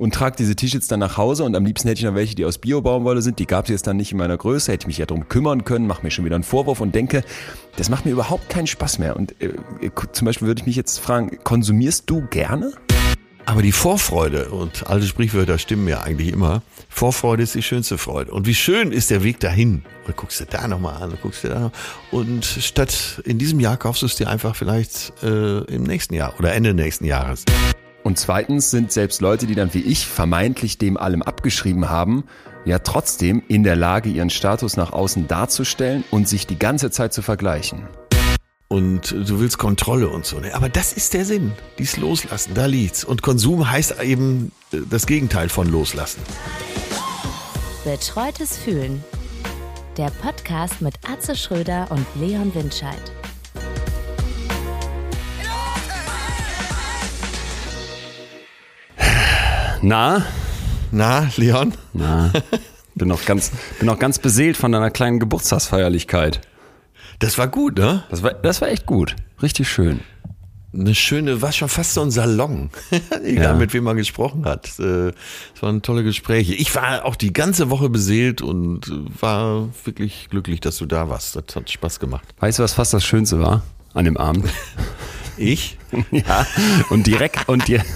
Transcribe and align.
und 0.00 0.14
trage 0.14 0.34
diese 0.38 0.56
T-Shirts 0.56 0.86
dann 0.86 0.98
nach 0.98 1.18
Hause 1.18 1.44
und 1.44 1.54
am 1.54 1.66
liebsten 1.66 1.86
hätte 1.86 1.98
ich 1.98 2.06
noch 2.06 2.14
welche, 2.14 2.34
die 2.34 2.46
aus 2.46 2.56
Bio-Baumwolle 2.56 3.20
sind. 3.20 3.38
Die 3.38 3.46
gab 3.46 3.66
es 3.66 3.70
jetzt 3.70 3.86
dann 3.86 3.98
nicht 3.98 4.12
in 4.12 4.18
meiner 4.18 4.38
Größe, 4.38 4.72
hätte 4.72 4.84
ich 4.84 4.86
mich 4.86 4.96
ja 4.96 5.04
drum 5.04 5.28
kümmern 5.28 5.64
können, 5.64 5.86
mache 5.86 6.02
mir 6.02 6.10
schon 6.10 6.24
wieder 6.24 6.36
einen 6.36 6.42
Vorwurf 6.42 6.80
und 6.80 6.94
denke, 6.94 7.22
das 7.76 7.90
macht 7.90 8.06
mir 8.06 8.12
überhaupt 8.12 8.48
keinen 8.48 8.66
Spaß 8.66 8.98
mehr. 8.98 9.14
Und 9.14 9.34
äh, 9.42 9.50
zum 10.12 10.24
Beispiel 10.24 10.46
würde 10.48 10.62
ich 10.62 10.66
mich 10.66 10.76
jetzt 10.76 11.00
fragen, 11.00 11.38
konsumierst 11.44 12.08
du 12.08 12.26
gerne? 12.30 12.72
Aber 13.44 13.60
die 13.60 13.72
Vorfreude, 13.72 14.48
und 14.48 14.86
alte 14.86 15.06
Sprichwörter 15.06 15.58
stimmen 15.58 15.86
ja 15.86 16.00
eigentlich 16.00 16.32
immer, 16.32 16.62
Vorfreude 16.88 17.42
ist 17.42 17.54
die 17.54 17.62
schönste 17.62 17.98
Freude. 17.98 18.32
Und 18.32 18.46
wie 18.46 18.54
schön 18.54 18.92
ist 18.92 19.10
der 19.10 19.22
Weg 19.22 19.38
dahin. 19.40 19.82
Und 20.06 20.16
guckst 20.16 20.40
du 20.40 20.46
da 20.46 20.66
nochmal 20.66 21.02
an, 21.02 21.18
guckst 21.20 21.44
du 21.44 21.48
da 21.48 21.60
noch. 21.60 21.72
Und 22.10 22.46
statt 22.46 23.20
in 23.26 23.36
diesem 23.38 23.60
Jahr 23.60 23.76
kaufst 23.76 24.00
du 24.00 24.06
es 24.06 24.14
dir 24.14 24.30
einfach 24.30 24.56
vielleicht 24.56 25.12
äh, 25.22 25.58
im 25.64 25.82
nächsten 25.82 26.14
Jahr 26.14 26.32
oder 26.38 26.54
Ende 26.54 26.72
nächsten 26.72 27.04
Jahres. 27.04 27.44
Und 28.02 28.18
zweitens 28.18 28.70
sind 28.70 28.92
selbst 28.92 29.20
Leute, 29.20 29.46
die 29.46 29.54
dann 29.54 29.74
wie 29.74 29.82
ich 29.82 30.06
vermeintlich 30.06 30.78
dem 30.78 30.96
allem 30.96 31.22
abgeschrieben 31.22 31.90
haben, 31.90 32.24
ja 32.64 32.78
trotzdem 32.78 33.42
in 33.48 33.62
der 33.62 33.76
Lage, 33.76 34.08
ihren 34.08 34.30
Status 34.30 34.76
nach 34.76 34.92
außen 34.92 35.28
darzustellen 35.28 36.04
und 36.10 36.28
sich 36.28 36.46
die 36.46 36.58
ganze 36.58 36.90
Zeit 36.90 37.12
zu 37.12 37.22
vergleichen. 37.22 37.88
Und 38.68 39.10
du 39.10 39.40
willst 39.40 39.58
Kontrolle 39.58 40.08
und 40.08 40.24
so. 40.24 40.38
Ne? 40.38 40.54
Aber 40.54 40.68
das 40.68 40.92
ist 40.92 41.12
der 41.12 41.24
Sinn. 41.24 41.52
Dies 41.78 41.96
loslassen, 41.96 42.54
da 42.54 42.66
liegt's. 42.66 43.02
Und 43.02 43.20
Konsum 43.20 43.68
heißt 43.68 44.00
eben 44.00 44.52
äh, 44.72 44.78
das 44.88 45.06
Gegenteil 45.06 45.48
von 45.48 45.68
loslassen. 45.68 46.20
Betreutes 47.84 48.56
Fühlen. 48.56 49.02
Der 49.96 50.10
Podcast 50.22 50.80
mit 50.80 50.94
Atze 51.10 51.34
Schröder 51.34 51.88
und 51.90 52.06
Leon 52.14 52.54
Windscheid. 52.54 53.12
Na? 59.82 60.24
Na, 60.92 61.28
Leon? 61.36 61.72
Na. 61.92 62.32
Bin 62.94 63.08
noch 63.08 63.24
ganz, 63.24 63.50
bin 63.78 63.86
noch 63.86 63.98
ganz 63.98 64.18
beseelt 64.18 64.56
von 64.56 64.72
deiner 64.72 64.90
kleinen 64.90 65.20
Geburtstagsfeierlichkeit. 65.20 66.40
Das 67.18 67.38
war 67.38 67.48
gut, 67.48 67.78
ne? 67.78 68.02
Das 68.10 68.22
war, 68.22 68.32
das 68.34 68.60
war 68.60 68.68
echt 68.68 68.86
gut. 68.86 69.16
Richtig 69.42 69.68
schön. 69.70 70.00
Eine 70.72 70.94
schöne, 70.94 71.42
war 71.42 71.50
schon 71.52 71.68
fast 71.68 71.94
so 71.94 72.02
ein 72.02 72.10
Salon. 72.10 72.70
Egal 73.24 73.44
Ja. 73.44 73.54
mit 73.54 73.72
wem 73.72 73.84
man 73.84 73.96
gesprochen 73.96 74.44
hat. 74.44 74.78
Äh, 74.78 75.08
Es 75.54 75.62
waren 75.62 75.82
tolle 75.82 76.04
Gespräche. 76.04 76.54
Ich 76.54 76.74
war 76.76 77.04
auch 77.04 77.16
die 77.16 77.32
ganze 77.32 77.70
Woche 77.70 77.88
beseelt 77.88 78.42
und 78.42 78.86
äh, 78.88 78.92
war 79.22 79.68
wirklich 79.84 80.28
glücklich, 80.30 80.60
dass 80.60 80.76
du 80.78 80.86
da 80.86 81.08
warst. 81.08 81.36
Das 81.36 81.56
hat 81.56 81.70
Spaß 81.70 81.98
gemacht. 82.00 82.24
Weißt 82.38 82.58
du, 82.58 82.62
was 82.62 82.74
fast 82.74 82.92
das 82.94 83.04
Schönste 83.04 83.40
war 83.40 83.62
an 83.94 84.04
dem 84.04 84.16
Abend? 84.16 84.46
Ich? 85.36 85.76
ja. 86.10 86.46
Und 86.90 87.06
direkt 87.06 87.48
und 87.48 87.66
dir. 87.66 87.82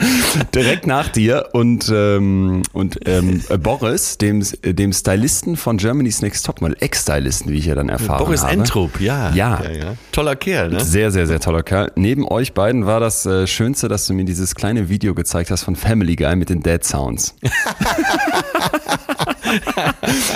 direkt 0.54 0.86
nach 0.86 1.08
dir 1.08 1.48
und, 1.52 1.90
ähm, 1.92 2.62
und 2.72 3.00
ähm, 3.06 3.42
Boris, 3.62 4.18
dem, 4.18 4.44
dem 4.62 4.92
Stylisten 4.92 5.56
von 5.56 5.76
Germany's 5.76 6.22
Next 6.22 6.46
Topmodel, 6.46 6.76
Ex-Stylisten, 6.80 7.50
wie 7.52 7.58
ich 7.58 7.66
ja 7.66 7.74
dann 7.74 7.88
erfahren 7.88 8.24
Boris 8.24 8.42
habe. 8.42 8.52
Entrup, 8.52 9.00
ja. 9.00 9.32
Ja. 9.34 9.60
Toller 10.12 10.36
Kerl, 10.36 10.70
ne? 10.70 10.80
Sehr, 10.80 11.10
sehr, 11.10 11.26
sehr 11.26 11.40
toller 11.40 11.62
Kerl. 11.62 11.92
Neben 11.96 12.26
euch 12.26 12.54
beiden 12.54 12.86
war 12.86 13.00
das 13.00 13.26
äh, 13.26 13.46
Schönste, 13.46 13.88
dass 13.88 14.06
du 14.06 14.14
mir 14.14 14.24
dieses 14.24 14.54
kleine 14.54 14.88
Video 14.88 15.14
gezeigt 15.14 15.50
hast 15.50 15.64
von 15.64 15.76
Family 15.76 16.16
Guy 16.16 16.36
mit 16.36 16.48
den 16.48 16.62
Dead 16.62 16.82
Sounds. 16.84 17.34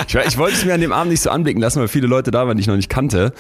ich, 0.07 0.15
ich 0.15 0.39
wollte 0.39 0.57
es 0.57 0.65
mir 0.65 0.75
an 0.75 0.81
dem 0.81 0.93
Abend 0.93 1.11
nicht 1.11 1.23
so 1.23 1.31
anblicken 1.31 1.61
lassen, 1.61 1.81
weil 1.81 1.89
viele 1.89 2.07
Leute 2.07 2.31
da 2.31 2.47
waren, 2.47 2.57
die 2.57 2.63
ich 2.63 2.67
noch 2.67 2.77
nicht 2.77 2.89
kannte. 2.89 3.33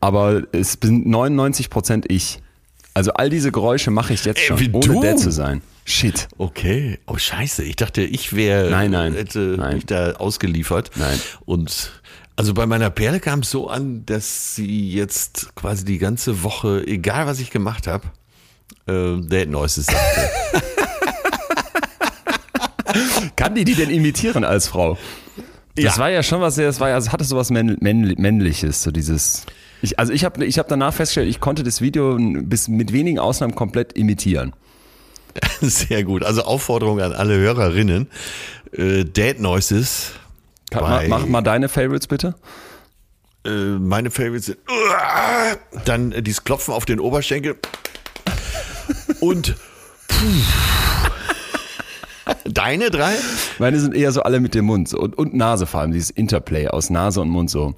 Aber 0.00 0.42
es 0.52 0.78
sind 0.82 1.06
99 1.06 1.70
Prozent 1.70 2.06
ich. 2.08 2.40
Also 2.94 3.12
all 3.14 3.30
diese 3.30 3.52
Geräusche 3.52 3.90
mache 3.90 4.12
ich 4.12 4.24
jetzt 4.24 4.40
Ey, 4.40 4.46
schon, 4.48 4.60
wie 4.60 4.70
ohne 4.72 4.86
du? 4.86 5.00
Dead 5.00 5.18
zu 5.18 5.30
sein. 5.30 5.62
Shit. 5.84 6.28
Okay. 6.38 6.98
Oh, 7.06 7.16
scheiße. 7.16 7.64
Ich 7.64 7.76
dachte, 7.76 8.02
ich 8.02 8.34
wäre, 8.36 8.70
Nein, 8.70 8.90
nein. 8.90 9.14
hätte 9.14 9.56
Nein. 9.58 9.76
mich 9.76 9.86
da 9.86 10.12
ausgeliefert. 10.12 10.90
Nein. 10.96 11.18
Und 11.46 11.92
also 12.36 12.54
bei 12.54 12.66
meiner 12.66 12.90
Perle 12.90 13.20
kam 13.20 13.40
es 13.40 13.50
so 13.50 13.68
an, 13.68 14.04
dass 14.06 14.54
sie 14.54 14.90
jetzt 14.92 15.54
quasi 15.54 15.84
die 15.84 15.98
ganze 15.98 16.42
Woche, 16.42 16.84
egal 16.86 17.26
was 17.26 17.40
ich 17.40 17.50
gemacht 17.50 17.86
habe, 17.86 18.04
äh, 18.86 19.20
Dead 19.26 19.48
Noises 19.48 19.86
sagte. 19.86 20.30
Kann 23.36 23.54
die 23.54 23.64
die 23.64 23.74
denn 23.74 23.90
imitieren 23.90 24.44
als 24.44 24.68
Frau? 24.68 24.98
Das 25.74 25.84
Ja. 25.84 25.98
war 25.98 26.10
ja 26.10 26.22
schon 26.22 26.40
was 26.42 26.56
sehr, 26.56 26.66
das 26.66 26.78
war 26.80 26.90
ja, 26.90 26.98
es 26.98 27.10
hatte 27.10 27.24
sowas 27.24 27.48
Männ, 27.50 27.76
Männ, 27.80 28.14
Männliches, 28.18 28.82
so 28.82 28.90
dieses. 28.90 29.46
Ich, 29.82 29.98
also 29.98 30.12
ich 30.12 30.24
habe 30.24 30.44
ich 30.44 30.58
hab 30.58 30.68
danach 30.68 30.94
festgestellt, 30.94 31.28
ich 31.28 31.40
konnte 31.40 31.62
das 31.64 31.80
Video 31.80 32.16
bis 32.18 32.68
mit 32.68 32.92
wenigen 32.92 33.18
Ausnahmen 33.18 33.54
komplett 33.54 33.92
imitieren. 33.94 34.52
Sehr 35.60 36.04
gut. 36.04 36.22
Also 36.22 36.42
Aufforderung 36.42 37.00
an 37.00 37.12
alle 37.12 37.36
Hörerinnen. 37.36 38.08
Äh, 38.72 39.04
Dead 39.04 39.40
Noises. 39.40 40.12
Kann, 40.70 40.82
bei- 40.84 41.08
mach, 41.08 41.26
mal 41.26 41.42
deine 41.42 41.68
Favorites 41.68 42.06
bitte. 42.06 42.34
Äh, 43.44 43.50
meine 43.50 44.10
Favorites 44.10 44.46
sind 44.46 44.58
dann 45.84 46.12
äh, 46.12 46.22
dieses 46.22 46.44
Klopfen 46.44 46.72
auf 46.72 46.84
den 46.84 47.00
Oberschenkel 47.00 47.56
und 49.20 49.56
Deine 52.44 52.90
drei? 52.90 53.14
Meine 53.58 53.80
sind 53.80 53.94
eher 53.96 54.12
so 54.12 54.22
alle 54.22 54.38
mit 54.38 54.54
dem 54.54 54.66
Mund 54.66 54.88
so, 54.88 54.98
und, 54.98 55.16
und 55.18 55.34
Nase 55.34 55.66
vor 55.66 55.80
allem, 55.80 55.92
dieses 55.92 56.10
Interplay 56.10 56.68
aus 56.68 56.88
Nase 56.90 57.20
und 57.20 57.28
Mund 57.28 57.50
so. 57.50 57.74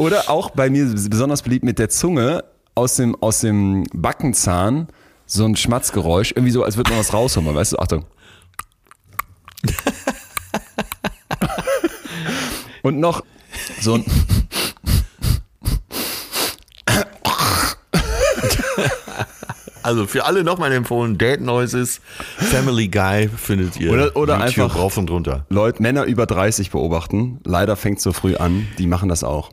Oder 0.00 0.30
auch 0.30 0.50
bei 0.50 0.70
mir 0.70 0.86
besonders 0.86 1.42
beliebt 1.42 1.64
mit 1.64 1.78
der 1.78 1.90
Zunge 1.90 2.44
aus 2.74 2.96
dem, 2.96 3.14
aus 3.22 3.40
dem 3.40 3.84
Backenzahn 3.92 4.88
so 5.26 5.44
ein 5.44 5.56
Schmatzgeräusch, 5.56 6.32
irgendwie 6.32 6.50
so, 6.52 6.64
als 6.64 6.76
würde 6.78 6.90
man 6.90 7.00
was 7.00 7.12
rausholen, 7.12 7.54
weißt 7.54 7.72
du, 7.74 7.78
Achtung. 7.78 8.04
Und 12.82 12.98
noch 12.98 13.22
so 13.82 13.94
ein, 13.94 14.04
Also 19.82 20.06
für 20.06 20.26
alle 20.26 20.44
nochmal 20.44 20.72
empfohlen, 20.72 21.16
Dead 21.16 21.40
Noises, 21.40 22.00
Family 22.36 22.88
Guy 22.88 23.28
findet 23.28 23.78
ihr 23.80 23.90
Oder- 23.92 24.14
oder 24.16 24.34
YouTube 24.46 24.64
einfach- 24.66 24.76
rauf 24.78 24.96
und 24.98 25.10
runter. 25.10 25.46
Leute, 25.48 25.82
Männer 25.82 26.04
über 26.04 26.26
30 26.26 26.70
beobachten. 26.70 27.40
Leider 27.44 27.76
fängt 27.76 28.00
so 28.00 28.12
früh 28.12 28.36
an. 28.36 28.66
Die 28.78 28.86
machen 28.86 29.08
das 29.08 29.24
auch. 29.24 29.50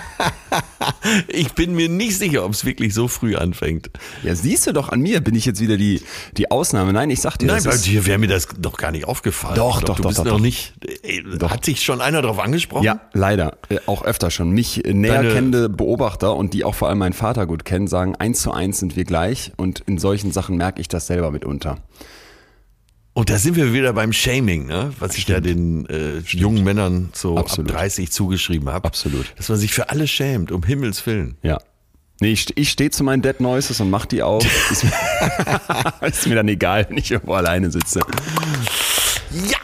Ich 1.28 1.52
bin 1.52 1.74
mir 1.74 1.88
nicht 1.88 2.18
sicher, 2.18 2.44
ob 2.44 2.52
es 2.52 2.64
wirklich 2.64 2.92
so 2.94 3.06
früh 3.08 3.36
anfängt. 3.36 3.90
Ja, 4.22 4.34
siehst 4.34 4.66
du 4.66 4.72
doch 4.72 4.88
an 4.88 5.00
mir, 5.00 5.20
bin 5.20 5.34
ich 5.34 5.44
jetzt 5.44 5.60
wieder 5.60 5.76
die, 5.76 6.02
die 6.36 6.50
Ausnahme. 6.50 6.92
Nein, 6.92 7.10
ich 7.10 7.20
sag 7.20 7.36
dir, 7.38 7.46
Nein, 7.46 7.62
das 7.62 7.76
ist, 7.76 7.86
dir 7.86 8.06
wäre 8.06 8.18
mir 8.18 8.26
das 8.28 8.48
doch 8.58 8.76
gar 8.76 8.90
nicht 8.90 9.04
aufgefallen. 9.06 9.54
Doch, 9.54 9.78
glaub, 9.82 9.86
doch, 9.86 9.96
du 9.96 10.02
doch, 10.02 10.08
bist 10.10 10.18
doch, 10.20 10.24
doch. 10.24 10.40
nicht. 10.40 10.74
Ey, 11.02 11.22
Hat 11.42 11.64
sich 11.64 11.82
schon 11.82 12.00
einer 12.00 12.22
darauf 12.22 12.38
angesprochen? 12.38 12.84
ja, 12.84 13.00
leider, 13.12 13.56
äh, 13.68 13.78
auch 13.86 14.04
öfter 14.04 14.30
schon. 14.30 14.50
Mich 14.50 14.84
äh, 14.84 14.94
näher 14.94 15.16
Deine- 15.22 15.32
kennende 15.34 15.68
Beobachter 15.68 16.34
und 16.34 16.54
die 16.54 16.64
auch 16.64 16.74
vor 16.74 16.88
allem 16.88 16.98
meinen 16.98 17.12
Vater 17.12 17.46
gut 17.46 17.64
kennen, 17.64 17.86
sagen, 17.86 18.16
eins 18.16 18.42
zu 18.42 18.52
eins 18.52 18.78
sind 18.80 18.96
wir 18.96 19.04
gleich 19.04 19.52
und 19.56 19.80
in 19.86 19.98
solchen 19.98 20.32
Sachen 20.32 20.56
merke 20.56 20.80
ich 20.80 20.88
das 20.88 21.06
selber 21.06 21.30
mitunter. 21.30 21.78
Und 23.16 23.30
da 23.30 23.38
sind 23.38 23.56
wir 23.56 23.72
wieder 23.72 23.94
beim 23.94 24.12
Shaming, 24.12 24.66
ne? 24.66 24.92
was 24.98 25.16
ich 25.16 25.24
da 25.24 25.40
den 25.40 25.86
äh, 25.86 26.18
jungen 26.18 26.62
Männern 26.62 27.08
so 27.14 27.38
Absolut. 27.38 27.70
ab 27.70 27.78
30 27.78 28.12
zugeschrieben 28.12 28.68
habe. 28.68 28.86
Absolut. 28.86 29.32
Dass 29.38 29.48
man 29.48 29.56
sich 29.56 29.72
für 29.72 29.88
alles 29.88 30.10
schämt, 30.10 30.52
um 30.52 30.62
Himmels 30.62 31.06
Willen. 31.06 31.38
Ja. 31.42 31.56
Nee, 32.20 32.32
ich, 32.32 32.54
ich 32.58 32.68
stehe 32.68 32.90
zu 32.90 33.04
meinen 33.04 33.22
Dead 33.22 33.40
Noises 33.40 33.80
und 33.80 33.88
mach 33.88 34.04
die 34.04 34.22
auch. 34.22 34.44
Ist 34.70 34.84
mir, 34.84 34.92
ist 36.06 36.26
mir 36.26 36.34
dann 36.34 36.48
egal, 36.48 36.84
wenn 36.90 36.98
ich 36.98 37.10
irgendwo 37.10 37.32
alleine 37.32 37.70
sitze. 37.70 38.00
Ja, 39.32 39.58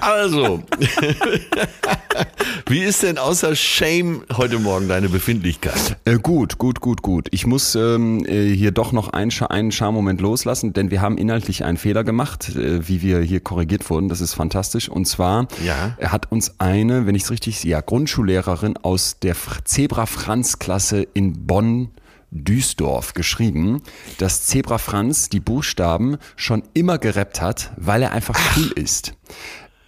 also. 0.00 0.62
Wie 2.66 2.80
ist 2.80 3.02
denn 3.02 3.16
außer 3.18 3.56
Shame 3.56 4.22
heute 4.36 4.58
Morgen 4.58 4.88
deine 4.88 5.08
Befindlichkeit? 5.08 5.96
Äh, 6.04 6.16
gut, 6.18 6.58
gut, 6.58 6.80
gut, 6.80 7.02
gut. 7.02 7.28
Ich 7.30 7.46
muss 7.46 7.74
ähm, 7.74 8.24
äh, 8.26 8.54
hier 8.54 8.70
doch 8.72 8.92
noch 8.92 9.08
einen, 9.10 9.30
Scha 9.30 9.46
einen 9.46 9.72
Charmoment 9.72 10.20
loslassen, 10.20 10.72
denn 10.74 10.90
wir 10.90 11.00
haben 11.00 11.16
inhaltlich 11.16 11.64
einen 11.64 11.78
Fehler 11.78 12.04
gemacht, 12.04 12.54
äh, 12.56 12.86
wie 12.86 13.00
wir 13.02 13.20
hier 13.20 13.40
korrigiert 13.40 13.88
wurden. 13.88 14.08
Das 14.08 14.20
ist 14.20 14.34
fantastisch. 14.34 14.88
Und 14.88 15.06
zwar 15.06 15.48
Ja. 15.64 15.94
er 15.96 16.12
hat 16.12 16.30
uns 16.30 16.54
eine, 16.60 17.06
wenn 17.06 17.14
ich 17.14 17.22
es 17.22 17.30
richtig 17.30 17.58
sehe, 17.58 17.70
ja, 17.72 17.80
Grundschullehrerin 17.80 18.76
aus 18.76 19.16
der 19.22 19.34
Fr- 19.34 19.64
Zebra 19.64 20.04
Franz 20.06 20.58
Klasse 20.58 21.06
in 21.14 21.46
Bonn 21.46 21.88
Duisdorf 22.30 23.14
geschrieben, 23.14 23.82
dass 24.18 24.46
Zebra 24.46 24.78
Franz 24.78 25.28
die 25.28 25.40
Buchstaben 25.40 26.18
schon 26.36 26.62
immer 26.74 26.98
gerappt 26.98 27.40
hat, 27.40 27.72
weil 27.76 28.02
er 28.02 28.12
einfach 28.12 28.38
cool 28.56 28.72
ist. 28.74 29.14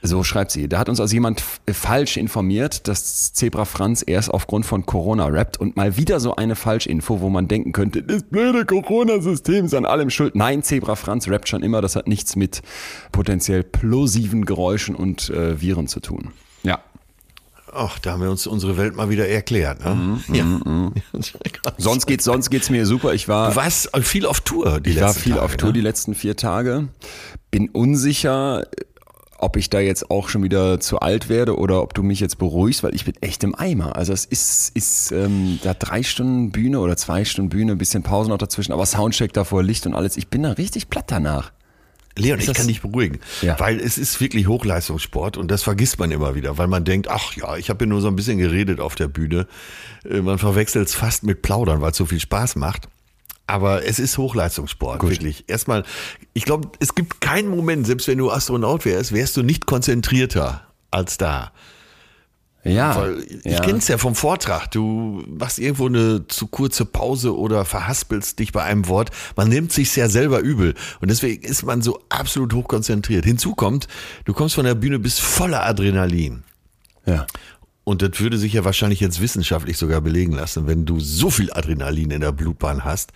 So 0.03 0.25
schreibt 0.25 0.51
sie. 0.51 0.67
Da 0.67 0.79
hat 0.79 0.89
uns 0.89 0.99
also 0.99 1.13
jemand 1.13 1.41
f- 1.41 1.61
falsch 1.77 2.17
informiert, 2.17 2.89
dass 2.89 3.35
Zebra 3.35 3.67
Franz 3.67 4.03
erst 4.07 4.31
aufgrund 4.31 4.65
von 4.65 4.87
Corona 4.87 5.27
rappt 5.27 5.59
und 5.59 5.77
mal 5.77 5.99
wieder 5.99 6.21
so 6.21 6.37
eine 6.37 6.57
Falschinfo, 6.57 7.21
wo 7.21 7.29
man 7.29 7.49
denken 7.49 7.73
könnte, 7.73 8.03
das 8.03 8.23
blöde 8.23 8.65
Corona-System 8.65 9.67
ist 9.67 9.75
an 9.75 9.85
allem 9.85 10.09
schuld. 10.09 10.35
Nein, 10.37 10.63
Zebra 10.63 10.97
Franz 10.97 11.29
rappt 11.29 11.51
schon 11.51 11.63
immer. 11.63 11.83
Das 11.83 11.97
hat 11.97 12.09
nichts 12.09 12.35
mit 12.35 12.63
potenziell 13.13 13.63
plosiven 13.63 14.47
Geräuschen 14.47 14.95
und 14.95 15.29
äh, 15.29 15.61
Viren 15.61 15.87
zu 15.87 16.01
tun. 16.01 16.31
Ach, 17.73 17.99
da 17.99 18.13
haben 18.13 18.23
wir 18.23 18.31
uns 18.31 18.47
unsere 18.47 18.77
Welt 18.77 18.97
mal 18.97 19.11
wieder 19.11 19.29
erklärt. 19.29 19.85
Ne? 19.85 19.95
Mhm, 19.95 20.23
ja. 20.35 20.45
Sonst 21.79 22.07
geht's, 22.07 22.25
sonst 22.25 22.51
geht's 22.51 22.71
mir 22.71 22.87
super. 22.87 23.15
Ich 23.15 23.29
war, 23.29 23.51
Du 23.51 23.57
warst 23.57 23.91
viel 24.03 24.27
auf 24.27 24.41
Tour 24.41 24.81
die 24.81 24.91
ich 24.91 25.01
war 25.01 25.09
letzten 25.09 25.23
viel 25.23 25.33
Tage, 25.33 25.45
auf 25.45 25.57
Tour 25.57 25.69
ne? 25.69 25.73
die 25.75 25.81
letzten 25.81 26.15
vier 26.15 26.37
Tage. 26.37 26.89
Bin 27.51 27.69
unsicher, 27.69 28.65
ob 29.39 29.57
ich 29.57 29.71
da 29.71 29.81
jetzt 29.81 30.11
auch 30.11 30.29
schon 30.29 30.43
wieder 30.43 30.81
zu 30.81 31.01
alt 31.01 31.29
werde 31.29 31.57
oder 31.57 31.83
ob 31.83 31.95
du 31.95 32.03
mich 32.03 32.21
jetzt 32.21 32.39
beruhigst, 32.39 32.83
weil 32.83 32.95
ich 32.95 33.05
bin 33.05 33.15
echt 33.21 33.43
im 33.45 33.55
Eimer. 33.55 33.97
Also 33.97 34.13
es 34.13 34.25
ist, 34.25 34.77
ist 34.77 35.13
ähm, 35.13 35.59
da 35.63 35.75
drei 35.75 36.03
Stunden 36.03 36.51
Bühne 36.51 36.81
oder 36.81 36.97
zwei 36.97 37.25
Stunden 37.25 37.51
Bühne, 37.51 37.73
ein 37.73 37.79
bisschen 37.79 38.03
Pause 38.03 38.31
noch 38.31 38.39
dazwischen, 38.39 38.73
aber 38.73 38.87
Soundcheck 38.87 39.33
davor, 39.33 39.63
Licht 39.63 39.87
und 39.87 39.95
alles. 39.95 40.17
Ich 40.17 40.29
bin 40.29 40.43
da 40.43 40.53
richtig 40.53 40.91
platt 40.91 41.07
danach. 41.09 41.53
Leon, 42.21 42.39
Ist 42.39 42.49
ich 42.49 42.55
kann 42.55 42.67
dich 42.69 42.81
beruhigen, 42.83 43.19
Ja. 43.43 43.59
weil 43.59 43.81
es 43.81 43.99
ist 43.99 44.21
wirklich 44.21 44.47
Hochleistungssport 44.49 45.37
und 45.37 45.51
das 45.51 45.63
vergisst 45.63 45.99
man 45.99 46.11
immer 46.11 46.35
wieder, 46.35 46.59
weil 46.59 46.69
man 46.69 46.85
denkt, 46.85 47.09
ach 47.09 47.35
ja, 47.35 47.57
ich 47.57 47.71
habe 47.71 47.85
ja 47.85 47.89
nur 47.89 48.01
so 48.01 48.09
ein 48.09 48.17
bisschen 48.17 48.39
geredet 48.39 48.81
auf 48.81 48.95
der 48.95 49.09
Bühne. 49.09 49.47
Äh, 50.09 50.21
Man 50.21 50.39
verwechselt 50.39 50.89
es 50.89 50.95
fast 50.95 51.25
mit 51.25 51.43
Plaudern, 51.43 51.81
weil 51.81 51.91
es 51.93 51.97
so 51.97 52.07
viel 52.07 52.21
Spaß 52.21 52.57
macht. 52.57 52.89
Aber 53.47 53.85
es 53.85 53.99
ist 53.99 54.17
Hochleistungssport, 54.17 55.03
wirklich. 55.03 55.45
Erstmal, 55.49 55.83
ich 56.35 56.45
glaube, 56.45 56.69
es 56.79 56.95
gibt 56.95 57.21
keinen 57.21 57.49
Moment, 57.49 57.85
selbst 57.87 58.07
wenn 58.07 58.19
du 58.19 58.31
Astronaut 58.31 58.85
wärst, 58.85 59.13
wärst 59.13 59.37
du 59.37 59.43
nicht 59.43 59.67
konzentrierter 59.67 60.63
als 60.93 61.19
da. 61.19 61.51
Ja. 62.63 62.97
Weil 62.97 63.23
ich 63.23 63.45
ja. 63.45 63.61
kenn's 63.61 63.89
ja 63.89 63.97
vom 63.97 64.15
Vortrag. 64.15 64.71
Du 64.71 65.25
machst 65.27 65.59
irgendwo 65.59 65.87
eine 65.87 66.27
zu 66.29 66.47
kurze 66.47 66.85
Pause 66.85 67.37
oder 67.37 67.65
verhaspelst 67.65 68.39
dich 68.39 68.53
bei 68.53 68.63
einem 68.63 68.87
Wort. 68.89 69.11
Man 69.37 69.49
nimmt 69.49 69.73
sich 69.73 69.95
ja 69.97 70.09
selber 70.09 70.41
übel. 70.41 70.75
Und 71.01 71.11
deswegen 71.11 71.43
ist 71.43 71.63
man 71.63 71.81
so 71.81 72.01
absolut 72.11 72.53
hochkonzentriert. 72.53 73.25
Hinzu 73.25 73.55
kommt, 73.55 73.89
du 74.25 74.35
kommst 74.35 74.57
von 74.57 74.65
der 74.65 74.75
Bühne, 74.75 74.99
bist 74.99 75.21
voller 75.21 75.65
Adrenalin. 75.65 76.43
Ja. 77.07 77.27
Und 77.85 78.03
das 78.03 78.21
würde 78.21 78.39
sich 78.39 78.53
ja 78.53 78.65
wahrscheinlich 78.65 79.01
jetzt 79.01 79.21
wissenschaftlich 79.21 79.79
sogar 79.79 80.01
belegen 80.01 80.33
lassen, 80.33 80.67
wenn 80.67 80.85
du 80.85 81.01
so 81.01 81.31
viel 81.31 81.51
Adrenalin 81.53 82.11
in 82.11 82.21
der 82.21 82.33
Blutbahn 82.33 82.85
hast, 82.85 83.13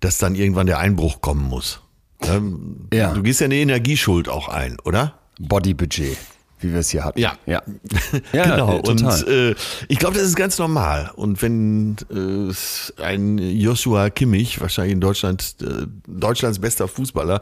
dass 0.00 0.18
dann 0.18 0.34
irgendwann 0.34 0.66
der 0.66 0.78
Einbruch 0.78 1.20
kommen 1.20 1.44
muss. 1.44 1.80
Ähm, 2.22 2.88
Ja. 2.92 3.14
Du 3.14 3.22
gehst 3.22 3.40
ja 3.40 3.44
eine 3.44 3.54
Energieschuld 3.54 4.28
auch 4.28 4.48
ein, 4.48 4.76
oder? 4.84 5.18
Bodybudget, 5.38 6.18
wie 6.60 6.72
wir 6.72 6.80
es 6.80 6.90
hier 6.90 7.04
hatten. 7.04 7.18
Ja. 7.18 7.34
Ja. 7.46 7.62
ja 8.32 8.44
genau. 8.44 8.78
äh, 8.78 8.82
total. 8.82 9.22
Und 9.22 9.28
äh, 9.28 9.54
ich 9.88 9.98
glaube, 9.98 10.16
das 10.16 10.26
ist 10.26 10.36
ganz 10.36 10.58
normal. 10.58 11.10
Und 11.14 11.40
wenn 11.42 11.96
äh, 12.10 13.02
ein 13.02 13.38
Joshua 13.38 14.10
Kimmich, 14.10 14.60
wahrscheinlich 14.60 14.92
in 14.92 15.00
Deutschland 15.00 15.56
äh, 15.60 15.86
Deutschlands 16.06 16.58
bester 16.58 16.88
Fußballer, 16.88 17.40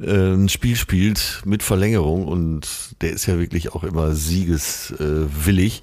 äh, 0.00 0.34
ein 0.34 0.48
Spiel 0.48 0.76
spielt 0.76 1.42
mit 1.44 1.62
Verlängerung 1.62 2.26
und 2.26 2.68
der 3.00 3.12
ist 3.12 3.26
ja 3.26 3.38
wirklich 3.38 3.72
auch 3.72 3.84
immer 3.84 4.14
siegeswillig, 4.14 5.82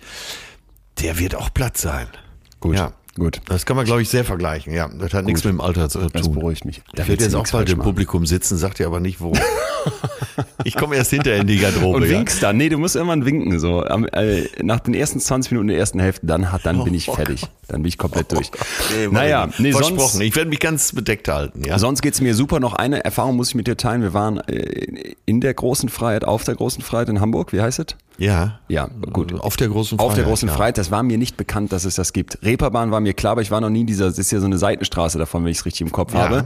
der 1.01 1.19
wird 1.19 1.35
auch 1.35 1.53
platt 1.53 1.77
sein. 1.77 2.07
Gut. 2.59 2.75
Ja. 2.75 2.93
Gut. 3.15 3.41
Das 3.45 3.65
kann 3.65 3.75
man, 3.75 3.85
glaube 3.85 4.01
ich, 4.01 4.09
sehr 4.09 4.25
vergleichen. 4.25 4.73
Ja, 4.73 4.87
das 4.87 5.13
hat 5.13 5.25
nichts 5.25 5.43
mit 5.43 5.53
dem 5.53 5.61
Alter 5.61 5.87
zu 5.87 5.99
tun. 5.99 6.09
Das 6.13 6.31
beruhigt 6.31 6.65
mich. 6.65 6.81
Da 6.93 7.03
Ich 7.03 7.09
werde 7.09 7.23
jetzt 7.23 7.35
auch 7.35 7.47
bald 7.51 7.69
im 7.69 7.77
machen. 7.77 7.89
Publikum 7.89 8.25
sitzen, 8.25 8.57
sagt 8.57 8.79
ihr 8.79 8.87
aber 8.87 8.99
nicht 8.99 9.21
wo. 9.21 9.33
ich 10.63 10.75
komme 10.75 10.95
erst 10.95 11.11
hinterher 11.11 11.41
in 11.41 11.47
die 11.47 11.59
Garderobe. 11.59 11.97
Und 11.97 12.03
ja. 12.03 12.09
winkst 12.09 12.41
dann. 12.41 12.57
Nee, 12.57 12.69
du 12.69 12.79
musst 12.79 12.95
irgendwann 12.95 13.23
winken. 13.23 13.59
So. 13.59 13.83
Äh, 13.83 14.47
nach 14.63 14.79
den 14.79 14.95
ersten 14.95 15.19
20 15.19 15.51
Minuten 15.51 15.67
der 15.67 15.77
ersten 15.77 15.99
Hälfte, 15.99 16.25
dann, 16.25 16.51
hat, 16.51 16.65
dann 16.65 16.83
bin 16.83 16.95
ich 16.95 17.07
Oh 17.09 17.13
fertig. 17.13 17.45
Dann 17.67 17.83
bin 17.83 17.89
ich 17.89 17.97
komplett 17.97 18.31
durch. 18.31 18.49
Nee, 18.95 19.07
naja, 19.11 19.49
nee, 19.57 19.71
versprochen. 19.71 19.99
sonst, 19.99 20.19
ich 20.21 20.35
werde 20.35 20.49
mich 20.49 20.59
ganz 20.59 20.91
bedeckt 20.93 21.27
halten. 21.27 21.61
Ja. 21.65 21.79
sonst 21.79 22.01
geht's 22.01 22.21
mir 22.21 22.35
super. 22.35 22.59
Noch 22.59 22.73
eine 22.73 23.03
Erfahrung 23.03 23.35
muss 23.35 23.49
ich 23.49 23.55
mit 23.55 23.67
dir 23.67 23.77
teilen. 23.77 24.01
Wir 24.01 24.13
waren 24.13 24.37
äh, 24.47 25.15
in 25.25 25.41
der 25.41 25.53
großen 25.53 25.89
Freiheit, 25.89 26.25
auf 26.25 26.43
der 26.43 26.55
großen 26.55 26.83
Freiheit 26.83 27.09
in 27.09 27.19
Hamburg. 27.21 27.53
Wie 27.53 27.61
heißt 27.61 27.79
es? 27.79 27.85
Ja. 28.17 28.59
Ja, 28.67 28.89
gut. 29.11 29.33
Auf 29.39 29.57
der 29.57 29.69
großen 29.69 29.97
Freiheit. 29.97 30.09
Auf 30.09 30.15
der 30.15 30.25
großen 30.25 30.49
ja. 30.49 30.55
Freiheit, 30.55 30.77
das 30.77 30.91
war 30.91 31.03
mir 31.03 31.17
nicht 31.17 31.37
bekannt, 31.37 31.71
dass 31.71 31.85
es 31.85 31.95
das 31.95 32.13
gibt. 32.13 32.39
Reeperbahn 32.43 32.91
war 32.91 32.99
mir 33.03 33.13
klar, 33.13 33.33
aber 33.33 33.41
ich 33.41 33.51
war 33.51 33.61
noch 33.61 33.69
nie 33.69 33.81
in 33.81 33.87
dieser, 33.87 34.05
das 34.07 34.17
ist 34.17 34.31
ja 34.31 34.39
so 34.39 34.45
eine 34.45 34.57
Seitenstraße 34.57 35.17
davon, 35.17 35.43
wenn 35.43 35.51
ich 35.51 35.59
es 35.59 35.65
richtig 35.65 35.81
im 35.81 35.91
Kopf 35.91 36.13
Ja. 36.13 36.21
habe. 36.21 36.45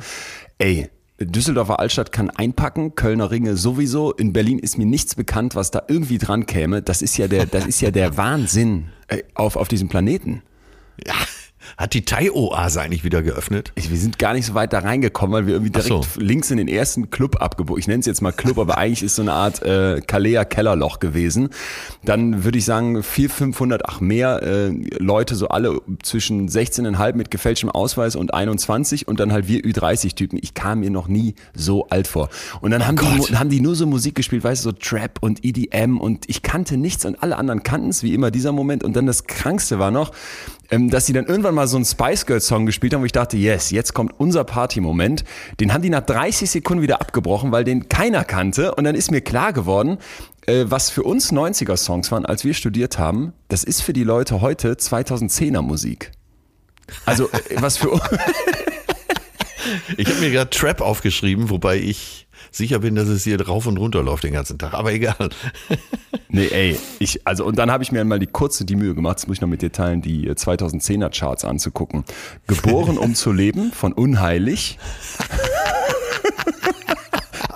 Ey, 0.58 0.90
Düsseldorfer 1.20 1.80
Altstadt 1.80 2.12
kann 2.12 2.30
einpacken, 2.30 2.94
Kölner 2.94 3.32
Ringe 3.32 3.58
sowieso. 3.58 4.12
In 4.14 4.34
Berlin 4.34 4.60
ist 4.60 4.78
mir 4.78 4.86
nichts 4.86 5.16
bekannt, 5.16 5.56
was 5.56 5.72
da 5.72 5.82
irgendwie 5.88 6.20
dran 6.20 6.46
käme. 6.46 6.82
Das 6.84 7.02
ist 7.02 7.18
ja 7.18 7.28
der, 7.28 7.46
das 7.48 7.66
ist 7.66 7.82
ja 7.82 7.90
der 7.90 8.18
Wahnsinn 8.18 8.90
auf, 9.34 9.56
auf 9.56 9.68
diesem 9.68 9.88
Planeten. 9.90 10.44
Ja. 11.06 11.14
Hat 11.78 11.94
die 11.94 12.06
Thai-Oase 12.06 12.82
eigentlich 12.82 13.04
wieder 13.04 13.22
geöffnet? 13.22 13.72
Ich, 13.76 13.90
wir 13.90 13.98
sind 13.98 14.20
gar 14.20 14.34
nicht 14.34 14.46
so 14.46 14.54
weit 14.54 14.74
da 14.74 14.80
reingekommen, 14.80 15.34
weil 15.34 15.48
wir 15.48 15.54
irgendwie 15.54 15.72
direkt 15.72 15.90
so. 15.90 16.20
links 16.20 16.52
in 16.52 16.58
den 16.58 16.68
ersten 16.68 17.10
Club 17.10 17.42
abgebogen. 17.42 17.80
Ich 17.80 17.88
nenne 17.88 18.00
es 18.00 18.06
jetzt 18.06 18.22
mal 18.22 18.32
Club, 18.32 18.58
aber 18.58 18.78
eigentlich 18.78 19.04
ist 19.04 19.16
so 19.16 19.22
eine 19.22 19.34
Art 19.34 19.62
äh, 19.64 20.02
Kalea 20.06 20.46
Kellerloch 20.46 21.00
gewesen. 21.00 21.50
Dann 22.04 22.44
würde 22.44 22.58
ich 22.58 22.66
sagen 22.66 23.04
400, 23.04 23.38
500, 23.38 23.86
ach 23.86 24.00
mehr 24.00 24.42
äh, 24.44 24.70
Leute, 25.00 25.36
so 25.36 25.50
alle 25.50 25.82
zwischen 26.04 26.50
16,5 26.50 27.16
mit 27.16 27.32
gefälschtem 27.32 27.70
Ausweis 27.70 28.16
und 28.16 28.34
21 28.34 29.08
und 29.08 29.20
dann 29.20 29.32
halt 29.32 29.48
wir 29.48 29.62
Ü30-Typen. 29.62 30.40
Ich 30.42 30.54
kam 30.54 30.80
mir 30.82 30.90
noch 30.90 31.08
nie 31.08 31.36
so 31.54 31.88
alt 31.88 32.08
vor. 32.08 32.30
Und 32.62 32.72
dann 32.72 32.86
haben, 32.86 32.98
die, 32.98 33.18
Gott. 33.18 33.38
Haben 33.38 33.50
die 33.50 33.62
nur 33.62 33.76
so 33.76 33.86
Musik 33.86 34.16
gespielt, 34.16 34.44
weißt 34.44 34.66
du, 34.66 34.70
so 34.70 34.72
Trap 34.74 35.20
und 35.22 35.44
EDM 35.44 35.98
und 35.98 36.30
ich 36.30 36.42
kannte 36.42 36.78
nichts 36.78 37.06
und 37.06 37.22
alle 37.22 37.38
anderen 37.38 37.64
kannten 37.64 37.90
es, 37.90 38.04
wie 38.04 38.14
immer 38.14 38.32
dieser 38.32 38.52
Moment. 38.52 38.84
Und 38.84 38.96
dann 38.96 39.06
das 39.06 39.26
Krankste 39.26 39.80
war 39.80 39.92
noch, 39.92 40.12
dass 40.70 41.06
sie 41.06 41.14
dann 41.14 41.26
irgendwann 41.26 41.56
mal 41.56 41.68
so 41.68 41.78
einen 41.78 41.86
Spice 41.86 42.26
Girls 42.26 42.48
Song 42.48 42.66
gespielt 42.66 42.94
haben, 42.94 43.02
wo 43.02 43.06
ich 43.06 43.12
dachte, 43.12 43.38
yes, 43.38 43.72
jetzt 43.72 43.94
kommt 43.94 44.14
unser 44.20 44.44
Party-Moment. 44.44 45.24
Den 45.60 45.74
haben 45.74 45.82
die 45.82 45.90
nach 45.90 46.02
30 46.02 46.50
Sekunden 46.50 46.82
wieder 46.82 47.02
abgebrochen, 47.02 47.52
weil 47.52 47.64
den 47.64 47.90
keiner 47.90 48.24
kannte. 48.24 48.76
Und 48.76 48.84
dann 48.84 48.96
ist 48.96 49.12
mir 49.12 49.22
klar 49.22 49.54
geworden, 49.54 49.98
äh, 50.46 50.66
was 50.68 50.90
für 50.90 51.04
uns 51.04 51.32
90er 51.32 51.78
Songs 51.78 52.12
waren, 52.12 52.26
als 52.26 52.44
wir 52.44 52.54
studiert 52.54 53.00
haben, 53.00 53.34
das 53.48 53.64
ist 53.64 53.82
für 53.82 53.94
die 53.94 54.04
Leute 54.04 54.42
heute 54.42 54.74
2010er 54.74 55.62
Musik. 55.62 56.12
Also, 57.06 57.30
äh, 57.30 57.62
was 57.62 57.78
für 57.78 58.00
Ich 59.98 60.08
habe 60.08 60.20
mir 60.20 60.32
gerade 60.32 60.50
Trap 60.50 60.82
aufgeschrieben, 60.82 61.50
wobei 61.50 61.78
ich 61.78 62.27
sicher 62.52 62.80
bin, 62.80 62.96
dass 62.96 63.08
es 63.08 63.24
hier 63.24 63.38
drauf 63.38 63.68
und 63.68 63.78
runter 63.78 64.04
läuft 64.04 64.24
den 64.24 64.34
ganzen 64.34 64.58
Tag. 64.58 64.74
Aber 64.74 64.94
egal. 64.94 65.16
Nee, 66.30 66.48
ey, 66.48 66.78
ich, 67.00 67.26
also, 67.26 67.46
und 67.46 67.58
dann 67.58 67.72
habe 67.72 67.84
ich 67.84 67.92
mir 67.92 68.04
mal 68.04 68.20
die 68.20 68.28
kurze 68.28 68.66
die 68.66 68.76
Mühe 68.76 68.94
gemacht, 68.94 69.16
das 69.16 69.28
muss 69.28 69.38
ich 69.38 69.42
noch 69.42 69.48
mit 69.48 69.62
dir 69.62 69.72
teilen, 69.72 70.02
die 70.02 70.28
äh, 70.28 70.34
2010er 70.34 71.10
Charts 71.10 71.46
anzugucken. 71.46 72.04
Geboren 72.48 72.98
um 72.98 73.16
zu 73.16 73.32
leben 73.32 73.72
von 73.72 73.94
Unheilig. 73.94 74.78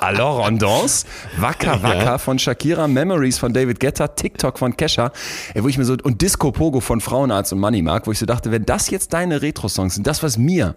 Alors 0.01 0.43
Rondance, 0.43 1.05
Wacker 1.37 1.83
Wacker 1.83 2.17
von 2.17 2.39
Shakira, 2.39 2.87
Memories 2.87 3.37
von 3.37 3.53
David 3.53 3.79
Guetta, 3.79 4.07
TikTok 4.07 4.57
von 4.57 4.75
Kesha, 4.75 5.11
ey, 5.53 5.63
wo 5.63 5.67
ich 5.67 5.77
mir 5.77 5.85
so, 5.85 5.95
und 6.01 6.23
Disco 6.23 6.51
Pogo 6.51 6.79
von 6.79 7.01
Frauenarzt 7.01 7.53
und 7.53 7.59
Moneymark, 7.59 8.07
wo 8.07 8.11
ich 8.11 8.17
so 8.17 8.25
dachte, 8.25 8.49
wenn 8.49 8.65
das 8.65 8.89
jetzt 8.89 9.13
deine 9.13 9.43
Retro-Songs 9.43 9.93
sind, 9.93 10.07
das, 10.07 10.23
was 10.23 10.39
mir 10.39 10.73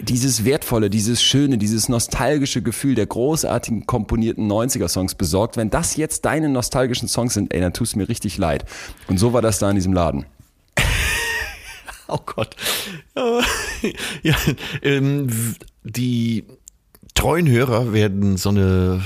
dieses 0.00 0.46
wertvolle, 0.46 0.88
dieses 0.88 1.22
schöne, 1.22 1.58
dieses 1.58 1.90
nostalgische 1.90 2.62
Gefühl 2.62 2.94
der 2.94 3.04
großartigen 3.04 3.84
komponierten 3.84 4.50
90er-Songs 4.50 5.14
besorgt, 5.14 5.58
wenn 5.58 5.68
das 5.68 5.96
jetzt 5.96 6.24
deine 6.24 6.48
nostalgischen 6.48 7.06
Songs 7.06 7.34
sind, 7.34 7.52
ey, 7.52 7.60
dann 7.60 7.74
tust 7.74 7.96
mir 7.96 8.08
richtig 8.08 8.38
leid. 8.38 8.64
Und 9.08 9.18
so 9.18 9.34
war 9.34 9.42
das 9.42 9.58
da 9.58 9.68
in 9.68 9.76
diesem 9.76 9.92
Laden. 9.92 10.24
Oh 12.08 12.20
Gott. 12.24 12.56
Ja, 14.22 14.36
ähm, 14.82 15.56
die 15.82 16.44
treuen 17.14 17.48
Hörer 17.48 17.92
werden 17.92 18.36
so 18.36 18.50
eine 18.50 19.02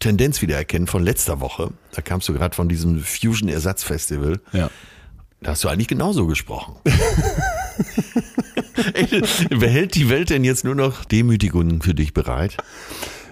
Tendenz 0.00 0.42
wiedererkennen 0.42 0.86
von 0.86 1.02
letzter 1.02 1.40
Woche. 1.40 1.70
Da 1.92 2.02
kamst 2.02 2.28
du 2.28 2.34
gerade 2.34 2.54
von 2.54 2.68
diesem 2.68 3.02
Fusion 3.02 3.48
Ersatzfestival. 3.48 4.40
Ja. 4.52 4.70
Da 5.40 5.52
hast 5.52 5.64
du 5.64 5.68
eigentlich 5.68 5.88
genauso 5.88 6.26
gesprochen. 6.26 6.76
Ey, 8.94 9.22
Behält 9.50 9.94
die 9.94 10.08
Welt 10.08 10.30
denn 10.30 10.44
jetzt 10.44 10.64
nur 10.64 10.74
noch 10.74 11.04
Demütigungen 11.04 11.82
für 11.82 11.94
dich 11.94 12.14
bereit? 12.14 12.56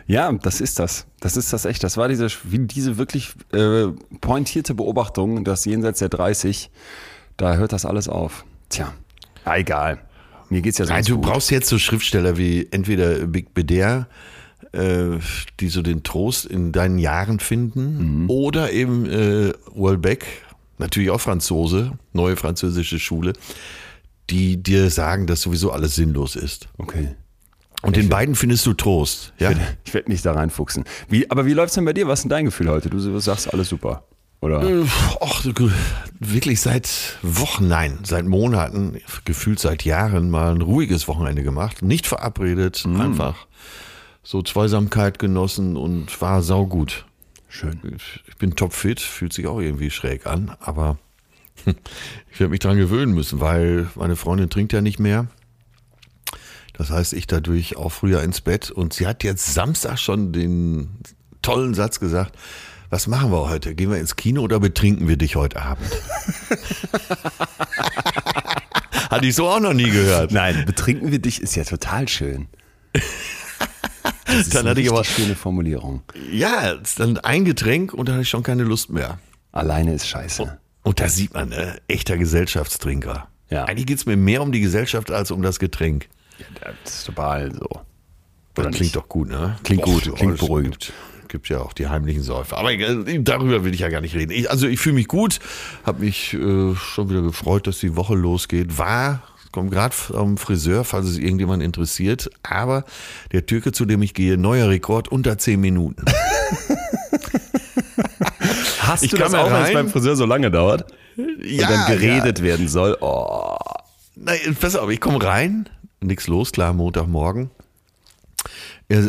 Ja, 0.07 0.31
das 0.33 0.61
ist 0.61 0.79
das. 0.79 1.07
Das 1.21 1.37
ist 1.37 1.53
das 1.53 1.65
echt. 1.65 1.83
Das 1.83 1.97
war 1.97 2.09
diese, 2.09 2.29
wie 2.45 2.59
diese 2.59 2.99
wirklich 2.99 3.33
äh, 3.53 3.87
pointierte 4.21 4.75
Beobachtung, 4.75 5.45
dass 5.45 5.65
jenseits 5.65 6.01
der 6.01 6.11
30, 6.11 6.71
da 7.39 7.55
hört 7.55 7.73
das 7.73 7.87
alles 7.87 8.09
auf. 8.09 8.45
Tja, 8.69 8.93
ja, 9.47 9.57
egal. 9.57 10.01
Mir 10.55 10.63
geht's 10.63 10.79
ja 10.79 10.85
Nein, 10.85 11.03
sonst 11.03 11.09
du 11.09 11.17
gut. 11.17 11.25
brauchst 11.25 11.51
jetzt 11.51 11.69
so 11.69 11.81
Schriftsteller 11.81 12.39
wie 12.39 12.69
entweder 12.71 13.27
Big 13.27 13.55
Beder, 13.55 14.07
äh, 14.71 15.19
die 15.59 15.67
so 15.67 15.83
den 15.83 16.05
Trost 16.05 16.47
in 16.47 16.71
deinen 16.71 16.99
Jahren 17.01 17.41
finden, 17.41 18.27
oder 18.29 18.71
eben 18.71 19.05
äh, 19.05 19.53
Welbeck, 19.75 20.25
natürlich 20.79 21.11
auch 21.11 21.21
Franzose, 21.21 21.99
neue 22.13 22.37
französische 22.37 23.01
Schule, 23.01 23.33
die 24.31 24.63
dir 24.63 24.91
sagen, 24.91 25.27
dass 25.27 25.41
sowieso 25.41 25.73
alles 25.73 25.97
sinnlos 25.97 26.37
ist. 26.37 26.69
Okay. 26.79 27.17
Und 27.83 27.97
in 27.97 28.09
beiden 28.09 28.37
findest 28.37 28.65
du 28.65 28.75
Trost. 28.75 29.33
Ja? 29.41 29.51
Ich 29.85 29.93
werde 29.93 30.09
mich 30.09 30.23
da 30.23 30.35
reinfuchsen. 30.35 30.85
Wie, 31.09 31.29
aber 31.33 31.47
wie 31.47 31.53
läuft's 31.53 31.75
denn 31.75 31.85
bei 31.85 31.93
dir? 31.93 32.07
Was 32.07 32.21
ist 32.21 32.23
denn 32.23 32.31
dein 32.31 32.45
Gefühl 32.45 32.71
heute? 32.71 32.91
Du 32.91 33.19
sagst 33.19 33.53
alles 33.53 33.71
super. 33.71 34.05
Oder? 34.45 34.63
Äh, 34.63 34.85
Och, 35.21 35.43
du- 35.43 35.71
wirklich 36.21 36.61
seit 36.61 37.19
Wochen, 37.23 37.67
nein, 37.69 37.99
seit 38.03 38.27
Monaten, 38.27 38.99
gefühlt 39.25 39.59
seit 39.59 39.85
Jahren 39.85 40.31
mal 40.31 40.55
ein 40.55 40.61
ruhiges 40.61 41.09
Wochenende 41.09 41.43
gemacht. 41.43 41.83
Nicht 41.83 42.07
verabredet, 42.07 42.85
einfach 42.87 43.47
so 44.23 44.43
Zweisamkeit 44.43 45.19
genossen 45.19 45.77
und 45.77 46.21
war 46.21 46.43
saugut. 46.43 47.07
Schön. 47.49 47.79
Ich 48.27 48.37
bin 48.37 48.55
topfit, 48.57 49.01
fühlt 49.01 49.33
sich 49.33 49.47
auch 49.47 49.61
irgendwie 49.61 49.91
schräg 49.91 50.27
an, 50.27 50.55
aber 50.61 50.99
Ich 52.33 52.41
werde 52.41 52.51
mich 52.51 52.61
dran 52.61 52.77
gewöhnen 52.77 53.15
müssen, 53.15 53.41
weil 53.41 53.89
meine 53.95 54.17
Freundin 54.17 54.51
trinkt 54.51 54.73
ja 54.73 54.81
nicht 54.81 54.99
mehr. 54.99 55.27
Das 56.73 56.91
heißt, 56.91 57.13
ich 57.13 57.27
dadurch 57.29 57.77
auch 57.77 57.91
früher 57.91 58.23
ins 58.23 58.41
Bett. 58.41 58.71
Und 58.71 58.93
sie 58.93 59.07
hat 59.07 59.23
jetzt 59.23 59.55
Samstag 59.55 59.99
schon 59.99 60.33
den 60.33 60.89
tollen 61.43 61.73
Satz 61.75 62.01
gesagt, 62.01 62.37
was 62.95 63.09
machen 63.09 63.33
wir 63.33 63.49
heute? 63.49 63.75
Gehen 63.75 63.91
wir 63.91 63.99
ins 63.99 64.15
Kino 64.15 64.43
oder 64.43 64.61
betrinken 64.61 65.09
wir 65.09 65.17
dich 65.17 65.35
heute 65.35 65.61
Abend? 65.61 65.91
Hatte 69.11 69.27
ich 69.27 69.35
so 69.35 69.49
auch 69.49 69.59
noch 69.59 69.73
nie 69.73 69.91
gehört. 69.91 70.31
Nein, 70.31 70.65
betrinken 70.65 71.11
wir 71.11 71.19
dich 71.19 71.43
ist 71.43 71.57
ja 71.57 71.65
total 71.65 72.07
schön. 72.07 72.47
Das 72.93 73.03
ist 74.37 74.55
Dann 74.55 74.61
eine 74.61 74.71
hatte 74.71 74.81
ich 74.81 74.91
aber- 74.91 75.03
schöne 75.03 75.35
Formulierung. 75.35 76.03
Ja, 76.31 76.77
dann 76.97 77.19
ein 77.19 77.45
Getränk 77.45 77.93
und 77.95 78.09
dann 78.09 78.15
hatte 78.15 78.23
ich 78.23 78.29
schon 78.29 78.45
keine 78.45 78.63
Lust 78.63 78.91
mehr. 78.91 79.19
Alleine 79.51 79.95
ist 79.95 80.07
scheiße. 80.07 80.57
Und 80.85 81.01
da 81.01 81.09
sieht 81.09 81.35
man, 81.35 81.49
ne, 81.49 81.77
echter 81.89 82.17
Gesellschaftstrinker. 82.17 83.27
Ja. 83.51 83.65
Eigentlich 83.65 83.87
geht's 83.87 84.07
mir 84.07 84.17
mehr 84.17 84.41
um 84.41 84.53
die 84.53 84.61
Gesellschaft 84.61 85.11
als 85.11 85.33
um 85.33 85.43
das 85.43 85.59
Getränk. 85.59 86.09
Das 86.85 86.95
ist 86.95 87.07
total 87.07 87.53
so. 87.53 87.69
Das 88.55 88.67
Oder 88.67 88.71
klingt 88.71 88.81
nicht? 88.83 88.95
doch 88.97 89.09
gut, 89.09 89.31
ne? 89.31 89.57
Klingt 89.65 89.83
gut, 89.83 90.15
klingt 90.15 90.35
es 90.35 90.39
beruhigend. 90.41 90.93
Gibt, 91.35 91.49
gibt 91.49 91.49
ja 91.49 91.59
auch 91.65 91.73
die 91.73 91.89
heimlichen 91.89 92.23
Säufer. 92.23 92.59
Aber 92.59 92.71
darüber 92.77 93.65
will 93.65 93.75
ich 93.75 93.81
ja 93.81 93.89
gar 93.89 94.01
nicht 94.01 94.15
reden. 94.15 94.31
Ich, 94.31 94.49
also 94.53 94.69
ich 94.69 94.79
fühle 94.79 94.95
mich 94.95 95.09
gut, 95.09 95.41
habe 95.83 96.05
mich 96.05 96.33
äh, 96.33 96.77
schon 96.77 97.11
wieder 97.11 97.23
gefreut, 97.23 97.67
dass 97.67 97.81
die 97.81 97.97
Woche 97.97 98.15
losgeht. 98.15 98.79
War, 98.79 99.21
komme 99.51 99.69
gerade 99.69 99.93
vom 99.93 100.37
Friseur, 100.37 100.85
falls 100.85 101.07
es 101.07 101.19
irgendjemand 101.19 101.61
interessiert. 101.61 102.31
Aber 102.45 102.85
der 103.33 103.47
Türke, 103.47 103.73
zu 103.73 103.85
dem 103.85 104.01
ich 104.03 104.15
gehe, 104.15 104.39
neuer 104.39 104.69
Rekord 104.69 105.09
unter 105.09 105.37
10 105.37 105.61
Minuten. 105.61 106.05
Hast 108.79 109.03
Ich 109.03 109.11
du 109.11 109.17
das 109.17 109.35
auch, 109.35 109.49
ja 109.49 109.55
wenn 109.55 109.65
es 109.65 109.73
beim 109.73 109.89
Friseur 109.89 110.15
so 110.15 110.27
lange 110.27 110.53
dauert? 110.53 110.85
ja, 111.17 111.69
und 111.69 111.75
dann 111.75 111.87
geredet 111.99 112.45
werden 112.45 112.69
soll. 112.69 112.97
Oh. 113.01 113.57
Nein, 114.15 114.57
pass 114.61 114.77
auf, 114.77 114.89
ich 114.89 115.01
komme 115.01 115.21
rein, 115.21 115.69
nix 116.01 116.29
los, 116.29 116.53
klar, 116.53 116.73
Montagmorgen. 116.73 117.51
Er 118.89 119.03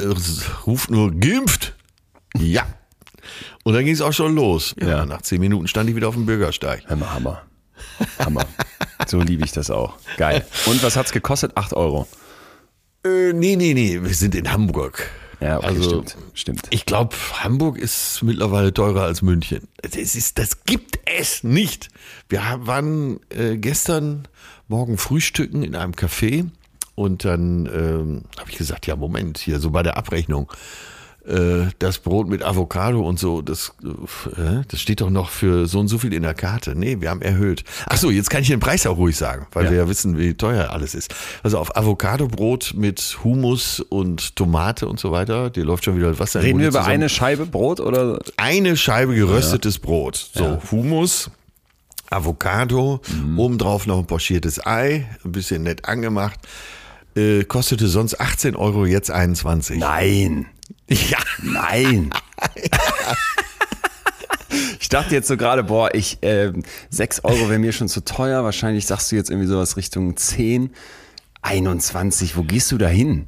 ruft 0.66 0.90
nur, 0.90 1.12
geimpft. 1.12 1.75
Ja. 2.38 2.66
Und 3.64 3.74
dann 3.74 3.84
ging 3.86 3.94
es 3.94 4.02
auch 4.02 4.14
schon 4.14 4.36
los. 4.36 4.76
Ja, 4.80 4.88
Ja. 4.88 5.06
Nach 5.06 5.22
zehn 5.22 5.40
Minuten 5.42 5.68
stand 5.68 5.90
ich 5.90 5.96
wieder 5.96 6.08
auf 6.08 6.16
dem 6.16 6.26
Bürgersteig. 6.26 6.84
Hammer, 6.90 7.14
Hammer. 7.14 7.42
Hammer. 8.20 8.46
So 9.08 9.20
liebe 9.22 9.44
ich 9.44 9.52
das 9.52 9.70
auch. 9.70 9.96
Geil. 10.18 10.46
Und 10.66 10.82
was 10.84 10.96
hat's 10.96 11.12
gekostet? 11.12 11.56
8 11.56 11.74
Euro. 11.74 12.08
Äh, 13.06 13.34
nee, 13.34 13.56
nee, 13.56 13.74
nee, 13.74 14.02
wir 14.02 14.14
sind 14.14 14.36
in 14.36 14.52
Hamburg. 14.52 15.10
Ja, 15.42 15.58
okay, 15.58 15.68
Also, 15.68 15.84
stimmt. 15.84 16.18
Stimmt. 16.34 16.62
Ich 16.70 16.86
glaube, 16.86 17.16
Hamburg 17.44 17.78
ist 17.78 18.24
mittlerweile 18.24 18.74
teurer 18.74 19.04
als 19.04 19.22
München. 19.22 19.68
Das, 19.82 19.94
ist, 20.16 20.38
das 20.40 20.64
gibt 20.64 21.00
es 21.06 21.44
nicht. 21.44 21.90
Wir 22.30 22.42
waren 22.62 23.20
äh, 23.30 23.58
gestern 23.58 24.28
Morgen 24.68 24.98
frühstücken 24.98 25.62
in 25.64 25.76
einem 25.76 25.94
Café 25.94 26.50
und 26.96 27.26
dann 27.26 27.66
ähm, 27.68 28.24
habe 28.40 28.50
ich 28.50 28.58
gesagt, 28.58 28.88
ja 28.88 28.96
Moment, 28.96 29.38
hier 29.38 29.60
so 29.60 29.70
bei 29.72 29.84
der 29.84 29.98
Abrechnung, 29.98 30.52
äh, 31.28 31.68
das 31.80 31.98
Brot 32.00 32.28
mit 32.30 32.44
Avocado 32.44 33.02
und 33.02 33.20
so, 33.20 33.42
das, 33.42 33.74
äh, 33.84 34.62
das 34.68 34.80
steht 34.82 35.02
doch 35.02 35.10
noch 35.10 35.30
für 35.30 35.68
so 35.68 35.80
und 35.80 35.88
so 35.88 35.98
viel 35.98 36.14
in 36.14 36.24
der 36.24 36.34
Karte. 36.34 36.76
Nee, 36.76 36.98
wir 37.02 37.10
haben 37.10 37.22
erhöht. 37.22 37.64
Ach 37.88 37.98
so, 37.98 38.12
jetzt 38.12 38.30
kann 38.30 38.42
ich 38.42 38.48
den 38.48 38.60
Preis 38.60 38.86
auch 38.86 38.98
ruhig 38.98 39.18
sagen, 39.18 39.48
weil 39.54 39.66
Ja. 39.66 39.72
wir 39.72 39.78
ja 39.80 39.90
wissen, 39.90 40.18
wie 40.18 40.34
teuer 40.36 40.70
alles 40.72 40.94
ist. 40.96 41.14
Also 41.44 41.58
auf 41.60 41.76
Avocadobrot 41.76 42.74
mit 42.76 43.18
Hummus 43.24 43.80
und 43.80 44.36
Tomate 44.36 44.88
und 44.88 45.00
so 45.00 45.12
weiter, 45.12 45.50
dir 45.50 45.64
läuft 45.66 45.86
schon 45.86 45.98
wieder 45.98 46.18
Wasser 46.20 46.44
Reden 46.44 46.60
wir 46.60 46.68
über 46.68 46.80
zusammen. 46.80 46.94
eine 46.94 47.10
Scheibe 47.10 47.46
Brot 47.46 47.80
oder? 47.80 48.20
eine 48.38 48.78
Scheibe 48.78 49.16
geröstetes 49.16 49.80
Brot. 49.80 50.30
So, 50.34 50.44
Ja. 50.44 50.60
Hummus, 50.72 51.30
Avocado, 52.10 53.02
Mhm. 53.10 53.40
obendrauf 53.40 53.88
noch 53.88 53.98
ein 54.00 54.06
pochiertes 54.06 54.66
Ei, 54.66 55.08
ein 55.24 55.32
bisschen 55.32 55.64
nett 55.64 55.86
angemacht. 55.86 56.40
Äh, 57.16 57.46
kostete 57.46 57.88
sonst 57.88 58.20
18 58.20 58.56
Euro, 58.56 58.86
jetzt 58.86 59.10
21. 59.10 59.80
Nein. 59.80 60.46
Ja. 60.90 61.18
Nein. 61.42 62.12
Ich 64.80 64.90
dachte 64.90 65.16
jetzt 65.16 65.28
so 65.28 65.36
gerade, 65.36 65.64
boah, 65.64 65.94
ich, 65.94 66.20
ähm, 66.22 66.64
6 66.90 67.24
Euro 67.24 67.50
wäre 67.50 67.60
mir 67.60 67.72
schon 67.74 67.90
zu 67.90 68.06
teuer. 68.06 68.44
Wahrscheinlich 68.44 68.86
sagst 68.86 69.12
du 69.12 69.16
jetzt 69.16 69.30
irgendwie 69.30 69.48
sowas 69.48 69.76
Richtung 69.78 70.16
10. 70.16 70.70
21, 71.42 72.38
wo 72.38 72.44
gehst 72.44 72.72
du 72.72 72.78
da 72.78 72.88
hin? 72.88 73.28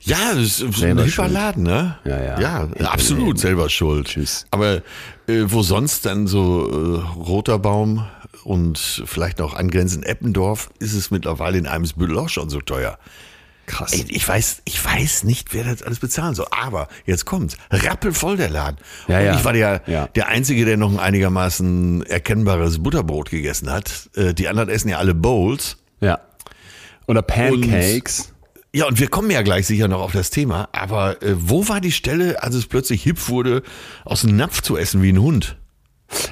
Ja, 0.00 0.34
das 0.34 0.42
ist 0.44 0.62
ein 0.62 0.72
Selber 0.72 1.02
hipper 1.02 1.24
schuld. 1.24 1.30
Laden, 1.32 1.62
ne? 1.64 1.98
Ja, 2.04 2.22
ja. 2.22 2.40
Ja, 2.40 2.68
Ich 2.74 2.86
absolut 2.86 3.38
selber 3.38 3.68
schuld. 3.68 4.06
Tschüss. 4.08 4.46
Aber 4.50 4.76
äh, 5.26 5.44
wo 5.46 5.62
sonst 5.62 6.06
dann 6.06 6.26
so 6.26 6.70
äh, 6.70 7.00
Roter 7.18 7.58
Baum 7.58 8.06
und 8.44 8.78
vielleicht 8.78 9.38
noch 9.38 9.54
angrenzend 9.54 10.06
Eppendorf, 10.06 10.70
ist 10.78 10.94
es 10.94 11.10
mittlerweile 11.10 11.58
in 11.58 11.66
Eimsbüttel 11.66 12.18
auch 12.18 12.28
schon 12.28 12.48
so 12.48 12.60
teuer. 12.60 12.98
Krass. 13.66 13.92
Ey, 13.92 14.04
ich 14.08 14.26
weiß, 14.26 14.62
ich 14.64 14.82
weiß 14.84 15.24
nicht, 15.24 15.52
wer 15.52 15.64
das 15.64 15.82
alles 15.82 15.98
bezahlen 15.98 16.34
soll. 16.34 16.46
Aber 16.50 16.88
jetzt 17.04 17.24
kommt's. 17.24 17.56
Rappelvoll 17.70 18.36
der 18.36 18.48
Laden. 18.48 18.78
Ja, 19.08 19.18
und 19.18 19.24
ja. 19.24 19.34
ich 19.36 19.44
war 19.44 19.52
der, 19.52 19.82
Ja. 19.86 20.06
der 20.08 20.28
Einzige, 20.28 20.64
der 20.64 20.76
noch 20.76 20.92
ein 20.92 20.98
einigermaßen 21.00 22.04
erkennbares 22.06 22.82
Butterbrot 22.82 23.30
gegessen 23.30 23.70
hat. 23.70 24.08
Äh, 24.14 24.34
Die 24.34 24.48
anderen 24.48 24.68
essen 24.68 24.88
ja 24.88 24.98
alle 24.98 25.14
Bowls. 25.14 25.76
Ja. 26.00 26.20
Oder 27.08 27.22
Pancakes. 27.22 28.32
Ja, 28.72 28.86
und 28.86 29.00
wir 29.00 29.08
kommen 29.08 29.30
ja 29.30 29.42
gleich 29.42 29.66
sicher 29.66 29.88
noch 29.88 30.00
auf 30.00 30.12
das 30.12 30.30
Thema. 30.30 30.68
Aber 30.72 31.22
äh, 31.22 31.34
wo 31.36 31.68
war 31.68 31.80
die 31.80 31.92
Stelle, 31.92 32.42
als 32.42 32.54
es 32.54 32.66
plötzlich 32.66 33.02
hip 33.02 33.28
wurde, 33.28 33.62
aus 34.04 34.20
dem 34.22 34.36
Napf 34.36 34.60
zu 34.62 34.76
essen 34.76 35.02
wie 35.02 35.12
ein 35.12 35.20
Hund? 35.20 35.56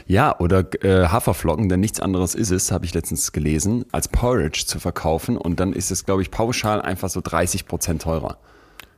Ja, 0.07 0.39
oder 0.39 0.65
äh, 0.85 1.09
Haferflocken, 1.09 1.69
denn 1.69 1.81
nichts 1.81 2.01
anderes 2.01 2.35
ist 2.35 2.51
es, 2.51 2.71
habe 2.71 2.85
ich 2.85 2.95
letztens 2.95 3.33
gelesen, 3.33 3.85
als 3.93 4.09
Porridge 4.09 4.65
zu 4.67 4.79
verkaufen. 4.79 5.37
Und 5.37 5.61
dann 5.61 5.73
ist 5.73 5.91
es, 5.91 6.05
glaube 6.05 6.23
ich, 6.23 6.31
pauschal 6.31 6.81
einfach 6.83 7.09
so 7.09 7.21
30 7.21 7.67
Prozent 7.67 8.03
teurer. 8.03 8.39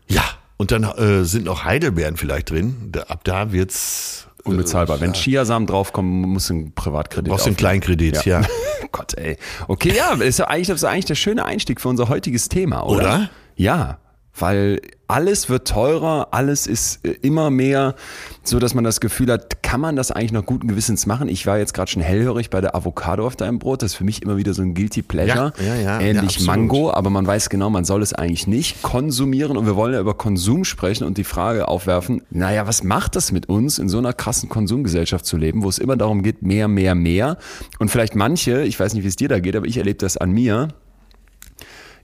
Ja. 0.09 0.25
Und 0.59 0.73
dann 0.73 0.85
äh, 0.85 1.25
sind 1.25 1.45
noch 1.45 1.65
Heidelbeeren 1.65 2.17
vielleicht 2.17 2.51
drin. 2.51 2.89
Da, 2.91 3.03
ab 3.03 3.25
da 3.25 3.53
wird's 3.53 4.27
äh, 4.45 4.49
Unbezahlbar. 4.49 5.01
Wenn 5.01 5.13
Chiasamen 5.13 5.67
draufkommen, 5.67 6.23
muss 6.23 6.49
ein 6.51 6.73
Privatkredit 6.73 7.31
brauchst 7.31 7.47
einen. 7.47 7.57
Kleinkredit, 7.57 8.25
ja. 8.25 8.43
Gott, 8.93 9.15
ey. 9.15 9.37
Okay, 9.69 9.93
ja, 9.95 10.13
ist 10.15 10.39
ja 10.39 10.47
eigentlich, 10.49 10.69
das 10.69 10.79
ist 10.79 10.85
eigentlich 10.85 11.05
der 11.07 11.15
schöne 11.15 11.45
Einstieg 11.45 11.81
für 11.81 11.89
unser 11.89 12.09
heutiges 12.09 12.49
Thema, 12.49 12.87
oder? 12.87 12.97
Oder? 12.97 13.31
Ja, 13.57 13.99
weil 14.39 14.81
alles 15.09 15.49
wird 15.49 15.69
teurer, 15.69 16.29
alles 16.33 16.67
ist 16.67 17.05
äh, 17.05 17.11
immer 17.23 17.51
mehr, 17.51 17.95
so 18.43 18.59
dass 18.59 18.75
man 18.75 18.85
das 18.85 19.01
Gefühl 19.01 19.31
hat, 19.31 19.63
kann 19.63 19.81
man 19.81 19.97
das 19.97 20.11
eigentlich 20.11 20.33
noch 20.33 20.45
guten 20.45 20.69
Gewissens 20.69 21.07
machen? 21.07 21.29
Ich 21.29 21.47
war 21.47 21.59
jetzt 21.59 21.75
gerade 21.75 21.91
schon 21.91 22.03
hellhörig 22.03 22.51
bei 22.51 22.61
der 22.61 22.75
Avocado 22.75 23.27
auf 23.27 23.37
deinem 23.37 23.59
Brot, 23.59 23.83
das 23.83 23.93
ist 23.93 23.97
für 23.97 24.05
mich 24.05 24.23
immer 24.23 24.37
wieder 24.37 24.53
so 24.53 24.63
ein 24.63 24.75
guilty 24.75 25.03
pleasure, 25.03 25.53
Ja, 25.59 25.75
ja, 25.75 25.77
ja, 25.77 26.01
ähnlich. 26.01 26.41
Mango, 26.41 26.93
aber 26.93 27.11
man 27.11 27.27
weiß 27.27 27.51
genau, 27.51 27.71
man 27.71 27.85
soll 27.85 28.03
es 28.03 28.13
eigentlich 28.13 28.47
nicht 28.47 28.83
konsumieren 28.83 29.57
und 29.57 29.67
wir 29.67 29.77
wollen 29.77 29.95
ja 29.95 30.01
über 30.01 30.15
Konsum 30.15 30.65
sprechen 30.65 31.05
und 31.05 31.19
die 31.19 31.25
Frage 31.25 31.69
aufwerfen, 31.69 32.23
naja, 32.31 32.67
was 32.67 32.83
macht 32.83 33.17
das 33.17 33.33
mit 33.33 33.49
uns, 33.49 33.79
in 33.79 33.89
so 33.89 33.99
einer 33.99 34.13
krassen 34.13 34.49
Konsumgesellschaft 34.49 35.25
zu 35.25 35.37
leben, 35.37 35.63
wo 35.63 35.69
es 35.69 35.79
immer 35.79 35.97
darum 35.97 36.23
geht, 36.23 36.43
mehr, 36.43 36.69
mehr, 36.69 36.95
mehr 36.95 37.39
und 37.79 37.91
vielleicht 37.91 38.17
manche, 38.17 38.63
ich 38.63 38.79
weiß 38.79 38.95
nicht, 38.95 39.05
wie 39.05 39.09
es 39.09 39.17
dir 39.17 39.29
da 39.29 39.39
geht, 39.39 39.55
aber 39.55 39.67
ich 39.67 39.77
erlebe 39.79 39.99
das 39.99 40.17
an 40.17 40.33
mir, 40.33 40.69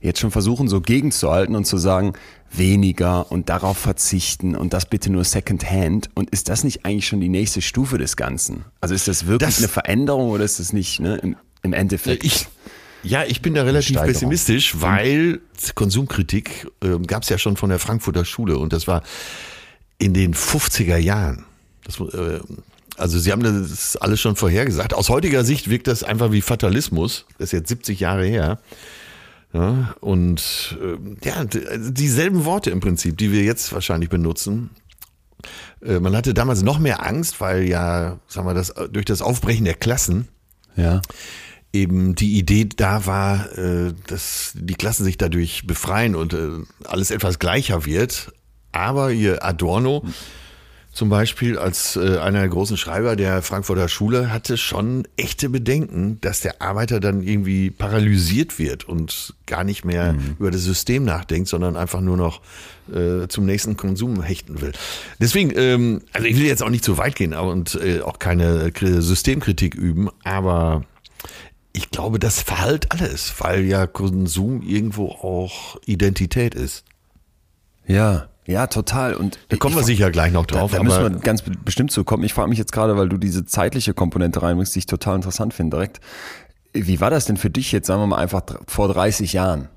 jetzt 0.02 0.18
schon 0.20 0.30
versuchen, 0.30 0.68
so 0.68 0.80
gegenzuhalten 0.80 1.54
und 1.56 1.64
zu 1.64 1.78
sagen, 1.78 2.12
weniger 2.50 3.30
und 3.32 3.48
darauf 3.48 3.78
verzichten 3.78 4.54
und 4.56 4.74
das 4.74 4.84
bitte 4.86 5.10
nur 5.10 5.24
Secondhand. 5.24 6.10
Und 6.14 6.28
ist 6.30 6.48
das 6.50 6.64
nicht 6.64 6.84
eigentlich 6.84 7.06
schon 7.06 7.20
die 7.20 7.28
nächste 7.30 7.62
Stufe 7.62 7.96
des 7.98 8.16
Ganzen? 8.16 8.64
Also 8.80 8.94
ist 8.94 9.08
das 9.08 9.26
wirklich 9.26 9.48
Das- 9.48 9.58
eine 9.58 9.68
Veränderung 9.68 10.28
oder 10.30 10.44
ist 10.44 10.58
das 10.60 10.72
nicht 10.72 11.00
ne, 11.00 11.16
im, 11.22 11.36
im 11.62 11.72
Endeffekt? 11.72 12.24
Ich, 12.24 12.46
ja, 13.04 13.24
ich 13.24 13.40
bin 13.42 13.54
da 13.54 13.62
relativ 13.62 13.96
pessimistisch, 14.00 14.80
weil 14.80 15.40
Konsumkritik 15.74 16.68
äh, 16.82 16.98
gab 17.06 17.22
es 17.22 17.28
ja 17.30 17.38
schon 17.38 17.56
von 17.56 17.70
der 17.70 17.78
Frankfurter 17.78 18.24
Schule 18.24 18.58
und 18.58 18.72
das 18.72 18.86
war 18.86 19.02
in 19.98 20.12
den 20.14 20.34
50er 20.34 20.96
Jahren. 20.96 21.44
Das, 21.84 21.98
äh, 22.00 22.40
also 22.96 23.18
sie 23.18 23.32
haben 23.32 23.42
das 23.42 23.96
alles 23.96 24.20
schon 24.20 24.36
vorhergesagt. 24.36 24.94
Aus 24.94 25.08
heutiger 25.08 25.44
Sicht 25.44 25.70
wirkt 25.70 25.86
das 25.86 26.02
einfach 26.02 26.30
wie 26.32 26.42
Fatalismus. 26.42 27.24
Das 27.38 27.46
ist 27.48 27.52
jetzt 27.52 27.68
70 27.68 28.00
Jahre 28.00 28.26
her. 28.26 28.58
Ja, 29.52 29.94
und 30.00 30.78
äh, 30.80 31.26
ja, 31.28 31.34
also 31.34 31.90
dieselben 31.90 32.44
Worte 32.44 32.70
im 32.70 32.80
Prinzip, 32.80 33.18
die 33.18 33.32
wir 33.32 33.42
jetzt 33.42 33.72
wahrscheinlich 33.72 34.08
benutzen. 34.08 34.70
Äh, 35.84 36.00
man 36.00 36.16
hatte 36.16 36.32
damals 36.32 36.62
noch 36.62 36.78
mehr 36.78 37.04
Angst, 37.04 37.40
weil 37.40 37.64
ja, 37.64 38.18
sagen 38.28 38.46
wir 38.46 38.54
das, 38.54 38.72
durch 38.90 39.04
das 39.04 39.20
Aufbrechen 39.20 39.64
der 39.64 39.74
Klassen 39.74 40.28
ja. 40.76 41.02
eben 41.72 42.14
die 42.14 42.38
Idee 42.38 42.64
da 42.64 43.04
war, 43.04 43.58
äh, 43.58 43.92
dass 44.06 44.52
die 44.54 44.74
Klassen 44.74 45.04
sich 45.04 45.18
dadurch 45.18 45.66
befreien 45.66 46.14
und 46.14 46.32
äh, 46.32 46.48
alles 46.84 47.10
etwas 47.10 47.38
gleicher 47.38 47.84
wird. 47.84 48.32
Aber 48.72 49.10
hier 49.10 49.44
Adorno 49.44 50.02
zum 50.92 51.08
Beispiel 51.08 51.58
als 51.58 51.96
äh, 51.96 52.18
einer 52.18 52.40
der 52.40 52.48
großen 52.48 52.76
Schreiber 52.76 53.16
der 53.16 53.40
Frankfurter 53.40 53.88
Schule 53.88 54.30
hatte 54.30 54.58
schon 54.58 55.08
echte 55.16 55.48
Bedenken, 55.48 56.20
dass 56.20 56.40
der 56.40 56.60
Arbeiter 56.60 57.00
dann 57.00 57.22
irgendwie 57.22 57.70
paralysiert 57.70 58.58
wird 58.58 58.84
und 58.86 59.34
gar 59.46 59.64
nicht 59.64 59.86
mehr 59.86 60.14
über 60.38 60.50
das 60.50 60.62
System 60.62 61.04
nachdenkt, 61.04 61.48
sondern 61.48 61.76
einfach 61.76 62.02
nur 62.02 62.18
noch 62.18 62.42
äh, 62.92 63.26
zum 63.28 63.46
nächsten 63.46 63.76
Konsum 63.76 64.22
hechten 64.22 64.60
will. 64.60 64.72
Deswegen, 65.18 65.52
ähm, 65.56 66.02
also 66.12 66.26
ich 66.26 66.36
will 66.36 66.44
jetzt 66.44 66.62
auch 66.62 66.68
nicht 66.68 66.84
zu 66.84 66.98
weit 66.98 67.16
gehen 67.16 67.32
und 67.32 67.74
äh, 67.76 68.02
auch 68.02 68.18
keine 68.18 68.68
Kri- 68.68 69.00
Systemkritik 69.00 69.74
üben, 69.74 70.10
aber 70.24 70.84
ich 71.72 71.90
glaube, 71.90 72.18
das 72.18 72.42
verhält 72.42 72.92
alles, 72.92 73.32
weil 73.38 73.64
ja 73.64 73.86
Konsum 73.86 74.60
irgendwo 74.60 75.08
auch 75.08 75.78
Identität 75.86 76.54
ist. 76.54 76.84
Ja, 77.86 78.28
ja, 78.52 78.66
total. 78.66 79.14
Und 79.14 79.38
da 79.48 79.56
kommen 79.56 79.74
wir 79.74 79.82
sicher 79.82 80.10
gleich 80.10 80.32
noch 80.32 80.46
drauf. 80.46 80.70
Da, 80.70 80.78
da 80.78 80.82
müssen 80.82 81.02
wir 81.02 81.10
ganz 81.20 81.42
bestimmt 81.42 81.90
zu 81.90 82.04
kommen. 82.04 82.22
Ich 82.22 82.34
frage 82.34 82.48
mich 82.48 82.58
jetzt 82.58 82.72
gerade, 82.72 82.96
weil 82.96 83.08
du 83.08 83.16
diese 83.16 83.44
zeitliche 83.44 83.94
Komponente 83.94 84.42
reinbringst, 84.42 84.74
die 84.74 84.80
ich 84.80 84.86
total 84.86 85.16
interessant 85.16 85.54
finde 85.54 85.76
direkt. 85.76 86.00
Wie 86.72 87.00
war 87.00 87.10
das 87.10 87.24
denn 87.26 87.36
für 87.36 87.50
dich 87.50 87.72
jetzt, 87.72 87.86
sagen 87.86 88.00
wir 88.00 88.06
mal 88.06 88.16
einfach 88.16 88.42
vor 88.66 88.88
30 88.88 89.32
Jahren? 89.32 89.68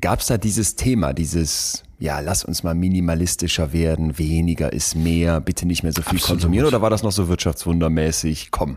Gab 0.00 0.20
es 0.20 0.26
da 0.26 0.38
dieses 0.38 0.74
Thema, 0.76 1.12
dieses, 1.12 1.84
ja, 1.98 2.20
lass 2.20 2.44
uns 2.44 2.62
mal 2.62 2.74
minimalistischer 2.74 3.72
werden, 3.72 4.18
weniger 4.18 4.72
ist 4.72 4.96
mehr, 4.96 5.40
bitte 5.40 5.66
nicht 5.66 5.82
mehr 5.82 5.92
so 5.92 6.02
viel 6.02 6.18
Absolut. 6.18 6.40
konsumieren 6.40 6.66
oder 6.66 6.82
war 6.82 6.90
das 6.90 7.02
noch 7.02 7.12
so 7.12 7.28
wirtschaftswundermäßig? 7.28 8.50
Komm, 8.50 8.76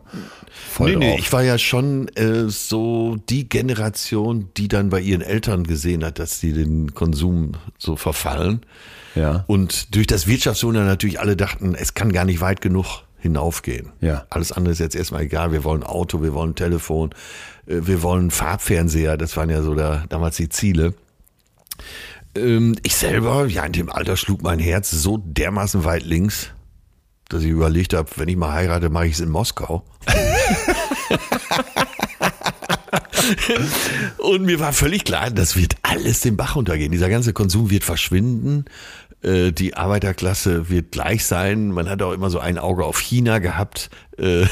voll 0.69 0.91
Nee, 0.91 0.95
nee, 0.97 1.17
ich 1.17 1.33
war 1.33 1.43
ja 1.43 1.57
schon 1.57 2.07
äh, 2.09 2.49
so 2.49 3.17
die 3.29 3.49
Generation, 3.49 4.49
die 4.57 4.67
dann 4.67 4.89
bei 4.89 5.01
ihren 5.01 5.21
Eltern 5.21 5.63
gesehen 5.63 6.05
hat, 6.05 6.19
dass 6.19 6.39
die 6.39 6.53
den 6.53 6.93
Konsum 6.93 7.53
so 7.77 7.95
verfallen. 7.95 8.61
Ja. 9.15 9.43
Und 9.47 9.95
durch 9.95 10.07
das 10.07 10.27
Wirtschaftswunder 10.27 10.83
natürlich 10.83 11.19
alle 11.19 11.35
dachten, 11.35 11.73
es 11.73 11.95
kann 11.95 12.13
gar 12.13 12.25
nicht 12.25 12.41
weit 12.41 12.61
genug 12.61 13.03
hinaufgehen. 13.19 13.89
Ja. 13.99 14.25
Alles 14.29 14.51
andere 14.51 14.71
ist 14.73 14.79
jetzt 14.79 14.95
erstmal 14.95 15.23
egal. 15.23 15.51
Wir 15.51 15.63
wollen 15.63 15.83
Auto, 15.83 16.21
wir 16.21 16.33
wollen 16.33 16.55
Telefon, 16.55 17.09
äh, 17.65 17.79
wir 17.81 18.03
wollen 18.03 18.31
Farbfernseher. 18.31 19.17
Das 19.17 19.35
waren 19.35 19.49
ja 19.49 19.61
so 19.61 19.75
da, 19.75 20.05
damals 20.09 20.37
die 20.37 20.49
Ziele. 20.49 20.93
Ähm, 22.35 22.75
ich 22.83 22.95
selber, 22.95 23.47
ja, 23.47 23.65
in 23.65 23.73
dem 23.73 23.89
Alter 23.89 24.15
schlug 24.17 24.41
mein 24.43 24.59
Herz 24.59 24.91
so 24.91 25.17
dermaßen 25.17 25.83
weit 25.85 26.03
links, 26.03 26.51
dass 27.29 27.43
ich 27.43 27.49
überlegt 27.49 27.93
habe, 27.93 28.09
wenn 28.15 28.29
ich 28.29 28.37
mal 28.37 28.53
heirate, 28.53 28.89
mache 28.89 29.07
ich 29.07 29.13
es 29.13 29.19
in 29.19 29.29
Moskau. 29.29 29.83
Und 34.17 34.43
mir 34.43 34.59
war 34.59 34.73
völlig 34.73 35.03
klar, 35.03 35.31
das 35.31 35.55
wird 35.55 35.75
alles 35.81 36.21
den 36.21 36.37
Bach 36.37 36.55
runtergehen. 36.55 36.91
Dieser 36.91 37.09
ganze 37.09 37.33
Konsum 37.33 37.69
wird 37.69 37.83
verschwinden. 37.83 38.65
Äh, 39.21 39.51
die 39.51 39.75
Arbeiterklasse 39.75 40.69
wird 40.69 40.91
gleich 40.91 41.25
sein. 41.25 41.71
Man 41.71 41.89
hat 41.89 42.01
auch 42.01 42.13
immer 42.13 42.29
so 42.29 42.39
ein 42.39 42.57
Auge 42.57 42.85
auf 42.85 42.99
China 42.99 43.39
gehabt. 43.39 43.89
Äh, 44.17 44.45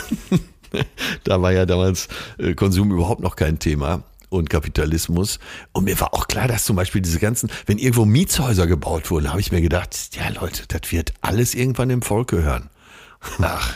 da 1.24 1.42
war 1.42 1.54
ja 1.54 1.66
damals 1.66 2.10
äh, 2.38 2.54
Konsum 2.54 2.92
überhaupt 2.92 3.22
noch 3.22 3.36
kein 3.36 3.60
Thema 3.60 4.04
und 4.36 4.50
Kapitalismus. 4.50 5.40
Und 5.72 5.86
mir 5.86 6.00
war 6.00 6.14
auch 6.14 6.28
klar, 6.28 6.48
dass 6.48 6.66
zum 6.66 6.76
Beispiel 6.76 7.02
diese 7.02 7.20
ganzen, 7.20 7.50
wenn 7.66 7.78
irgendwo 7.78 8.06
Mietshäuser 8.06 8.68
gebaut 8.68 9.12
wurden, 9.12 9.30
habe 9.30 9.40
ich 9.40 9.52
mir 9.52 9.62
gedacht, 9.62 9.96
ja 10.14 10.30
Leute, 10.40 10.64
das 10.68 10.92
wird 10.92 11.14
alles 11.22 11.56
irgendwann 11.56 11.90
dem 11.90 12.02
Volk 12.02 12.30
gehören. 12.30 12.70
Ach, 13.42 13.74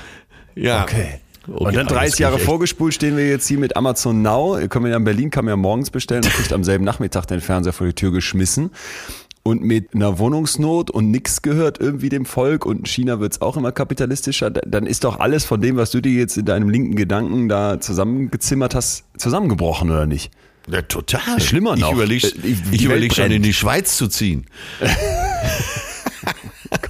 ja. 0.56 0.84
Okay. 0.84 1.20
Okay, 1.48 1.66
und 1.66 1.76
dann 1.76 1.88
30 1.88 2.20
Jahre 2.20 2.38
vorgespult 2.38 2.94
stehen 2.94 3.18
wir 3.18 3.28
jetzt 3.28 3.48
hier 3.48 3.58
mit 3.58 3.76
Amazon 3.76 4.22
Now. 4.22 4.60
Können 4.68 4.86
wir 4.86 4.92
ja 4.92 4.98
in 4.98 5.04
Berlin, 5.04 5.32
kann 5.32 5.46
man 5.46 5.54
ja 5.54 5.56
morgens 5.56 5.90
bestellen 5.90 6.24
und 6.24 6.32
kriegt 6.32 6.54
am 6.54 6.64
selben 6.64 6.84
Nachmittag 6.84 7.26
den 7.26 7.42
Fernseher 7.42 7.74
vor 7.74 7.88
die 7.88 7.94
Tür 7.94 8.12
geschmissen. 8.12 8.70
Und 9.42 9.64
mit 9.64 9.96
einer 9.96 10.20
Wohnungsnot 10.20 10.92
und 10.92 11.10
nichts 11.10 11.42
gehört 11.42 11.80
irgendwie 11.80 12.10
dem 12.10 12.26
Volk 12.26 12.66
und 12.66 12.80
in 12.80 12.86
China 12.86 13.20
wird 13.20 13.34
es 13.34 13.42
auch 13.42 13.58
immer 13.58 13.72
kapitalistischer, 13.72 14.52
dann 14.52 14.86
ist 14.86 15.06
doch 15.06 15.20
alles 15.20 15.46
von 15.46 15.62
dem, 15.62 15.78
was 15.78 15.92
du 15.92 16.02
dir 16.02 16.12
jetzt 16.12 16.38
in 16.38 16.46
deinem 16.46 16.70
linken 16.70 16.96
Gedanken 16.96 17.48
da 17.48 17.80
zusammengezimmert 17.80 18.76
hast, 18.76 19.06
zusammengebrochen, 19.18 19.90
oder 19.90 20.06
nicht? 20.06 20.32
Ja, 20.72 20.82
total. 20.84 21.42
Schlimmer 21.42 21.76
noch. 21.76 21.90
Ich 21.90 21.96
überlege 21.96 22.28
äh, 22.28 22.84
überleg 22.84 23.14
schon, 23.14 23.32
in 23.32 23.42
die 23.42 23.54
Schweiz 23.54 23.98
zu 23.98 24.08
ziehen. 24.08 24.46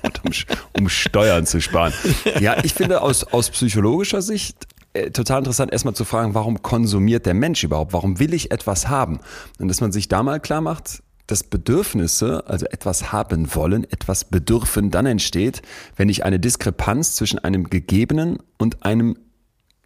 Gott, 0.02 0.22
um, 0.26 0.32
um 0.78 0.90
Steuern 0.90 1.46
zu 1.46 1.62
sparen. 1.62 1.94
Ja, 2.40 2.64
ich 2.64 2.74
finde 2.74 3.02
aus, 3.02 3.24
aus 3.24 3.50
psychologischer 3.50 4.22
Sicht 4.22 4.68
äh, 4.94 5.12
total 5.12 5.40
interessant, 5.40 5.72
erstmal 5.72 5.94
zu 5.94 6.04
fragen, 6.04 6.34
warum 6.34 6.62
konsumiert 6.62 7.26
der 7.26 7.34
Mensch 7.34 7.64
überhaupt? 7.64 7.94
Warum 7.94 8.20
will 8.20 8.34
ich 8.34 8.52
etwas 8.52 8.88
haben? 8.88 9.20
Und 9.60 9.68
dass 9.68 9.82
man 9.82 9.92
sich 9.92 10.08
da 10.08 10.24
mal 10.24 10.40
klar 10.40 10.62
macht, 10.62 11.04
dass 11.28 11.44
Bedürfnisse, 11.44 12.44
also 12.48 12.66
etwas 12.66 13.12
haben 13.12 13.54
wollen, 13.54 13.84
etwas 13.84 14.26
bedürfen, 14.26 14.90
dann 14.90 15.06
entsteht, 15.06 15.62
wenn 15.96 16.10
ich 16.10 16.26
eine 16.26 16.40
Diskrepanz 16.40 17.16
zwischen 17.16 17.38
einem 17.40 17.70
gegebenen 17.70 18.40
und 18.58 18.84
einem 18.84 19.16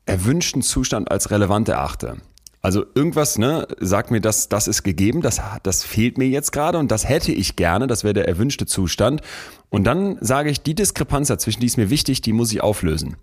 erwünschten 0.05 0.61
Zustand 0.61 1.11
als 1.11 1.31
relevant 1.31 1.67
erachte. 1.67 2.17
Also 2.65 2.85
irgendwas, 2.95 3.37
ne, 3.37 3.67
sagt 3.81 4.09
mir, 4.09 4.21
das, 4.21 4.47
das 4.47 4.69
ist 4.69 4.83
gegeben, 4.83 5.21
das, 5.21 5.41
das 5.63 5.83
fehlt 5.83 6.17
mir 6.17 6.29
jetzt 6.29 6.53
gerade 6.53 6.77
und 6.77 6.91
das 6.91 7.07
hätte 7.07 7.33
ich 7.33 7.57
gerne, 7.57 7.87
das 7.87 8.05
wäre 8.05 8.13
der 8.13 8.29
erwünschte 8.29 8.65
Zustand. 8.65 9.21
Und 9.69 9.83
dann 9.83 10.17
sage 10.21 10.49
ich, 10.49 10.61
die 10.61 10.73
Diskrepanz 10.73 11.27
dazwischen, 11.27 11.59
die 11.59 11.65
ist 11.67 11.75
mir 11.75 11.89
wichtig, 11.89 12.21
die 12.21 12.31
muss 12.31 12.53
ich 12.53 12.63
auflösen. 12.63 13.17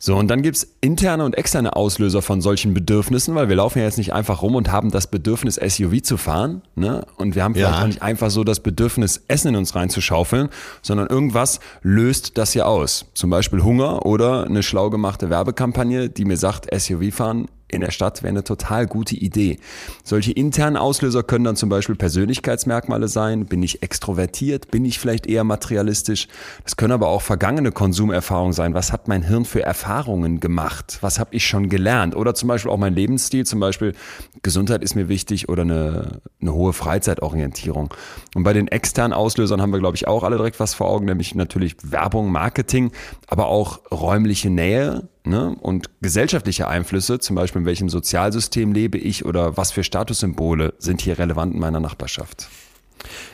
So, 0.00 0.16
und 0.16 0.28
dann 0.28 0.40
gibt's 0.40 0.66
interne 0.80 1.24
und 1.24 1.36
externe 1.36 1.76
Auslöser 1.76 2.22
von 2.22 2.40
solchen 2.40 2.72
Bedürfnissen, 2.72 3.34
weil 3.34 3.50
wir 3.50 3.56
laufen 3.56 3.80
ja 3.80 3.84
jetzt 3.84 3.98
nicht 3.98 4.14
einfach 4.14 4.40
rum 4.40 4.54
und 4.54 4.72
haben 4.72 4.92
das 4.92 5.08
Bedürfnis, 5.08 5.56
SUV 5.56 6.00
zu 6.02 6.16
fahren. 6.16 6.62
Ne? 6.74 7.04
Und 7.16 7.34
wir 7.34 7.42
haben 7.42 7.54
vielleicht 7.54 7.74
ja. 7.74 7.82
auch 7.82 7.86
nicht 7.86 8.00
einfach 8.00 8.30
so 8.30 8.44
das 8.44 8.60
Bedürfnis, 8.60 9.24
Essen 9.28 9.48
in 9.48 9.56
uns 9.56 9.74
reinzuschaufeln, 9.74 10.48
sondern 10.80 11.08
irgendwas 11.08 11.60
löst 11.82 12.38
das 12.38 12.54
ja 12.54 12.64
aus. 12.64 13.06
Zum 13.12 13.28
Beispiel 13.28 13.62
Hunger 13.62 14.06
oder 14.06 14.44
eine 14.44 14.62
schlau 14.62 14.88
gemachte 14.88 15.28
Werbekampagne, 15.28 16.08
die 16.08 16.24
mir 16.24 16.36
sagt, 16.38 16.72
SUV 16.72 17.12
fahren 17.12 17.48
in 17.70 17.82
der 17.82 17.90
Stadt 17.90 18.22
wäre 18.22 18.30
eine 18.30 18.44
total 18.44 18.86
gute 18.86 19.14
Idee. 19.14 19.58
Solche 20.02 20.32
internen 20.32 20.76
Auslöser 20.76 21.22
können 21.22 21.44
dann 21.44 21.56
zum 21.56 21.68
Beispiel 21.68 21.96
Persönlichkeitsmerkmale 21.96 23.08
sein. 23.08 23.46
Bin 23.46 23.62
ich 23.62 23.82
extrovertiert? 23.82 24.70
Bin 24.70 24.84
ich 24.84 24.98
vielleicht 24.98 25.26
eher 25.26 25.44
materialistisch? 25.44 26.28
Das 26.64 26.76
können 26.76 26.92
aber 26.92 27.08
auch 27.08 27.22
vergangene 27.22 27.70
Konsumerfahrungen 27.70 28.54
sein. 28.54 28.74
Was 28.74 28.92
hat 28.92 29.06
mein 29.06 29.22
Hirn 29.22 29.44
für 29.44 29.62
Erfahrungen 29.62 30.40
gemacht? 30.40 30.98
Was 31.02 31.18
habe 31.18 31.34
ich 31.34 31.46
schon 31.46 31.68
gelernt? 31.68 32.16
Oder 32.16 32.34
zum 32.34 32.48
Beispiel 32.48 32.70
auch 32.70 32.78
mein 32.78 32.94
Lebensstil. 32.94 33.44
Zum 33.44 33.60
Beispiel 33.60 33.94
Gesundheit 34.42 34.82
ist 34.82 34.94
mir 34.94 35.08
wichtig 35.08 35.48
oder 35.48 35.62
eine, 35.62 36.20
eine 36.40 36.54
hohe 36.54 36.72
Freizeitorientierung. 36.72 37.92
Und 38.34 38.44
bei 38.44 38.54
den 38.54 38.68
externen 38.68 39.12
Auslösern 39.12 39.60
haben 39.60 39.72
wir, 39.72 39.78
glaube 39.78 39.96
ich, 39.96 40.08
auch 40.08 40.22
alle 40.22 40.38
direkt 40.38 40.58
was 40.58 40.74
vor 40.74 40.88
Augen, 40.88 41.04
nämlich 41.04 41.34
natürlich 41.34 41.76
Werbung, 41.82 42.32
Marketing, 42.32 42.92
aber 43.26 43.48
auch 43.48 43.80
räumliche 43.90 44.48
Nähe 44.48 45.08
ne? 45.24 45.56
und 45.60 45.90
gesellschaftliche 46.00 46.68
Einflüsse, 46.68 47.18
zum 47.18 47.36
Beispiel 47.36 47.60
in 47.62 47.66
welchem 47.66 47.88
Sozialsystem 47.88 48.72
lebe 48.72 48.98
ich 48.98 49.24
oder 49.24 49.56
was 49.56 49.72
für 49.72 49.84
Statussymbole 49.84 50.74
sind 50.78 51.00
hier 51.00 51.18
relevant 51.18 51.54
in 51.54 51.60
meiner 51.60 51.80
Nachbarschaft. 51.80 52.48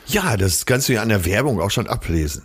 Ja, 0.07 0.37
das 0.37 0.65
kannst 0.65 0.89
du 0.89 0.93
ja 0.93 1.01
an 1.01 1.09
der 1.09 1.25
Werbung 1.25 1.59
auch 1.59 1.71
schon 1.71 1.87
ablesen. 1.87 2.43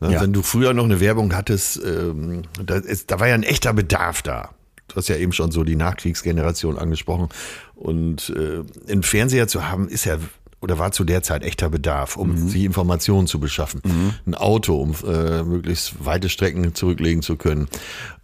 Ne? 0.00 0.12
Ja. 0.12 0.20
Wenn 0.20 0.32
du 0.32 0.42
früher 0.42 0.74
noch 0.74 0.84
eine 0.84 1.00
Werbung 1.00 1.34
hattest, 1.34 1.80
ähm, 1.84 2.42
da, 2.62 2.76
ist, 2.76 3.10
da 3.10 3.20
war 3.20 3.28
ja 3.28 3.34
ein 3.34 3.44
echter 3.44 3.72
Bedarf 3.72 4.22
da. 4.22 4.50
Du 4.88 4.96
hast 4.96 5.08
ja 5.08 5.16
eben 5.16 5.32
schon 5.32 5.52
so 5.52 5.64
die 5.64 5.76
Nachkriegsgeneration 5.76 6.78
angesprochen. 6.78 7.28
Und 7.74 8.30
äh, 8.36 8.62
einen 8.90 9.02
Fernseher 9.02 9.48
zu 9.48 9.68
haben, 9.68 9.88
ist 9.88 10.04
ja 10.04 10.18
oder 10.62 10.78
war 10.78 10.92
zu 10.92 11.04
der 11.04 11.22
Zeit 11.22 11.42
echter 11.42 11.68
Bedarf, 11.68 12.16
um 12.16 12.30
mhm. 12.30 12.48
sich 12.48 12.62
Informationen 12.62 13.26
zu 13.26 13.40
beschaffen. 13.40 13.82
Mhm. 13.84 14.14
Ein 14.26 14.34
Auto, 14.36 14.76
um 14.76 14.94
äh, 15.04 15.42
möglichst 15.42 16.04
weite 16.04 16.28
Strecken 16.28 16.74
zurücklegen 16.74 17.22
zu 17.22 17.36
können. 17.36 17.68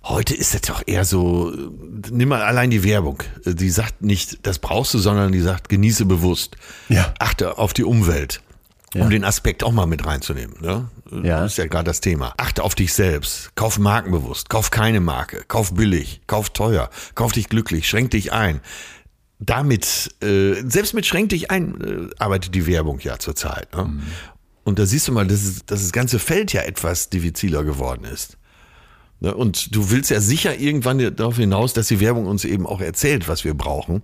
Heute 0.05 0.35
ist 0.35 0.55
es 0.55 0.63
doch 0.63 0.83
eher 0.87 1.05
so, 1.05 1.53
nimm 2.11 2.29
mal 2.29 2.43
allein 2.43 2.71
die 2.71 2.85
Werbung. 2.85 3.23
Die 3.45 3.71
sagt 3.71 4.03
nicht, 4.03 4.47
das 4.47 4.61
brauchst 4.61 4.95
du, 4.95 4.99
sondern 4.99 5.33
die 5.33 5.41
sagt, 5.41 5.69
genieße 5.69 6.07
bewusst. 6.07 6.57
Ja. 6.89 7.13
Achte 7.19 7.59
auf 7.59 7.73
die 7.75 7.85
Umwelt. 7.85 8.41
Ja. 8.95 9.03
Um 9.03 9.11
den 9.11 9.23
Aspekt 9.23 9.63
auch 9.65 9.73
mal 9.73 9.85
mit 9.85 10.07
reinzunehmen. 10.07 10.57
Ne? 10.63 10.89
Ja. 11.23 11.41
Das 11.41 11.53
ist 11.53 11.59
ja 11.59 11.67
gerade 11.67 11.85
das 11.85 12.01
Thema. 12.01 12.33
Achte 12.39 12.63
auf 12.63 12.75
dich 12.75 12.95
selbst. 12.95 13.55
Kauf 13.55 13.79
markenbewusst. 13.79 14.49
Kauf 14.49 14.71
keine 14.71 15.01
Marke. 15.01 15.45
Kauf 15.47 15.75
billig. 15.75 16.23
Kauf 16.27 16.49
teuer. 16.49 16.89
Kauf 17.15 17.33
dich 17.33 17.51
glücklich. 17.51 17.87
Schränk 17.87 18.13
dich 18.13 18.33
ein 18.33 18.63
damit, 19.41 20.15
äh, 20.23 20.55
selbst 20.67 20.95
mit 20.95 21.07
Schränk 21.07 21.31
dich 21.31 21.51
ein, 21.51 21.81
äh, 21.81 22.15
arbeitet 22.19 22.55
die 22.55 22.67
Werbung 22.67 23.01
ja 23.01 23.19
zurzeit. 23.19 23.75
Ne? 23.75 23.85
Mhm. 23.85 24.03
Und 24.65 24.79
da 24.79 24.87
siehst 24.87 25.09
du 25.09 25.13
mal, 25.13 25.27
dass, 25.27 25.43
es, 25.43 25.65
dass 25.65 25.83
das 25.83 25.93
ganze 25.93 26.19
Feld 26.19 26.53
ja 26.53 26.63
etwas 26.63 27.09
diffiziler 27.09 27.65
geworden 27.65 28.05
ist. 28.05 28.37
Ne? 29.21 29.35
Und 29.35 29.75
du 29.75 29.91
willst 29.91 30.11
ja 30.11 30.21
sicher 30.21 30.59
irgendwann 30.59 31.17
darauf 31.17 31.37
hinaus, 31.37 31.73
dass 31.73 31.89
die 31.89 32.01
Werbung 32.01 32.27
uns 32.27 32.45
eben 32.45 32.67
auch 32.67 32.81
erzählt, 32.81 33.29
was 33.29 33.45
wir 33.45 33.55
brauchen. 33.55 34.03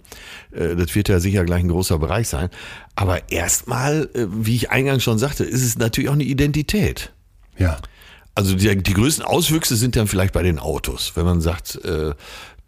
Äh, 0.53 0.77
das 0.77 0.95
wird 0.95 1.09
ja 1.09 1.21
sicher 1.21 1.45
gleich 1.45 1.63
ein 1.63 1.69
großer 1.69 1.99
Bereich 1.99 2.29
sein. 2.29 2.49
Aber 2.95 3.31
erstmal, 3.31 4.09
äh, 4.15 4.27
wie 4.31 4.57
ich 4.57 4.71
eingangs 4.71 5.03
schon 5.03 5.19
sagte, 5.19 5.45
ist 5.45 5.63
es 5.63 5.79
natürlich 5.79 6.09
auch 6.09 6.15
eine 6.15 6.25
Identität. 6.25 7.13
Ja. 7.59 7.79
Also 8.35 8.57
die, 8.57 8.77
die 8.83 8.95
größten 8.95 9.25
Auswüchse 9.25 9.77
sind 9.77 9.95
dann 9.95 10.09
vielleicht 10.09 10.33
bei 10.33 10.43
den 10.43 10.59
Autos, 10.59 11.13
wenn 11.15 11.25
man 11.25 11.41
sagt, 11.41 11.77
äh, 11.85 12.15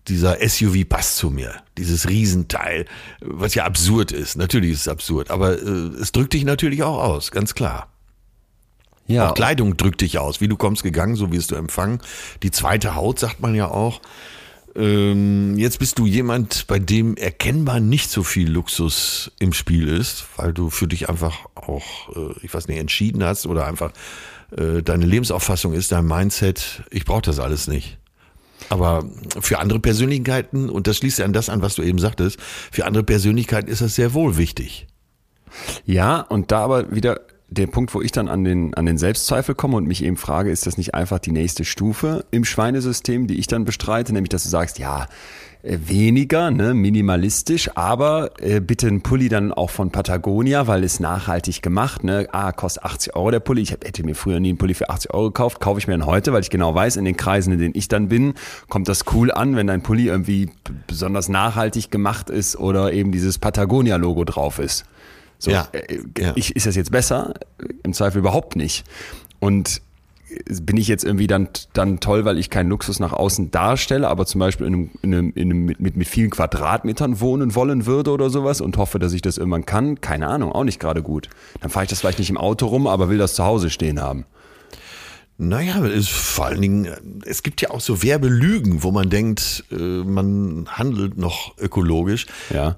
dieser 0.08 0.38
SUV 0.46 0.88
passt 0.88 1.16
zu 1.16 1.30
mir. 1.30 1.54
Dieses 1.78 2.08
Riesenteil, 2.08 2.86
was 3.20 3.54
ja 3.54 3.64
absurd 3.64 4.12
ist. 4.12 4.36
Natürlich 4.36 4.72
ist 4.72 4.80
es 4.82 4.88
absurd, 4.88 5.30
aber 5.30 5.60
äh, 5.60 5.66
es 6.00 6.12
drückt 6.12 6.32
dich 6.32 6.44
natürlich 6.44 6.82
auch 6.82 6.98
aus, 6.98 7.30
ganz 7.30 7.54
klar. 7.54 7.88
Ja. 9.06 9.30
Auch 9.30 9.34
Kleidung 9.34 9.76
drückt 9.76 10.00
dich 10.00 10.18
aus. 10.18 10.40
Wie 10.40 10.48
du 10.48 10.56
kommst 10.56 10.82
gegangen, 10.82 11.16
so 11.16 11.30
wirst 11.32 11.50
du 11.50 11.54
empfangen. 11.54 12.00
Die 12.42 12.50
zweite 12.50 12.94
Haut, 12.94 13.18
sagt 13.18 13.40
man 13.40 13.54
ja 13.54 13.68
auch. 13.68 14.00
Ähm, 14.74 15.56
jetzt 15.56 15.78
bist 15.78 15.98
du 15.98 16.06
jemand, 16.06 16.66
bei 16.66 16.78
dem 16.78 17.16
erkennbar 17.16 17.80
nicht 17.80 18.10
so 18.10 18.22
viel 18.22 18.50
Luxus 18.50 19.32
im 19.38 19.52
Spiel 19.52 19.88
ist, 19.88 20.26
weil 20.36 20.52
du 20.52 20.70
für 20.70 20.86
dich 20.86 21.08
einfach 21.08 21.46
auch, 21.54 22.14
äh, 22.14 22.34
ich 22.42 22.52
weiß 22.52 22.68
nicht, 22.68 22.78
entschieden 22.78 23.24
hast 23.24 23.46
oder 23.46 23.66
einfach 23.66 23.92
äh, 24.56 24.82
deine 24.82 25.06
Lebensauffassung 25.06 25.72
ist, 25.72 25.92
dein 25.92 26.06
Mindset, 26.06 26.82
ich 26.90 27.04
brauche 27.04 27.22
das 27.22 27.38
alles 27.38 27.68
nicht. 27.68 27.98
Aber 28.68 29.04
für 29.40 29.58
andere 29.58 29.78
Persönlichkeiten, 29.78 30.68
und 30.68 30.86
das 30.86 30.98
schließt 30.98 31.18
ja 31.18 31.24
an 31.24 31.32
das 31.32 31.48
an, 31.48 31.62
was 31.62 31.74
du 31.74 31.82
eben 31.82 31.98
sagtest, 31.98 32.38
für 32.40 32.84
andere 32.84 33.04
Persönlichkeiten 33.04 33.68
ist 33.68 33.80
das 33.80 33.94
sehr 33.94 34.14
wohl 34.14 34.36
wichtig. 34.36 34.86
Ja, 35.84 36.20
und 36.20 36.50
da 36.50 36.60
aber 36.60 36.94
wieder 36.94 37.20
der 37.48 37.68
Punkt, 37.68 37.94
wo 37.94 38.02
ich 38.02 38.10
dann 38.10 38.28
an 38.28 38.44
den, 38.44 38.74
an 38.74 38.86
den 38.86 38.98
Selbstzweifel 38.98 39.54
komme 39.54 39.76
und 39.76 39.86
mich 39.86 40.02
eben 40.02 40.16
frage, 40.16 40.50
ist 40.50 40.66
das 40.66 40.76
nicht 40.78 40.94
einfach 40.94 41.20
die 41.20 41.30
nächste 41.30 41.64
Stufe 41.64 42.24
im 42.30 42.44
Schweinesystem, 42.44 43.26
die 43.28 43.38
ich 43.38 43.46
dann 43.46 43.64
bestreite, 43.64 44.12
nämlich 44.12 44.30
dass 44.30 44.42
du 44.42 44.48
sagst, 44.48 44.78
ja, 44.78 45.06
weniger, 45.68 46.50
ne, 46.50 46.74
minimalistisch, 46.74 47.70
aber 47.74 48.30
äh, 48.40 48.60
bitte 48.60 48.86
ein 48.86 49.02
Pulli 49.02 49.28
dann 49.28 49.52
auch 49.52 49.70
von 49.70 49.90
Patagonia, 49.90 50.66
weil 50.66 50.84
es 50.84 51.00
nachhaltig 51.00 51.62
gemacht, 51.62 52.04
ne, 52.04 52.28
ah, 52.32 52.52
kostet 52.52 52.84
80 52.84 53.16
Euro 53.16 53.30
der 53.30 53.40
Pulli, 53.40 53.62
ich 53.62 53.72
hätte 53.72 54.04
mir 54.04 54.14
früher 54.14 54.38
nie 54.40 54.50
einen 54.50 54.58
Pulli 54.58 54.74
für 54.74 54.90
80 54.90 55.12
Euro 55.12 55.26
gekauft, 55.26 55.60
kaufe 55.60 55.78
ich 55.78 55.86
mir 55.86 55.98
dann 55.98 56.06
heute, 56.06 56.32
weil 56.32 56.42
ich 56.42 56.50
genau 56.50 56.74
weiß, 56.74 56.96
in 56.96 57.04
den 57.04 57.16
Kreisen, 57.16 57.52
in 57.52 57.58
denen 57.58 57.74
ich 57.74 57.88
dann 57.88 58.08
bin, 58.08 58.34
kommt 58.68 58.88
das 58.88 59.04
cool 59.12 59.32
an, 59.32 59.56
wenn 59.56 59.66
dein 59.66 59.82
Pulli 59.82 60.06
irgendwie 60.06 60.50
besonders 60.86 61.28
nachhaltig 61.28 61.90
gemacht 61.90 62.30
ist 62.30 62.56
oder 62.56 62.92
eben 62.92 63.10
dieses 63.10 63.38
Patagonia-Logo 63.38 64.24
drauf 64.24 64.58
ist. 64.58 64.84
So, 65.38 65.50
Ja, 65.50 65.68
äh, 65.72 65.98
ja. 66.18 66.32
Ich, 66.36 66.54
ist 66.54 66.66
das 66.66 66.76
jetzt 66.76 66.92
besser? 66.92 67.34
Im 67.82 67.92
Zweifel 67.92 68.18
überhaupt 68.18 68.56
nicht. 68.56 68.84
Und 69.38 69.82
bin 70.62 70.76
ich 70.76 70.88
jetzt 70.88 71.04
irgendwie 71.04 71.26
dann, 71.26 71.48
dann 71.72 72.00
toll, 72.00 72.24
weil 72.24 72.38
ich 72.38 72.50
keinen 72.50 72.68
Luxus 72.68 73.00
nach 73.00 73.12
außen 73.12 73.50
darstelle, 73.50 74.08
aber 74.08 74.26
zum 74.26 74.38
Beispiel 74.40 74.66
in 74.66 74.74
einem, 74.74 74.90
in 75.02 75.14
einem, 75.14 75.32
in 75.34 75.50
einem 75.50 75.64
mit, 75.64 75.80
mit, 75.80 75.96
mit 75.96 76.08
vielen 76.08 76.30
Quadratmetern 76.30 77.20
wohnen 77.20 77.54
wollen 77.54 77.86
würde 77.86 78.10
oder 78.10 78.30
sowas 78.30 78.60
und 78.60 78.76
hoffe, 78.76 78.98
dass 78.98 79.12
ich 79.12 79.22
das 79.22 79.38
irgendwann 79.38 79.66
kann? 79.66 80.00
Keine 80.00 80.26
Ahnung, 80.26 80.52
auch 80.52 80.64
nicht 80.64 80.80
gerade 80.80 81.02
gut. 81.02 81.28
Dann 81.60 81.70
fahre 81.70 81.84
ich 81.84 81.90
das 81.90 82.00
vielleicht 82.00 82.18
nicht 82.18 82.30
im 82.30 82.38
Auto 82.38 82.66
rum, 82.66 82.86
aber 82.86 83.08
will 83.08 83.18
das 83.18 83.34
zu 83.34 83.44
Hause 83.44 83.70
stehen 83.70 84.00
haben. 84.00 84.24
Naja, 85.38 85.84
es 85.84 86.08
vor 86.08 86.46
allen 86.46 86.62
Dingen, 86.62 86.84
äh, 86.86 86.96
es 87.26 87.42
gibt 87.42 87.60
ja 87.60 87.70
auch 87.70 87.80
so 87.80 88.02
Werbelügen, 88.02 88.82
wo 88.82 88.90
man 88.90 89.10
denkt, 89.10 89.64
äh, 89.70 89.74
man 89.74 90.66
handelt 90.70 91.18
noch 91.18 91.56
ökologisch. 91.58 92.26
Ja. 92.50 92.76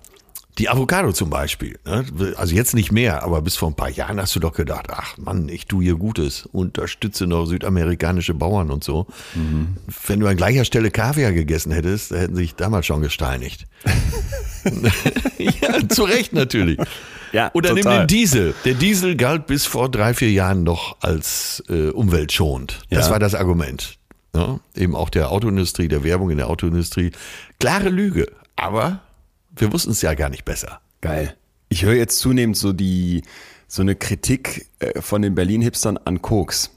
Die 0.58 0.68
Avocado 0.68 1.12
zum 1.12 1.30
Beispiel. 1.30 1.78
Ne? 1.86 2.04
Also 2.36 2.54
jetzt 2.54 2.74
nicht 2.74 2.90
mehr, 2.90 3.22
aber 3.22 3.42
bis 3.42 3.56
vor 3.56 3.68
ein 3.70 3.76
paar 3.76 3.90
Jahren 3.90 4.20
hast 4.20 4.34
du 4.34 4.40
doch 4.40 4.52
gedacht, 4.52 4.86
ach 4.90 5.16
Mann, 5.16 5.48
ich 5.48 5.66
tue 5.66 5.84
hier 5.84 5.94
Gutes, 5.94 6.46
unterstütze 6.46 7.26
noch 7.28 7.46
südamerikanische 7.46 8.34
Bauern 8.34 8.70
und 8.70 8.82
so. 8.82 9.06
Wenn 10.06 10.20
du 10.20 10.26
an 10.26 10.36
gleicher 10.36 10.64
Stelle 10.64 10.90
Kaviar 10.90 11.32
gegessen 11.32 11.70
hättest, 11.72 12.10
da 12.10 12.16
hätten 12.16 12.34
sich 12.34 12.54
damals 12.56 12.86
schon 12.86 13.02
gesteinigt. 13.02 13.66
ja, 15.38 15.88
zu 15.88 16.04
Recht 16.04 16.32
natürlich. 16.32 16.78
Ja, 17.32 17.50
Oder 17.54 17.74
nimm 17.74 17.84
total. 17.84 18.00
den 18.00 18.06
Diesel. 18.08 18.54
Der 18.64 18.74
Diesel 18.74 19.14
galt 19.16 19.46
bis 19.46 19.66
vor 19.66 19.90
drei, 19.90 20.14
vier 20.14 20.30
Jahren 20.32 20.64
noch 20.64 20.96
als 21.00 21.62
äh, 21.68 21.88
umweltschonend. 21.90 22.80
Das 22.90 23.06
Ja. 23.06 23.12
war 23.12 23.18
das 23.18 23.34
Argument. 23.34 23.98
Ja? 24.34 24.60
Eben 24.74 24.96
auch 24.96 25.10
der 25.10 25.30
Autoindustrie, 25.30 25.88
der 25.88 26.04
Werbung 26.04 26.30
in 26.30 26.38
der 26.38 26.48
Autoindustrie. 26.48 27.12
Klare 27.60 27.90
Lüge. 27.90 28.28
Aber 28.56 29.00
wir 29.60 29.72
wussten 29.72 29.90
es 29.90 30.02
ja 30.02 30.14
gar 30.14 30.28
nicht 30.28 30.44
besser. 30.44 30.80
Geil. 31.00 31.36
Ich 31.68 31.84
höre 31.84 31.94
jetzt 31.94 32.18
zunehmend 32.18 32.56
so 32.56 32.72
die, 32.72 33.22
so 33.66 33.82
eine 33.82 33.94
Kritik 33.94 34.66
äh, 34.78 35.00
von 35.00 35.22
den 35.22 35.34
Berlin-Hipstern 35.34 35.98
an 35.98 36.22
Koks. 36.22 36.70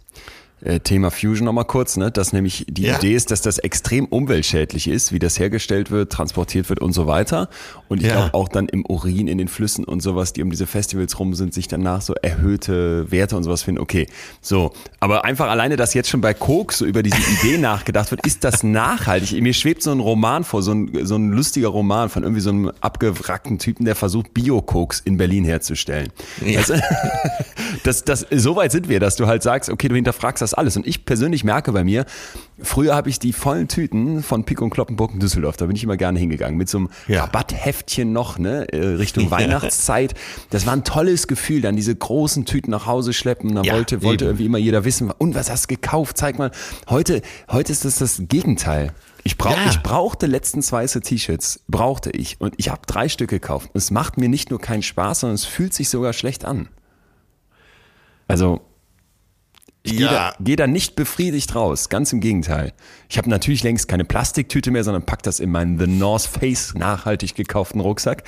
Äh, 0.63 0.79
Thema 0.79 1.09
Fusion 1.09 1.45
nochmal 1.45 1.65
kurz, 1.65 1.97
ne? 1.97 2.11
dass 2.11 2.33
nämlich 2.33 2.65
die 2.69 2.83
Ja. 2.83 2.97
Idee 2.97 3.15
ist, 3.15 3.31
dass 3.31 3.41
das 3.41 3.57
extrem 3.57 4.05
umweltschädlich 4.05 4.87
ist, 4.87 5.11
wie 5.11 5.17
das 5.19 5.39
hergestellt 5.39 5.89
wird, 5.89 6.11
transportiert 6.11 6.69
wird 6.69 6.79
und 6.81 6.93
so 6.93 7.07
weiter. 7.07 7.49
Und 7.89 7.99
ich 8.01 8.07
Ja. 8.07 8.13
glaube 8.13 8.33
auch 8.35 8.47
dann 8.47 8.67
im 8.69 8.85
Urin, 8.85 9.27
in 9.27 9.37
den 9.39 9.47
Flüssen 9.47 9.83
und 9.85 10.01
sowas, 10.01 10.33
die 10.33 10.43
um 10.43 10.51
diese 10.51 10.67
Festivals 10.67 11.17
rum 11.19 11.33
sind, 11.33 11.53
sich 11.53 11.67
danach 11.67 12.01
so 12.01 12.13
erhöhte 12.13 13.11
Werte 13.11 13.35
und 13.37 13.43
sowas 13.43 13.63
finden. 13.63 13.81
Okay, 13.81 14.07
so. 14.41 14.71
Aber 14.99 15.25
einfach 15.25 15.49
alleine, 15.49 15.77
dass 15.77 15.93
jetzt 15.95 16.09
schon 16.09 16.21
bei 16.21 16.33
Koks 16.35 16.77
so 16.77 16.85
über 16.85 17.01
diese 17.01 17.17
Idee 17.17 17.57
nachgedacht 17.59 18.11
wird, 18.11 18.25
ist 18.27 18.43
das 18.43 18.63
nachhaltig? 18.63 19.41
Mir 19.41 19.53
schwebt 19.53 19.81
so 19.81 19.91
ein 19.91 19.99
Roman 19.99 20.43
vor, 20.43 20.61
so 20.61 20.73
ein, 20.73 20.91
so 21.05 21.15
ein 21.15 21.31
lustiger 21.31 21.69
Roman 21.69 22.09
von 22.09 22.21
irgendwie 22.23 22.41
so 22.41 22.51
einem 22.51 22.71
abgewrackten 22.81 23.57
Typen, 23.57 23.85
der 23.85 23.95
versucht, 23.95 24.33
Bio-Koks 24.33 24.99
in 24.99 25.17
Berlin 25.17 25.43
herzustellen. 25.45 26.09
Weißt 26.39 26.69
du? 26.69 26.81
das, 27.83 28.03
das, 28.03 28.25
so 28.31 28.55
weit 28.55 28.71
sind 28.71 28.89
wir, 28.89 28.99
dass 28.99 29.15
du 29.15 29.27
halt 29.27 29.43
sagst, 29.43 29.69
okay, 29.69 29.87
du 29.87 29.95
hinterfragst 29.95 30.41
das 30.41 30.50
alles. 30.53 30.77
Und 30.77 30.85
ich 30.87 31.05
persönlich 31.05 31.43
merke 31.43 31.71
bei 31.71 31.83
mir, 31.83 32.05
früher 32.61 32.95
habe 32.95 33.09
ich 33.09 33.19
die 33.19 33.33
vollen 33.33 33.67
Tüten 33.67 34.23
von 34.23 34.43
Pick 34.45 34.61
und 34.61 34.69
Kloppenburg 34.69 35.13
in 35.13 35.19
Düsseldorf, 35.19 35.57
da 35.57 35.65
bin 35.65 35.75
ich 35.75 35.83
immer 35.83 35.97
gerne 35.97 36.19
hingegangen, 36.19 36.57
mit 36.57 36.69
so 36.69 36.79
einem 36.79 36.89
Ja. 37.07 37.21
Rabattheftchen 37.25 38.11
noch, 38.13 38.37
ne, 38.37 38.67
äh, 38.73 38.85
Richtung 38.95 39.29
Weihnachtszeit. 39.31 40.13
Das 40.49 40.65
war 40.65 40.73
ein 40.73 40.83
tolles 40.83 41.27
Gefühl, 41.27 41.61
dann 41.61 41.75
diese 41.75 41.95
großen 41.95 42.45
Tüten 42.45 42.71
nach 42.71 42.85
Hause 42.85 43.13
schleppen. 43.13 43.55
Da 43.55 43.61
Ja, 43.63 43.73
wollte, 43.73 44.01
wollte 44.03 44.25
eben. 44.25 44.29
irgendwie 44.31 44.45
immer 44.45 44.57
jeder 44.57 44.85
wissen, 44.85 45.11
und 45.11 45.35
was 45.35 45.49
hast 45.49 45.63
du 45.69 45.75
gekauft? 45.75 46.17
Zeig 46.17 46.37
mal. 46.39 46.51
Heute, 46.89 47.21
heute 47.51 47.71
ist 47.71 47.85
das 47.85 47.97
das 47.97 48.21
Gegenteil. 48.27 48.93
Ich, 49.23 49.37
brauch, 49.37 49.51
Ja. 49.55 49.69
ich 49.69 49.83
brauchte 49.83 50.25
letztens 50.25 50.71
weiße 50.71 51.01
T-Shirts, 51.01 51.61
brauchte 51.67 52.09
ich. 52.09 52.41
Und 52.41 52.55
ich 52.57 52.69
habe 52.69 52.81
drei 52.87 53.07
Stück 53.07 53.29
gekauft. 53.29 53.69
Und 53.73 53.77
es 53.77 53.91
macht 53.91 54.17
mir 54.17 54.29
nicht 54.29 54.49
nur 54.49 54.59
keinen 54.59 54.81
Spaß, 54.81 55.19
sondern 55.19 55.35
es 55.35 55.45
fühlt 55.45 55.75
sich 55.75 55.89
sogar 55.89 56.13
schlecht 56.13 56.43
an. 56.43 56.69
Also, 58.27 58.61
ich 59.83 59.93
gehe 59.97 60.05
Ja. 60.05 60.11
da, 60.11 60.35
geh 60.39 60.55
da 60.55 60.67
nicht 60.67 60.95
befriedigt 60.95 61.55
raus, 61.55 61.89
ganz 61.89 62.13
im 62.13 62.19
Gegenteil. 62.19 62.71
Ich 63.09 63.17
habe 63.17 63.29
natürlich 63.29 63.63
längst 63.63 63.87
keine 63.87 64.05
Plastiktüte 64.05 64.69
mehr, 64.69 64.83
sondern 64.83 65.03
pack 65.05 65.23
das 65.23 65.39
in 65.39 65.49
meinen 65.49 65.79
The 65.79 65.87
North 65.87 66.23
Face 66.23 66.75
nachhaltig 66.75 67.33
gekauften 67.33 67.81
Rucksack 67.81 68.23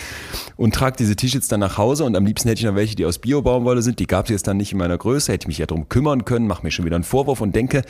und 0.57 0.73
trage 0.73 0.97
diese 0.97 1.15
T-Shirts 1.15 1.47
dann 1.49 1.59
nach 1.59 1.77
Hause 1.77 2.05
und 2.05 2.15
am 2.15 2.25
liebsten 2.25 2.49
hätte 2.49 2.59
ich 2.59 2.65
noch 2.65 2.73
welche, 2.75 2.95
die 2.95 3.05
aus 3.05 3.19
Bio-Baumwolle 3.19 3.83
sind. 3.83 3.99
Die 3.99 4.07
gab 4.07 4.25
es 4.25 4.31
jetzt 4.31 4.47
dann 4.47 4.57
nicht 4.57 4.71
in 4.71 4.79
meiner 4.79 4.97
Größe, 4.97 5.31
hätte 5.31 5.43
ich 5.43 5.47
mich 5.47 5.59
ja 5.59 5.67
drum 5.67 5.89
kümmern 5.89 6.25
können, 6.25 6.47
mache 6.47 6.63
mir 6.63 6.71
schon 6.71 6.85
wieder 6.85 6.95
einen 6.95 7.03
Vorwurf 7.03 7.39
und 7.39 7.55
denke, 7.55 7.83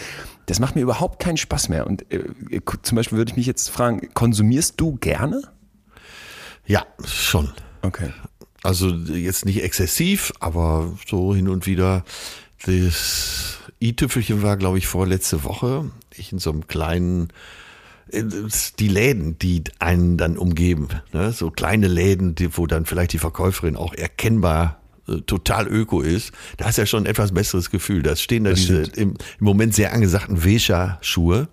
das 0.48 0.60
macht 0.60 0.76
mir 0.76 0.82
überhaupt 0.82 1.22
keinen 1.22 1.38
Spaß 1.38 1.70
mehr. 1.70 1.88
Und 1.88 2.12
äh, 2.12 2.24
zum 2.82 2.98
Beispiel 2.98 3.18
würde 3.18 3.32
ich 3.32 3.38
mich 3.38 3.46
jetzt 3.48 3.70
fragen, 3.70 4.10
konsumierst 4.14 4.74
du 4.82 4.98
gerne? 4.98 5.42
Ja, 6.66 6.86
schon. 7.06 7.52
Okay. 7.82 8.10
Also 8.62 8.90
jetzt 8.90 9.46
nicht 9.46 9.62
exzessiv, 9.64 10.32
aber 10.40 10.94
so 11.08 11.36
hin 11.36 11.50
und 11.50 11.66
wieder. 11.66 12.04
Das 12.66 13.58
i-Tüpfelchen 13.82 14.42
war, 14.42 14.58
glaube 14.58 14.78
ich, 14.78 14.88
vorletzte 14.88 15.44
Woche. 15.44 15.92
Ich 16.16 16.32
in 16.32 16.40
so 16.40 16.52
einem 16.52 16.68
kleinen, 16.68 17.30
äh, 18.10 18.24
die 18.80 18.88
Läden, 18.88 19.38
die 19.38 19.64
einen 19.80 20.18
dann 20.18 20.38
umgeben, 20.38 20.88
ne? 21.12 21.32
so 21.32 21.52
kleine 21.52 21.88
Läden, 21.88 22.36
die, 22.36 22.58
wo 22.58 22.66
dann 22.66 22.86
vielleicht 22.86 23.14
die 23.14 23.20
Verkäuferin 23.20 23.76
auch 23.76 23.94
erkennbar 23.94 24.80
äh, 25.08 25.18
total 25.22 25.68
öko 25.68 26.02
ist, 26.02 26.32
da 26.58 26.66
hast 26.66 26.78
du 26.78 26.84
ja 26.84 26.86
schon 26.86 27.04
ein 27.04 27.08
etwas 27.08 27.34
besseres 27.34 27.70
Gefühl. 27.70 28.02
Da 28.02 28.16
stehen 28.16 28.46
da 28.46 28.52
Das 28.52 28.60
diese 28.60 28.84
im, 28.84 29.12
im 29.12 29.18
Moment 29.40 29.76
sehr 29.76 29.94
angesagten 29.94 30.38
Vescha-Schuhe. 30.38 31.50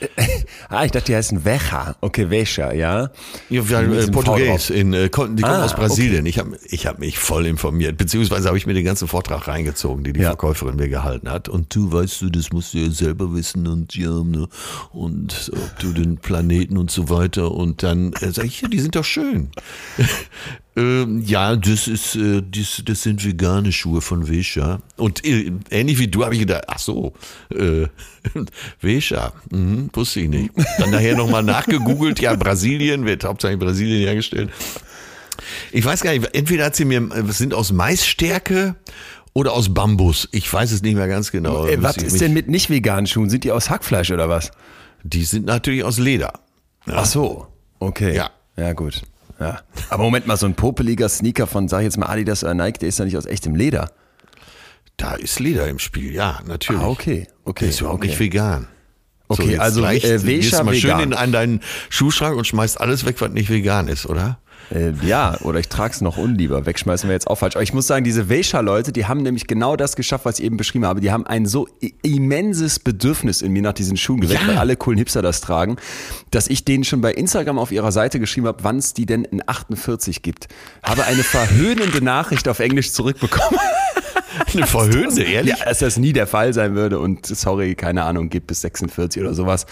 Ah, 0.68 0.84
ich 0.84 0.90
dachte, 0.90 1.06
die 1.06 1.14
heißen 1.16 1.44
Vecha. 1.44 1.94
Okay, 2.00 2.28
Vecha, 2.28 2.72
ja. 2.72 3.10
Ja, 3.50 3.68
wir, 3.68 3.78
äh, 3.78 3.88
diesem 3.88 4.14
V 4.14 4.20
Portugies, 4.22 4.70
in, 4.70 4.92
äh, 4.92 5.04
die 5.04 5.08
kommen 5.10 5.44
Ah, 5.44 5.64
aus 5.64 5.74
Brasilien. 5.74 6.26
Ich 6.26 6.38
habe 6.38 6.58
ich 6.64 6.86
hab 6.86 6.98
mich 6.98 7.18
voll 7.18 7.46
informiert, 7.46 7.96
beziehungsweise 7.96 8.48
habe 8.48 8.58
ich 8.58 8.66
mir 8.66 8.74
den 8.74 8.84
ganzen 8.84 9.06
Vortrag 9.06 9.46
reingezogen, 9.46 10.02
den 10.02 10.14
die 10.14 10.20
Ja. 10.20 10.30
Verkäuferin 10.30 10.76
mir 10.76 10.88
gehalten 10.88 11.30
hat. 11.30 11.48
Und 11.48 11.72
du 11.74 11.92
weißt 11.92 12.20
du, 12.22 12.30
das 12.30 12.52
musst 12.52 12.74
du 12.74 12.78
ja 12.78 12.90
selber 12.90 13.32
wissen 13.34 13.66
und 13.68 13.94
ja, 13.94 14.10
ne, 14.10 14.48
und 14.92 15.52
ob 15.54 15.78
du 15.78 15.92
den 15.92 16.16
Planeten 16.18 16.76
und 16.78 16.90
so 16.90 17.08
weiter. 17.08 17.52
Und 17.52 17.82
dann 17.84 18.12
äh, 18.14 18.32
sage 18.32 18.48
ich, 18.48 18.60
ja, 18.62 18.68
die 18.68 18.80
sind 18.80 18.96
doch 18.96 19.04
schön. 19.04 19.50
Ähm, 20.76 21.22
ja, 21.24 21.56
das 21.56 21.88
ist, 21.88 22.16
äh, 22.16 22.42
das, 22.42 22.82
das 22.84 23.02
sind 23.02 23.24
vegane 23.24 23.72
Schuhe 23.72 24.02
von 24.02 24.26
Vescha. 24.26 24.80
Und 24.96 25.24
äh, 25.24 25.50
ähnlich 25.70 25.98
wie 25.98 26.08
du 26.08 26.22
habe 26.24 26.34
ich 26.34 26.40
gedacht, 26.40 26.64
ach 26.66 26.78
so, 26.78 27.14
äh, 27.50 27.86
Vescha, 28.78 29.32
mhm, 29.50 29.88
wusste 29.94 30.20
ich 30.20 30.28
nicht. 30.28 30.50
Dann 30.78 30.90
nachher 30.90 31.16
nochmal 31.16 31.42
nachgegoogelt, 31.42 32.20
ja, 32.20 32.34
Brasilien, 32.34 33.06
wird 33.06 33.24
hauptsächlich 33.24 33.60
in 33.60 33.66
Brasilien 33.66 34.00
hergestellt. 34.02 34.50
Ich 35.72 35.84
weiß 35.84 36.02
gar 36.02 36.12
nicht, 36.12 36.34
entweder 36.34 36.66
hat 36.66 36.76
sie 36.76 36.84
mir, 36.84 36.98
äh, 37.10 37.32
sind 37.32 37.54
aus 37.54 37.72
Maisstärke 37.72 38.76
oder 39.32 39.54
aus 39.54 39.72
Bambus. 39.72 40.28
Ich 40.32 40.52
weiß 40.52 40.72
es 40.72 40.82
nicht 40.82 40.96
mehr 40.96 41.08
ganz 41.08 41.32
genau. 41.32 41.66
Äh, 41.66 41.82
was 41.82 41.96
ist 41.96 42.20
denn 42.20 42.34
mit 42.34 42.48
nicht 42.48 42.68
veganen 42.68 43.06
Schuhen? 43.06 43.30
Sind 43.30 43.44
die 43.44 43.52
aus 43.52 43.70
Hackfleisch 43.70 44.10
oder 44.10 44.28
was? 44.28 44.50
Die 45.04 45.24
sind 45.24 45.46
natürlich 45.46 45.84
aus 45.84 45.98
Leder. 45.98 46.40
Ach 46.84 47.06
so, 47.06 47.46
okay. 47.78 48.14
Ja. 48.14 48.30
Ja, 48.58 48.72
gut. 48.74 49.02
Ja. 49.38 49.60
Aber 49.90 50.02
Moment 50.02 50.26
mal, 50.26 50.36
so 50.36 50.46
ein 50.46 50.54
popeliger 50.54 51.08
Sneaker 51.08 51.46
von, 51.46 51.68
sag 51.68 51.80
ich 51.80 51.84
jetzt 51.84 51.98
mal 51.98 52.06
Adidas 52.06 52.42
oder 52.42 52.54
Nike, 52.54 52.78
der 52.78 52.88
ist 52.88 52.98
ja 52.98 53.04
nicht 53.04 53.16
aus 53.16 53.26
echtem 53.26 53.54
Leder. 53.54 53.90
Da 54.96 55.14
ist 55.14 55.40
Leder 55.40 55.68
im 55.68 55.78
Spiel, 55.78 56.14
ja, 56.14 56.40
natürlich. 56.46 56.82
Ah, 56.82 56.88
okay, 56.88 57.26
okay, 57.44 57.64
Der 57.64 57.70
ist 57.70 57.80
überhaupt 57.80 57.98
okay. 57.98 58.08
nicht 58.08 58.18
vegan. 58.18 58.68
Okay, 59.28 59.52
jetzt 59.52 59.60
also, 59.60 59.80
gleich 59.80 60.04
äh, 60.04 60.20
Vescha 60.20 60.58
du 60.58 60.64
mal 60.64 60.74
schön 60.74 60.90
vegan. 60.90 61.02
in, 61.02 61.12
an 61.12 61.32
deinen 61.32 61.60
Schuhschrank 61.90 62.36
und 62.36 62.46
schmeißt 62.46 62.80
alles 62.80 63.04
weg, 63.04 63.20
was 63.20 63.30
nicht 63.30 63.50
vegan 63.50 63.88
ist, 63.88 64.06
oder? 64.06 64.38
Äh, 64.74 64.92
ja, 65.06 65.36
oder 65.42 65.60
ich 65.60 65.68
trage 65.68 65.94
es 65.94 66.00
noch 66.00 66.16
unlieber. 66.16 66.66
Wegschmeißen 66.66 67.08
wir 67.08 67.14
jetzt 67.14 67.28
auch 67.28 67.36
falsch. 67.36 67.54
Aber 67.56 67.62
ich 67.62 67.72
muss 67.72 67.86
sagen, 67.86 68.04
diese 68.04 68.24
Vescha-Leute, 68.26 68.92
die 68.92 69.06
haben 69.06 69.22
nämlich 69.22 69.46
genau 69.46 69.76
das 69.76 69.94
geschafft, 69.96 70.24
was 70.24 70.38
ich 70.38 70.44
eben 70.44 70.56
beschrieben 70.56 70.84
habe. 70.86 71.00
Die 71.00 71.12
haben 71.12 71.26
ein 71.26 71.46
so 71.46 71.68
immenses 72.02 72.78
Bedürfnis 72.78 73.42
in 73.42 73.52
mir 73.52 73.62
nach 73.62 73.72
diesen 73.74 73.96
Schuhen 73.96 74.20
geweckt, 74.20 74.42
Ja. 74.42 74.48
weil 74.48 74.58
alle 74.58 74.76
coolen 74.76 74.98
Hipster 74.98 75.22
das 75.22 75.40
tragen, 75.40 75.76
dass 76.30 76.48
ich 76.48 76.64
denen 76.64 76.84
schon 76.84 77.00
bei 77.00 77.12
Instagram 77.12 77.58
auf 77.58 77.70
ihrer 77.72 77.92
Seite 77.92 78.18
geschrieben 78.20 78.46
habe, 78.46 78.64
wann 78.64 78.78
es 78.78 78.92
die 78.94 79.06
denn 79.06 79.24
in 79.24 79.42
48 79.46 80.22
gibt. 80.22 80.48
Habe 80.82 81.04
eine 81.04 81.22
verhöhnende 81.22 82.02
Nachricht 82.02 82.48
auf 82.48 82.58
Englisch 82.58 82.92
zurückbekommen. 82.92 83.60
Eine 84.54 84.66
verhöhnte, 84.66 85.22
ehrlich? 85.22 85.56
Ja, 85.58 85.64
dass 85.64 85.78
das 85.80 85.96
nie 85.96 86.12
der 86.12 86.26
Fall 86.26 86.52
sein 86.52 86.74
würde 86.74 86.98
und 86.98 87.26
sorry, 87.26 87.74
keine 87.74 88.04
Ahnung, 88.04 88.28
geht 88.28 88.46
bis 88.46 88.60
46 88.62 89.22
oder 89.22 89.34
sowas. 89.34 89.66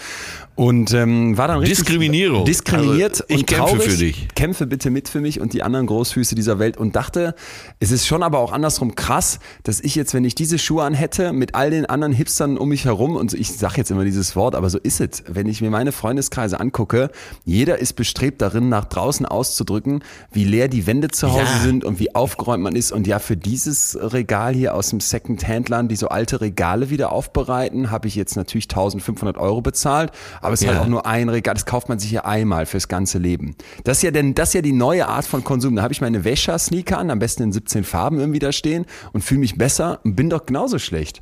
Und 0.55 0.93
ähm, 0.93 1.37
war 1.37 1.49
dann 1.49 1.59
richtig 1.59 1.79
Diskriminierung. 1.79 2.45
diskriminiert 2.45 3.11
Also, 3.21 3.25
ich 3.27 3.37
und 3.39 3.47
kämpfe 3.47 3.65
traurig. 3.75 3.91
für 3.91 3.97
dich. 3.97 4.27
Kämpfe 4.35 4.65
bitte 4.67 4.89
mit 4.89 5.09
für 5.09 5.19
mich 5.19 5.41
und 5.41 5.51
die 5.51 5.63
anderen 5.63 5.85
Großfüße 5.85 6.33
dieser 6.35 6.59
Welt 6.59 6.77
und 6.77 6.95
dachte, 6.95 7.35
es 7.81 7.91
ist 7.91 8.07
schon 8.07 8.23
aber 8.23 8.39
auch 8.39 8.53
andersrum 8.53 8.95
krass, 8.95 9.39
dass 9.63 9.81
ich 9.81 9.95
jetzt, 9.95 10.13
wenn 10.13 10.23
ich 10.23 10.33
diese 10.33 10.57
Schuhe 10.57 10.83
an 10.83 10.93
hätte, 10.93 11.33
mit 11.33 11.55
all 11.55 11.71
den 11.71 11.85
anderen 11.85 12.13
Hipstern 12.13 12.57
um 12.57 12.69
mich 12.69 12.85
herum 12.85 13.17
und 13.17 13.33
ich 13.33 13.51
sage 13.51 13.73
jetzt 13.77 13.91
immer 13.91 14.05
dieses 14.05 14.35
Wort, 14.37 14.55
aber 14.55 14.69
so 14.69 14.77
ist 14.79 15.01
es. 15.01 15.23
Wenn 15.27 15.47
ich 15.49 15.59
mir 15.61 15.69
meine 15.69 15.91
Freundeskreise 15.91 16.57
angucke, 16.59 17.09
jeder 17.43 17.77
ist 17.79 17.93
bestrebt 17.93 18.41
darin, 18.41 18.69
nach 18.69 18.85
draußen 18.85 19.25
auszudrücken, 19.25 20.03
wie 20.31 20.45
leer 20.45 20.69
die 20.69 20.87
Wände 20.87 21.09
zu 21.09 21.31
Hause 21.33 21.41
Ja. 21.43 21.59
sind 21.63 21.83
und 21.83 21.99
wie 21.99 22.15
aufgeräumt 22.15 22.63
man 22.63 22.77
ist. 22.77 22.93
Und 22.93 23.07
ja, 23.07 23.19
für 23.19 23.35
dieses 23.35 23.97
Regal 24.01 24.54
hier 24.55 24.73
aus 24.73 24.89
dem 24.89 24.99
Second-Hand-Land, 24.99 25.91
die 25.91 25.95
so 25.95 26.07
alte 26.07 26.41
Regale 26.41 26.89
wieder 26.89 27.11
aufbereiten, 27.11 27.91
habe 27.91 28.07
ich 28.07 28.15
jetzt 28.15 28.35
natürlich 28.35 28.65
1500 28.65 29.37
Euro 29.37 29.61
bezahlt. 29.61 30.11
Aber 30.41 30.53
es 30.53 30.61
ist 30.61 30.67
halt 30.67 30.77
Ja. 30.77 30.83
auch 30.83 30.87
nur 30.87 31.05
ein 31.05 31.29
Regal, 31.29 31.53
das 31.53 31.65
kauft 31.65 31.89
man 31.89 31.99
sich 31.99 32.11
ja 32.11 32.25
einmal 32.25 32.65
fürs 32.65 32.87
ganze 32.87 33.17
Leben. 33.19 33.55
Das 33.83 33.97
ist 33.97 34.03
ja 34.03 34.11
denn, 34.11 34.33
das 34.35 34.49
ist 34.49 34.53
ja 34.55 34.61
die 34.61 34.71
neue 34.73 35.07
Art 35.07 35.25
von 35.25 35.43
Konsum. 35.43 35.75
Da 35.75 35.83
habe 35.83 35.93
ich 35.93 36.01
meine 36.01 36.23
Wäscher-Sneaker 36.23 36.97
an, 36.97 37.11
am 37.11 37.19
besten 37.19 37.43
in 37.43 37.51
17 37.51 37.83
Farben 37.83 38.19
irgendwie 38.19 38.39
da 38.39 38.51
stehen 38.51 38.85
und 39.13 39.23
fühle 39.23 39.41
mich 39.41 39.57
besser 39.57 39.99
und 40.03 40.15
bin 40.15 40.29
doch 40.29 40.45
genauso 40.45 40.79
schlecht. 40.79 41.21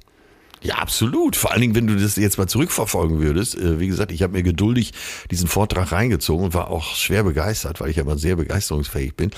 Ja, 0.62 0.76
absolut. 0.76 1.36
Vor 1.36 1.52
allen 1.52 1.60
Dingen, 1.60 1.76
wenn 1.76 1.88
du 1.88 1.96
das 1.98 2.15
jetzt 2.15 2.38
mal 2.38 2.48
zurückverfolgen 2.48 3.19
würdest. 3.19 3.56
Äh, 3.58 3.82
Wie 3.82 3.88
gesagt, 3.88 4.13
ich 4.13 4.24
habe 4.24 4.32
mir 4.32 4.43
geduldig 4.43 4.93
diesen 5.30 5.50
Vortrag 5.50 5.91
reingezogen 5.91 6.46
und 6.46 6.54
war 6.54 6.69
auch 6.69 6.96
schwer 6.96 7.24
begeistert, 7.24 7.82
weil 7.82 7.89
ich 7.89 7.98
ja 7.98 8.04
immer 8.04 8.17
sehr 8.17 8.38
begeisterungsfähig 8.38 9.15
bin. 9.17 9.32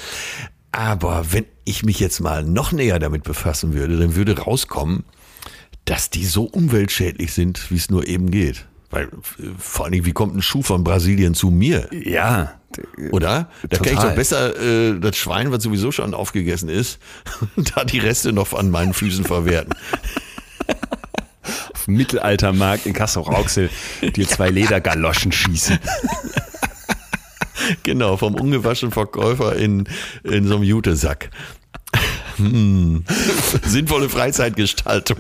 Aber 0.76 1.32
wenn 1.32 1.46
ich 1.64 1.84
mich 1.84 2.02
jetzt 2.02 2.20
mal 2.20 2.44
noch 2.44 2.74
näher 2.74 3.00
damit 3.00 3.24
befassen 3.24 3.74
würde, 3.74 3.98
dann 3.98 4.16
würde 4.16 4.38
rauskommen, 4.38 5.06
dass 5.86 6.10
die 6.10 6.26
so 6.26 6.44
umweltschädlich 6.44 7.32
sind, 7.32 7.72
wie 7.72 7.78
es 7.78 7.90
nur 7.90 8.06
eben 8.06 8.30
geht. 8.30 8.66
Weil 8.90 9.06
äh, 9.06 9.10
vor 9.58 9.86
allen 9.86 9.94
Dingen, 9.94 10.06
wie 10.06 10.12
kommt 10.12 10.36
ein 10.36 10.42
Schuh 10.42 10.64
von 10.64 10.84
Brasilien 10.84 11.34
zu 11.34 11.50
mir? 11.50 11.88
Ja. 11.94 12.60
Oder? 13.12 13.50
Da 13.70 13.78
kann 13.78 13.94
ich 13.94 14.00
doch 14.00 14.16
besser 14.16 14.60
äh, 14.60 15.00
das 15.00 15.16
Schwein, 15.16 15.50
was 15.50 15.64
sowieso 15.64 15.94
schon 15.94 16.14
aufgegessen 16.14 16.68
ist, 16.68 17.00
da 17.56 17.86
die 17.86 18.00
Reste 18.00 18.34
noch 18.34 18.52
an 18.54 18.70
meinen 18.70 18.94
Füßen 18.94 19.24
verwerten. 19.24 19.74
Auf 21.74 21.86
dem 21.86 21.96
Mittelaltermarkt 21.96 22.86
in 22.86 22.92
Kassel-Rauxel 22.92 23.70
dir 24.02 24.28
zwei 24.28 24.50
Ledergaloschen 24.50 25.32
schießen. 25.32 25.80
Genau, 27.84 28.18
vom 28.18 28.36
ungewaschenen 28.36 28.92
Verkäufer 28.92 29.56
in, 29.56 29.88
in 30.24 30.48
so 30.48 30.56
einem 30.56 30.64
Jutesack. 30.64 31.30
Hm. 32.38 33.06
Sinnvolle 33.66 34.10
Freizeitgestaltung. 34.10 35.20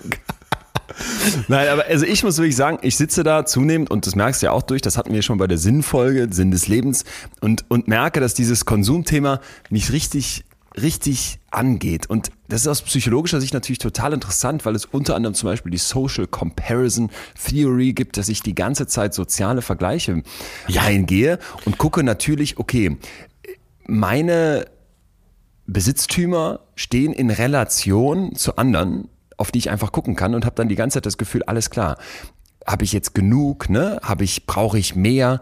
Nein, 1.48 1.70
aber 1.70 1.86
also 1.86 2.06
ich 2.06 2.24
muss 2.24 2.38
wirklich 2.38 2.58
sagen, 2.58 2.80
ich 2.82 2.98
sitze 2.98 3.24
da 3.24 3.46
zunehmend 3.46 3.90
und 3.90 4.06
das 4.06 4.16
merkst 4.16 4.42
du 4.42 4.48
ja 4.48 4.52
auch 4.52 4.62
durch, 4.62 4.82
das 4.82 4.98
hatten 4.98 5.14
wir 5.14 5.22
schon 5.22 5.38
bei 5.38 5.48
der 5.48 5.58
Sinnfolge, 5.58 6.28
Sinn 6.32 6.52
des 6.52 6.68
Lebens 6.68 7.06
und, 7.42 7.64
und 7.70 7.88
merke, 7.88 8.20
dass 8.20 8.34
dieses 8.34 8.66
Konsumthema 8.66 9.40
mich 9.70 9.94
richtig, 9.94 10.44
richtig 10.82 11.40
angeht. 11.52 12.10
Und 12.10 12.32
das 12.48 12.62
ist 12.62 12.68
aus 12.68 12.82
psychologischer 12.82 13.42
Sicht 13.42 13.54
natürlich 13.54 13.80
total 13.80 14.14
interessant, 14.14 14.66
weil 14.66 14.76
es 14.76 14.86
unter 14.86 15.16
anderem 15.16 15.34
zum 15.34 15.50
Beispiel 15.50 15.72
die 15.72 15.78
Social 15.78 16.28
Comparison 16.28 17.10
Theory 17.44 17.94
gibt, 17.94 18.18
dass 18.18 18.30
ich 18.30 18.42
die 18.42 18.56
ganze 18.56 18.88
Zeit 18.88 19.14
soziale 19.14 19.62
Vergleiche 19.62 20.24
eingehe 20.78 21.40
und 21.66 21.78
gucke 21.78 22.04
natürlich, 22.04 22.58
okay, 22.58 22.98
meine 23.88 24.66
Besitztümer 25.68 26.60
stehen 26.76 27.14
in 27.14 27.30
Relation 27.30 28.36
zu 28.36 28.58
anderen, 28.58 29.10
auf 29.38 29.52
die 29.52 29.60
ich 29.60 29.70
einfach 29.70 29.92
gucken 29.92 30.16
kann 30.16 30.36
und 30.36 30.46
habe 30.46 30.56
dann 30.56 30.70
die 30.70 30.76
ganze 30.76 30.96
Zeit 30.96 31.06
das 31.06 31.18
Gefühl, 31.18 31.44
alles 31.44 31.70
klar, 31.70 31.98
habe 32.66 32.84
ich 32.84 32.94
jetzt 32.94 33.14
genug, 33.14 33.70
ne? 33.70 34.00
Habe 34.02 34.24
ich, 34.24 34.46
brauche 34.46 34.80
ich 34.80 34.96
mehr? 34.96 35.40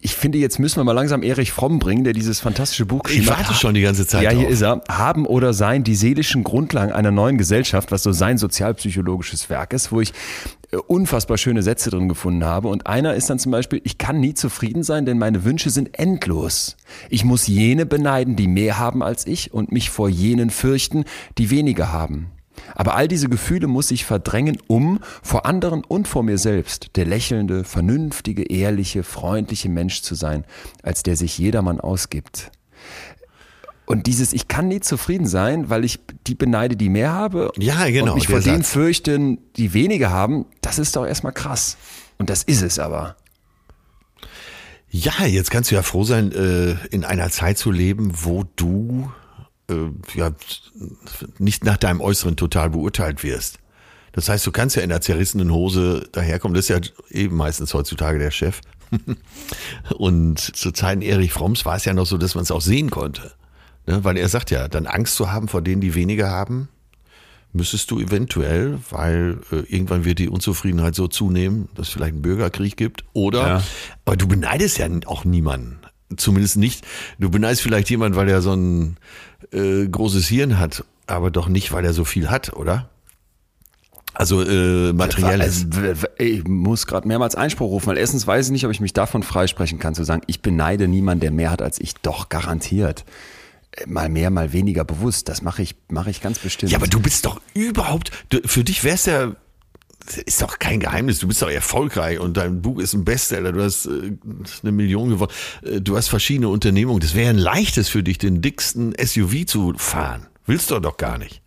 Ich 0.00 0.14
finde, 0.14 0.38
jetzt 0.38 0.58
müssen 0.58 0.76
wir 0.76 0.84
mal 0.84 0.92
langsam 0.92 1.22
Erich 1.22 1.50
Fromm 1.52 1.78
bringen, 1.80 2.04
der 2.04 2.12
dieses 2.12 2.38
fantastische 2.40 2.86
Buch 2.86 3.00
Ich 3.00 3.16
geschrieben 3.16 3.28
warte 3.28 3.48
hat. 3.50 3.56
schon 3.56 3.74
die 3.74 3.80
ganze 3.82 4.06
Zeit 4.06 4.22
Ja, 4.22 4.30
hier 4.30 4.42
drauf. 4.42 4.50
ist 4.52 4.62
er. 4.62 4.82
Haben 4.88 5.26
oder 5.26 5.52
sein, 5.52 5.82
die 5.82 5.94
seelischen 5.96 6.44
Grundlagen 6.44 6.92
einer 6.92 7.10
neuen 7.10 7.36
Gesellschaft, 7.38 7.90
was 7.90 8.02
so 8.04 8.12
sein 8.12 8.38
sozialpsychologisches 8.38 9.50
Werk 9.50 9.72
ist, 9.72 9.90
wo 9.90 10.00
ich 10.00 10.12
äh, 10.70 10.76
unfassbar 10.76 11.36
schöne 11.36 11.62
Sätze 11.62 11.90
drin 11.90 12.08
gefunden 12.08 12.44
habe. 12.44 12.68
Und 12.68 12.86
einer 12.86 13.14
ist 13.14 13.28
dann 13.28 13.38
zum 13.40 13.50
Beispiel, 13.52 13.80
ich 13.84 13.98
kann 13.98 14.20
nie 14.20 14.34
zufrieden 14.34 14.82
sein, 14.84 15.04
denn 15.04 15.18
meine 15.18 15.44
Wünsche 15.44 15.70
sind 15.70 15.98
endlos. 15.98 16.76
Ich 17.10 17.24
muss 17.24 17.46
jene 17.48 17.84
beneiden, 17.84 18.36
die 18.36 18.46
mehr 18.46 18.78
haben 18.78 19.02
als 19.02 19.26
ich 19.26 19.52
und 19.52 19.72
mich 19.72 19.90
vor 19.90 20.08
jenen 20.08 20.50
fürchten, 20.50 21.04
die 21.38 21.50
weniger 21.50 21.92
haben. 21.92 22.26
Aber 22.74 22.94
all 22.94 23.08
diese 23.08 23.28
Gefühle 23.28 23.66
muss 23.66 23.90
ich 23.90 24.04
verdrängen, 24.04 24.58
um 24.66 25.00
vor 25.22 25.46
anderen 25.46 25.84
und 25.84 26.08
vor 26.08 26.22
mir 26.22 26.38
selbst 26.38 26.96
der 26.96 27.06
lächelnde, 27.06 27.64
vernünftige, 27.64 28.44
ehrliche, 28.44 29.02
freundliche 29.02 29.68
Mensch 29.68 30.02
zu 30.02 30.14
sein, 30.14 30.44
als 30.82 31.02
der 31.02 31.16
sich 31.16 31.38
jedermann 31.38 31.80
ausgibt. 31.80 32.50
Und 33.88 34.06
dieses, 34.06 34.34
ich 34.34 34.48
kann 34.48 34.68
nie 34.68 34.80
zufrieden 34.80 35.26
sein, 35.26 35.70
weil 35.70 35.82
ich 35.82 35.98
die 36.26 36.34
beneide, 36.34 36.76
die 36.76 36.90
mehr 36.90 37.12
habe. 37.12 37.50
Ja, 37.56 37.86
genau, 37.88 38.12
Und 38.12 38.18
mich 38.18 38.28
vor 38.28 38.40
denen 38.40 38.62
fürchten, 38.62 39.38
die 39.56 39.72
weniger 39.72 40.10
haben. 40.10 40.44
Das 40.60 40.78
ist 40.78 40.94
doch 40.94 41.06
erstmal 41.06 41.32
krass. 41.32 41.78
Und 42.18 42.28
das 42.28 42.42
ist 42.42 42.60
es 42.60 42.78
aber. 42.78 43.16
Ja, 44.90 45.24
jetzt 45.24 45.50
kannst 45.50 45.70
du 45.70 45.74
ja 45.74 45.82
froh 45.82 46.04
sein, 46.04 46.32
äh, 46.32 46.72
in 46.90 47.04
einer 47.04 47.30
Zeit 47.30 47.56
zu 47.56 47.70
leben, 47.70 48.12
wo 48.12 48.44
du 48.56 49.10
ja, 50.14 50.30
nicht 51.38 51.64
nach 51.64 51.76
deinem 51.76 52.00
Äußeren 52.00 52.36
total 52.36 52.70
beurteilt 52.70 53.22
wirst. 53.22 53.58
Das 54.12 54.28
heißt, 54.28 54.46
du 54.46 54.52
kannst 54.52 54.74
ja 54.76 54.82
in 54.82 54.88
der 54.88 55.00
zerrissenen 55.00 55.52
Hose 55.52 56.08
daherkommen. 56.12 56.54
Das 56.54 56.68
ist 56.68 56.68
ja 56.70 56.80
eben 57.10 57.36
meistens 57.36 57.74
heutzutage 57.74 58.18
der 58.18 58.30
Chef. 58.30 58.60
Und 59.96 60.38
zu 60.40 60.72
Zeiten 60.72 61.02
Erich 61.02 61.32
Fromms 61.32 61.64
war 61.66 61.76
es 61.76 61.84
ja 61.84 61.94
noch 61.94 62.06
so, 62.06 62.16
dass 62.18 62.34
man 62.34 62.42
es 62.42 62.50
auch 62.50 62.60
sehen 62.62 62.90
konnte. 62.90 63.32
Ne? 63.86 64.02
Weil 64.04 64.16
er 64.16 64.28
sagt 64.28 64.50
ja, 64.50 64.68
dann 64.68 64.86
Angst 64.86 65.14
zu 65.16 65.30
haben 65.30 65.48
vor 65.48 65.62
denen, 65.62 65.80
die 65.80 65.94
weniger 65.94 66.30
haben, 66.30 66.68
müsstest 67.52 67.90
du 67.90 67.98
eventuell, 68.00 68.78
weil 68.90 69.38
äh, 69.52 69.56
irgendwann 69.72 70.04
wird 70.04 70.18
die 70.18 70.28
Unzufriedenheit 70.28 70.94
so 70.94 71.08
zunehmen, 71.08 71.68
dass 71.74 71.88
es 71.88 71.92
vielleicht 71.94 72.14
einen 72.14 72.22
Bürgerkrieg 72.22 72.76
gibt. 72.76 73.04
Oder, 73.12 73.46
Ja. 73.46 73.62
aber 74.04 74.16
du 74.16 74.26
beneidest 74.26 74.78
ja 74.78 74.88
auch 75.06 75.24
niemanden. 75.24 75.78
Zumindest 76.16 76.56
nicht. 76.56 76.86
Du 77.18 77.30
beneidest 77.30 77.60
vielleicht 77.62 77.90
jemanden, 77.90 78.16
weil 78.16 78.28
er 78.30 78.40
so 78.40 78.52
ein 78.54 78.96
äh, 79.52 79.86
großes 79.86 80.26
Hirn 80.28 80.58
hat, 80.58 80.84
aber 81.06 81.30
doch 81.30 81.48
nicht, 81.48 81.72
weil 81.72 81.84
er 81.84 81.92
so 81.92 82.04
viel 82.04 82.30
hat, 82.30 82.54
oder? 82.54 82.88
Also 84.14 84.42
äh, 84.42 84.92
materielles. 84.92 85.66
Also, 85.72 86.06
ich 86.18 86.44
muss 86.44 86.86
gerade 86.86 87.06
mehrmals 87.06 87.34
Einspruch 87.34 87.70
rufen, 87.70 87.88
weil 87.88 87.98
erstens 87.98 88.26
weiß 88.26 88.46
ich 88.46 88.52
nicht, 88.52 88.64
ob 88.64 88.72
ich 88.72 88.80
mich 88.80 88.92
davon 88.92 89.22
freisprechen 89.22 89.78
kann, 89.78 89.94
zu 89.94 90.02
sagen, 90.04 90.22
ich 90.26 90.42
beneide 90.42 90.88
niemanden, 90.88 91.20
der 91.20 91.30
mehr 91.30 91.50
hat 91.50 91.62
als 91.62 91.80
ich. 91.80 91.94
Doch, 91.94 92.28
garantiert. 92.28 93.04
Äh, 93.72 93.86
Mal 93.86 94.08
mehr, 94.08 94.30
mal 94.30 94.52
weniger 94.52 94.84
bewusst. 94.84 95.28
Das 95.28 95.42
mache 95.42 95.62
ich, 95.62 95.76
mache 95.88 96.10
ich 96.10 96.20
ganz 96.20 96.38
bestimmt. 96.40 96.72
Ja, 96.72 96.78
aber 96.78 96.88
du 96.88 97.00
bist 97.00 97.26
doch 97.26 97.40
überhaupt, 97.54 98.10
du, 98.30 98.40
für 98.44 98.64
dich 98.64 98.82
wär's 98.82 99.06
ja, 99.06 99.36
ist 100.16 100.40
doch 100.42 100.58
kein 100.58 100.80
Geheimnis, 100.80 101.18
du 101.18 101.28
bist 101.28 101.42
doch 101.42 101.50
erfolgreich 101.50 102.18
und 102.18 102.36
dein 102.36 102.62
Buch 102.62 102.78
ist 102.80 102.94
ein 102.94 103.04
Bestseller, 103.04 103.52
du 103.52 103.62
hast 103.62 103.86
äh, 103.86 104.12
eine 104.62 104.72
Million 104.72 105.10
gewonnen, 105.10 105.32
äh, 105.62 105.80
du 105.80 105.96
hast 105.96 106.08
verschiedene 106.08 106.48
Unternehmungen. 106.48 107.00
Das 107.00 107.14
wäre 107.14 107.30
ein 107.30 107.38
leichtes 107.38 107.88
für 107.88 108.02
dich, 108.02 108.18
den 108.18 108.40
dicksten 108.42 108.94
SUV 108.98 109.44
zu 109.46 109.74
fahren. 109.76 110.26
Willst 110.46 110.70
du 110.70 110.78
doch 110.80 110.96
gar 110.96 111.18
nicht. 111.18 111.42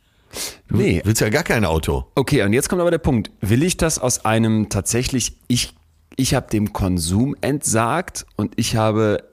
Du 0.68 0.78
Nee. 0.78 1.02
willst 1.04 1.20
ja 1.22 1.30
gar 1.30 1.44
kein 1.44 1.66
Auto. 1.66 2.06
Okay, 2.16 2.44
und 2.44 2.54
jetzt 2.54 2.70
kommt 2.70 2.82
aber 2.82 2.92
der 2.92 3.00
Punkt. 3.00 3.32
Will 3.42 3.64
ich 3.64 3.78
das 3.78 4.00
aus 4.00 4.24
einem 4.26 4.70
tatsächlich, 4.70 5.34
ich, 5.48 5.74
ich 6.16 6.34
habe 6.36 6.50
dem 6.50 6.72
Konsum 6.72 7.36
entsagt 7.42 8.26
und 8.38 8.54
ich 8.56 8.76
habe 8.76 9.24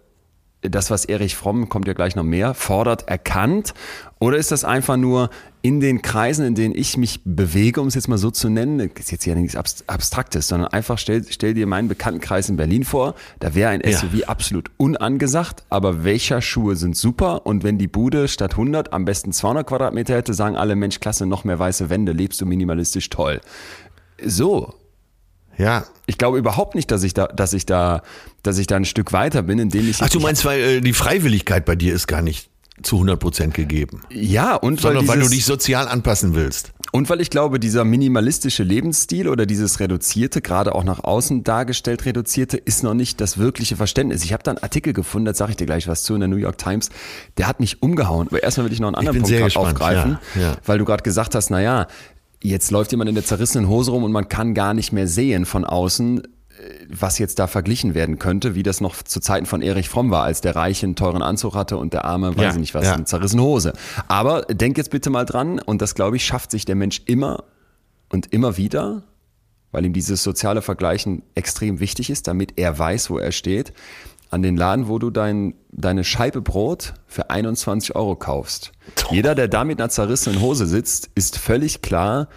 das, 0.63 0.91
was 0.91 1.05
Erich 1.05 1.37
Fromm, 1.37 1.69
kommt 1.69 1.87
ja 1.87 1.95
gleich 1.95 2.17
noch 2.17 2.25
mehr, 2.25 2.53
fordert, 2.53 3.07
erkannt? 3.09 3.75
Oder 4.19 4.39
ist 4.39 4.51
das 4.51 4.65
einfach 4.65 4.97
nur 4.97 5.31
in 5.63 5.81
den 5.81 6.03
Kreisen, 6.03 6.45
in 6.47 6.55
denen 6.55 6.75
ich 6.75 6.97
mich 6.97 7.21
bewege, 7.25 7.81
um 7.81 7.87
es 7.89 7.95
jetzt 7.95 8.09
mal 8.09 8.19
so 8.19 8.31
zu 8.31 8.49
nennen, 8.49 8.79
das 8.79 9.05
ist 9.05 9.11
jetzt 9.13 9.25
ja 9.27 9.35
nichts 9.35 9.57
Abst- 9.57 9.85
Abstraktes, 9.87 10.49
sondern 10.49 10.71
einfach 10.73 10.99
stell, 10.99 11.25
stell 11.29 11.55
dir 11.55 11.67
meinen 11.67 11.89
Bekanntenkreis 11.89 12.49
in 12.49 12.57
Berlin 12.57 12.85
vor, 12.85 13.15
da 13.39 13.55
wäre 13.55 13.71
ein 13.71 13.81
Ja. 13.85 13.99
SUV 13.99 14.25
absolut 14.27 14.71
unangesagt, 14.77 15.63
aber 15.69 16.05
welcher 16.05 16.41
Schuhe 16.41 16.75
sind 16.77 16.97
super 16.97 17.47
und 17.47 17.63
wenn 17.63 17.79
die 17.79 17.89
Bude 17.89 18.27
statt 18.29 18.53
100 18.53 18.93
am 18.93 19.05
besten 19.05 19.33
200 19.33 19.67
Quadratmeter 19.67 20.15
hätte, 20.17 20.35
sagen 20.35 20.57
alle, 20.57 20.75
Mensch, 20.75 20.99
klasse, 21.01 21.27
noch 21.27 21.45
mehr 21.45 21.59
weiße 21.59 21.91
Wände, 21.91 22.13
lebst 22.13 22.41
du 22.41 22.47
minimalistisch 22.47 23.11
toll. 23.11 23.41
So, 24.25 24.75
Ja. 25.59 25.85
ich 26.07 26.19
glaube 26.19 26.39
überhaupt 26.39 26.75
nicht, 26.75 26.91
dass 26.91 27.03
ich 27.03 27.15
da, 27.15 27.27
dass 27.27 27.53
ich 27.53 27.67
da, 27.67 28.03
dass 28.43 28.59
ich 28.59 28.67
da 28.67 28.77
ein 28.77 28.85
Stück 28.85 29.13
weiter 29.13 29.43
bin, 29.43 29.59
indem 29.59 29.89
ich. 29.89 30.01
Ach, 30.01 30.09
du 30.09 30.21
meinst, 30.21 30.45
weil 30.45 30.61
äh, 30.61 30.81
die 30.81 30.93
Freiwilligkeit 30.93 31.65
bei 31.65 31.77
dir 31.77 31.95
ist 31.95 32.07
gar 32.07 32.23
nicht 32.23 32.49
zu 32.83 32.97
100 32.97 33.19
Prozent 33.19 33.55
gegeben. 33.55 34.03
ja, 34.11 34.55
und 34.55 34.81
Sondern 34.81 35.09
weil, 35.09 35.17
dieses, 35.17 35.31
du 35.31 35.37
dich 35.37 35.45
sozial 35.45 35.89
anpassen 35.89 36.35
willst. 36.35 36.73
Und 36.91 37.11
weil 37.11 37.21
ich 37.21 37.29
glaube, 37.29 37.61
dieser 37.61 37.85
minimalistische 37.85 38.63
Lebensstil 38.63 39.29
oder 39.29 39.45
dieses 39.45 39.79
reduzierte, 39.79 40.41
gerade 40.41 40.75
auch 40.75 40.85
nach 40.85 41.05
außen 41.05 41.45
dargestellt 41.45 42.07
reduzierte, 42.07 42.57
ist 42.57 42.83
noch 42.83 42.95
nicht 42.95 43.21
das 43.21 43.37
wirkliche 43.37 43.77
Verständnis. 43.77 44.25
Ich 44.25 44.33
habe 44.33 44.43
da 44.43 44.53
einen 44.53 44.63
Artikel 44.63 44.95
gefunden, 44.95 45.27
da 45.27 45.35
sage 45.35 45.51
ich 45.51 45.57
dir 45.57 45.67
gleich 45.67 45.87
was 45.87 46.03
zu 46.03 46.15
in 46.15 46.21
der 46.21 46.29
New 46.29 46.37
York 46.37 46.57
Times, 46.57 46.89
der 47.37 47.47
hat 47.47 47.61
mich 47.61 47.83
umgehauen. 47.83 48.29
Aber 48.29 48.43
erstmal 48.43 48.67
will 48.67 48.73
ich 48.73 48.81
noch 48.81 48.89
einen 48.89 48.97
anderen 48.97 49.23
Punkt 49.23 49.57
aufgreifen, 49.57 50.19
ja, 50.35 50.41
ja. 50.41 50.57
weil 50.65 50.79
du 50.79 50.85
gerade 50.85 51.03
gesagt 51.03 51.35
hast, 51.35 51.51
na 51.51 51.61
ja, 51.61 51.89
jetzt 52.43 52.71
läuft 52.71 52.93
jemand 52.93 53.09
in 53.09 53.15
der 53.15 53.25
zerrissenen 53.25 53.69
Hose 53.69 53.91
rum 53.91 54.05
und 54.05 54.13
man 54.13 54.29
kann 54.29 54.55
gar 54.55 54.75
nicht 54.75 54.93
mehr 54.93 55.07
sehen 55.07 55.45
von 55.45 55.65
außen, 55.65 56.23
was 56.89 57.19
jetzt 57.19 57.39
da 57.39 57.47
verglichen 57.47 57.95
werden 57.95 58.19
könnte, 58.19 58.55
wie 58.55 58.63
das 58.63 58.81
noch 58.81 59.01
zu 59.03 59.21
Zeiten 59.21 59.47
von 59.47 59.63
Erich 59.63 59.89
Fromm 59.89 60.11
war, 60.11 60.25
als 60.25 60.41
der 60.41 60.57
Reiche 60.57 60.87
einen 60.87 60.97
teuren 60.97 61.23
Anzug 61.23 61.55
hatte 61.55 61.77
und 61.77 61.93
der 61.93 62.05
Arme, 62.05 62.37
weiß 62.37 62.43
Ja, 62.43 62.51
ich 62.51 62.57
nicht 62.57 62.75
was, 62.75 62.85
ja. 62.85 62.95
eine 62.95 63.05
zerrissene 63.05 63.43
Hose. 63.43 63.73
Aber 64.09 64.43
denk 64.43 64.77
jetzt 64.77 64.91
bitte 64.91 65.11
mal 65.11 65.25
dran, 65.25 65.61
und 65.61 65.83
das 65.83 65.95
glaube 65.95 66.17
ich, 66.17 66.25
schafft 66.25 66.51
sich 66.51 66.65
der 66.65 66.75
Mensch 66.75 67.03
immer 67.07 67.45
und 68.09 68.33
immer 68.33 68.57
wieder, 68.57 69.05
weil 69.71 69.85
ihm 69.85 69.93
dieses 69.93 70.23
soziale 70.23 70.63
Vergleichen 70.63 71.23
extrem 71.35 71.79
wichtig 71.79 72.11
ist, 72.11 72.27
damit 72.27 72.55
er 72.57 72.77
weiß, 72.77 73.11
wo 73.11 73.19
er 73.19 73.33
steht, 73.33 73.73
an 74.31 74.43
den 74.43 74.57
Laden, 74.57 74.89
wo 74.89 74.99
du 74.99 75.11
dein, 75.11 75.55
deine 75.71 76.05
Scheibe 76.05 76.41
Brot 76.41 76.95
für 77.07 77.31
21 77.31 77.97
Euro 77.97 78.17
kaufst. 78.17 78.73
Jeder, 79.11 79.35
der 79.35 79.49
da 79.49 79.65
mit 79.65 79.81
einer 79.81 79.91
zerrissenen 79.91 80.41
Hose 80.41 80.67
sitzt, 80.67 81.11
ist 81.15 81.39
völlig 81.39 81.83
klar, 81.83 82.29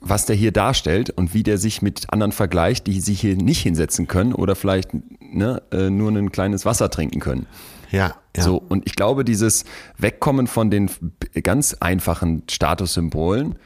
was 0.00 0.26
der 0.26 0.36
hier 0.36 0.52
darstellt 0.52 1.10
und 1.10 1.32
wie 1.34 1.42
der 1.42 1.58
sich 1.58 1.82
mit 1.82 2.12
anderen 2.12 2.32
vergleicht, 2.32 2.86
die 2.86 3.00
sich 3.00 3.20
hier 3.20 3.36
nicht 3.36 3.62
hinsetzen 3.62 4.06
können 4.08 4.32
oder 4.32 4.56
vielleicht 4.56 4.90
ne, 5.20 5.62
äh, 5.70 5.90
nur 5.90 6.10
ein 6.10 6.32
kleines 6.32 6.64
Wasser 6.64 6.90
trinken 6.90 7.20
können. 7.20 7.46
Ja, 7.90 8.16
ja. 8.36 8.42
So, 8.42 8.56
und 8.56 8.86
ich 8.86 8.96
glaube, 8.96 9.24
dieses 9.24 9.64
Wegkommen 9.96 10.46
von 10.46 10.70
den 10.70 10.90
ganz 11.42 11.74
einfachen 11.74 12.42
Statussymbolen, 12.50 13.56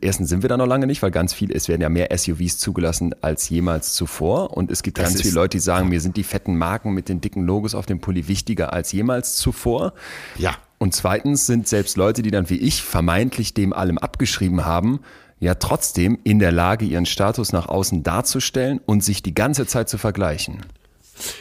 erstens 0.00 0.28
sind 0.28 0.42
wir 0.42 0.48
da 0.48 0.56
noch 0.56 0.66
lange 0.66 0.86
nicht, 0.86 1.02
weil 1.02 1.10
ganz 1.10 1.32
viel, 1.32 1.50
es 1.52 1.68
werden 1.68 1.82
ja 1.82 1.88
mehr 1.88 2.08
SUVs 2.16 2.58
zugelassen 2.58 3.14
als 3.20 3.48
jemals 3.48 3.92
zuvor. 3.94 4.56
Und 4.56 4.70
es 4.70 4.82
gibt 4.82 4.98
Das 4.98 5.10
ganz 5.10 5.22
viele 5.22 5.34
Leute, 5.34 5.56
die 5.56 5.62
sagen, 5.62 5.88
mir 5.88 6.00
sind 6.00 6.16
die 6.16 6.24
fetten 6.24 6.56
Marken 6.56 6.92
mit 6.92 7.08
den 7.08 7.20
dicken 7.20 7.44
Logos 7.44 7.74
auf 7.74 7.86
dem 7.86 8.00
Pulli 8.00 8.28
wichtiger 8.28 8.72
als 8.72 8.92
jemals 8.92 9.36
zuvor. 9.36 9.94
Ja. 10.36 10.56
Und 10.78 10.94
zweitens 10.94 11.46
sind 11.46 11.68
selbst 11.68 11.96
Leute, 11.96 12.22
die 12.22 12.30
dann 12.30 12.50
wie 12.50 12.58
ich 12.58 12.82
vermeintlich 12.82 13.54
dem 13.54 13.72
allem 13.72 13.98
abgeschrieben 13.98 14.64
haben, 14.64 15.00
ja 15.40 15.54
trotzdem 15.54 16.18
in 16.24 16.38
der 16.38 16.52
Lage, 16.52 16.84
ihren 16.84 17.06
Status 17.06 17.52
nach 17.52 17.68
außen 17.68 18.02
darzustellen 18.02 18.80
und 18.84 19.04
sich 19.04 19.22
die 19.22 19.34
ganze 19.34 19.66
Zeit 19.66 19.88
zu 19.88 19.98
vergleichen. 19.98 20.62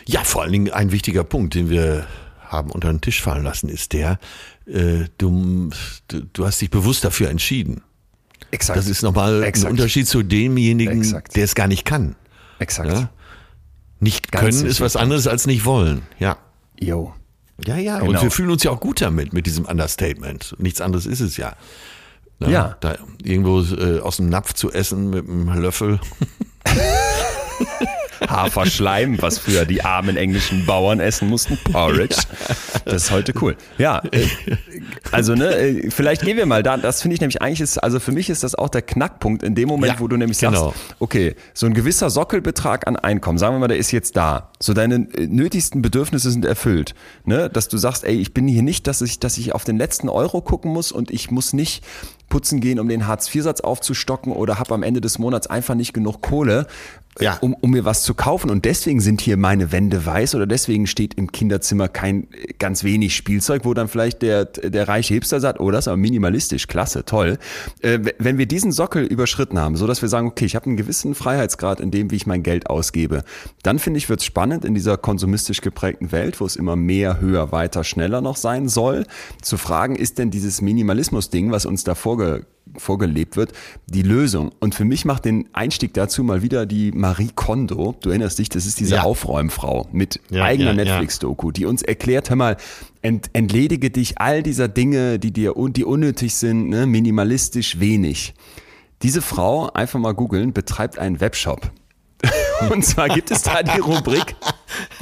Ja, 0.05 0.23
vor 0.23 0.43
allen 0.43 0.51
Dingen 0.51 0.71
ein 0.71 0.91
wichtiger 0.91 1.23
Punkt, 1.23 1.55
den 1.55 1.69
wir 1.69 2.05
haben 2.39 2.71
unter 2.71 2.89
den 2.89 3.01
Tisch 3.01 3.21
fallen 3.21 3.43
lassen, 3.43 3.69
ist 3.69 3.93
der, 3.93 4.19
äh, 4.67 5.05
du, 5.17 5.71
du 6.07 6.45
hast 6.45 6.61
dich 6.61 6.69
bewusst 6.69 7.03
dafür 7.03 7.29
entschieden. 7.29 7.81
Exakt. 8.51 8.77
Das 8.77 8.87
ist 8.87 9.01
nochmal 9.01 9.43
Exakt. 9.43 9.67
ein 9.67 9.71
Unterschied 9.71 10.07
zu 10.07 10.23
demjenigen, 10.23 11.21
der 11.35 11.43
es 11.43 11.55
gar 11.55 11.67
nicht 11.67 11.85
kann. 11.85 12.15
Exakt. 12.59 12.91
Ja? 12.91 13.09
Nicht 13.99 14.31
Ganz 14.31 14.43
können 14.43 14.65
ist 14.67 14.75
sicher. 14.75 14.85
was 14.85 14.95
anderes 14.95 15.27
als 15.27 15.47
nicht 15.47 15.65
wollen. 15.65 16.03
Ja. 16.19 16.37
Jo. 16.79 17.13
Ja, 17.65 17.77
ja. 17.77 17.99
Genau. 17.99 18.11
Und 18.11 18.21
wir 18.21 18.31
fühlen 18.31 18.49
uns 18.51 18.63
ja 18.63 18.71
auch 18.71 18.79
gut 18.79 19.01
damit, 19.01 19.33
mit 19.33 19.45
diesem 19.45 19.65
Understatement. 19.65 20.55
Nichts 20.59 20.81
anderes 20.81 21.05
ist 21.05 21.19
es 21.21 21.37
ja. 21.37 21.55
Ne? 22.39 22.51
Ja. 22.51 22.77
Da 22.79 22.97
irgendwo 23.21 23.61
äh, 23.61 23.99
aus 23.99 24.17
dem 24.17 24.29
Napf 24.29 24.53
zu 24.53 24.71
essen 24.71 25.09
mit 25.09 25.27
einem 25.27 25.49
Löffel. 25.61 25.99
Haferschleim, 28.29 29.21
was 29.21 29.37
früher 29.37 29.65
die 29.65 29.83
armen 29.83 30.17
englischen 30.17 30.65
Bauern 30.65 30.99
essen 30.99 31.29
mussten, 31.29 31.57
Porridge. 31.71 32.17
Das 32.85 33.03
ist 33.03 33.11
heute 33.11 33.33
cool. 33.41 33.55
Ja, 33.77 34.01
äh, 34.11 34.27
also 35.11 35.35
ne, 35.35 35.55
äh, 35.55 35.89
vielleicht 35.91 36.23
gehen 36.23 36.37
wir 36.37 36.45
mal 36.45 36.63
da. 36.63 36.77
Das 36.77 37.01
finde 37.01 37.15
ich 37.15 37.21
nämlich 37.21 37.41
eigentlich 37.41 37.61
ist, 37.61 37.77
also 37.77 37.99
für 37.99 38.11
mich 38.11 38.29
ist 38.29 38.43
das 38.43 38.55
auch 38.55 38.69
der 38.69 38.81
Knackpunkt 38.81 39.43
in 39.43 39.55
dem 39.55 39.69
Moment, 39.69 39.93
Ja, 39.93 39.99
wo 39.99 40.07
du 40.07 40.17
nämlich 40.17 40.39
genau. 40.39 40.69
sagst, 40.71 40.95
okay, 40.99 41.35
so 41.53 41.65
ein 41.65 41.73
gewisser 41.73 42.09
Sockelbetrag 42.09 42.87
an 42.87 42.95
Einkommen, 42.95 43.37
sagen 43.37 43.55
wir 43.55 43.59
mal, 43.59 43.67
der 43.67 43.77
ist 43.77 43.91
jetzt 43.91 44.15
da. 44.17 44.51
So 44.59 44.73
deine 44.73 45.07
äh, 45.15 45.27
nötigsten 45.27 45.81
Bedürfnisse 45.81 46.31
sind 46.31 46.45
erfüllt, 46.45 46.95
ne, 47.25 47.49
dass 47.49 47.67
du 47.67 47.77
sagst, 47.77 48.03
ey, 48.03 48.15
ich 48.15 48.33
bin 48.33 48.47
hier 48.47 48.63
nicht, 48.63 48.87
dass 48.87 49.01
ich, 49.01 49.19
dass 49.19 49.37
ich 49.37 49.53
auf 49.53 49.63
den 49.63 49.77
letzten 49.77 50.09
Euro 50.09 50.41
gucken 50.41 50.71
muss 50.71 50.91
und 50.91 51.11
ich 51.11 51.31
muss 51.31 51.53
nicht 51.53 51.83
putzen 52.33 52.61
gehen, 52.61 52.79
um 52.79 52.89
den 52.89 53.05
Hartz-IV-Satz 53.05 53.61
aufzustocken 53.61 54.33
oder 54.33 54.57
habe 54.57 54.73
am 54.73 54.81
Ende 54.81 55.01
des 55.01 55.19
Monats 55.19 55.45
einfach 55.45 55.75
nicht 55.75 55.93
genug 55.93 56.23
Kohle, 56.23 56.65
Ja. 57.19 57.37
um, 57.41 57.53
um 57.53 57.69
mir 57.69 57.85
was 57.85 58.01
zu 58.01 58.15
kaufen. 58.15 58.49
Und 58.49 58.65
deswegen 58.65 58.99
sind 59.01 59.21
hier 59.21 59.37
meine 59.37 59.71
Wände 59.71 60.03
weiß 60.03 60.33
oder 60.33 60.47
deswegen 60.47 60.87
steht 60.87 61.13
im 61.13 61.31
Kinderzimmer 61.31 61.89
kein 61.89 62.23
äh, 62.33 62.53
ganz 62.57 62.83
wenig 62.83 63.15
Spielzeug, 63.15 63.65
wo 63.65 63.75
dann 63.75 63.87
vielleicht 63.87 64.23
der, 64.23 64.45
der 64.45 64.87
reiche 64.87 65.13
Hipster 65.13 65.39
sagt, 65.39 65.59
oh, 65.59 65.69
das 65.69 65.83
ist 65.83 65.89
aber 65.89 65.97
minimalistisch, 65.97 66.65
klasse, 66.65 67.05
toll. 67.05 67.37
Äh, 67.81 67.99
wenn 68.17 68.39
wir 68.39 68.47
diesen 68.47 68.71
Sockel 68.71 69.03
überschritten 69.05 69.59
haben, 69.59 69.75
so 69.75 69.85
dass 69.85 70.01
wir 70.01 70.09
sagen, 70.09 70.25
okay, 70.25 70.45
ich 70.45 70.55
habe 70.55 70.65
einen 70.65 70.75
gewissen 70.75 71.13
Freiheitsgrad 71.13 71.81
in 71.81 71.91
dem, 71.91 72.09
wie 72.09 72.15
ich 72.15 72.25
mein 72.25 72.41
Geld 72.41 72.67
ausgebe, 72.67 73.23
dann 73.61 73.77
finde 73.77 73.99
ich, 73.99 74.09
wird 74.09 74.21
es 74.21 74.25
spannend 74.25 74.65
in 74.65 74.73
dieser 74.73 74.97
konsumistisch 74.97 75.61
geprägten 75.61 76.11
Welt, 76.11 76.41
wo 76.41 76.47
es 76.47 76.55
immer 76.55 76.75
mehr, 76.75 77.21
höher, 77.21 77.51
weiter, 77.51 77.83
schneller 77.83 78.21
noch 78.21 78.37
sein 78.37 78.69
soll, 78.69 79.05
zu 79.39 79.57
fragen, 79.57 79.95
ist 79.95 80.17
denn 80.17 80.31
dieses 80.31 80.61
Minimalismus-Ding, 80.61 81.51
was 81.51 81.67
uns 81.67 81.83
da 81.83 81.93
vorge 82.23 82.45
vorgelebt 82.75 83.37
wird, 83.37 83.51
die 83.85 84.01
Lösung. 84.01 84.51
Und 84.59 84.73
für 84.73 84.83
mich 84.83 85.05
macht 85.05 85.25
den 85.25 85.47
Einstieg 85.53 85.93
dazu 85.93 86.23
mal 86.23 86.41
wieder 86.41 86.65
die 86.65 86.91
Marie 86.91 87.29
Kondo. 87.35 87.95
Du 88.01 88.09
erinnerst 88.09 88.39
dich, 88.39 88.49
das 88.49 88.65
ist 88.65 88.79
diese 88.79 88.95
Ja. 88.95 89.03
Aufräumfrau 89.03 89.87
mit 89.91 90.19
Ja, 90.31 90.43
eigener 90.43 90.71
ja. 90.71 90.77
Netflix-Doku, 90.77 91.51
die 91.51 91.65
uns 91.65 91.83
erklärt, 91.83 92.29
hör 92.31 92.35
mal, 92.35 92.57
ent, 93.03 93.29
entledige 93.33 93.91
dich 93.91 94.17
all 94.17 94.41
dieser 94.41 94.67
Dinge, 94.69 95.19
die 95.19 95.31
dir 95.31 95.55
un, 95.55 95.73
die 95.73 95.85
unnötig 95.85 96.33
sind, 96.33 96.69
ne, 96.69 96.87
minimalistisch 96.87 97.79
wenig. 97.79 98.33
Diese 99.03 99.21
Frau, 99.21 99.69
einfach 99.73 99.99
mal 99.99 100.13
googeln, 100.13 100.51
betreibt 100.53 100.97
einen 100.97 101.19
Webshop. 101.19 101.69
Und 102.71 102.83
zwar 102.85 103.09
gibt 103.09 103.29
es 103.29 103.43
da 103.43 103.61
die 103.61 103.81
Rubrik 103.81 104.35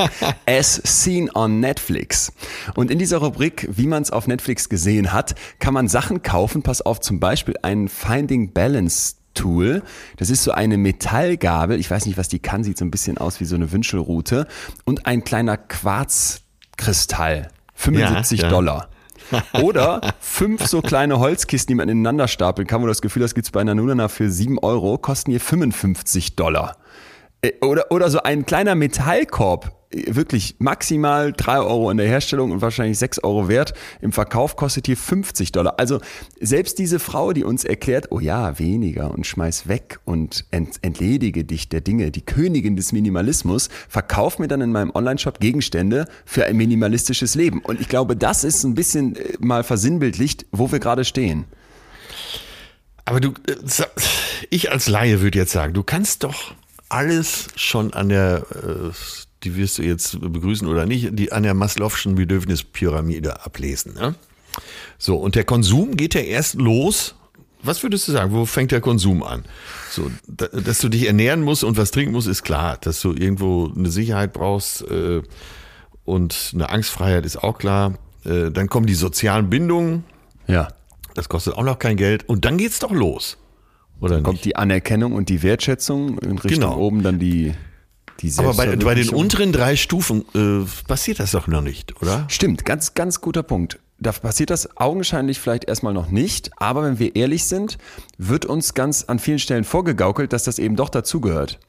As 0.46 0.82
Seen 0.84 1.30
on 1.34 1.60
Netflix. 1.60 2.32
Und 2.76 2.92
in 2.92 3.00
dieser 3.00 3.18
Rubrik, 3.18 3.68
wie 3.72 3.88
man 3.88 4.04
es 4.04 4.12
auf 4.12 4.28
Netflix 4.28 4.70
gesehen 4.70 5.14
hat, 5.14 5.36
kann 5.60 5.74
man 5.74 5.88
Sachen 5.88 6.22
kaufen. 6.22 6.64
Pass 6.64 6.82
auf, 6.82 7.00
zum 7.00 7.20
Beispiel 7.20 7.56
ein 7.62 7.88
Finding 7.88 8.54
Balance 8.54 9.16
Tool. 9.34 9.82
Das 10.18 10.30
ist 10.30 10.44
so 10.44 10.52
eine 10.52 10.78
Metallgabel. 10.78 11.80
Ich 11.80 11.90
weiß 11.90 12.06
nicht, 12.06 12.18
was 12.18 12.28
die 12.28 12.40
kann. 12.40 12.64
Sieht 12.64 12.78
so 12.78 12.84
ein 12.86 12.92
bisschen 12.92 13.18
aus 13.18 13.40
wie 13.40 13.46
so 13.46 13.56
eine 13.56 13.72
Wünschelrute. 13.72 14.46
Und 14.84 15.06
ein 15.06 15.24
kleiner 15.24 15.58
Quarzkristall. 15.58 17.50
75 17.76 18.40
Ja, 18.40 18.46
ja. 18.46 18.50
Dollar. 18.52 18.90
Oder 19.62 20.02
fünf 20.20 20.66
so 20.66 20.82
kleine 20.82 21.20
Holzkisten, 21.20 21.72
die 21.72 21.76
man 21.76 21.88
ineinander 21.88 22.28
stapeln 22.28 22.68
kann, 22.68 22.82
wo 22.82 22.86
du 22.86 22.92
das 22.92 23.02
Gefühl 23.02 23.24
hast, 23.24 23.34
gibt's 23.34 23.52
bei 23.52 23.62
einer 23.62 23.76
Nunana 23.76 24.10
für 24.10 24.30
7 24.30 24.60
Euro, 24.60 24.98
kosten 24.98 25.32
hier 25.32 25.40
55 25.40 26.36
Dollar. 26.36 26.76
Äh, 27.42 27.54
Oder, 27.62 27.92
oder 27.92 28.10
so 28.10 28.22
ein 28.22 28.46
kleiner 28.46 28.76
Metallkorb, 28.76 29.72
wirklich 29.92 30.56
maximal 30.60 31.34
3 31.34 31.60
Euro 31.60 31.92
in 31.92 31.98
der 31.98 32.08
Herstellung 32.08 32.52
und 32.52 32.62
wahrscheinlich 32.62 32.98
6 32.98 33.24
Euro 33.24 33.48
wert. 33.48 33.74
Im 34.02 34.12
Verkauf 34.12 34.56
kostet 34.56 34.86
hier 34.86 34.98
50 34.98 35.52
Dollar. 35.52 35.76
Also 35.78 36.00
selbst 36.40 36.80
diese 36.80 37.00
Frau, 37.00 37.34
die 37.34 37.44
uns 37.44 37.64
erklärt, 37.64 38.08
oh 38.12 38.20
ja, 38.20 38.58
weniger 38.60 39.12
und 39.12 39.28
schmeiß 39.28 39.68
weg 39.68 40.00
und 40.06 40.46
ent, 40.52 40.80
entledige 40.82 41.44
dich 41.44 41.70
der 41.70 41.82
Dinge, 41.82 42.12
die 42.12 42.22
Königin 42.22 42.76
des 42.76 42.92
Minimalismus, 42.92 43.70
verkauft 43.90 44.40
mir 44.40 44.48
dann 44.48 44.62
in 44.62 44.72
meinem 44.72 44.92
Online-Shop 44.94 45.40
Gegenstände 45.40 46.06
für 46.26 46.46
ein 46.46 46.58
minimalistisches 46.58 47.36
Leben. 47.36 47.60
Und 47.60 47.82
ich 47.82 47.90
glaube, 47.90 48.16
das 48.16 48.44
ist 48.44 48.64
ein 48.64 48.76
bisschen 48.76 49.16
äh, 49.16 49.34
mal 49.40 49.64
versinnbildlicht, 49.64 50.46
wo 50.52 50.72
wir 50.72 50.80
gerade 50.80 51.06
stehen. 51.06 51.46
Aber 53.06 53.20
du, 53.20 53.34
äh, 53.48 53.56
ich 54.50 54.72
als 54.72 54.88
Laie 54.88 55.22
würde 55.22 55.38
jetzt 55.38 55.52
sagen, 55.52 55.74
du 55.74 55.84
kannst 55.84 56.24
doch 56.24 56.54
alles 56.90 57.48
schon 57.56 57.94
an 57.94 58.10
der, 58.10 58.46
äh, 58.52 58.92
die 59.44 59.56
wirst 59.56 59.78
du 59.78 59.84
jetzt 59.84 60.20
begrüßen 60.20 60.68
oder 60.68 60.86
nicht, 60.86 61.10
die 61.14 61.32
an 61.32 61.44
der 61.44 61.56
Maslow'schen 61.56 62.16
Bedürfnispyramide 62.16 63.44
ablesen. 63.46 63.94
Ne? 63.94 64.16
So, 64.98 65.18
und 65.18 65.36
der 65.36 65.44
Konsum 65.44 65.96
geht 65.98 66.14
ja 66.14 66.22
erst 66.22 66.56
los. 66.56 67.16
Was 67.64 67.84
würdest 67.84 68.08
du 68.08 68.12
sagen? 68.12 68.32
Wo 68.32 68.46
fängt 68.46 68.72
der 68.72 68.82
Konsum 68.82 69.22
an? 69.24 69.44
So, 69.92 70.10
da, 70.28 70.48
dass 70.48 70.80
du 70.80 70.90
dich 70.90 71.06
ernähren 71.08 71.42
musst 71.42 71.64
und 71.64 71.78
was 71.78 71.92
trinken 71.92 72.12
musst, 72.12 72.28
ist 72.28 72.44
klar. 72.44 72.78
Dass 72.82 73.02
du 73.02 73.14
irgendwo 73.14 73.72
eine 73.76 73.90
Sicherheit 73.90 74.34
brauchst 74.34 74.82
äh, 74.90 75.22
und 76.06 76.52
eine 76.54 76.70
Angstfreiheit 76.70 77.26
ist 77.26 77.38
auch 77.44 77.58
klar. 77.58 77.98
Äh, 78.26 78.52
dann 78.52 78.68
kommen 78.68 78.88
die 78.88 78.96
sozialen 78.96 79.50
Bindungen. 79.50 80.04
Ja. 80.48 80.70
Das 81.14 81.30
kostet 81.30 81.54
auch 81.56 81.64
noch 81.64 81.78
kein 81.78 81.98
Geld. 81.98 82.28
Und 82.28 82.46
dann 82.46 82.58
geht's 82.58 82.80
doch 82.80 82.92
los. 82.92 83.38
Oder 84.00 84.16
nicht? 84.16 84.26
Kommt 84.26 84.46
die 84.46 84.56
Anerkennung 84.56 85.14
und 85.14 85.30
die 85.30 85.44
Wertschätzung 85.44 86.18
in 86.20 86.40
Richtung 86.40 86.50
Genau. 86.62 86.78
oben 86.78 87.04
dann 87.04 87.20
die 87.20 87.54
Aber 88.38 88.54
bei, 88.54 88.76
bei 88.76 88.96
den 88.96 89.10
unteren 89.10 89.52
drei 89.52 89.76
Stufen 89.76 90.26
äh, 90.36 90.66
passiert 90.88 91.20
das 91.20 91.32
doch 91.32 91.48
noch 91.48 91.62
nicht, 91.62 92.02
oder? 92.02 92.26
Stimmt, 92.28 92.66
ganz, 92.66 92.94
ganz 92.94 93.22
guter 93.22 93.44
Punkt. 93.44 93.80
Da 94.00 94.12
passiert 94.12 94.50
das 94.50 94.78
augenscheinlich 94.78 95.40
vielleicht 95.40 95.66
erstmal 95.66 95.94
noch 95.94 96.10
nicht, 96.10 96.50
aber 96.58 96.84
wenn 96.84 96.98
wir 96.98 97.16
ehrlich 97.16 97.46
sind, 97.46 97.78
wird 98.18 98.46
uns 98.46 98.74
ganz 98.74 99.04
an 99.04 99.20
vielen 99.20 99.38
Stellen 99.38 99.64
vorgegaukelt, 99.64 100.34
dass 100.34 100.44
das 100.44 100.58
eben 100.58 100.76
doch 100.76 100.90
dazugehört. 100.90 101.60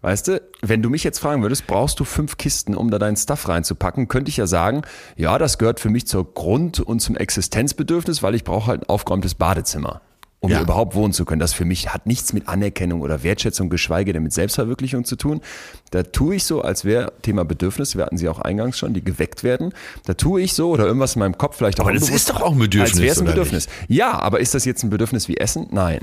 Weißt 0.00 0.28
du, 0.28 0.42
wenn 0.62 0.82
du 0.82 0.90
mich 0.90 1.04
jetzt 1.04 1.20
fragen 1.20 1.42
würdest, 1.42 1.66
brauchst 1.68 2.00
du 2.00 2.04
fünf 2.04 2.36
Kisten, 2.36 2.74
um 2.74 2.90
da 2.90 2.98
deinen 2.98 3.16
Stuff 3.16 3.46
reinzupacken, 3.46 4.08
könnte 4.08 4.30
ich 4.30 4.36
ja 4.36 4.48
sagen, 4.48 4.82
ja, 5.16 5.38
das 5.38 5.58
gehört 5.58 5.78
für 5.78 5.90
mich 5.90 6.06
zur 6.08 6.34
Grund- 6.34 6.80
und 6.80 7.00
zum 7.00 7.16
Existenzbedürfnis, 7.16 8.22
weil 8.22 8.34
ich 8.34 8.42
brauche 8.42 8.66
halt 8.66 8.82
ein 8.82 8.88
aufgeräumtes 8.88 9.36
Badezimmer. 9.36 10.00
Um 10.42 10.50
Ja. 10.50 10.60
überhaupt 10.60 10.96
wohnen 10.96 11.12
zu 11.12 11.24
können. 11.24 11.38
Das 11.38 11.54
für 11.54 11.64
mich 11.64 11.94
hat 11.94 12.06
nichts 12.06 12.32
mit 12.32 12.48
Anerkennung 12.48 13.00
oder 13.00 13.22
Wertschätzung, 13.22 13.70
geschweige 13.70 14.12
denn 14.12 14.24
mit 14.24 14.32
Selbstverwirklichung 14.32 15.04
zu 15.04 15.14
tun. 15.14 15.40
Da 15.92 16.02
tue 16.02 16.34
ich 16.34 16.44
so, 16.44 16.62
als 16.62 16.84
wäre 16.84 17.12
Thema 17.22 17.44
Bedürfnis, 17.44 17.96
wir 17.96 18.04
hatten 18.04 18.18
sie 18.18 18.28
auch 18.28 18.40
eingangs 18.40 18.76
schon, 18.76 18.92
die 18.92 19.04
geweckt 19.04 19.44
werden. 19.44 19.72
Da 20.04 20.14
tue 20.14 20.42
ich 20.42 20.52
so 20.54 20.70
oder 20.70 20.84
irgendwas 20.84 21.14
in 21.14 21.20
meinem 21.20 21.38
Kopf 21.38 21.56
vielleicht 21.56 21.78
auch 21.80 21.84
Aber 21.84 21.94
das 21.94 22.10
ist 22.10 22.28
doch 22.28 22.42
auch 22.42 22.52
ein 22.52 22.58
Bedürfnis, 22.58 22.90
Als 22.94 23.00
wäre 23.00 23.12
es 23.12 23.18
ein 23.18 23.22
oder 23.22 23.32
Bedürfnis. 23.32 23.68
Ja, 23.86 24.18
aber 24.18 24.40
ist 24.40 24.52
das 24.54 24.64
jetzt 24.64 24.82
ein 24.82 24.90
Bedürfnis 24.90 25.28
wie 25.28 25.36
Essen? 25.36 25.68
Nein. 25.70 26.00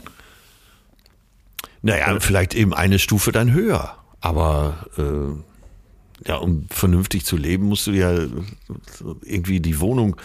Naja, 1.82 2.18
vielleicht 2.22 2.56
eben 2.56 2.74
eine 2.74 2.98
Stufe 2.98 3.34
dann 3.34 3.52
höher. 3.52 3.96
Aber 4.22 4.86
äh, 4.98 6.30
ja, 6.30 6.36
um 6.38 6.66
vernünftig 6.70 7.26
zu 7.26 7.36
leben, 7.36 7.66
musst 7.66 7.88
du 7.88 7.92
ja 7.92 8.14
irgendwie 9.24 9.60
die 9.60 9.80
Wohnung 9.82 10.16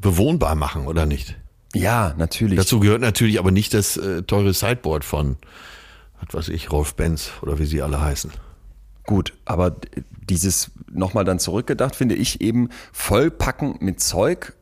bewohnbar 0.00 0.56
machen, 0.56 0.86
oder 0.88 1.06
nicht? 1.06 1.36
Ja, 1.74 2.14
natürlich. 2.18 2.58
Dazu 2.58 2.80
gehört 2.80 3.00
natürlich 3.00 3.38
aber 3.38 3.50
nicht 3.50 3.74
das 3.74 3.96
äh, 3.96 4.22
teure 4.22 4.52
Sideboard 4.52 5.04
von, 5.04 5.36
was 6.20 6.34
weiß 6.34 6.48
ich, 6.48 6.70
Rolf 6.70 6.94
Benz 6.94 7.30
oder 7.42 7.58
wie 7.58 7.64
sie 7.64 7.82
alle 7.82 8.00
heißen. 8.00 8.30
Gut, 9.06 9.32
aber 9.44 9.76
dieses 10.28 10.70
nochmal 10.90 11.24
dann 11.24 11.38
zurückgedacht, 11.38 11.96
finde 11.96 12.14
ich 12.14 12.40
eben 12.40 12.68
vollpacken 12.92 13.76
mit 13.80 14.00
Zeug 14.00 14.52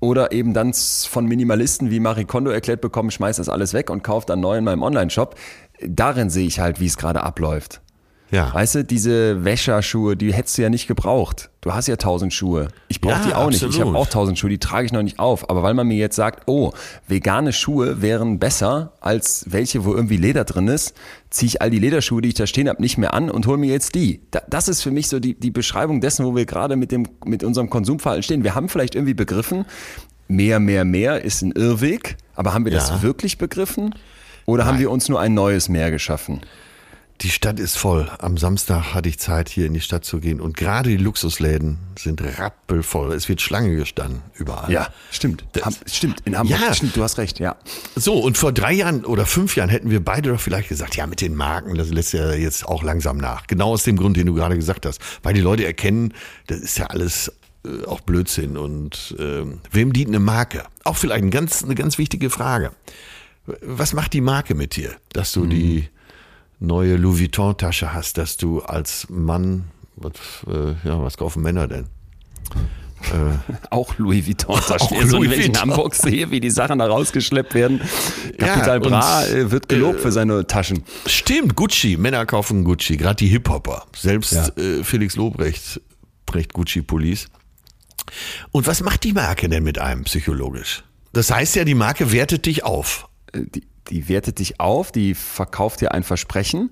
oder 0.00 0.32
eben 0.32 0.52
dann 0.52 0.72
von 0.74 1.26
Minimalisten 1.26 1.90
wie 1.90 2.00
Marie 2.00 2.24
Kondo 2.24 2.50
erklärt 2.50 2.80
bekommen, 2.80 3.10
schmeiß 3.12 3.36
das 3.36 3.48
alles 3.48 3.72
weg 3.72 3.88
und 3.88 4.02
kauft 4.02 4.30
dann 4.30 4.40
neu 4.40 4.58
in 4.58 4.64
meinem 4.64 4.82
Online-Shop. 4.82 5.36
Darin 5.80 6.28
sehe 6.28 6.46
ich 6.46 6.58
halt, 6.58 6.80
wie 6.80 6.86
es 6.86 6.96
gerade 6.96 7.22
abläuft. 7.22 7.81
Ja. 8.32 8.52
Weißt 8.54 8.76
du, 8.76 8.84
diese 8.84 9.44
Wäscherschuhe, 9.44 10.16
die 10.16 10.32
hättest 10.32 10.56
du 10.56 10.62
ja 10.62 10.70
nicht 10.70 10.88
gebraucht. 10.88 11.50
Du 11.60 11.74
hast 11.74 11.86
ja 11.86 11.96
tausend 11.96 12.32
Schuhe. 12.32 12.68
Ich 12.88 13.02
brauche 13.02 13.20
Ja, 13.20 13.26
die 13.26 13.34
auch 13.34 13.48
nicht. 13.50 13.58
Ich 13.60 13.64
absolut. 13.68 13.88
habe 13.88 13.98
auch 13.98 14.06
tausend 14.06 14.38
Schuhe, 14.38 14.48
die 14.48 14.56
trage 14.58 14.86
ich 14.86 14.92
noch 14.92 15.02
nicht 15.02 15.18
auf. 15.18 15.50
Aber 15.50 15.62
weil 15.62 15.74
man 15.74 15.86
mir 15.86 15.98
jetzt 15.98 16.16
sagt, 16.16 16.44
oh, 16.48 16.72
vegane 17.06 17.52
Schuhe 17.52 18.00
wären 18.00 18.38
besser 18.38 18.94
als 19.02 19.44
welche, 19.50 19.84
wo 19.84 19.94
irgendwie 19.94 20.16
Leder 20.16 20.44
drin 20.44 20.66
ist, 20.66 20.94
ziehe 21.28 21.46
ich 21.48 21.60
all 21.60 21.68
die 21.68 21.78
Lederschuhe, 21.78 22.22
die 22.22 22.28
ich 22.28 22.34
da 22.34 22.46
stehen 22.46 22.70
habe, 22.70 22.80
nicht 22.80 22.96
mehr 22.96 23.12
an 23.12 23.30
und 23.30 23.46
hole 23.46 23.58
mir 23.58 23.70
jetzt 23.70 23.94
die. 23.94 24.22
Da, 24.30 24.40
das 24.48 24.66
ist 24.66 24.80
für 24.82 24.90
mich 24.90 25.08
so 25.08 25.20
die, 25.20 25.34
die 25.34 25.50
Beschreibung 25.50 26.00
dessen, 26.00 26.24
wo 26.24 26.34
wir 26.34 26.46
gerade 26.46 26.76
mit, 26.76 26.90
dem, 26.90 27.06
mit 27.26 27.44
unserem 27.44 27.68
Konsumverhalten 27.68 28.22
stehen. 28.22 28.44
Wir 28.44 28.54
haben 28.54 28.70
vielleicht 28.70 28.94
irgendwie 28.94 29.12
begriffen, 29.14 29.66
mehr, 30.28 30.58
mehr, 30.58 30.86
mehr 30.86 31.22
ist 31.22 31.42
ein 31.42 31.52
Irrweg. 31.52 32.16
Aber 32.34 32.54
haben 32.54 32.64
wir 32.64 32.72
Ja. 32.72 32.78
das 32.78 33.02
wirklich 33.02 33.36
begriffen? 33.36 33.94
Oder 34.46 34.64
haben 34.64 34.78
wir 34.78 34.90
uns 34.90 35.08
nur 35.10 35.20
ein 35.20 35.34
neues 35.34 35.68
Meer 35.68 35.90
geschaffen? 35.90 36.40
Die 37.22 37.30
Stadt 37.30 37.60
ist 37.60 37.78
voll. 37.78 38.10
Am 38.18 38.36
Samstag 38.36 38.94
hatte 38.94 39.08
ich 39.08 39.16
Zeit, 39.16 39.48
hier 39.48 39.66
in 39.66 39.74
die 39.74 39.80
Stadt 39.80 40.04
zu 40.04 40.18
gehen. 40.18 40.40
Und 40.40 40.56
gerade 40.56 40.90
die 40.90 40.96
Luxusläden 40.96 41.78
sind 41.96 42.20
rappelvoll. 42.20 43.12
Es 43.12 43.28
wird 43.28 43.40
Schlange 43.40 43.76
gestanden 43.76 44.22
überall. 44.34 44.72
Ja, 44.72 44.88
stimmt. 45.12 45.44
Ham, 45.62 45.72
stimmt, 45.86 46.22
in 46.24 46.36
Hamburg. 46.36 46.60
Ja. 46.60 46.74
Stimmt, 46.74 46.96
du 46.96 47.02
hast 47.02 47.18
recht, 47.18 47.38
ja. 47.38 47.54
So, 47.94 48.14
und 48.14 48.36
vor 48.38 48.52
drei 48.52 48.72
Jahren 48.72 49.04
oder 49.04 49.24
fünf 49.24 49.54
Jahren 49.54 49.70
hätten 49.70 49.88
wir 49.88 50.04
beide 50.04 50.30
doch 50.30 50.40
vielleicht 50.40 50.68
gesagt, 50.68 50.96
ja, 50.96 51.06
mit 51.06 51.20
den 51.20 51.36
Marken, 51.36 51.76
das 51.76 51.90
lässt 51.90 52.12
ja 52.12 52.32
jetzt 52.32 52.66
auch 52.66 52.82
langsam 52.82 53.18
nach. 53.18 53.46
Genau 53.46 53.70
aus 53.70 53.84
dem 53.84 53.96
Grund, 53.96 54.16
den 54.16 54.26
du 54.26 54.34
gerade 54.34 54.56
gesagt 54.56 54.84
hast. 54.84 55.00
Weil 55.22 55.34
die 55.34 55.40
Leute 55.40 55.64
erkennen, 55.64 56.14
das 56.48 56.58
ist 56.58 56.76
ja 56.78 56.86
alles 56.86 57.30
äh, 57.64 57.84
auch 57.86 58.00
Blödsinn. 58.00 58.56
Und 58.56 59.14
ähm, 59.20 59.60
wem 59.70 59.92
dient 59.92 60.08
eine 60.08 60.18
Marke? 60.18 60.64
Auch 60.82 60.96
vielleicht 60.96 61.22
ein 61.22 61.30
ganz, 61.30 61.62
eine 61.62 61.76
ganz 61.76 61.98
wichtige 61.98 62.30
Frage. 62.30 62.72
Was 63.60 63.92
macht 63.92 64.12
die 64.12 64.20
Marke 64.20 64.56
mit 64.56 64.74
dir, 64.74 64.96
dass 65.12 65.32
du 65.32 65.46
die 65.46 65.88
neue 66.62 66.96
Louis 66.96 67.20
Vuitton-Tasche 67.20 67.92
hast, 67.92 68.18
dass 68.18 68.36
du 68.36 68.60
als 68.60 69.06
Mann, 69.10 69.64
was, 69.96 70.12
äh, 70.46 70.74
ja, 70.86 71.02
was 71.02 71.16
kaufen 71.16 71.42
Männer 71.42 71.66
denn? 71.68 71.86
Auch 73.70 73.98
Louis 73.98 74.26
Vuitton-Taschen. 74.26 74.86
Auch 74.96 75.00
Also, 75.02 75.16
Louis 75.18 75.30
wenn 75.30 75.40
ich 75.40 75.46
in 75.46 75.54
Vuitton. 75.54 75.70
Hamburg 75.72 75.94
sehe, 75.96 76.30
wie 76.30 76.38
die 76.38 76.50
Sachen 76.50 76.78
da 76.78 76.86
rausgeschleppt 76.86 77.52
werden. 77.54 77.80
Kapital 78.38 78.78
und, 78.80 78.88
Bra 78.90 79.26
äh, 79.26 79.50
wird 79.50 79.68
gelobt 79.68 80.00
für 80.00 80.12
seine 80.12 80.46
Taschen. 80.46 80.84
Stimmt, 81.06 81.56
Gucci. 81.56 81.96
Männer 81.96 82.24
kaufen 82.26 82.62
Gucci, 82.62 82.96
gerade 82.96 83.16
die 83.16 83.26
Hip-Hopper. 83.26 83.84
Selbst 83.96 84.32
Ja. 84.32 84.46
äh, 84.56 84.84
Felix 84.84 85.16
Lobrecht 85.16 85.80
trägt 86.26 86.52
Gucci-Pullis. 86.52 87.26
Und 88.52 88.66
was 88.68 88.82
macht 88.82 89.02
die 89.04 89.12
Marke 89.12 89.48
denn 89.48 89.64
mit 89.64 89.78
einem 89.78 90.04
psychologisch? 90.04 90.84
Das 91.12 91.30
heißt 91.32 91.56
ja, 91.56 91.64
die 91.64 91.74
Marke 91.74 92.12
wertet 92.12 92.46
dich 92.46 92.62
auf. 92.64 93.08
Äh, 93.32 93.40
Die, 93.52 93.66
die 93.92 94.08
wertet 94.08 94.38
dich 94.38 94.58
auf, 94.58 94.90
die 94.90 95.14
verkauft 95.14 95.82
dir 95.82 95.92
ein 95.92 96.02
Versprechen. 96.02 96.70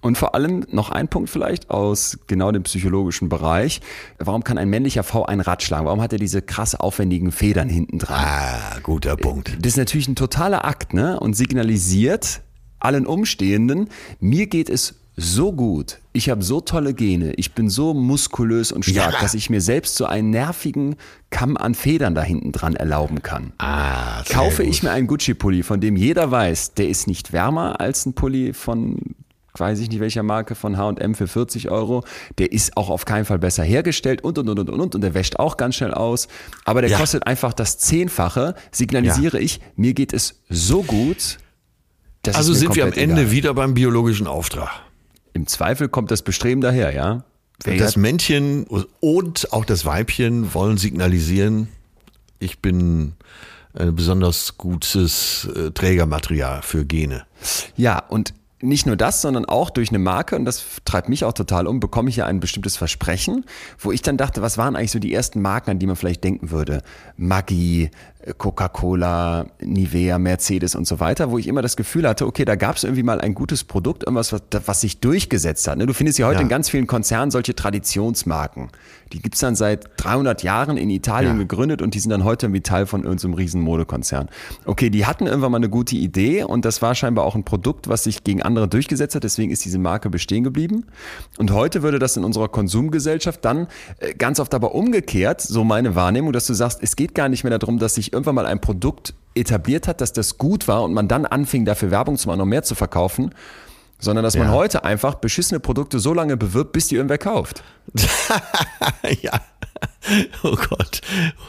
Und 0.00 0.18
vor 0.18 0.34
allem 0.34 0.64
noch 0.70 0.90
ein 0.90 1.06
Punkt 1.06 1.30
vielleicht 1.30 1.70
aus 1.70 2.18
genau 2.26 2.50
dem 2.50 2.64
psychologischen 2.64 3.28
Bereich. 3.28 3.80
Warum 4.18 4.42
kann 4.42 4.58
ein 4.58 4.68
männlicher 4.68 5.02
V 5.04 5.26
ein 5.26 5.40
Rad 5.40 5.62
schlagen? 5.62 5.86
Warum 5.86 6.00
hat 6.00 6.12
er 6.12 6.18
diese 6.18 6.42
krass 6.42 6.74
aufwendigen 6.74 7.30
Federn 7.30 7.68
hinten 7.68 7.98
dran? 7.98 8.24
Ah, 8.24 8.78
guter 8.82 9.16
Punkt. 9.16 9.56
Das 9.60 9.72
ist 9.72 9.76
natürlich 9.76 10.08
ein 10.08 10.16
totaler 10.16 10.64
Akt, 10.64 10.94
ne? 10.94 11.20
Und 11.20 11.34
signalisiert 11.34 12.40
allen 12.80 13.06
Umstehenden, 13.06 13.88
mir 14.18 14.46
geht 14.46 14.68
es 14.68 14.96
so 15.16 15.52
gut, 15.52 15.98
ich 16.12 16.30
habe 16.30 16.42
so 16.42 16.60
tolle 16.62 16.94
Gene, 16.94 17.34
ich 17.34 17.52
bin 17.52 17.68
so 17.68 17.92
muskulös 17.92 18.72
und 18.72 18.84
stark, 18.84 19.12
Ja. 19.14 19.20
dass 19.20 19.34
ich 19.34 19.50
mir 19.50 19.60
selbst 19.60 19.94
so 19.96 20.06
einen 20.06 20.30
nervigen 20.30 20.96
Kamm 21.30 21.56
an 21.58 21.74
Federn 21.74 22.14
da 22.14 22.22
hinten 22.22 22.50
dran 22.52 22.76
erlauben 22.76 23.22
kann. 23.22 23.52
Ah, 23.58 24.22
Kaufe 24.28 24.62
gut. 24.64 24.72
ich 24.72 24.82
mir 24.82 24.90
einen 24.90 25.06
Gucci-Pulli, 25.06 25.62
von 25.64 25.80
dem 25.80 25.96
jeder 25.96 26.30
weiß, 26.30 26.74
der 26.74 26.88
ist 26.88 27.06
nicht 27.06 27.32
wärmer 27.32 27.80
als 27.80 28.06
ein 28.06 28.14
Pulli 28.14 28.52
von 28.54 28.96
weiß 29.58 29.80
ich 29.80 29.90
nicht 29.90 30.00
welcher 30.00 30.22
Marke 30.22 30.54
von 30.54 30.78
H&M 30.78 31.14
für 31.14 31.28
40 31.28 31.70
Euro, 31.70 32.04
der 32.38 32.52
ist 32.52 32.74
auch 32.78 32.88
auf 32.88 33.04
keinen 33.04 33.26
Fall 33.26 33.38
besser 33.38 33.62
hergestellt 33.62 34.24
und 34.24 34.38
und 34.38 34.48
und 34.48 34.58
und 34.60 34.70
und 34.70 34.94
und 34.94 35.00
der 35.02 35.12
wäscht 35.12 35.36
auch 35.38 35.58
ganz 35.58 35.74
schnell 35.76 35.92
aus, 35.92 36.26
aber 36.64 36.80
der 36.80 36.88
Ja. 36.90 36.98
kostet 36.98 37.26
einfach 37.26 37.52
das 37.52 37.76
Zehnfache, 37.76 38.54
signalisiere 38.70 39.38
ich, 39.38 39.60
mir 39.76 39.92
geht 39.92 40.14
es 40.14 40.40
so 40.48 40.82
gut, 40.82 41.36
dass 42.22 42.36
Also 42.36 42.54
sind 42.54 42.74
wir 42.76 42.84
am 42.84 42.92
Ende 42.92 43.20
egal. 43.22 43.30
wieder 43.30 43.52
beim 43.52 43.74
biologischen 43.74 44.26
Auftrag. 44.26 44.70
Im 45.32 45.46
Zweifel 45.46 45.88
kommt 45.88 46.10
das 46.10 46.22
Bestreben 46.22 46.60
daher, 46.60 46.94
ja. 46.94 47.24
Wer 47.64 47.76
Das 47.76 47.96
Männchen 47.96 48.66
und 49.00 49.52
auch 49.52 49.64
das 49.64 49.84
Weibchen 49.84 50.52
wollen 50.52 50.78
signalisieren, 50.78 51.68
ich 52.38 52.58
bin 52.58 53.12
ein 53.74 53.94
besonders 53.94 54.58
gutes 54.58 55.48
äh, 55.54 55.70
Trägermaterial 55.70 56.62
für 56.62 56.84
Gene. 56.84 57.24
Ja, 57.76 57.98
und 57.98 58.34
nicht 58.62 58.86
nur 58.86 58.96
das, 58.96 59.20
sondern 59.20 59.44
auch 59.44 59.70
durch 59.70 59.88
eine 59.88 59.98
Marke, 59.98 60.36
und 60.36 60.44
das 60.44 60.64
treibt 60.84 61.08
mich 61.08 61.24
auch 61.24 61.32
total 61.32 61.66
um, 61.66 61.80
bekomme 61.80 62.08
ich 62.08 62.16
ja 62.16 62.26
ein 62.26 62.38
bestimmtes 62.40 62.76
Versprechen, 62.76 63.44
wo 63.78 63.90
ich 63.90 64.02
dann 64.02 64.16
dachte, 64.16 64.40
was 64.40 64.56
waren 64.56 64.76
eigentlich 64.76 64.92
so 64.92 65.00
die 65.00 65.12
ersten 65.12 65.42
Marken, 65.42 65.70
an 65.70 65.78
die 65.78 65.86
man 65.86 65.96
vielleicht 65.96 66.22
denken 66.22 66.50
würde? 66.50 66.82
Maggi, 67.16 67.84
äh, 67.84 67.90
Coca-Cola, 68.38 69.46
Nivea, 69.60 70.18
Mercedes 70.18 70.74
und 70.74 70.86
so 70.86 71.00
weiter, 71.00 71.30
wo 71.30 71.38
ich 71.38 71.46
immer 71.48 71.62
das 71.62 71.76
Gefühl 71.76 72.08
hatte, 72.08 72.26
okay, 72.26 72.44
da 72.44 72.54
gab 72.54 72.76
es 72.76 72.84
irgendwie 72.84 73.02
mal 73.02 73.20
ein 73.20 73.34
gutes 73.34 73.64
Produkt, 73.64 74.04
irgendwas, 74.04 74.32
was, 74.32 74.42
was 74.66 74.80
sich 74.80 75.00
durchgesetzt 75.00 75.66
hat. 75.68 75.78
ne? 75.78 75.86
Du 75.86 75.92
findest 75.92 76.18
ja 76.18 76.26
heute 76.26 76.36
Ja. 76.36 76.42
in 76.42 76.48
ganz 76.48 76.68
vielen 76.68 76.86
Konzernen 76.86 77.30
solche 77.30 77.54
Traditionsmarken. 77.54 78.68
Die 79.12 79.20
gibt's 79.20 79.40
dann 79.40 79.54
seit 79.56 79.88
300 79.98 80.42
Jahren 80.42 80.76
in 80.78 80.88
Italien 80.88 81.32
Ja. 81.36 81.38
gegründet 81.42 81.82
und 81.82 81.94
die 81.94 82.00
sind 82.00 82.10
dann 82.10 82.24
heute 82.24 82.46
irgendwie 82.46 82.62
Teil 82.62 82.86
von 82.86 83.04
irgendeinem 83.04 83.34
riesen 83.34 83.60
Modekonzern. 83.60 84.28
Okay, 84.64 84.88
die 84.88 85.04
hatten 85.04 85.26
irgendwann 85.26 85.52
mal 85.52 85.58
eine 85.58 85.68
gute 85.68 85.96
Idee 85.96 86.44
und 86.44 86.64
das 86.64 86.80
war 86.80 86.94
scheinbar 86.94 87.24
auch 87.24 87.34
ein 87.34 87.44
Produkt, 87.44 87.88
was 87.88 88.04
sich 88.04 88.24
gegen 88.24 88.42
andere 88.42 88.68
durchgesetzt 88.68 89.14
hat, 89.14 89.24
deswegen 89.24 89.50
ist 89.50 89.64
diese 89.64 89.78
Marke 89.78 90.08
bestehen 90.08 90.44
geblieben. 90.44 90.84
Und 91.38 91.50
heute 91.50 91.82
würde 91.82 91.98
das 91.98 92.16
in 92.16 92.24
unserer 92.24 92.48
Konsumgesellschaft 92.48 93.44
dann 93.44 93.66
äh, 93.98 94.14
ganz 94.14 94.40
oft 94.40 94.54
aber 94.54 94.74
umgekehrt, 94.74 95.40
so 95.42 95.64
meine 95.64 95.94
Wahrnehmung, 95.94 96.32
dass 96.32 96.46
du 96.46 96.54
sagst, 96.54 96.78
es 96.82 96.96
geht 96.96 97.14
gar 97.14 97.28
nicht 97.28 97.44
mehr 97.44 97.58
darum, 97.58 97.78
dass 97.78 97.94
sich 97.96 98.11
irgendwann 98.12 98.34
mal 98.34 98.46
ein 98.46 98.60
Produkt 98.60 99.14
etabliert 99.34 99.88
hat, 99.88 100.00
dass 100.00 100.12
das 100.12 100.38
gut 100.38 100.68
war 100.68 100.82
und 100.82 100.92
man 100.92 101.08
dann 101.08 101.24
anfing, 101.26 101.64
dafür 101.64 101.90
Werbung 101.90 102.16
zu 102.18 102.28
machen, 102.28 102.38
noch 102.38 102.44
mehr 102.46 102.62
zu 102.62 102.74
verkaufen, 102.74 103.34
sondern 103.98 104.22
dass 104.24 104.36
man 104.36 104.48
Ja. 104.48 104.52
heute 104.52 104.84
einfach 104.84 105.14
beschissene 105.16 105.58
Produkte 105.60 105.98
so 105.98 106.12
lange 106.12 106.36
bewirbt, 106.36 106.72
bis 106.72 106.88
die 106.88 106.96
irgendwer 106.96 107.18
kauft. 107.18 107.62
ja. 109.22 109.40
Oh 110.42 110.56
Gott. 110.56 111.00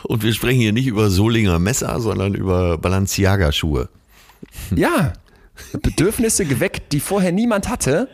Und 0.03 0.24
wir 0.24 0.34
sprechen 0.34 0.59
hier 0.61 0.74
nicht 0.74 0.88
über 0.88 1.09
Solinger 1.09 1.59
Messer, 1.59 1.99
sondern 1.99 2.34
über 2.36 2.78
Balenciaga-Schuhe. 2.78 3.89
Ja, 4.76 5.14
Bedürfnisse 5.82 6.45
geweckt, 6.45 6.93
die 6.93 6.99
vorher 6.99 7.32
niemand 7.32 7.70
hatte 7.70 8.07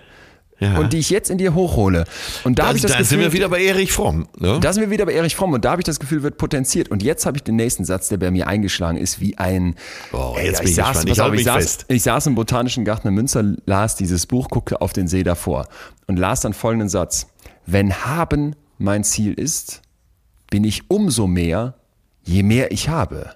Ja. 0.60 0.78
und 0.78 0.92
die 0.92 0.98
ich 0.98 1.10
jetzt 1.10 1.30
in 1.30 1.38
dir 1.38 1.54
hochhole. 1.54 2.04
Und 2.44 2.60
da, 2.60 2.68
habe 2.68 2.76
ich 2.76 2.82
das 2.82 2.92
da 2.92 2.98
Gefühl, 2.98 3.10
sind 3.10 3.20
wir 3.22 3.34
wieder 3.34 3.48
bei 3.50 3.64
Erich 3.64 3.94
Fromm. 3.94 4.28
Ne? 4.38 4.60
da 4.62 4.74
sind 4.74 4.82
wir 4.82 4.90
wieder 4.90 5.06
bei 5.06 5.14
Erich 5.14 5.36
Fromm 5.36 5.54
und 5.54 5.64
da 5.64 5.72
habe 5.72 5.82
ich 5.82 5.86
das 5.86 6.00
Gefühl, 6.00 6.22
wird 6.22 6.38
potenziert. 6.38 6.90
Und 6.90 7.02
jetzt 7.02 7.26
habe 7.26 7.38
ich 7.38 7.44
den 7.44 7.56
nächsten 7.56 7.86
Satz, 7.86 8.10
der 8.10 8.18
bei 8.18 8.30
mir 8.30 8.48
eingeschlagen 8.48 8.98
ist, 8.98 9.22
wie 9.22 9.38
ein. 9.38 9.76
Oh, 10.12 10.36
Ey, 10.38 10.48
jetzt 10.48 10.60
bin 10.62 10.70
ich 10.70 10.76
gespannt. 10.76 10.96
saß, 10.96 11.06
Ich 11.06 11.22
auf, 11.22 11.34
ich, 11.34 11.44
saß, 11.46 11.56
fest. 11.56 11.86
ich 11.88 12.04
saß 12.04 12.28
im 12.28 12.36
Botanischen 12.36 12.84
Garten 12.84 13.08
in 13.08 13.14
Münster, 13.14 13.44
las 13.66 13.96
dieses 13.96 14.26
Buch, 14.26 14.50
guckte 14.50 14.82
auf 14.82 14.92
den 14.92 15.08
See 15.08 15.24
davor 15.24 15.68
und 16.08 16.18
las 16.18 16.42
dann 16.42 16.54
folgenden 16.54 16.90
Satz. 16.90 17.28
Wenn 17.66 17.94
haben 17.94 18.56
mein 18.78 19.04
Ziel 19.04 19.34
ist, 19.34 19.82
bin 20.50 20.64
ich 20.64 20.90
umso 20.90 21.28
mehr, 21.28 21.76
je 22.26 22.44
mehr 22.44 22.72
ich 22.72 22.90
habe. 22.90 23.36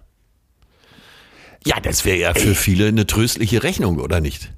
ja, 1.65 1.80
das 1.80 2.03
wäre 2.03 2.17
ja 2.17 2.34
für 2.34 2.55
viele 2.55 2.88
eine 2.88 3.07
tröstliche 3.07 3.63
Rechnung, 3.63 3.99
oder 3.99 4.19
nicht? 4.19 4.51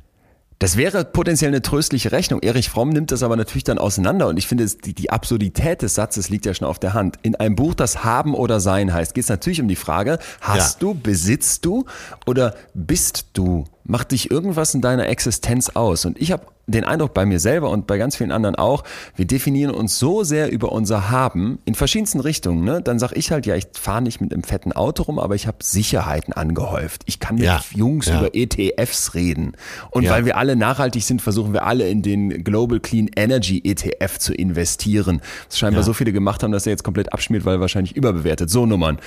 Das 0.60 0.78
wäre 0.78 1.04
potenziell 1.04 1.50
eine 1.50 1.62
tröstliche 1.62 2.12
Rechnung. 2.12 2.42
Erich 2.42 2.70
Fromm 2.70 2.90
nimmt 2.90 3.12
das 3.12 3.24
aber 3.24 3.36
natürlich 3.36 3.66
dann 3.66 3.78
auseinander 3.78 4.28
und 4.28 4.38
ich 4.38 4.48
finde, 4.48 4.66
die, 4.66 4.94
die 4.94 5.10
Absurdität 5.10 5.82
des 5.82 5.96
Satzes 5.96 6.30
liegt 6.30 6.46
ja 6.46 6.54
schon 6.54 6.68
auf 6.68 6.80
der 6.80 6.94
Hand. 6.94 7.20
In 7.24 7.36
einem 7.36 7.56
Buch, 7.56 7.74
das 7.74 8.04
Haben 8.04 8.34
oder 8.34 8.60
Sein 8.60 8.94
heißt, 8.94 9.14
geht 9.14 9.26
es 9.26 9.30
natürlich 9.30 9.62
um 9.62 9.68
die 9.68 9.76
Frage, 9.76 10.18
hast 10.40 10.82
ja. 10.82 10.88
du, 10.88 10.94
besitzt 10.96 11.66
du 11.66 11.86
oder 12.26 12.56
bist 12.74 13.26
du? 13.34 13.66
Macht 13.84 14.12
dich 14.12 14.32
irgendwas 14.32 14.74
in 14.74 14.82
deiner 14.82 15.10
Existenz 15.10 15.70
aus? 15.70 16.06
Und 16.06 16.20
ich 16.22 16.32
habe 16.32 16.48
den 16.68 16.84
Eindruck 16.84 17.14
bei 17.14 17.26
mir 17.26 17.40
selber 17.40 17.70
und 17.70 17.88
bei 17.88 17.98
ganz 17.98 18.16
vielen 18.16 18.32
anderen 18.32 18.56
auch, 18.56 18.84
wir 19.16 19.26
definieren 19.26 19.74
uns 19.74 20.00
so 20.00 20.24
sehr 20.24 20.52
über 20.52 20.72
unser 20.72 21.10
Haben 21.10 21.60
in 21.66 21.76
verschiedensten 21.76 22.20
Richtungen. 22.20 22.64
Ne? 22.64 22.82
Dann 22.82 23.00
sag 23.00 23.12
ich 23.14 23.32
halt, 23.32 23.46
ja, 23.46 23.56
ich 23.56 23.68
fahre 23.74 24.02
nicht 24.02 24.22
mit 24.22 24.34
einem 24.34 24.44
fetten 24.44 24.72
Auto 24.72 25.04
rum, 25.04 25.20
aber 25.20 25.36
ich 25.36 25.48
habe 25.48 25.58
Sicherheiten 25.62 26.34
angehäuft. 26.34 27.04
Ich 27.06 27.20
kann 27.20 27.36
mit 27.36 27.46
ja, 27.46 27.64
Jungs 27.74 28.08
ja. 28.08 28.20
über 28.20 28.30
ETFs 28.34 29.14
reden. 29.14 29.54
Und 29.92 30.04
ja. 30.04 30.12
weil 30.12 30.26
wir 30.26 30.38
alle 30.38 30.56
nachhaltig 30.56 31.04
sind, 31.04 31.22
versuchen 31.22 31.54
wir 31.54 31.66
alle 31.66 31.88
in 31.88 32.02
den 32.02 32.44
Global 32.44 32.80
Clean 32.80 33.10
Energy 33.16 33.62
ETF 33.64 34.18
zu 34.18 34.34
investieren. 34.34 35.22
Das 35.48 35.60
scheinbar 35.60 35.84
so 35.84 35.94
viele 35.94 36.12
gemacht 36.12 36.42
haben, 36.44 36.52
dass 36.52 36.66
er 36.66 36.72
jetzt 36.72 36.84
komplett 36.84 37.14
abschmiert, 37.14 37.46
weil 37.46 37.56
er 37.56 37.62
wahrscheinlich 37.62 37.96
überbewertet. 37.96 38.50
So 38.50 38.66
Nummern 38.66 39.00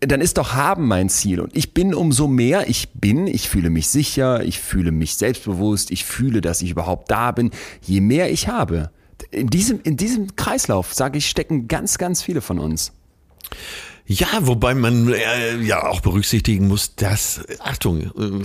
dann 0.00 0.20
ist 0.20 0.38
doch 0.38 0.54
haben 0.54 0.86
mein 0.86 1.08
Ziel. 1.08 1.40
Und 1.40 1.56
ich 1.56 1.74
bin 1.74 1.94
umso 1.94 2.28
mehr 2.28 2.68
ich 2.68 2.90
bin, 2.92 3.26
ich 3.26 3.48
fühle 3.48 3.70
mich 3.70 3.88
sicher, 3.88 4.44
ich 4.44 4.60
fühle 4.60 4.92
mich 4.92 5.16
selbstbewusst, 5.16 5.90
ich 5.90 6.04
fühle, 6.04 6.40
dass 6.40 6.62
ich 6.62 6.70
überhaupt 6.70 7.10
da 7.10 7.32
bin, 7.32 7.50
je 7.82 8.00
mehr 8.00 8.30
ich 8.30 8.48
habe. 8.48 8.90
In 9.30 9.48
diesem, 9.48 9.80
in 9.82 9.96
diesem 9.96 10.36
Kreislauf, 10.36 10.94
sage 10.94 11.18
ich, 11.18 11.28
stecken 11.28 11.66
ganz, 11.66 11.98
ganz 11.98 12.22
viele 12.22 12.40
von 12.40 12.58
uns. 12.58 12.92
Ja, 14.06 14.28
wobei 14.40 14.74
man 14.74 15.12
äh, 15.12 15.58
ja 15.58 15.86
auch 15.86 16.00
berücksichtigen 16.00 16.68
muss, 16.68 16.94
dass, 16.94 17.42
Achtung, 17.58 18.02
äh, 18.02 18.44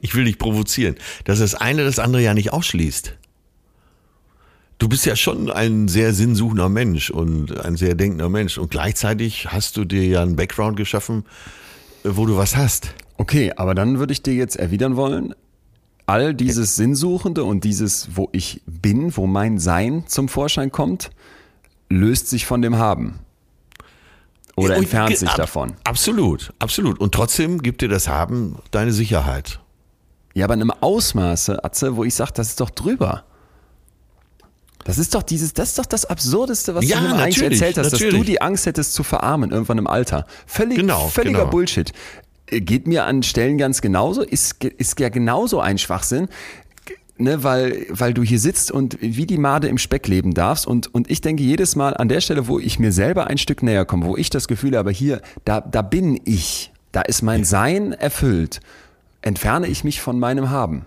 ich 0.00 0.14
will 0.14 0.24
dich 0.24 0.38
provozieren, 0.38 0.96
dass 1.24 1.38
das 1.38 1.54
eine 1.54 1.84
das 1.84 1.98
andere 1.98 2.22
ja 2.22 2.34
nicht 2.34 2.52
ausschließt. 2.52 3.14
Du 4.78 4.88
bist 4.88 5.06
ja 5.06 5.16
schon 5.16 5.50
ein 5.50 5.88
sehr 5.88 6.12
sinnsuchender 6.12 6.68
Mensch 6.68 7.10
und 7.10 7.58
ein 7.64 7.76
sehr 7.76 7.94
denkender 7.94 8.28
Mensch. 8.28 8.58
Und 8.58 8.70
gleichzeitig 8.70 9.48
hast 9.50 9.76
du 9.76 9.84
dir 9.84 10.04
ja 10.04 10.22
einen 10.22 10.36
Background 10.36 10.76
geschaffen, 10.76 11.24
wo 12.04 12.26
du 12.26 12.36
was 12.36 12.56
hast. 12.56 12.94
Okay, 13.16 13.52
aber 13.56 13.74
dann 13.74 13.98
würde 13.98 14.12
ich 14.12 14.22
dir 14.22 14.34
jetzt 14.34 14.56
erwidern 14.56 14.96
wollen, 14.96 15.34
all 16.04 16.34
dieses 16.34 16.76
Sinnsuchende 16.76 17.44
und 17.44 17.64
dieses, 17.64 18.16
wo 18.16 18.28
ich 18.32 18.62
bin, 18.66 19.16
wo 19.16 19.26
mein 19.26 19.58
Sein 19.58 20.04
zum 20.06 20.28
Vorschein 20.28 20.70
kommt, 20.70 21.10
löst 21.88 22.28
sich 22.28 22.46
von 22.46 22.62
dem 22.62 22.76
Haben. 22.76 23.20
Oder 24.56 24.76
entfernt 24.76 25.16
sich 25.16 25.28
ab, 25.28 25.36
davon. 25.36 25.74
Absolut, 25.84 26.52
absolut. 26.58 26.98
Und 26.98 27.12
trotzdem 27.12 27.62
gibt 27.62 27.82
dir 27.82 27.88
das 27.88 28.08
Haben 28.08 28.56
deine 28.70 28.92
Sicherheit. 28.92 29.60
Ja, 30.34 30.44
aber 30.44 30.54
in 30.54 30.62
einem 30.62 30.70
Ausmaße, 30.70 31.62
Atze, 31.64 31.96
wo 31.96 32.04
ich 32.04 32.14
sage, 32.14 32.32
das 32.34 32.48
ist 32.48 32.60
doch 32.60 32.70
drüber. 32.70 33.24
Das 34.86 34.98
ist 34.98 35.16
doch 35.16 35.24
dieses, 35.24 35.52
das 35.52 35.70
ist 35.70 35.80
doch 35.80 35.86
das 35.86 36.04
Absurdeste, 36.04 36.76
was 36.76 36.86
ja, 36.86 37.00
du 37.00 37.08
mir 37.08 37.14
eigentlich 37.16 37.42
erzählt 37.42 37.76
hast, 37.76 37.90
natürlich. 37.90 38.14
dass 38.14 38.20
du 38.20 38.24
die 38.24 38.40
Angst 38.40 38.66
hättest 38.66 38.94
zu 38.94 39.02
verarmen 39.02 39.50
irgendwann 39.50 39.78
im 39.78 39.88
Alter. 39.88 40.26
Völlig, 40.46 40.78
genau, 40.78 41.08
völliger 41.08 41.40
genau. 41.40 41.50
Bullshit. 41.50 41.92
Äh, 42.46 42.60
geht 42.60 42.86
mir 42.86 43.04
an 43.04 43.24
Stellen 43.24 43.58
ganz 43.58 43.80
genauso, 43.80 44.22
ist, 44.22 44.62
ist 44.62 45.00
ja 45.00 45.08
genauso 45.08 45.58
ein 45.58 45.78
Schwachsinn. 45.78 46.28
Ne, 47.18 47.42
weil, 47.42 47.86
weil 47.88 48.12
du 48.12 48.22
hier 48.22 48.38
sitzt 48.38 48.70
und 48.70 48.98
wie 49.00 49.24
die 49.24 49.38
Made 49.38 49.66
im 49.68 49.78
Speck 49.78 50.06
leben 50.06 50.34
darfst. 50.34 50.66
Und, 50.66 50.94
und 50.94 51.10
ich 51.10 51.22
denke 51.22 51.42
jedes 51.42 51.74
Mal 51.74 51.96
an 51.96 52.08
der 52.10 52.20
Stelle, 52.20 52.46
wo 52.46 52.58
ich 52.60 52.78
mir 52.78 52.92
selber 52.92 53.26
ein 53.26 53.38
Stück 53.38 53.62
näher 53.62 53.86
komme, 53.86 54.04
wo 54.04 54.18
ich 54.18 54.28
das 54.28 54.48
Gefühl 54.48 54.76
habe, 54.76 54.90
hier, 54.90 55.22
da, 55.46 55.62
da 55.62 55.80
bin 55.80 56.20
ich, 56.26 56.72
da 56.92 57.00
ist 57.00 57.22
mein 57.22 57.44
Sein 57.44 57.92
erfüllt, 57.92 58.60
entferne 59.22 59.66
ich 59.66 59.82
mich 59.82 60.02
von 60.02 60.18
meinem 60.18 60.50
Haben. 60.50 60.84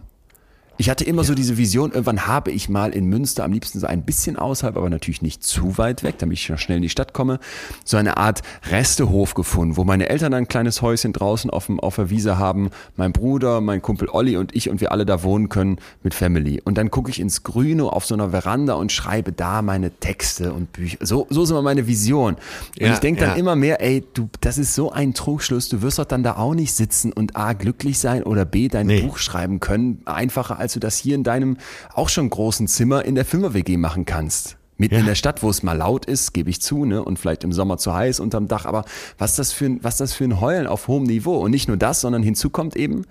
Ich 0.79 0.89
hatte 0.89 1.03
immer 1.03 1.23
ja. 1.23 1.27
so 1.27 1.35
diese 1.35 1.57
Vision, 1.57 1.91
irgendwann 1.91 2.25
habe 2.25 2.51
ich 2.51 2.69
mal 2.69 2.91
in 2.91 3.03
Münster, 3.03 3.43
am 3.43 3.51
liebsten 3.51 3.81
so 3.81 3.85
ein 3.85 4.03
bisschen 4.03 4.37
außerhalb, 4.37 4.77
aber 4.77 4.89
natürlich 4.89 5.21
nicht 5.21 5.43
zu 5.43 5.77
weit 5.77 6.03
weg, 6.03 6.15
damit 6.19 6.37
ich 6.37 6.47
noch 6.47 6.57
schnell 6.57 6.77
in 6.77 6.83
die 6.83 6.89
Stadt 6.89 7.11
komme, 7.11 7.39
so 7.83 7.97
eine 7.97 8.15
Art 8.15 8.43
Restehof 8.71 9.33
gefunden, 9.33 9.75
wo 9.75 9.83
meine 9.83 10.07
Eltern 10.07 10.33
ein 10.33 10.47
kleines 10.47 10.81
Häuschen 10.81 11.11
draußen 11.11 11.49
auf, 11.49 11.65
dem, 11.65 11.81
auf 11.81 11.97
der 11.97 12.09
Wiese 12.09 12.37
haben, 12.37 12.69
mein 12.95 13.11
Bruder, 13.11 13.59
mein 13.59 13.81
Kumpel 13.81 14.07
Olli 14.09 14.37
und 14.37 14.55
ich 14.55 14.69
und 14.69 14.79
wir 14.79 14.93
alle 14.93 15.05
da 15.05 15.21
wohnen 15.21 15.49
können 15.49 15.79
mit 16.01 16.13
Family. 16.13 16.61
Und 16.63 16.77
dann 16.77 16.89
gucke 16.89 17.11
ich 17.11 17.19
ins 17.19 17.43
Grüne 17.43 17.83
auf 17.83 18.05
so 18.05 18.13
einer 18.13 18.29
Veranda 18.29 18.75
und 18.75 18.93
schreibe 18.93 19.33
da 19.33 19.61
meine 19.61 19.91
Texte 19.91 20.53
und 20.53 20.71
Bücher. 20.71 20.99
So, 21.01 21.27
so 21.29 21.43
ist 21.43 21.49
immer 21.49 21.61
meine 21.61 21.87
Vision. 21.87 22.35
Und 22.35 22.41
ja, 22.77 22.93
ich 22.93 22.99
denke 22.99 23.19
dann 23.19 23.31
ja. 23.31 23.35
immer 23.35 23.57
mehr, 23.57 23.81
ey, 23.81 24.05
du, 24.13 24.29
das 24.39 24.57
ist 24.57 24.75
so 24.75 24.93
ein 24.93 25.13
Trugschluss, 25.13 25.67
du 25.67 25.81
wirst 25.81 25.99
doch 25.99 26.05
dann 26.05 26.23
da 26.23 26.37
auch 26.37 26.53
nicht 26.53 26.71
sitzen 26.71 27.11
und 27.11 27.35
A, 27.35 27.51
glücklich 27.51 27.99
sein 27.99 28.23
oder 28.23 28.45
B, 28.45 28.69
dein 28.69 28.87
nee. 28.87 29.01
Buch 29.01 29.17
schreiben 29.17 29.59
können, 29.59 30.03
einfacher 30.05 30.57
als 30.57 30.68
als 30.69 30.73
du 30.73 30.79
das 30.79 30.97
hier 30.97 31.15
in 31.15 31.23
deinem 31.23 31.57
auch 31.95 32.09
schon 32.09 32.29
großen 32.29 32.67
Zimmer 32.67 33.03
in 33.03 33.15
der 33.15 33.25
Firma-WG 33.25 33.77
machen 33.77 34.05
kannst. 34.05 34.55
Mitten 34.77 34.93
ja. 34.93 34.99
in 34.99 35.07
der 35.07 35.15
Stadt, 35.15 35.41
wo 35.41 35.49
es 35.49 35.63
mal 35.63 35.73
laut 35.73 36.05
ist, 36.05 36.31
gebe 36.31 36.51
ich 36.51 36.61
zu, 36.61 36.85
ne? 36.85 37.03
Und 37.03 37.17
vielleicht 37.17 37.43
im 37.43 37.51
Sommer 37.51 37.79
zu 37.79 37.93
heiß 37.93 38.19
unterm 38.19 38.47
Dach. 38.47 38.65
Aber 38.65 38.85
was 39.17 39.35
das 39.35 39.51
für 39.51 39.65
ein, 39.65 39.79
was 39.83 39.97
das 39.97 40.13
für 40.13 40.25
ein 40.25 40.39
Heulen 40.39 40.67
auf 40.67 40.87
hohem 40.87 41.03
Niveau. 41.03 41.37
Und 41.39 41.49
nicht 41.49 41.67
nur 41.67 41.75
das, 41.75 42.01
sondern 42.01 42.21
hinzu 42.21 42.51
kommt 42.51 42.75
eben 42.75 43.05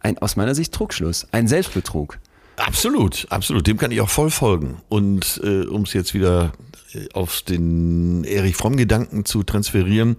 ein, 0.00 0.18
aus 0.18 0.34
meiner 0.34 0.56
Sicht, 0.56 0.74
Trugschluss. 0.74 1.28
Ein 1.30 1.46
Selbstbetrug. 1.46 2.18
Absolut, 2.56 3.26
absolut. 3.30 3.66
Dem 3.68 3.78
kann 3.78 3.92
ich 3.92 4.00
auch 4.00 4.10
voll 4.10 4.30
folgen. 4.30 4.78
Und 4.88 5.40
äh, 5.44 5.66
um 5.66 5.82
es 5.82 5.92
jetzt 5.92 6.14
wieder 6.14 6.52
äh, 6.94 7.06
auf 7.12 7.42
den 7.42 8.24
Erich 8.24 8.56
Fromm-Gedanken 8.56 9.24
zu 9.24 9.44
transferieren, 9.44 10.16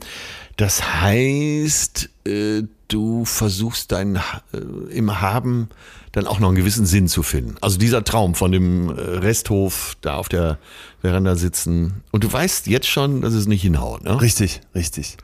das 0.55 1.01
heißt, 1.01 2.09
äh, 2.25 2.63
du 2.87 3.25
versuchst 3.25 3.91
dein 3.91 4.15
äh, 4.15 4.21
im 4.91 5.21
Haben 5.21 5.69
dann 6.15 6.27
auch 6.27 6.39
noch 6.39 6.47
einen 6.47 6.55
gewissen 6.55 6.85
Sinn 6.85 7.09
zu 7.09 7.23
finden. 7.23 7.55
Also 7.59 7.77
dieser 7.77 8.03
Traum 8.03 8.35
von 8.35 8.51
dem 8.51 8.89
äh, 8.89 8.93
Resthof 8.93 9.97
da 9.99 10.15
auf 10.15 10.29
der 10.29 10.57
Veranda 11.01 11.35
sitzen 11.35 12.03
und 12.11 12.23
du 12.23 12.31
weißt 12.31 12.67
jetzt 12.67 12.87
schon, 12.87 13.21
dass 13.21 13.33
es 13.33 13.47
nicht 13.47 13.61
hinhaut. 13.61 14.03
Ne? 14.03 14.21
Richtig, 14.21 14.61
richtig. 14.73 15.17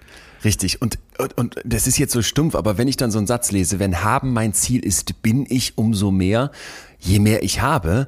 Richtig. 0.43 0.81
Und, 0.81 0.97
und, 1.17 1.37
und 1.37 1.55
das 1.63 1.87
ist 1.87 1.97
jetzt 1.97 2.11
so 2.11 2.21
stumpf, 2.21 2.55
aber 2.55 2.77
wenn 2.77 2.89
ich 2.89 2.97
dann 2.97 3.09
so 3.09 3.19
einen 3.19 3.27
Satz 3.27 3.51
lese, 3.51 3.79
wenn 3.79 4.03
haben 4.03 4.33
mein 4.33 4.53
Ziel 4.53 4.83
ist, 4.83 5.21
bin 5.21 5.45
ich 5.47 5.77
umso 5.77 6.11
mehr, 6.11 6.51
je 6.99 7.19
mehr 7.19 7.41
ich 7.43 7.61
habe, 7.61 8.07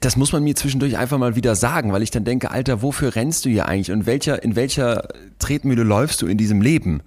das 0.00 0.16
muss 0.16 0.32
man 0.32 0.42
mir 0.44 0.56
zwischendurch 0.56 0.96
einfach 0.96 1.18
mal 1.18 1.36
wieder 1.36 1.56
sagen, 1.56 1.92
weil 1.92 2.02
ich 2.02 2.10
dann 2.10 2.24
denke, 2.24 2.50
Alter, 2.50 2.80
wofür 2.80 3.16
rennst 3.16 3.44
du 3.44 3.50
hier 3.50 3.66
eigentlich 3.66 3.90
und 3.90 4.06
welcher, 4.06 4.42
in 4.42 4.56
welcher 4.56 5.08
Tretmühle 5.38 5.82
läufst 5.82 6.22
du 6.22 6.26
in 6.26 6.38
diesem 6.38 6.62
Leben? 6.62 7.02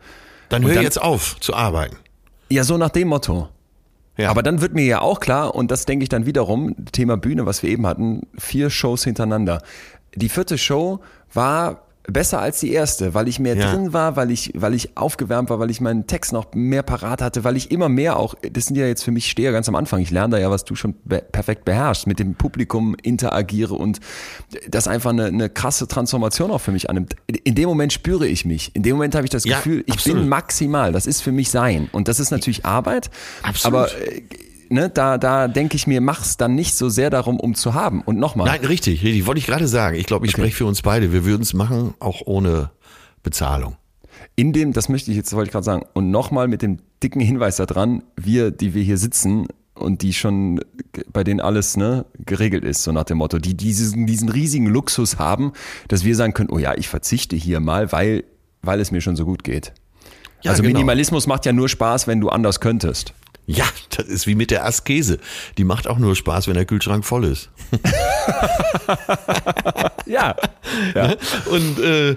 Dann 0.50 0.64
hör 0.64 0.76
dann, 0.76 0.84
jetzt 0.84 1.02
auf 1.02 1.40
zu 1.40 1.56
arbeiten. 1.56 1.96
Ja, 2.50 2.64
so 2.64 2.78
nach 2.78 2.90
dem 2.90 3.08
Motto. 3.08 3.50
Ja. 4.18 4.30
Aber 4.30 4.44
dann 4.44 4.62
wird 4.62 4.74
mir 4.74 4.86
ja 4.86 5.02
auch 5.02 5.20
klar, 5.20 5.56
und 5.56 5.72
das 5.72 5.86
denke 5.86 6.04
ich 6.04 6.10
dann 6.10 6.26
wiederum, 6.26 6.76
Thema 6.92 7.18
Bühne, 7.18 7.46
was 7.46 7.64
wir 7.64 7.70
eben 7.70 7.88
hatten, 7.88 8.28
vier 8.38 8.70
Shows 8.70 9.04
hintereinander. 9.04 9.62
Die 10.16 10.30
vierte 10.30 10.58
Show 10.58 11.00
war 11.34 11.84
besser 12.08 12.40
als 12.42 12.60
die 12.60 12.72
erste, 12.72 13.14
weil 13.14 13.28
ich 13.28 13.40
mehr 13.40 13.56
ja. 13.56 13.72
drin 13.72 13.94
war, 13.94 14.16
weil 14.16 14.32
ich, 14.32 14.52
weil 14.56 14.74
ich 14.74 14.98
aufgewärmt 14.98 15.50
war, 15.50 15.60
weil 15.60 15.70
ich 15.70 15.82
meinen 15.82 16.08
Text 16.08 16.34
noch 16.34 16.54
mehr 16.54 16.84
parat 16.84 17.22
hatte, 17.22 17.44
weil 17.44 17.56
ich 17.56 17.72
immer 17.72 17.90
mehr 17.90 18.18
auch, 18.18 18.36
das 18.52 18.66
sind 18.66 18.76
ja 18.76 18.88
jetzt 18.88 19.04
für 19.04 19.12
mich 19.12 19.30
Steher 19.30 19.52
ganz 19.52 19.70
am 19.70 19.76
Anfang, 19.76 20.02
ich 20.02 20.12
lerne 20.12 20.36
da 20.36 20.42
ja, 20.42 20.50
was 20.50 20.66
du 20.66 20.76
schon 20.76 20.96
be 21.06 21.22
perfekt 21.32 21.66
beherrschst, 21.66 22.08
mit 22.08 22.20
dem 22.20 22.36
Publikum 22.36 22.96
interagiere 23.02 23.76
und 23.76 24.00
das 24.68 24.88
einfach 24.88 25.12
eine, 25.12 25.26
eine 25.26 25.50
krasse 25.50 25.88
Transformation 25.88 26.52
auch 26.52 26.62
für 26.62 26.72
mich 26.72 26.90
annimmt. 26.90 27.16
In 27.44 27.56
dem 27.56 27.70
Moment 27.70 27.94
spüre 27.94 28.28
ich 28.28 28.46
mich, 28.46 28.76
in 28.76 28.84
dem 28.84 28.96
Moment 28.96 29.16
habe 29.16 29.26
ich 29.26 29.32
das 29.32 29.44
Gefühl, 29.44 29.84
ja, 29.88 29.96
ich 29.96 30.04
bin 30.04 30.28
maximal, 30.28 30.92
das 30.92 31.06
ist 31.06 31.22
für 31.22 31.32
mich 31.32 31.52
sein 31.52 31.90
und 31.92 32.08
das 32.08 32.20
ist 32.20 32.32
natürlich 32.32 32.66
Arbeit, 32.66 33.12
absolut. 33.44 33.78
aber 33.78 34.02
äh, 34.02 34.22
ne, 34.72 34.90
da, 34.90 35.18
da 35.18 35.48
denke 35.48 35.76
ich 35.76 35.88
mir, 35.88 36.02
mach's 36.02 36.38
dann 36.38 36.56
nicht 36.56 36.76
so 36.76 36.90
sehr 36.90 37.10
darum, 37.10 37.40
um 37.40 37.56
zu 37.56 37.74
haben. 37.74 38.02
Und 38.02 38.18
nochmal. 38.18 38.48
Nein, 38.48 38.66
richtig, 38.66 39.04
richtig. 39.04 39.26
Wollte 39.26 39.40
ich 39.40 39.48
gerade 39.48 39.68
sagen. 39.68 39.98
Ich 39.98 40.06
glaube, 40.06 40.26
ich 40.26 40.34
okay. 40.34 40.42
spreche 40.42 40.56
für 40.58 40.66
uns 40.66 40.82
beide. 40.82 41.14
Wir 41.14 41.26
würden 41.26 41.42
es 41.42 41.54
machen, 41.54 41.94
auch 42.00 42.22
ohne 42.26 42.72
Bezahlung. 43.24 43.76
In 44.36 44.54
dem, 44.54 44.74
das 44.74 44.90
möchte 44.90 45.12
ich 45.12 45.18
jetzt, 45.18 45.34
wollte 45.34 45.50
ich 45.50 45.52
gerade 45.52 45.66
sagen, 45.66 45.86
und 45.94 46.12
nochmal 46.12 46.48
mit 46.48 46.62
dem 46.62 46.80
dicken 47.04 47.20
Hinweis 47.20 47.58
da 47.58 47.66
dran, 47.66 48.04
wir, 48.16 48.52
die 48.52 48.74
wir 48.74 48.84
hier 48.84 48.98
sitzen 48.98 49.48
und 49.74 50.02
die 50.02 50.14
schon, 50.14 50.62
bei 51.12 51.24
denen 51.24 51.40
alles 51.40 51.76
ne, 51.76 52.06
geregelt 52.26 52.64
ist, 52.64 52.84
so 52.84 52.92
nach 52.92 53.04
dem 53.04 53.18
Motto, 53.18 53.40
die 53.40 53.56
diesen, 53.56 54.06
diesen 54.06 54.30
riesigen 54.30 54.68
Luxus 54.68 55.18
haben, 55.18 55.54
dass 55.88 56.04
wir 56.04 56.16
sagen 56.16 56.34
können, 56.34 56.50
oh 56.52 56.60
ja, 56.60 56.76
ich 56.76 56.88
verzichte 56.88 57.36
hier 57.36 57.60
mal, 57.60 57.92
weil, 57.92 58.24
weil 58.62 58.80
es 58.80 58.92
mir 58.92 59.02
schon 59.02 59.16
so 59.16 59.26
gut 59.26 59.44
geht. 59.44 59.74
Ja, 60.44 60.52
also 60.52 60.64
genau. 60.64 60.74
Minimalismus 60.74 61.28
macht 61.28 61.46
ja 61.46 61.54
nur 61.54 61.70
Spaß, 61.70 62.08
wenn 62.08 62.20
du 62.20 62.30
anders 62.30 62.60
könntest. 62.60 63.14
Ja, 63.48 63.66
das 63.90 64.08
ist 64.08 64.28
wie 64.28 64.36
mit 64.36 64.52
der 64.52 64.66
Askese. 64.66 65.20
Die 65.58 65.64
macht 65.64 65.88
auch 65.88 65.98
nur 65.98 66.16
Spaß, 66.16 66.48
wenn 66.48 66.54
der 66.54 66.66
Kühlschrank 66.66 67.04
voll 67.04 67.26
ist. 67.26 67.50
ja. 70.06 70.36
ja. 70.96 71.08
Ne? 71.08 71.18
Und 71.50 71.80
äh, 71.80 72.16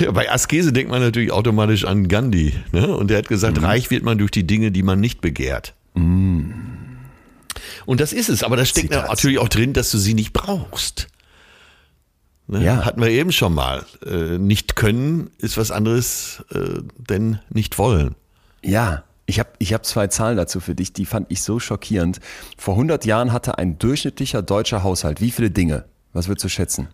ja, 0.00 0.10
bei 0.12 0.30
Askese 0.30 0.72
denkt 0.72 0.90
man 0.90 1.02
natürlich 1.02 1.32
automatisch 1.32 1.84
an 1.84 2.08
Gandhi. 2.08 2.54
Ne? 2.72 2.96
Und 2.96 3.10
der 3.10 3.18
hat 3.18 3.28
gesagt, 3.28 3.58
mhm. 3.58 3.64
reich 3.64 3.90
wird 3.90 4.04
man 4.04 4.18
durch 4.18 4.30
die 4.30 4.46
Dinge, 4.46 4.70
die 4.70 4.82
man 4.82 5.00
nicht 5.00 5.20
begehrt. 5.20 5.74
Mhm. 5.94 6.54
Und 7.84 8.00
das 8.00 8.12
ist 8.12 8.28
es. 8.28 8.42
Aber 8.42 8.56
da 8.56 8.64
steckt 8.64 8.92
Zitat. 8.92 9.08
natürlich 9.08 9.38
auch 9.38 9.48
drin, 9.48 9.72
dass 9.72 9.90
du 9.90 9.98
sie 9.98 10.14
nicht 10.14 10.32
brauchst. 10.32 11.08
Ne? 12.46 12.64
Ja. 12.64 12.84
Hatten 12.84 13.00
wir 13.00 13.08
eben 13.10 13.32
schon 13.32 13.54
mal. 13.54 13.84
Äh, 14.06 14.38
nicht 14.38 14.76
können 14.76 15.30
ist 15.38 15.56
was 15.56 15.70
anderes, 15.70 16.44
äh, 16.52 16.80
denn 16.96 17.40
nicht 17.50 17.78
wollen. 17.78 18.14
Ja, 18.62 19.04
Ich 19.30 19.38
habe 19.38 19.50
ich 19.58 19.72
hab 19.72 19.86
zwei 19.86 20.08
Zahlen 20.08 20.36
dazu 20.36 20.58
für 20.58 20.74
dich, 20.74 20.92
die 20.92 21.06
fand 21.06 21.30
ich 21.30 21.42
so 21.42 21.60
schockierend. 21.60 22.18
Vor 22.58 22.74
100 22.74 23.04
Jahren 23.04 23.32
hatte 23.32 23.58
ein 23.58 23.78
durchschnittlicher 23.78 24.42
deutscher 24.42 24.82
Haushalt 24.82 25.20
wie 25.20 25.30
viele 25.30 25.52
Dinge? 25.52 25.84
Was 26.12 26.26
würdest 26.26 26.42
du 26.42 26.48
schätzen? 26.48 26.88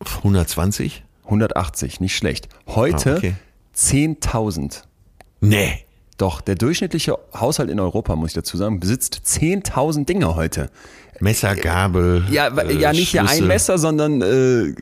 120? 0.00 1.04
180, 1.22 2.00
nicht 2.00 2.16
schlecht. 2.16 2.48
Heute 2.66 3.12
Ah, 3.12 3.16
okay. 3.16 3.34
10.000. 3.76 4.82
Nee. 5.40 5.84
Doch, 6.18 6.40
der 6.40 6.56
durchschnittliche 6.56 7.16
Haushalt 7.32 7.70
in 7.70 7.78
Europa, 7.78 8.16
muss 8.16 8.30
ich 8.30 8.34
dazu 8.34 8.56
sagen, 8.56 8.80
besitzt 8.80 9.20
10.000 9.24 10.04
Dinge 10.04 10.34
heute. 10.34 10.68
Messer, 11.22 11.54
Gabel. 11.54 12.24
Ja, 12.30 12.48
äh, 12.48 12.74
ja 12.76 12.92
nicht 12.92 13.12
ja 13.12 13.24
ein. 13.24 13.46
Messer, 13.46 13.78
sondern 13.78 14.20
äh, 14.22 14.74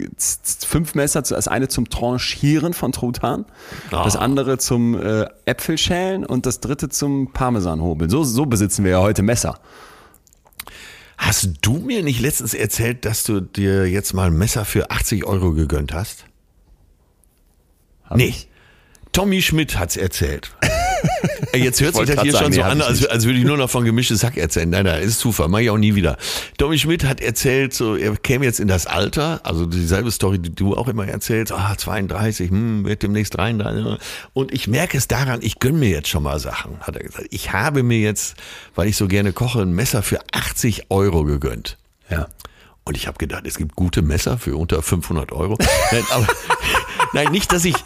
fünf 0.67 0.95
Messer. 0.95 1.23
Das 1.23 1.47
eine 1.49 1.69
zum 1.69 1.89
Tranchieren 1.91 2.73
von 2.73 2.93
Truthahn, 2.93 3.45
das 3.91 4.17
Ah. 4.17 4.21
andere 4.21 4.57
zum 4.59 5.01
äh, 5.01 5.27
Äpfelschälen 5.45 6.25
und 6.25 6.47
das 6.47 6.61
dritte 6.61 6.89
zum 6.89 7.33
Parmesanhobeln. 7.33 8.11
So, 8.11 8.25
so 8.25 8.47
besitzen 8.47 8.85
wir 8.85 8.93
ja 8.93 9.01
heute 9.01 9.23
Messer. 9.23 9.59
Hast 11.19 11.51
du 11.61 11.75
mir 11.75 12.03
nicht 12.03 12.21
letztens 12.21 12.55
erzählt, 12.55 13.05
dass 13.05 13.25
du 13.25 13.41
dir 13.41 13.87
jetzt 13.87 14.15
mal 14.15 14.29
ein 14.29 14.33
Messer 14.39 14.65
für 14.65 14.91
80 14.91 15.27
Euro 15.27 15.53
gegönnt 15.53 15.93
hast? 15.93 16.25
nee. 18.15 18.35
Tommy 19.13 19.43
Schmidt 19.43 19.79
hat's 19.79 19.97
erzählt. 19.97 20.53
Ey, 21.53 21.63
Jetzt 21.63 21.81
hört 21.81 21.95
sich 21.97 22.07
das 22.07 22.23
hier 22.23 22.33
sagen, 22.33 22.45
schon 22.45 22.53
so 22.53 22.61
nee, 22.61 22.67
an, 22.67 22.81
als, 22.81 23.07
als 23.07 23.25
würde 23.25 23.39
ich 23.39 23.45
nur 23.45 23.57
noch 23.57 23.71
von 23.71 23.85
gemischtes 23.85 24.21
Sack 24.21 24.37
erzählen. 24.37 24.71
Nein, 24.71 24.85
nein, 24.85 25.03
ist 25.03 25.21
Zufall, 25.21 25.49
mach 25.49 25.59
ich 25.59 25.71
auch 25.71 25.79
nie 25.79 25.95
wieder. 25.95 26.17
Tommy 26.59 26.79
Schmidt 26.79 27.05
hat 27.05 27.21
erzählt, 27.21 27.75
so, 27.75 27.97
er 27.97 28.17
käme 28.17 28.45
jetzt 28.45 28.61
in 28.61 28.69
das 28.69 28.87
Alter, 28.87 29.41
also 29.45 29.67
dieselbe 29.67 30.11
Story, 30.11 30.39
die 30.39 30.55
du 30.55 30.77
auch 30.77 30.89
immer 30.89 31.07
erzählst, 31.07 31.53
ah, 31.53 31.75
32, 31.77 32.51
hm, 32.51 32.85
wird 32.85 33.03
demnächst 33.03 33.37
33. 33.37 33.99
Und 34.33 34.53
ich 34.53 34.69
merke 34.69 34.97
es 34.97 35.09
daran, 35.09 35.41
ich 35.43 35.59
gönn 35.59 35.79
mir 35.79 35.91
jetzt 35.91 36.09
schon 36.09 36.23
mal 36.23 36.39
Sachen, 36.39 36.79
hat 36.81 36.97
er 36.97 37.03
gesagt. 37.03 37.27
Ich 37.31 37.53
habe 37.53 37.83
mir 37.83 37.99
jetzt, 37.99 38.37
weil 38.75 38.89
ich 38.89 38.97
so 38.97 39.09
gerne 39.09 39.33
koche, 39.33 39.63
ein 39.63 39.73
Messer 39.73 40.03
für 40.03 40.21
80 40.33 40.91
Euro 40.91 41.25
gegönnt. 41.25 41.79
Ja. 42.11 42.29
Und 42.85 42.97
ich 42.97 43.07
habe 43.07 43.19
gedacht, 43.19 43.47
es 43.47 43.57
gibt 43.57 43.77
gute 43.77 44.03
Messer 44.03 44.39
für 44.39 44.57
unter 44.57 44.83
500 44.83 45.33
Euro. 45.33 45.57
Nein, 45.93 46.05
aber, 46.11 46.27
nein, 47.13 47.31
nicht, 47.31 47.53
dass 47.53 47.65
ich, 47.65 47.77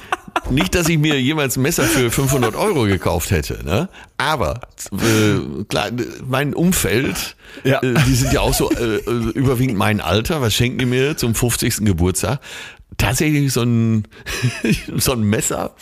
nicht, 0.51 0.75
dass 0.75 0.89
ich 0.89 0.99
mir 0.99 1.21
jemals 1.21 1.57
ein 1.57 1.63
Messer 1.63 1.85
für 1.85 2.11
500 2.11 2.55
Euro 2.55 2.83
gekauft 2.85 3.31
hätte. 3.31 3.65
Ne? 3.65 3.89
Aber 4.19 4.61
äh, 4.93 5.65
klar, 5.69 5.91
mein 6.27 6.55
Umfeld, 6.55 7.37
Ja. 7.65 7.81
äh, 7.83 7.95
die 8.07 8.15
sind 8.15 8.33
ja 8.33 8.41
auch 8.41 8.55
so 8.55 8.71
äh, 8.71 8.97
äh, 8.97 9.01
überwiegend 9.35 9.77
mein 9.79 10.01
Alter. 10.01 10.41
Was 10.41 10.55
schenken 10.55 10.79
die 10.79 10.87
mir 10.87 11.17
zum 11.17 11.35
50. 11.35 11.79
Geburtstag? 11.85 12.41
Tatsächlich 12.97 13.53
so 13.53 13.63
ein, 13.63 14.05
so 14.97 15.13
ein 15.13 15.23
Messer, 15.23 15.75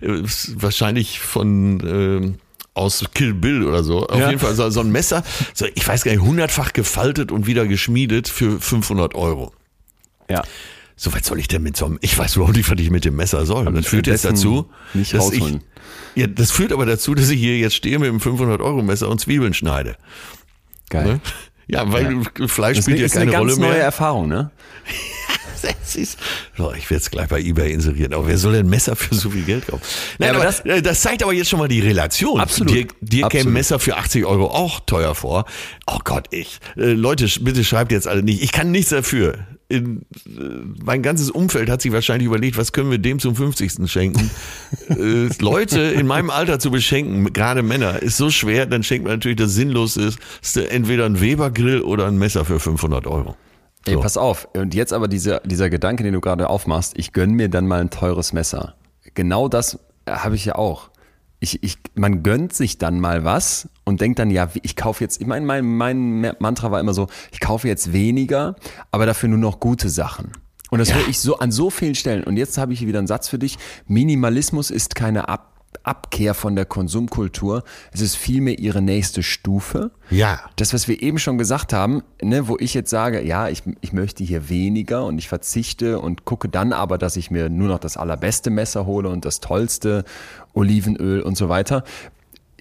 äh, 0.00 0.22
wahrscheinlich 0.54 1.20
von 1.20 1.80
ähm, 1.86 2.34
aus 2.72 3.04
Kill 3.14 3.34
Bill 3.34 3.64
oder 3.66 3.82
so. 3.84 4.06
Auf 4.06 4.18
Ja. 4.18 4.28
jeden 4.28 4.38
Fall 4.40 4.54
so, 4.54 4.70
so 4.70 4.80
ein 4.80 4.90
Messer, 4.92 5.22
so, 5.54 5.66
ich 5.74 5.86
weiß 5.86 6.04
gar 6.04 6.12
nicht, 6.12 6.22
hundertfach 6.22 6.72
gefaltet 6.72 7.32
und 7.32 7.46
wieder 7.46 7.66
geschmiedet 7.66 8.28
für 8.28 8.60
500 8.60 9.14
Euro. 9.14 9.52
Ja. 10.30 10.42
So 11.02 11.14
was 11.14 11.24
soll 11.24 11.38
ich 11.38 11.48
denn 11.48 11.62
mit 11.62 11.78
so 11.78 11.86
einem, 11.86 11.98
ich 12.02 12.18
weiß 12.18 12.36
überhaupt 12.36 12.56
nicht, 12.58 12.70
was 12.70 12.78
ich 12.78 12.90
mit 12.90 13.06
dem 13.06 13.16
Messer 13.16 13.46
soll. 13.46 13.72
das 13.72 13.86
führt 13.86 14.06
jetzt 14.06 14.26
dazu, 14.26 14.68
nicht 14.92 15.14
dass 15.14 15.30
ich, 15.32 15.40
rausholen. 15.40 15.62
ja, 16.14 16.26
das 16.26 16.50
führt 16.50 16.72
aber 16.72 16.84
dazu, 16.84 17.14
dass 17.14 17.30
ich 17.30 17.40
hier 17.40 17.56
jetzt 17.58 17.74
stehe 17.74 17.98
mit 17.98 18.10
einem 18.10 18.20
500 18.20 18.60
Euro 18.60 18.82
Messer 18.82 19.08
und 19.08 19.18
Zwiebeln 19.18 19.54
schneide. 19.54 19.96
Geil. 20.90 21.04
Ne? 21.06 21.20
Ja, 21.68 21.90
weil 21.90 22.20
Fleisch 22.48 22.76
Das 22.76 22.84
spielt 22.84 22.98
ja 22.98 23.06
ist 23.06 23.16
eine 23.16 23.30
keine 23.30 23.44
ganz 23.44 23.52
Rolle 23.56 23.60
neue 23.68 23.76
mehr. 23.78 23.82
Erfahrung, 23.84 24.28
ne? 24.28 24.50
Das 25.62 25.94
ist, 25.94 26.18
so, 26.56 26.72
ich 26.72 26.88
werde 26.88 27.02
es 27.02 27.10
gleich 27.10 27.28
bei 27.28 27.38
eBay 27.40 27.72
inserieren. 27.72 28.14
Aber 28.14 28.26
wer 28.26 28.38
soll 28.38 28.54
denn 28.54 28.68
Messer 28.70 28.96
für 28.96 29.14
so 29.14 29.28
viel 29.28 29.42
Geld 29.42 29.66
kaufen? 29.66 29.82
Nein, 30.18 30.28
Ja, 30.28 30.34
aber 30.34 30.44
aber 30.44 30.46
das- 30.46 30.62
das, 30.64 30.82
das 30.82 31.00
zeigt 31.02 31.22
aber 31.22 31.34
jetzt 31.34 31.50
schon 31.50 31.58
mal 31.58 31.68
die 31.68 31.80
Relation. 31.80 32.40
Absolut. 32.40 32.72
Dir, 32.74 32.86
dir 33.02 33.26
Absolut. 33.26 33.30
käme 33.44 33.50
Messer 33.50 33.78
für 33.78 33.96
80 33.98 34.24
Euro 34.24 34.46
auch 34.46 34.80
teuer 34.80 35.14
vor. 35.14 35.44
Oh 35.86 35.98
Gott, 36.02 36.28
ich. 36.30 36.60
Äh, 36.78 36.92
Leute, 36.92 37.26
bitte 37.40 37.62
schreibt 37.64 37.92
jetzt 37.92 38.08
alle 38.08 38.22
nicht. 38.22 38.42
Ich 38.42 38.52
kann 38.52 38.70
nichts 38.70 38.88
dafür. 38.90 39.46
Äh, 39.70 39.82
mein 40.84 41.02
ganzes 41.02 41.30
Umfeld 41.30 41.70
hat 41.70 41.80
sich 41.80 41.92
wahrscheinlich 41.92 42.26
überlegt, 42.26 42.58
was 42.58 42.72
können 42.72 42.90
wir 42.90 42.98
dem 42.98 43.18
zum 43.18 43.36
50. 43.36 43.90
schenken. 43.90 44.30
äh, 44.88 45.28
Leute 45.40 45.80
in 45.80 46.06
meinem 46.06 46.30
Alter 46.30 46.58
zu 46.58 46.70
beschenken, 46.70 47.32
gerade 47.32 47.62
Männer, 47.62 48.02
ist 48.02 48.16
so 48.16 48.30
schwer, 48.30 48.66
dann 48.66 48.82
schenkt 48.82 49.04
man 49.04 49.14
natürlich 49.14 49.38
das 49.38 49.54
Sinnloseste, 49.54 50.70
entweder 50.70 51.06
ein 51.06 51.20
Weber-Grill 51.20 51.82
oder 51.82 52.06
ein 52.06 52.18
Messer 52.18 52.44
für 52.44 52.60
500 52.60 53.06
Euro. 53.06 53.36
Ey, 53.86 53.94
So. 53.94 54.00
pass 54.00 54.16
auf. 54.16 54.48
Und 54.54 54.74
jetzt 54.74 54.92
aber 54.92 55.08
dieser, 55.08 55.40
dieser 55.40 55.70
Gedanke, 55.70 56.02
den 56.02 56.12
du 56.12 56.20
gerade 56.20 56.50
aufmachst, 56.50 56.94
ich 56.96 57.12
gönn 57.12 57.32
mir 57.32 57.48
dann 57.48 57.66
mal 57.66 57.80
ein 57.80 57.90
teures 57.90 58.32
Messer. 58.32 58.74
Genau 59.14 59.48
das 59.48 59.78
äh, 60.04 60.12
habe 60.12 60.34
ich 60.34 60.44
ja 60.44 60.56
auch. 60.56 60.89
Ich, 61.40 61.62
ich, 61.62 61.78
man 61.94 62.22
gönnt 62.22 62.52
sich 62.52 62.76
dann 62.78 63.00
mal 63.00 63.24
was 63.24 63.68
und 63.84 64.00
denkt 64.02 64.18
dann, 64.18 64.30
ja, 64.30 64.54
wie- 64.54 64.60
ich 64.62 64.76
kaufe 64.76 65.02
jetzt, 65.02 65.20
ich 65.20 65.26
meine, 65.26 65.44
mein, 65.46 65.64
mein 65.64 66.34
Mantra 66.38 66.70
war 66.70 66.80
immer 66.80 66.92
so, 66.94 67.08
ich 67.32 67.40
kaufe 67.40 67.66
jetzt 67.66 67.92
weniger, 67.94 68.56
aber 68.90 69.06
dafür 69.06 69.28
nur 69.30 69.38
noch 69.38 69.58
gute 69.58 69.88
Sachen. 69.88 70.32
Und 70.70 70.78
das 70.78 70.94
höre 70.94 71.08
ich 71.08 71.18
so 71.18 71.38
an 71.38 71.50
so 71.50 71.68
vielen 71.70 71.94
Stellen. 71.96 72.22
Und 72.22 72.36
jetzt 72.36 72.56
habe 72.58 72.72
ich 72.72 72.78
hier 72.78 72.86
wieder 72.88 72.98
einen 72.98 73.08
Satz 73.08 73.28
für 73.28 73.38
dich. 73.40 73.58
Minimalismus 73.86 74.70
ist 74.70 74.94
keine 74.94 75.28
Ab 75.28 75.46
Abkehr 75.82 76.34
von 76.34 76.56
der 76.56 76.66
Konsumkultur. 76.66 77.62
Es 77.92 78.00
ist 78.02 78.14
vielmehr 78.16 78.58
ihre 78.58 78.82
nächste 78.82 79.22
Stufe. 79.22 79.92
Ja. 80.10 80.40
Das, 80.56 80.74
was 80.74 80.88
wir 80.88 81.00
eben 81.00 81.18
schon 81.18 81.38
gesagt 81.38 81.72
haben, 81.72 82.02
ne, 82.20 82.48
wo 82.48 82.56
ich 82.58 82.74
jetzt 82.74 82.90
sage, 82.90 83.22
ja, 83.24 83.48
ich, 83.48 83.62
ich 83.80 83.92
möchte 83.92 84.22
hier 84.24 84.48
weniger 84.50 85.06
und 85.06 85.16
ich 85.18 85.28
verzichte 85.28 85.98
und 86.00 86.24
gucke 86.26 86.48
dann 86.48 86.72
aber, 86.74 86.98
dass 86.98 87.16
ich 87.16 87.30
mir 87.30 87.48
nur 87.48 87.68
noch 87.68 87.78
das 87.78 87.96
allerbeste 87.96 88.50
Messer 88.50 88.84
hole 88.84 89.08
und 89.08 89.24
das 89.24 89.40
tollste 89.40 90.04
Olivenöl 90.54 91.20
und 91.22 91.36
so 91.36 91.48
weiter. 91.48 91.84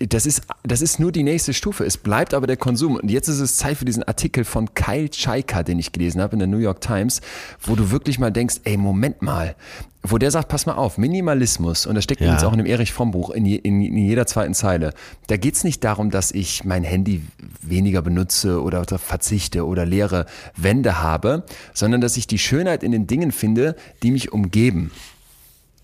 Das 0.08 0.26
ist, 0.26 0.44
das 0.64 0.82
ist 0.82 1.02
nur 1.02 1.12
die 1.12 1.24
nächste 1.24 1.54
Stufe. 1.54 1.84
Es 1.84 1.98
bleibt 1.98 2.34
aber 2.34 2.48
der 2.48 2.56
Konsum. 2.56 2.96
Und 2.96 3.12
jetzt 3.12 3.28
ist 3.28 3.42
es 3.42 3.58
Zeit 3.58 3.76
für 3.76 3.84
diesen 3.84 4.04
Artikel 4.04 4.46
von 4.46 4.74
Kyle 4.74 5.10
Chaika, 5.10 5.62
den 5.62 5.78
ich 5.78 5.92
gelesen 5.92 6.22
habe 6.22 6.34
in 6.34 6.40
der 6.40 6.48
New 6.48 6.58
York 6.60 6.80
Times, 6.80 7.20
wo 7.62 7.76
du 7.76 7.92
wirklich 7.92 8.18
mal 8.18 8.32
denkst, 8.32 8.62
ey, 8.64 8.78
Moment 8.78 9.22
mal. 9.22 9.58
Wo 10.02 10.18
der 10.18 10.32
sagt, 10.32 10.48
pass 10.48 10.66
mal 10.66 10.76
auf, 10.76 10.98
Minimalismus, 10.98 11.86
und 11.86 11.96
das 11.96 12.06
steckt 12.06 12.22
Ja. 12.22 12.28
übrigens 12.28 12.46
auch 12.46 12.54
in 12.54 12.60
dem 12.60 12.66
Erich 12.66 12.94
Fromm 12.94 13.12
Buch, 13.12 13.30
in, 13.32 13.46
je, 13.46 13.58
in, 13.58 13.82
in 13.82 13.98
jeder 13.98 14.26
zweiten 14.26 14.54
Zeile. 14.54 14.94
Da 15.28 15.36
geht's 15.36 15.66
nicht 15.66 15.84
darum, 15.84 16.12
dass 16.12 16.32
ich 16.32 16.64
mein 16.64 16.86
Handy 16.86 17.22
weniger 17.62 18.02
benutze 18.02 18.62
oder 18.62 18.86
verzichte 18.86 19.66
oder 19.68 19.86
leere 19.86 20.28
Wände 20.56 21.02
habe, 21.02 21.44
sondern 21.74 22.00
dass 22.00 22.16
ich 22.16 22.26
die 22.26 22.40
Schönheit 22.40 22.84
in 22.84 22.94
den 22.94 23.06
Dingen 23.06 23.34
finde, 23.34 23.76
die 24.02 24.12
mich 24.12 24.32
umgeben. 24.32 24.92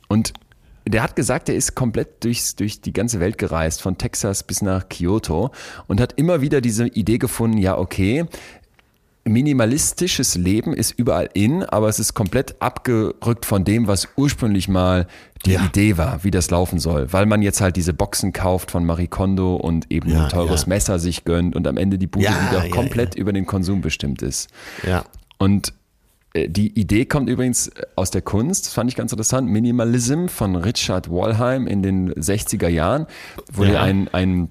Und 0.07 0.31
der 0.87 1.01
hat 1.03 1.15
gesagt, 1.15 1.49
er 1.49 1.55
ist 1.55 1.75
komplett 1.75 2.23
durchs, 2.23 2.55
durch 2.55 2.81
die 2.81 2.93
ganze 2.93 3.19
Welt 3.19 3.37
gereist, 3.37 3.81
von 3.81 3.97
Texas 3.97 4.43
bis 4.43 4.61
nach 4.61 4.87
Kyoto 4.89 5.51
und 5.87 5.99
hat 5.99 6.13
immer 6.17 6.41
wieder 6.41 6.61
diese 6.61 6.87
Idee 6.87 7.17
gefunden, 7.17 7.57
ja, 7.57 7.77
okay, 7.77 8.25
minimalistisches 9.27 10.35
Leben 10.35 10.73
ist 10.73 10.91
überall 10.91 11.29
in, 11.33 11.63
aber 11.63 11.89
es 11.89 11.97
ist 11.97 12.13
komplett 12.13 12.61
abgerückt 12.61 13.45
von 13.45 13.63
dem, 13.63 13.87
was 13.87 14.07
ursprünglich 14.15 14.67
mal 14.67 15.07
die 15.47 15.53
Ja. 15.53 15.65
Idee 15.65 15.97
war, 15.97 16.23
wie 16.23 16.29
das 16.31 16.51
laufen 16.51 16.79
soll. 16.79 17.11
Weil 17.11 17.25
man 17.25 17.41
jetzt 17.41 17.59
halt 17.59 17.75
diese 17.75 17.93
Boxen 17.93 18.33
kauft 18.33 18.69
von 18.69 18.85
Marie 18.85 19.07
Kondo 19.07 19.55
und 19.55 19.91
eben 19.91 20.09
Ja, 20.11 20.25
ein 20.25 20.29
teures 20.29 20.61
ja. 20.63 20.69
Messer 20.69 20.99
sich 20.99 21.23
gönnt 21.23 21.55
und 21.55 21.67
am 21.67 21.77
Ende 21.77 21.97
die 21.97 22.07
Bude 22.07 22.27
wieder 22.27 22.69
komplett 22.69 23.15
über 23.15 23.33
den 23.33 23.47
Konsum 23.47 23.81
bestimmt 23.81 24.21
ist. 24.21 24.49
Ja. 24.87 25.05
Und 25.39 25.73
die 26.47 26.77
Idee 26.79 27.05
kommt 27.05 27.29
übrigens 27.29 27.69
äh, 27.69 27.83
aus 27.95 28.11
der 28.11 28.21
Kunst, 28.21 28.65
das 28.67 28.73
fand 28.73 28.89
ich 28.89 28.95
ganz 28.95 29.11
interessant, 29.11 29.49
Minimalism 29.49 30.27
von 30.27 30.55
Richard 30.55 31.09
Wallheim 31.09 31.67
in 31.67 31.81
den 31.81 32.13
60er 32.13 32.67
Jahren, 32.67 33.07
wo 33.51 33.63
Ja. 33.63 33.71
er 33.73 33.81
ein, 33.83 34.07
ein 34.13 34.49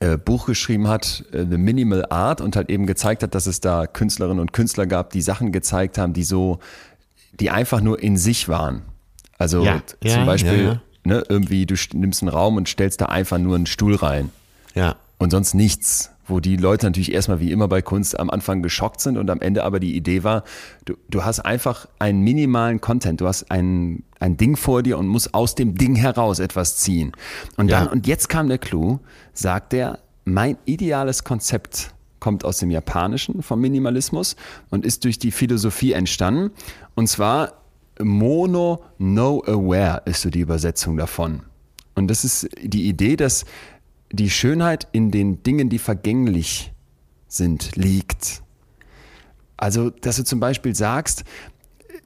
äh, 0.00 0.16
Buch 0.16 0.46
geschrieben 0.46 0.88
hat, 0.88 1.24
äh, 1.32 1.44
The 1.48 1.58
Minimal 1.58 2.06
Art, 2.10 2.40
und 2.40 2.56
halt 2.56 2.70
eben 2.70 2.86
gezeigt 2.86 3.22
hat, 3.22 3.34
dass 3.34 3.46
es 3.46 3.60
da 3.60 3.86
Künstlerinnen 3.86 4.40
und 4.40 4.52
Künstler 4.52 4.86
gab, 4.86 5.10
die 5.10 5.22
Sachen 5.22 5.52
gezeigt 5.52 5.98
haben, 5.98 6.12
die 6.12 6.24
so, 6.24 6.58
die 7.38 7.50
einfach 7.50 7.80
nur 7.80 8.02
in 8.02 8.16
sich 8.16 8.48
waren. 8.48 8.82
Also 9.38 9.64
Ja. 9.64 9.80
t- 9.80 10.08
Ja, 10.08 10.14
zum 10.14 10.26
Beispiel, 10.26 10.64
ja. 10.64 10.80
Ne, 11.04 11.24
irgendwie, 11.28 11.66
du 11.66 11.74
st- 11.74 11.96
nimmst 11.96 12.22
einen 12.22 12.28
Raum 12.28 12.56
und 12.56 12.68
stellst 12.68 13.00
da 13.00 13.06
einfach 13.06 13.36
nur 13.38 13.56
einen 13.56 13.66
Stuhl 13.66 13.96
rein 13.96 14.30
Ja. 14.74 14.94
und 15.18 15.30
sonst 15.30 15.52
nichts. 15.54 16.11
Wo 16.32 16.40
die 16.40 16.56
Leute 16.56 16.86
natürlich 16.86 17.12
erstmal 17.12 17.40
wie 17.40 17.52
immer 17.52 17.68
bei 17.68 17.82
Kunst 17.82 18.18
am 18.18 18.30
Anfang 18.30 18.62
geschockt 18.62 19.02
sind 19.02 19.18
und 19.18 19.28
am 19.28 19.42
Ende 19.42 19.64
aber 19.64 19.80
die 19.80 19.94
Idee 19.94 20.24
war, 20.24 20.44
du, 20.86 20.94
du 21.10 21.24
hast 21.24 21.40
einfach 21.40 21.86
einen 21.98 22.22
minimalen 22.22 22.80
Content, 22.80 23.20
du 23.20 23.26
hast 23.26 23.50
ein, 23.50 24.02
ein 24.18 24.38
Ding 24.38 24.56
vor 24.56 24.82
dir 24.82 24.96
und 24.96 25.08
musst 25.08 25.34
aus 25.34 25.54
dem 25.54 25.74
Ding 25.74 25.94
heraus 25.94 26.38
etwas 26.38 26.78
ziehen. 26.78 27.12
Und 27.58 27.70
dann, 27.70 27.84
Ja. 27.84 27.92
und 27.92 28.06
jetzt 28.06 28.30
kam 28.30 28.48
der 28.48 28.56
Clou, 28.56 28.98
sagt 29.34 29.74
er, 29.74 29.98
mein 30.24 30.56
ideales 30.64 31.22
Konzept 31.22 31.92
kommt 32.18 32.46
aus 32.46 32.56
dem 32.58 32.70
Japanischen 32.70 33.42
vom 33.42 33.60
Minimalismus 33.60 34.34
und 34.70 34.86
ist 34.86 35.04
durch 35.04 35.18
die 35.18 35.32
Philosophie 35.32 35.92
entstanden. 35.92 36.50
Und 36.94 37.08
zwar 37.08 37.52
Mono 38.00 38.82
No 38.96 39.42
Aware 39.46 40.00
ist 40.06 40.22
so 40.22 40.30
die 40.30 40.40
Übersetzung 40.40 40.96
davon. 40.96 41.42
Und 41.94 42.08
das 42.08 42.24
ist 42.24 42.48
die 42.62 42.88
Idee, 42.88 43.16
dass 43.16 43.44
die 44.12 44.30
Schönheit 44.30 44.86
in 44.92 45.10
den 45.10 45.42
Dingen, 45.42 45.68
die 45.68 45.78
vergänglich 45.78 46.72
sind, 47.28 47.76
liegt. 47.76 48.42
Also, 49.56 49.90
dass 49.90 50.16
du 50.16 50.24
zum 50.24 50.40
Beispiel 50.40 50.74
sagst, 50.74 51.24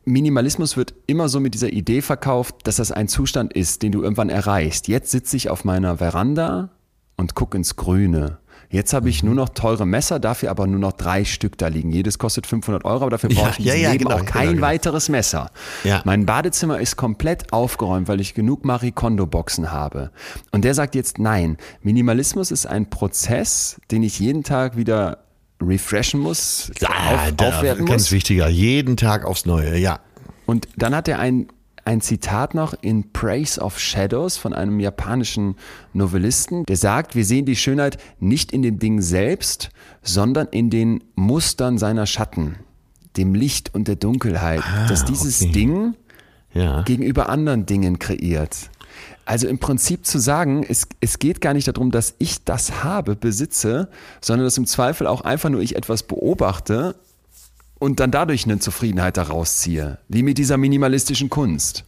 Minimalismus 0.04 0.76
wird 0.76 0.94
immer 1.06 1.28
so 1.28 1.40
mit 1.40 1.54
dieser 1.54 1.72
Idee 1.72 2.00
verkauft, 2.00 2.54
dass 2.64 2.76
das 2.76 2.92
ein 2.92 3.08
Zustand 3.08 3.52
ist, 3.52 3.82
den 3.82 3.92
du 3.92 4.02
irgendwann 4.02 4.28
erreichst. 4.28 4.86
Jetzt 4.86 5.10
sitze 5.10 5.36
ich 5.36 5.50
auf 5.50 5.64
meiner 5.64 5.98
Veranda 5.98 6.70
und 7.16 7.34
gucke 7.34 7.56
ins 7.56 7.74
Grüne. 7.74 8.38
Jetzt 8.70 8.92
habe 8.92 9.08
ich 9.08 9.22
nur 9.22 9.34
noch 9.34 9.48
teure 9.50 9.86
Messer, 9.86 10.18
dafür 10.18 10.50
aber 10.50 10.66
nur 10.66 10.80
noch 10.80 10.92
drei 10.92 11.24
Stück 11.24 11.58
da 11.58 11.68
liegen. 11.68 11.90
Jedes 11.90 12.18
kostet 12.18 12.46
500 12.46 12.84
Euro, 12.84 13.02
aber 13.02 13.10
dafür 13.10 13.30
brauche 13.30 13.58
ich 13.58 13.64
ja, 13.64 13.74
ja, 13.74 13.94
genau, 13.94 14.16
auch 14.16 14.24
kein 14.24 14.42
genau, 14.42 14.52
genau. 14.54 14.66
weiteres 14.66 15.08
Messer. 15.08 15.50
Ja. 15.84 16.02
Mein 16.04 16.26
Badezimmer 16.26 16.80
ist 16.80 16.96
komplett 16.96 17.52
aufgeräumt, 17.52 18.08
weil 18.08 18.20
ich 18.20 18.34
genug 18.34 18.64
Marie 18.64 18.92
Kondo 18.92 19.26
Boxen 19.26 19.70
habe. 19.70 20.10
Und 20.50 20.64
der 20.64 20.74
sagt 20.74 20.94
jetzt 20.94 21.18
nein. 21.18 21.56
Minimalismus 21.82 22.50
ist 22.50 22.66
ein 22.66 22.90
Prozess, 22.90 23.80
den 23.90 24.02
ich 24.02 24.18
jeden 24.18 24.42
Tag 24.42 24.76
wieder 24.76 25.18
refreshen 25.62 26.20
muss, 26.20 26.70
auf, 26.84 27.32
aufwerten 27.38 27.86
ganz 27.86 28.04
muss. 28.04 28.12
wichtiger, 28.12 28.48
jeden 28.48 28.96
Tag 28.96 29.24
aufs 29.24 29.46
Neue, 29.46 29.78
ja. 29.78 30.00
Und 30.44 30.68
dann 30.76 30.94
hat 30.94 31.08
er 31.08 31.18
ein, 31.18 31.48
ein 31.86 32.00
Zitat 32.00 32.54
noch 32.54 32.74
in 32.80 33.12
Praise 33.12 33.60
of 33.60 33.78
Shadows 33.78 34.36
von 34.36 34.52
einem 34.52 34.80
japanischen 34.80 35.54
Novellisten, 35.92 36.64
der 36.66 36.76
sagt, 36.76 37.14
wir 37.14 37.24
sehen 37.24 37.46
die 37.46 37.56
Schönheit 37.56 37.98
nicht 38.18 38.52
in 38.52 38.62
dem 38.62 38.78
Ding 38.78 39.00
selbst, 39.00 39.70
sondern 40.02 40.48
in 40.48 40.68
den 40.68 41.04
Mustern 41.14 41.78
seiner 41.78 42.06
Schatten, 42.06 42.56
dem 43.16 43.34
Licht 43.34 43.72
und 43.74 43.86
der 43.86 43.96
Dunkelheit, 43.96 44.62
dass 44.88 45.04
dieses 45.04 45.40
okay. 45.42 45.52
Ding 45.52 45.94
Ja. 46.52 46.82
gegenüber 46.82 47.28
anderen 47.28 47.66
Dingen 47.66 47.98
kreiert. 47.98 48.70
Also 49.24 49.46
im 49.46 49.58
Prinzip 49.58 50.06
zu 50.06 50.18
sagen, 50.18 50.64
es, 50.68 50.88
es 51.00 51.18
geht 51.18 51.40
gar 51.40 51.52
nicht 51.52 51.68
darum, 51.68 51.90
dass 51.90 52.14
ich 52.18 52.44
das 52.44 52.82
habe, 52.84 53.14
besitze, 53.14 53.88
sondern 54.20 54.44
dass 54.44 54.58
im 54.58 54.66
Zweifel 54.66 55.06
auch 55.06 55.20
einfach 55.20 55.50
nur 55.50 55.60
ich 55.60 55.76
etwas 55.76 56.02
beobachte 56.02 56.96
und 57.78 58.00
dann 58.00 58.10
dadurch 58.10 58.44
eine 58.44 58.58
Zufriedenheit 58.58 59.16
daraus 59.16 59.58
ziehe, 59.58 59.98
wie 60.08 60.22
mit 60.22 60.38
dieser 60.38 60.56
minimalistischen 60.56 61.28
Kunst. 61.30 61.84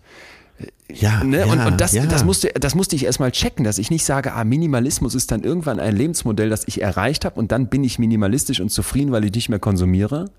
Ja, 0.93 1.23
Ne? 1.23 1.39
ja, 1.41 1.45
und 1.47 1.61
und 1.61 1.81
das, 1.81 1.93
ja. 1.93 2.05
das, 2.07 2.25
musste, 2.25 2.49
das 2.55 2.75
musste 2.75 2.97
ich 2.97 3.05
erstmal 3.05 3.31
checken, 3.31 3.65
dass 3.65 3.79
ich 3.79 3.91
nicht 3.91 4.05
sage, 4.05 4.33
ah, 4.33 4.43
Minimalismus 4.45 5.15
ist 5.15 5.31
dann 5.31 5.45
irgendwann 5.45 5.79
ein 5.79 5.95
Lebensmodell, 5.95 6.49
das 6.51 6.67
ich 6.67 6.81
erreicht 6.83 7.25
habe 7.25 7.39
und 7.39 7.53
dann 7.53 7.69
bin 7.69 7.85
ich 7.85 7.99
minimalistisch 7.99 8.61
und 8.61 8.71
zufrieden, 8.71 9.13
weil 9.13 9.25
ich 9.25 9.33
nicht 9.33 9.49
mehr 9.51 9.59
konsumiere, 9.61 10.31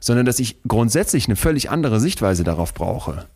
sondern 0.00 0.26
dass 0.26 0.38
ich 0.40 0.56
grundsätzlich 0.66 1.26
eine 1.26 1.36
völlig 1.36 1.70
andere 1.70 2.00
Sichtweise 2.00 2.42
darauf 2.42 2.74
brauche. 2.74 3.26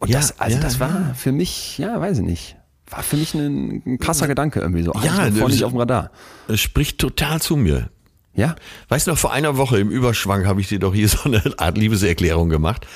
Und 0.00 0.08
Ja, 0.10 0.18
das, 0.20 0.40
also 0.40 0.58
das 0.58 0.80
war 0.80 1.14
für 1.14 1.32
mich, 1.32 1.78
ja, 1.78 2.00
weiß 2.00 2.18
ich 2.18 2.24
nicht, 2.24 2.56
war 2.90 3.02
für 3.02 3.16
mich 3.16 3.32
ein, 3.34 3.82
ein 3.86 3.98
krasser 3.98 4.26
Gedanke 4.26 4.60
irgendwie 4.60 4.82
so. 4.82 4.92
Ja, 4.94 5.04
Ja, 5.04 5.28
das- 5.30 5.38
vorne 5.38 5.54
nicht 5.54 5.64
auf 5.64 5.72
dem 5.72 5.78
Radar. 5.78 6.10
Es 6.48 6.60
spricht 6.60 6.98
total 6.98 7.40
zu 7.40 7.56
mir. 7.56 7.90
Ja? 8.34 8.56
Weißt 8.88 9.06
du 9.06 9.12
noch, 9.12 9.18
vor 9.18 9.32
einer 9.32 9.56
Woche 9.56 9.78
im 9.78 9.90
Überschwang 9.90 10.46
habe 10.46 10.60
ich 10.60 10.68
dir 10.68 10.78
doch 10.78 10.94
hier 10.94 11.08
so 11.10 11.24
eine 11.24 11.42
Art 11.58 11.78
Liebeserklärung 11.78 12.48
gemacht. 12.48 12.86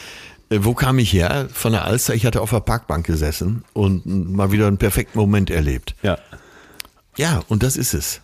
Äh, 0.50 0.58
Wo 0.62 0.74
kam 0.74 0.98
ich 0.98 1.12
her? 1.12 1.48
Von 1.52 1.72
der 1.72 1.84
Alster. 1.84 2.14
Ich 2.14 2.26
hatte 2.26 2.40
auf 2.40 2.50
der 2.50 2.60
Parkbank 2.60 3.06
gesessen 3.06 3.64
und 3.72 4.06
mal 4.06 4.52
wieder 4.52 4.66
einen 4.66 4.78
perfekten 4.78 5.18
Moment 5.18 5.50
erlebt. 5.50 5.94
Ja. 6.02 6.18
Ja, 7.16 7.42
und 7.48 7.62
das 7.62 7.76
ist 7.76 7.94
es. 7.94 8.20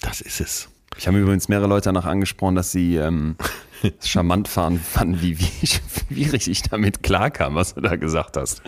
Das 0.00 0.20
ist 0.20 0.40
es. 0.40 0.68
Ich 0.96 1.06
habe 1.06 1.18
übrigens 1.18 1.48
mehrere 1.48 1.66
Leute 1.66 1.84
danach 1.84 2.04
angesprochen, 2.04 2.54
dass 2.54 2.72
sie 2.72 2.96
ähm, 2.96 3.36
charmant 4.04 4.48
fahren 4.48 4.78
fanden, 4.78 5.20
wie, 5.20 5.38
wie 5.38 5.66
schwierig 5.66 6.48
ich 6.48 6.62
damit 6.62 7.02
klarkam, 7.02 7.54
was 7.54 7.74
du 7.74 7.80
da 7.80 7.96
gesagt 7.96 8.36
hast. 8.36 8.62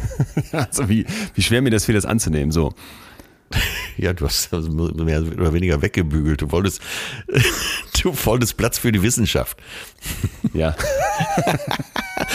also 0.52 0.88
wie, 0.88 1.06
wie 1.34 1.42
schwer 1.42 1.62
mir 1.62 1.70
das 1.70 1.86
fiel, 1.86 1.94
das 1.94 2.06
anzunehmen. 2.06 2.52
So. 2.52 2.74
Ja, 3.96 4.14
du 4.14 4.24
hast 4.24 4.50
mehr 4.52 5.20
oder 5.22 5.52
weniger 5.52 5.82
weggebügelt. 5.82 6.40
Du 6.40 6.50
wolltest, 6.52 6.80
du 8.02 8.14
wolltest 8.24 8.56
Platz 8.56 8.78
für 8.78 8.92
die 8.92 9.02
Wissenschaft. 9.02 9.58
Ja. 10.54 10.74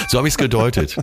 So 0.07 0.19
habe 0.19 0.27
ich 0.27 0.33
es 0.35 0.37
gedeutet. 0.37 0.95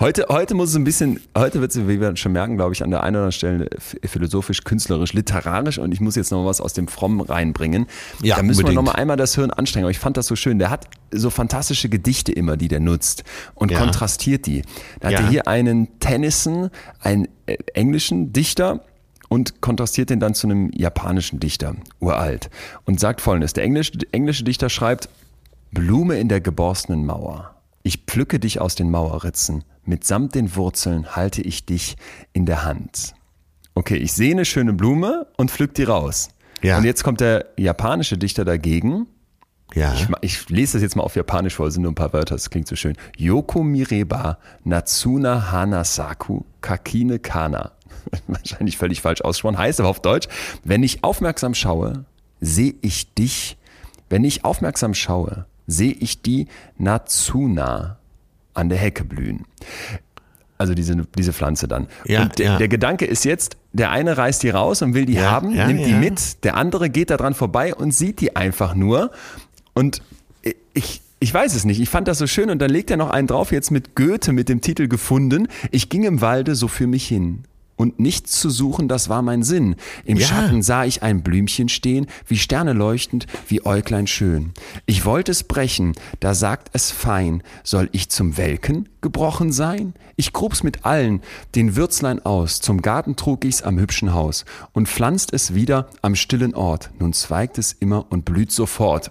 Heute, 0.00 0.26
heute 0.28 0.54
muss 0.54 0.70
es 0.70 0.74
ein 0.76 0.82
bisschen, 0.84 1.20
heute 1.36 1.60
wird 1.60 1.70
es, 1.70 1.86
wie 1.86 2.00
wir 2.00 2.16
schon 2.16 2.32
merken, 2.32 2.56
glaube 2.56 2.72
ich, 2.74 2.82
an 2.82 2.90
der 2.90 3.02
einen 3.04 3.16
oder 3.16 3.26
anderen 3.26 3.32
Stelle 3.32 3.68
philosophisch, 4.04 4.64
künstlerisch, 4.64 5.12
literarisch 5.12 5.78
und 5.78 5.92
ich 5.92 6.00
muss 6.00 6.16
jetzt 6.16 6.32
noch 6.32 6.44
was 6.44 6.60
aus 6.60 6.72
dem 6.72 6.88
Frommen 6.88 7.20
reinbringen. 7.20 7.86
Ja, 8.22 8.36
da 8.36 8.42
müssen 8.42 8.58
wir 8.60 8.64
unbedingt. 8.70 8.74
noch 8.86 8.92
mal 8.94 8.98
einmal 9.00 9.16
das 9.16 9.34
Hirn 9.36 9.50
anstrengen. 9.52 9.84
Aber 9.84 9.90
ich 9.92 9.98
fand 10.00 10.16
das 10.16 10.26
so 10.26 10.34
schön. 10.34 10.58
Der 10.58 10.70
hat 10.70 10.88
so 11.12 11.30
fantastische 11.30 11.88
Gedichte 11.88 12.32
immer, 12.32 12.56
die 12.56 12.68
der 12.68 12.80
nutzt 12.80 13.22
und 13.54 13.70
Ja. 13.70 13.78
kontrastiert 13.78 14.46
die. 14.46 14.62
Da 15.00 15.08
hat 15.08 15.12
Ja. 15.12 15.20
er 15.20 15.28
hier 15.28 15.46
einen 15.46 16.00
Tennyson, 16.00 16.70
einen 17.00 17.28
äh, 17.46 17.58
englischen 17.74 18.32
Dichter 18.32 18.80
und 19.32 19.62
kontrastiert 19.62 20.10
den 20.10 20.20
dann 20.20 20.34
zu 20.34 20.46
einem 20.46 20.70
japanischen 20.74 21.40
Dichter, 21.40 21.74
uralt. 22.00 22.50
Und 22.84 23.00
sagt 23.00 23.22
folgendes, 23.22 23.54
der 23.54 23.64
englische, 23.64 23.92
englische 24.12 24.44
Dichter 24.44 24.68
schreibt, 24.68 25.08
Blume 25.70 26.18
in 26.18 26.28
der 26.28 26.42
geborstenen 26.42 27.06
Mauer. 27.06 27.54
Ich 27.82 28.02
pflücke 28.06 28.38
dich 28.38 28.60
aus 28.60 28.74
den 28.74 28.90
Mauerritzen. 28.90 29.64
Mitsamt 29.86 30.34
den 30.34 30.54
Wurzeln 30.54 31.16
halte 31.16 31.40
ich 31.40 31.64
dich 31.64 31.96
in 32.34 32.44
der 32.44 32.66
Hand. 32.66 33.14
Okay, 33.74 33.96
ich 33.96 34.12
sehe 34.12 34.32
eine 34.32 34.44
schöne 34.44 34.74
Blume 34.74 35.26
und 35.38 35.50
pflück 35.50 35.72
die 35.72 35.84
raus. 35.84 36.28
Ja. 36.60 36.76
Und 36.76 36.84
jetzt 36.84 37.02
kommt 37.02 37.22
der 37.22 37.46
japanische 37.56 38.18
Dichter 38.18 38.44
dagegen. 38.44 39.06
Ja. 39.74 39.94
Ich, 39.94 40.08
ich 40.20 40.48
lese 40.50 40.74
das 40.74 40.82
jetzt 40.82 40.94
mal 40.94 41.04
auf 41.04 41.16
Japanisch 41.16 41.54
vor, 41.54 41.68
es 41.68 41.72
sind 41.72 41.84
nur 41.84 41.92
ein 41.92 41.94
paar 41.94 42.12
Wörter, 42.12 42.34
das 42.34 42.50
klingt 42.50 42.68
so 42.68 42.76
schön. 42.76 42.98
Yoko 43.16 43.62
mireba 43.62 44.36
natsuna 44.62 45.50
hanasaku 45.50 46.42
kakine 46.60 47.18
kana. 47.18 47.72
Wahrscheinlich 48.26 48.76
völlig 48.76 49.00
falsch 49.00 49.20
ausgesprochen. 49.20 49.58
Heißt 49.58 49.80
aber 49.80 49.88
auf 49.88 50.00
Deutsch, 50.00 50.28
wenn 50.64 50.82
ich 50.82 51.04
aufmerksam 51.04 51.54
schaue, 51.54 52.04
sehe 52.40 52.74
ich 52.82 53.14
dich. 53.14 53.56
Wenn 54.08 54.24
ich 54.24 54.44
aufmerksam 54.44 54.94
schaue, 54.94 55.46
sehe 55.66 55.92
ich 55.92 56.22
die 56.22 56.48
Natsuna 56.76 57.98
an 58.54 58.68
der 58.68 58.78
Hecke 58.78 59.04
blühen. 59.04 59.46
Also 60.58 60.74
diese, 60.74 60.94
diese 61.18 61.32
Pflanze 61.32 61.66
dann. 61.66 61.88
Ja, 62.04 62.22
und 62.22 62.38
der, 62.38 62.46
ja. 62.46 62.58
der 62.58 62.68
Gedanke 62.68 63.04
ist 63.04 63.24
jetzt, 63.24 63.56
der 63.72 63.90
eine 63.90 64.16
reißt 64.16 64.42
die 64.42 64.50
raus 64.50 64.82
und 64.82 64.94
will 64.94 65.06
die 65.06 65.14
Ja, 65.14 65.30
haben, 65.30 65.54
ja, 65.54 65.66
nimmt 65.66 65.86
die 65.86 65.94
mit, 65.94 66.44
der 66.44 66.56
andere 66.56 66.90
geht 66.90 67.10
da 67.10 67.16
dran 67.16 67.34
vorbei 67.34 67.74
und 67.74 67.92
sieht 67.92 68.20
die 68.20 68.36
einfach 68.36 68.74
nur. 68.74 69.10
Und 69.74 70.02
ich, 70.74 71.02
ich 71.18 71.32
weiß 71.32 71.54
es 71.54 71.64
nicht. 71.64 71.80
Ich 71.80 71.88
fand 71.88 72.08
das 72.08 72.18
so 72.18 72.26
schön 72.26 72.50
und 72.50 72.58
dann 72.60 72.70
legt 72.70 72.90
er 72.90 72.96
noch 72.96 73.10
einen 73.10 73.26
drauf, 73.26 73.52
jetzt 73.52 73.70
mit 73.70 73.94
Goethe 73.94 74.32
mit 74.32 74.48
dem 74.48 74.60
Titel 74.60 74.88
gefunden. 74.88 75.48
Ich 75.70 75.88
ging 75.88 76.04
im 76.04 76.20
Walde 76.20 76.54
so 76.54 76.68
für 76.68 76.86
mich 76.86 77.06
hin. 77.06 77.44
Und 77.82 77.98
nichts 77.98 78.38
zu 78.38 78.48
suchen, 78.48 78.86
das 78.86 79.08
war 79.08 79.22
mein 79.22 79.42
Sinn. 79.42 79.74
Im 80.04 80.16
Ja. 80.16 80.28
Schatten 80.28 80.62
sah 80.62 80.84
ich 80.84 81.02
ein 81.02 81.24
Blümchen 81.24 81.68
stehen, 81.68 82.06
wie 82.28 82.38
Sterne 82.38 82.74
leuchtend, 82.74 83.26
wie 83.48 83.66
Äuglein 83.66 84.06
schön. 84.06 84.52
Ich 84.86 85.04
wollte 85.04 85.32
es 85.32 85.42
brechen, 85.42 85.94
da 86.20 86.32
sagt 86.32 86.70
es 86.74 86.92
fein, 86.92 87.42
soll 87.64 87.88
ich 87.90 88.08
zum 88.08 88.36
Welken 88.36 88.88
gebrochen 89.00 89.50
sein? 89.50 89.94
Ich 90.14 90.32
grub's 90.32 90.62
mit 90.62 90.84
allen, 90.86 91.22
den 91.56 91.74
Würzlein 91.74 92.24
aus, 92.24 92.60
zum 92.60 92.82
Garten 92.82 93.16
trug 93.16 93.44
ich's 93.44 93.62
am 93.62 93.80
hübschen 93.80 94.14
Haus 94.14 94.44
und 94.72 94.86
pflanzt 94.86 95.32
es 95.32 95.52
wieder 95.52 95.88
am 96.02 96.14
stillen 96.14 96.54
Ort. 96.54 96.90
Nun 97.00 97.12
zweigt 97.12 97.58
es 97.58 97.72
immer 97.72 98.06
und 98.10 98.24
blüht 98.24 98.52
sofort 98.52 99.10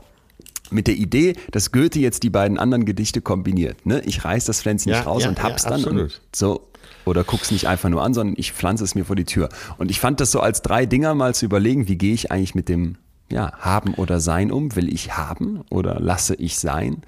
mit 0.70 0.88
der 0.88 0.96
Idee, 0.96 1.36
dass 1.52 1.74
Goethe 1.74 2.00
jetzt 2.00 2.24
die 2.24 2.30
beiden 2.30 2.58
anderen 2.58 2.86
Gedichte 2.86 3.20
kombiniert. 3.20 3.86
Ne? 3.86 4.02
Ich 4.06 4.24
reiß 4.24 4.46
das 4.46 4.62
Pflänzchen 4.62 4.94
Ja, 4.94 5.00
nicht 5.00 5.08
raus 5.08 5.24
ja, 5.24 5.30
und 5.30 5.44
hab's 5.44 5.66
ja, 5.66 5.72
dann 5.72 5.84
und 5.84 6.22
so. 6.34 6.71
Oder 7.06 7.24
guck's 7.24 7.52
nicht 7.52 7.68
einfach 7.68 7.90
nur 7.90 8.04
an, 8.04 8.14
sondern 8.14 8.36
ich 8.38 8.52
pflanze 8.52 8.84
es 8.84 8.96
mir 8.96 9.06
vor 9.06 9.16
die 9.16 9.26
Tür. 9.26 9.50
Und 9.78 9.92
ich 9.92 10.00
fand 10.00 10.20
das 10.20 10.32
so 10.32 10.40
als 10.40 10.62
drei 10.62 10.86
Dinger 10.86 11.16
mal 11.16 11.34
zu 11.34 11.46
überlegen, 11.46 11.88
wie 11.88 11.98
gehe 11.98 12.14
ich 12.14 12.32
eigentlich 12.32 12.56
mit 12.56 12.70
dem 12.70 12.98
ja, 13.32 13.54
Haben 13.60 13.94
oder 13.96 14.20
Sein 14.20 14.52
um? 14.52 14.76
Will 14.76 14.94
ich 14.94 15.18
haben 15.18 15.62
oder 15.70 16.00
lasse 16.00 16.36
ich 16.36 16.60
sein? 16.60 17.02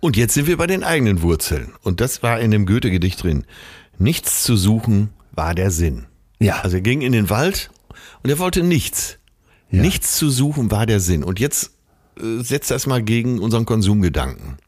Und 0.00 0.16
jetzt 0.16 0.34
sind 0.34 0.46
wir 0.46 0.56
bei 0.56 0.66
den 0.66 0.82
eigenen 0.82 1.22
Wurzeln. 1.22 1.74
Und 1.82 2.00
das 2.00 2.22
war 2.22 2.40
in 2.40 2.50
dem 2.50 2.66
Goethe-Gedicht 2.66 3.22
drin. 3.22 3.44
Nichts 3.98 4.42
zu 4.42 4.56
suchen 4.56 5.10
war 5.32 5.54
der 5.54 5.70
Sinn. 5.70 6.06
Ja. 6.40 6.60
Also 6.60 6.76
er 6.76 6.82
ging 6.82 7.02
in 7.02 7.12
den 7.12 7.30
Wald 7.30 7.70
und 8.22 8.30
er 8.30 8.38
wollte 8.38 8.62
nichts. 8.62 9.18
Ja. 9.70 9.80
Nichts 9.82 10.16
zu 10.16 10.28
suchen 10.30 10.70
war 10.70 10.86
der 10.86 11.00
Sinn. 11.00 11.22
Und 11.22 11.38
jetzt 11.38 11.72
äh, 12.18 12.42
setzt 12.42 12.70
das 12.70 12.86
mal 12.86 13.02
gegen 13.02 13.38
unseren 13.38 13.64
Konsumgedanken. 13.64 14.58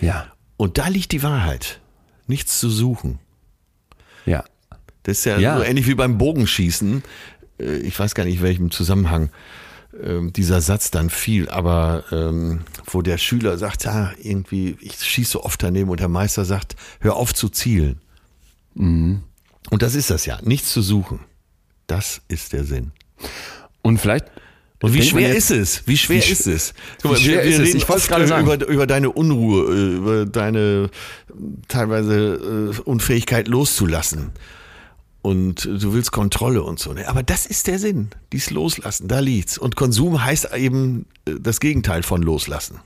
Ja, 0.00 0.26
Und 0.56 0.78
da 0.78 0.88
liegt 0.88 1.12
die 1.12 1.22
Wahrheit. 1.22 1.80
Nichts 2.26 2.58
zu 2.60 2.70
suchen. 2.70 3.18
Ja. 4.26 4.44
Das 5.04 5.18
ist 5.18 5.24
ja, 5.24 5.38
Ja. 5.38 5.56
so 5.58 5.64
ähnlich 5.64 5.86
wie 5.88 5.94
beim 5.96 6.16
Bogenschießen. 6.18 7.02
Äh, 7.58 7.76
Ich 7.78 7.98
weiß 7.98 8.14
gar 8.14 8.24
nicht, 8.24 8.36
in 8.36 8.42
welchem 8.42 8.70
Zusammenhang 8.70 9.30
ähm, 10.02 10.32
dieser 10.32 10.60
Satz 10.60 10.90
dann 10.90 11.10
fiel, 11.10 11.48
aber 11.48 12.04
ähm, 12.12 12.60
wo 12.86 13.02
der 13.02 13.18
Schüler 13.18 13.58
sagt, 13.58 13.84
ja, 13.84 14.12
irgendwie, 14.22 14.76
ich 14.80 14.94
schieße 15.02 15.42
oft 15.44 15.62
daneben 15.62 15.90
und 15.90 16.00
der 16.00 16.08
Meister 16.08 16.44
sagt, 16.44 16.76
hör 17.00 17.16
auf 17.16 17.34
zu 17.34 17.48
zielen. 17.48 18.00
Mhm. 18.74 19.22
Und 19.70 19.82
das 19.82 19.94
ist 19.94 20.10
das 20.10 20.24
ja, 20.26 20.38
nichts 20.42 20.72
zu 20.72 20.82
suchen. 20.82 21.20
Das 21.86 22.22
ist 22.28 22.52
der 22.52 22.64
Sinn. 22.64 22.92
Und 23.82 23.98
vielleicht. 23.98 24.26
Und 24.82 24.94
wie 24.94 25.02
schwer 25.02 25.28
jetzt- 25.28 25.50
ist 25.50 25.80
es? 25.80 25.82
Wie 25.86 25.96
schwer 25.96 26.16
Wie 26.16 26.30
ist 26.32 26.46
es? 26.46 26.74
wie 27.02 27.16
schwer 27.16 27.42
ist 27.42 27.58
es? 27.58 27.74
reden 27.74 27.90
oft, 27.90 28.08
gerade. 28.08 28.40
Über, 28.40 28.66
über 28.68 28.86
deine 28.86 29.10
Unruhe, 29.10 29.64
äh, 29.74 29.94
über 29.96 30.26
deine 30.26 30.90
äh, 31.30 31.34
teilweise 31.68 32.72
äh, 32.76 32.80
Unfähigkeit 32.80 33.48
loszulassen. 33.48 34.30
Und 35.22 35.64
du 35.66 35.92
willst 35.94 36.10
Kontrolle 36.10 36.64
und 36.64 36.80
so. 36.80 36.92
ne? 36.92 37.06
Aber 37.08 37.22
das 37.22 37.46
ist 37.46 37.68
der 37.68 37.78
Sinn. 37.78 38.08
Dies 38.32 38.50
loslassen, 38.50 39.06
da 39.06 39.20
liegt's. 39.20 39.56
Und 39.56 39.76
Konsum 39.76 40.24
heißt 40.24 40.48
eben 40.56 41.06
das 41.24 41.60
Gegenteil 41.60 42.02
von 42.02 42.22
loslassen. 42.22 42.80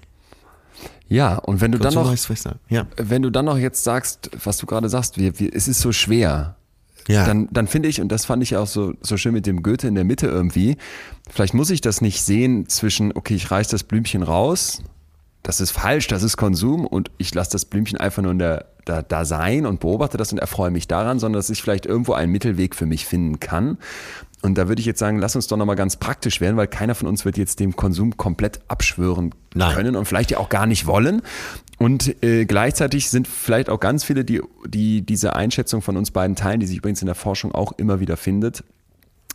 Ja, 1.09 1.37
und 1.37 1.61
wenn 1.63 1.73
du 1.73 1.79
dann 1.79 1.87
Konsum 1.95 2.03
noch, 2.05 2.11
heißt 2.13 2.27
Festhalten. 2.27 2.61
Ja. 2.69 2.87
wenn 2.97 3.23
du 3.23 3.31
dann 3.31 3.47
noch 3.47 3.57
jetzt 3.57 3.85
sagst, 3.85 4.31
was 4.45 4.59
du 4.59 4.67
gerade 4.67 4.89
sagst, 4.91 5.17
wir, 5.19 5.39
wir, 5.39 5.55
es 5.55 5.67
ist 5.67 5.81
so 5.81 5.93
schwer, 5.93 6.57
Ja. 7.09 7.25
dann, 7.25 7.49
dann 7.51 7.67
finde 7.67 7.89
ich, 7.89 8.01
und 8.01 8.11
das 8.11 8.25
fand 8.25 8.43
ich 8.43 8.57
auch 8.57 8.67
so, 8.67 8.95
so 9.01 9.17
schön 9.17 9.33
mit 9.33 9.47
dem 9.47 9.63
Goethe 9.63 9.87
in 9.87 9.95
der 9.95 10.05
Mitte 10.05 10.27
irgendwie, 10.27 10.77
vielleicht 11.31 11.55
muss 11.55 11.71
ich 11.71 11.81
das 11.81 12.01
nicht 12.01 12.23
sehen 12.23 12.69
zwischen, 12.69 13.13
okay, 13.15 13.35
ich 13.35 13.51
reiß 13.51 13.69
das 13.69 13.85
Blümchen 13.85 14.23
raus, 14.23 14.83
das 15.43 15.61
ist 15.61 15.71
falsch, 15.71 16.09
das 16.09 16.25
ist 16.25 16.37
Konsum 16.37 16.87
und 16.87 17.11
ich 17.19 17.33
lasse 17.33 17.53
das 17.53 17.65
Blümchen 17.65 17.99
einfach 17.99 18.23
nur 18.23 18.33
in 18.33 18.41
der, 18.41 18.67
da, 18.85 19.03
da 19.03 19.25
sein 19.25 19.67
und 19.67 19.79
beobachte 19.79 20.17
das 20.17 20.33
und 20.33 20.39
erfreue 20.39 20.73
mich 20.73 20.89
daran, 20.89 21.21
sondern 21.21 21.39
dass 21.39 21.51
ich 21.51 21.63
vielleicht 21.63 21.87
irgendwo 21.87 22.15
einen 22.15 22.33
Mittelweg 22.33 22.75
für 22.75 22.87
mich 22.87 23.07
finden 23.07 23.39
kann. 23.39 23.79
Und 24.43 24.59
da 24.59 24.69
würde 24.69 24.81
ich 24.81 24.87
jetzt 24.87 24.99
sagen, 24.99 25.19
lass 25.19 25.35
uns 25.35 25.47
doch 25.47 25.57
nochmal 25.57 25.77
ganz 25.77 25.97
praktisch 25.97 26.41
werden, 26.41 26.57
weil 26.57 26.69
keiner 26.69 26.95
von 26.95 27.09
uns 27.09 27.25
wird 27.25 27.39
jetzt 27.39 27.59
dem 27.59 27.75
Konsum 27.75 28.17
komplett 28.17 28.61
abschwören 28.69 29.35
Nein. 29.55 29.75
können 29.75 29.97
und 29.97 30.05
vielleicht 30.05 30.31
ja 30.31 30.39
auch 30.39 30.49
gar 30.49 30.67
nicht 30.67 30.87
wollen. 30.87 31.23
Und 31.79 32.23
äh, 32.23 32.45
gleichzeitig 32.45 33.11
sind 33.11 33.29
vielleicht 33.29 33.69
auch 33.69 33.81
ganz 33.81 34.05
viele, 34.05 34.25
die, 34.25 34.43
die 34.67 35.03
diese 35.03 35.35
Einschätzung 35.35 35.83
von 35.83 35.97
uns 35.97 36.11
beiden 36.11 36.37
teilen, 36.37 36.61
die 36.61 36.67
sich 36.67 36.79
übrigens 36.79 37.03
in 37.03 37.07
der 37.07 37.15
Forschung 37.15 37.53
auch 37.53 37.73
immer 37.73 38.01
wieder 38.01 38.17
findet, 38.17 38.63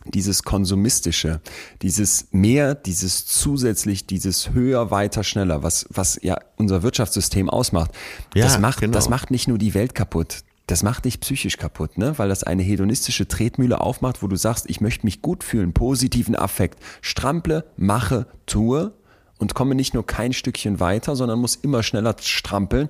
dieses 0.04 0.42
konsumistische, 0.42 1.40
dieses 1.82 2.28
mehr, 2.32 2.74
dieses 2.74 3.26
zusätzlich, 3.26 4.06
dieses 4.06 4.50
höher, 4.50 4.90
weiter, 4.90 5.22
schneller, 5.22 5.62
was, 5.62 5.86
was 5.90 6.18
ja 6.22 6.38
unser 6.56 6.82
Wirtschaftssystem 6.82 7.48
ausmacht, 7.48 7.92
Ja, 8.34 8.44
das 8.44 8.58
macht, 8.58 8.80
genau. 8.80 8.92
das 8.92 9.08
macht 9.08 9.30
nicht 9.30 9.46
nur 9.46 9.58
die 9.58 9.74
Welt 9.74 9.94
kaputt. 9.94 10.42
Das 10.66 10.82
macht 10.82 11.04
dich 11.04 11.20
psychisch 11.20 11.58
kaputt, 11.58 11.98
ne? 11.98 12.18
Weil 12.18 12.28
das 12.28 12.44
eine 12.44 12.62
hedonistische 12.62 13.26
Tretmühle 13.26 13.80
aufmacht, 13.80 14.22
wo 14.22 14.28
du 14.28 14.36
sagst, 14.36 14.70
ich 14.70 14.80
möchte 14.80 15.04
mich 15.04 15.20
gut 15.20 15.42
fühlen, 15.42 15.72
positiven 15.72 16.36
Affekt, 16.36 16.78
strample, 17.00 17.64
mache, 17.76 18.26
tue 18.46 18.92
und 19.38 19.54
komme 19.54 19.74
nicht 19.74 19.92
nur 19.92 20.06
kein 20.06 20.32
Stückchen 20.32 20.78
weiter, 20.78 21.16
sondern 21.16 21.40
muss 21.40 21.56
immer 21.56 21.82
schneller 21.82 22.14
strampeln, 22.20 22.88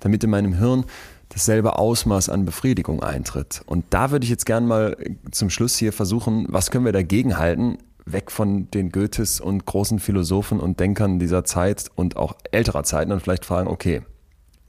damit 0.00 0.22
in 0.22 0.30
meinem 0.30 0.52
Hirn 0.52 0.84
dasselbe 1.30 1.78
Ausmaß 1.78 2.28
an 2.28 2.44
Befriedigung 2.44 3.02
eintritt. 3.02 3.62
Und 3.66 3.86
da 3.90 4.10
würde 4.10 4.24
ich 4.24 4.30
jetzt 4.30 4.46
gerne 4.46 4.66
mal 4.66 4.96
zum 5.30 5.50
Schluss 5.50 5.76
hier 5.76 5.92
versuchen, 5.92 6.46
was 6.48 6.70
können 6.70 6.84
wir 6.84 6.92
dagegen 6.92 7.38
halten, 7.38 7.78
weg 8.06 8.30
von 8.30 8.70
den 8.70 8.90
Goethes 8.92 9.40
und 9.40 9.64
großen 9.64 9.98
Philosophen 9.98 10.60
und 10.60 10.78
Denkern 10.78 11.18
dieser 11.18 11.44
Zeit 11.44 11.90
und 11.94 12.16
auch 12.16 12.36
älterer 12.52 12.84
Zeiten 12.84 13.12
und 13.12 13.20
vielleicht 13.20 13.44
fragen, 13.44 13.68
okay, 13.68 14.02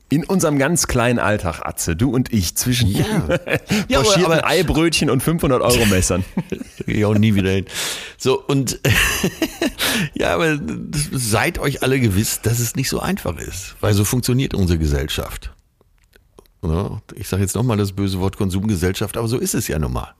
in 0.10 0.24
unserem 0.24 0.60
ganz 0.60 0.88
kleinen 0.88 1.18
Alltag, 1.20 1.62
Atze, 1.64 1.95
du 1.95 2.12
und 2.12 2.32
ich, 2.32 2.56
zwischen 2.56 2.89
Ja. 2.89 3.06
Ja, 3.88 3.99
aber- 3.99 4.08
pochierten 4.08 4.26
aber- 4.34 4.45
Eibrötchen 4.47 5.10
und 5.10 5.22
500 5.24 5.62
Euro 5.62 5.86
Messern. 5.88 6.24
Da 6.78 6.86
gehe 6.86 6.97
ich 6.97 7.06
auch 7.06 7.16
nie 7.18 7.34
wieder 7.34 7.49
hin. 7.49 7.66
So, 8.18 8.39
und 8.41 8.80
ja, 10.14 10.36
aber 10.36 10.60
seid 11.12 11.58
euch 11.58 11.82
alle 11.82 11.99
gewiss, 11.99 12.41
dass 12.41 12.60
es 12.60 12.76
nicht 12.76 12.89
so 12.89 12.99
einfach 12.99 13.38
ist, 13.38 13.76
weil 13.82 13.93
so 13.93 14.06
funktioniert 14.06 14.53
unsere 14.53 14.78
Gesellschaft. 14.78 15.51
Ja, 16.62 17.01
Ich 17.16 17.28
sage 17.28 17.41
jetzt 17.43 17.56
nochmal 17.56 17.78
das 17.78 17.91
böse 17.93 18.20
Wort 18.20 18.38
Konsumgesellschaft, 18.38 19.18
aber 19.18 19.28
so 19.28 19.38
ist 19.39 19.56
es 19.56 19.68
ja 19.68 19.80
nun 19.80 19.93
mal. 19.93 20.14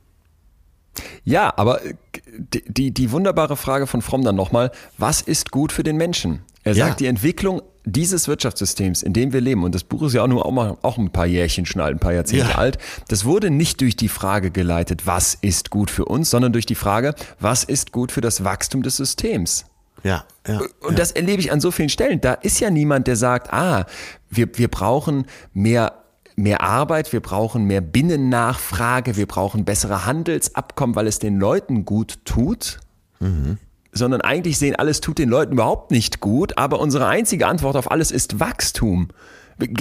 Ja, 1.24 1.52
aber 1.56 1.84
äh, 1.84 1.94
die, 2.38 2.62
die, 2.66 2.90
die 2.92 3.10
wunderbare 3.12 3.56
Frage 3.56 3.86
von 3.86 4.02
Fromm 4.02 4.22
dann 4.24 4.36
nochmal, 4.36 4.70
was 4.98 5.20
ist 5.22 5.50
gut 5.50 5.72
für 5.72 5.82
den 5.82 5.96
Menschen? 5.96 6.42
Er 6.64 6.74
Ja. 6.74 6.86
sagt, 6.88 7.00
die 7.00 7.06
Entwicklung 7.06 7.62
dieses 7.84 8.26
Wirtschaftssystems, 8.26 9.02
in 9.04 9.12
dem 9.12 9.32
wir 9.32 9.40
leben, 9.40 9.62
und 9.62 9.72
das 9.74 9.84
Buch 9.84 10.02
ist 10.02 10.12
ja 10.14 10.22
auch 10.24 10.26
nur 10.26 10.44
auch, 10.44 10.50
mal, 10.50 10.76
auch 10.82 10.98
ein 10.98 11.10
paar 11.10 11.26
Jährchen 11.26 11.64
schon 11.66 11.80
alt, 11.80 11.94
ein 11.94 12.00
paar 12.00 12.12
Jahrzehnte 12.14 12.50
Ja. 12.50 12.58
alt, 12.58 12.78
das 13.06 13.24
wurde 13.24 13.50
nicht 13.50 13.80
durch 13.80 13.94
die 13.94 14.08
Frage 14.08 14.50
geleitet, 14.50 15.06
was 15.06 15.34
ist 15.40 15.70
gut 15.70 15.90
für 15.92 16.04
uns, 16.06 16.28
sondern 16.30 16.52
durch 16.52 16.66
die 16.66 16.74
Frage, 16.74 17.14
was 17.38 17.62
ist 17.62 17.92
gut 17.92 18.10
für 18.10 18.20
das 18.20 18.42
Wachstum 18.42 18.82
des 18.82 18.96
Systems? 18.96 19.66
Ja, 20.02 20.24
ja. 20.46 20.60
Und 20.80 20.98
das 20.98 21.12
erlebe 21.12 21.40
ich 21.40 21.52
an 21.52 21.60
so 21.60 21.70
vielen 21.70 21.88
Stellen. 21.88 22.20
Da 22.20 22.34
ist 22.34 22.58
ja 22.60 22.70
niemand, 22.70 23.06
der 23.06 23.16
sagt, 23.16 23.52
ah, 23.52 23.86
wir, 24.30 24.48
wir 24.58 24.68
brauchen 24.68 25.26
mehr, 25.54 25.92
mehr 26.36 26.60
Arbeit, 26.60 27.12
wir 27.12 27.20
brauchen 27.20 27.64
mehr 27.64 27.80
Binnennachfrage, 27.80 29.16
wir 29.16 29.26
brauchen 29.26 29.64
bessere 29.64 30.06
Handelsabkommen, 30.06 30.94
weil 30.94 31.06
es 31.06 31.18
den 31.18 31.38
Leuten 31.38 31.84
gut 31.84 32.18
tut. 32.24 32.78
Sondern 33.92 34.20
eigentlich 34.20 34.58
sehen, 34.58 34.76
alles 34.76 35.00
tut 35.00 35.18
den 35.18 35.30
Leuten 35.30 35.54
überhaupt 35.54 35.90
nicht 35.90 36.20
gut, 36.20 36.58
aber 36.58 36.80
unsere 36.80 37.06
einzige 37.06 37.46
Antwort 37.46 37.76
auf 37.76 37.90
alles 37.90 38.10
ist 38.10 38.38
Wachstum. 38.38 39.08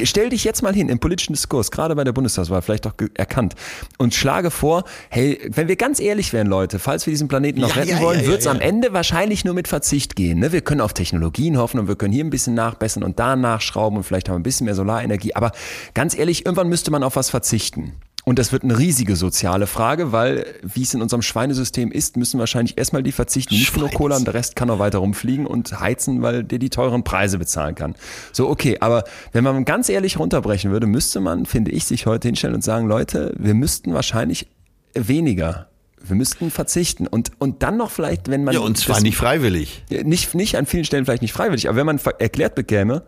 Stell 0.03 0.30
dich 0.30 0.43
jetzt 0.43 0.61
mal 0.61 0.73
hin 0.73 0.88
im 0.89 0.99
politischen 0.99 1.34
Diskurs, 1.34 1.69
gerade 1.69 1.95
bei 1.95 2.03
der 2.03 2.13
Bundestagswahl, 2.13 2.61
vielleicht 2.61 2.88
auch 2.88 2.93
erkannt, 3.13 3.55
und 3.97 4.13
schlage 4.13 4.51
vor, 4.51 4.86
hey, 5.09 5.39
wenn 5.49 5.67
wir 5.67 5.76
ganz 5.76 5.99
ehrlich 5.99 6.32
wären, 6.32 6.47
Leute, 6.47 6.80
falls 6.80 7.05
wir 7.05 7.11
diesen 7.11 7.28
Planeten 7.28 7.59
noch 7.59 7.69
Ja, 7.69 7.76
retten 7.76 7.89
ja, 7.89 8.01
wollen, 8.01 8.21
ja, 8.21 8.28
wird 8.28 8.41
es 8.41 8.47
am 8.47 8.61
Ende 8.61 8.93
wahrscheinlich 8.93 9.43
nur 9.43 9.53
mit 9.53 9.67
Verzicht 9.67 10.15
gehen. 10.15 10.39
Ne? 10.39 10.51
Wir 10.51 10.61
können 10.61 10.82
auf 10.82 10.93
Technologien 10.93 11.57
hoffen 11.57 11.80
und 11.80 11.88
wir 11.88 11.95
können 11.95 12.13
hier 12.13 12.23
ein 12.23 12.30
bisschen 12.30 12.53
nachbessern 12.53 13.03
und 13.03 13.19
da 13.19 13.36
nachschrauben 13.36 13.97
und 13.97 14.03
vielleicht 14.03 14.30
haben 14.30 14.36
wir 14.36 14.39
ein 14.39 14.43
bisschen 14.43 14.65
mehr 14.65 14.76
Solarenergie. 14.76 15.36
Aber 15.36 15.51
ganz 15.93 16.17
ehrlich, 16.17 16.45
irgendwann 16.45 16.69
müsste 16.69 16.91
man 16.91 17.03
auf 17.03 17.15
was 17.17 17.30
verzichten. 17.30 17.93
Und 18.26 18.39
das 18.39 18.51
wird 18.51 18.63
eine 18.63 18.78
riesige 18.80 19.15
soziale 19.15 19.67
Frage, 19.67 20.11
weil, 20.11 20.47
wie 20.63 20.82
es 20.82 20.93
in 20.95 21.01
unserem 21.03 21.21
Schweinesystem 21.21 21.91
ist, 21.91 22.17
müssen 22.17 22.39
wahrscheinlich 22.39 22.76
erstmal 22.78 23.03
die 23.03 23.11
verzichten. 23.11 23.53
Nicht 23.53 23.78
nur. 23.78 23.89
Cola 23.91 24.17
und 24.17 24.26
der 24.26 24.34
Rest 24.34 24.55
kann 24.55 24.67
auch 24.71 24.80
weiter 24.80 24.97
rumfliegen 24.97 25.45
und 25.45 25.80
heizen, 25.80 26.23
weil 26.23 26.43
der 26.43 26.57
die 26.57 26.71
teuren 26.71 27.03
Preise 27.03 27.38
bezahlen 27.38 27.76
kann. 27.76 27.93
So, 28.34 28.49
okay, 28.49 28.78
aber 28.80 29.03
wenn 29.32 29.43
man 29.43 29.63
ganz 29.63 29.89
ehrlich 29.89 30.17
runterbrechen 30.17 30.71
würde, 30.71 30.88
müsste 30.88 31.19
man, 31.19 31.45
finde 31.45 31.69
ich, 31.69 31.86
sich 31.86 32.07
heute 32.07 32.28
hinstellen 32.28 32.55
und 32.55 32.63
sagen, 32.63 32.88
Leute, 32.88 33.32
wir 33.38 33.53
müssten 33.53 33.93
wahrscheinlich 33.93 34.47
weniger. 34.95 35.69
Wir 36.03 36.15
müssten 36.15 36.49
verzichten. 36.49 37.05
Und, 37.05 37.32
und 37.39 37.61
dann 37.61 37.78
noch 37.78 37.91
vielleicht, 37.91 38.28
wenn 38.30 38.43
man. 38.43 38.55
ja, 38.55 38.59
und 38.59 38.76
zwar 38.78 38.95
das- 38.95 39.03
nicht 39.03 39.17
freiwillig. 39.17 39.84
nicht, 40.03 40.34
nicht 40.34 40.55
an 40.57 40.65
vielen 40.65 40.84
Stellen 40.86 41.05
vielleicht 41.05 41.21
nicht 41.21 41.34
freiwillig, 41.34 41.67
aber 41.69 41.78
wenn 41.78 41.86
man 41.86 41.99
erklärt 42.19 42.55
bekäme, 42.55 43.03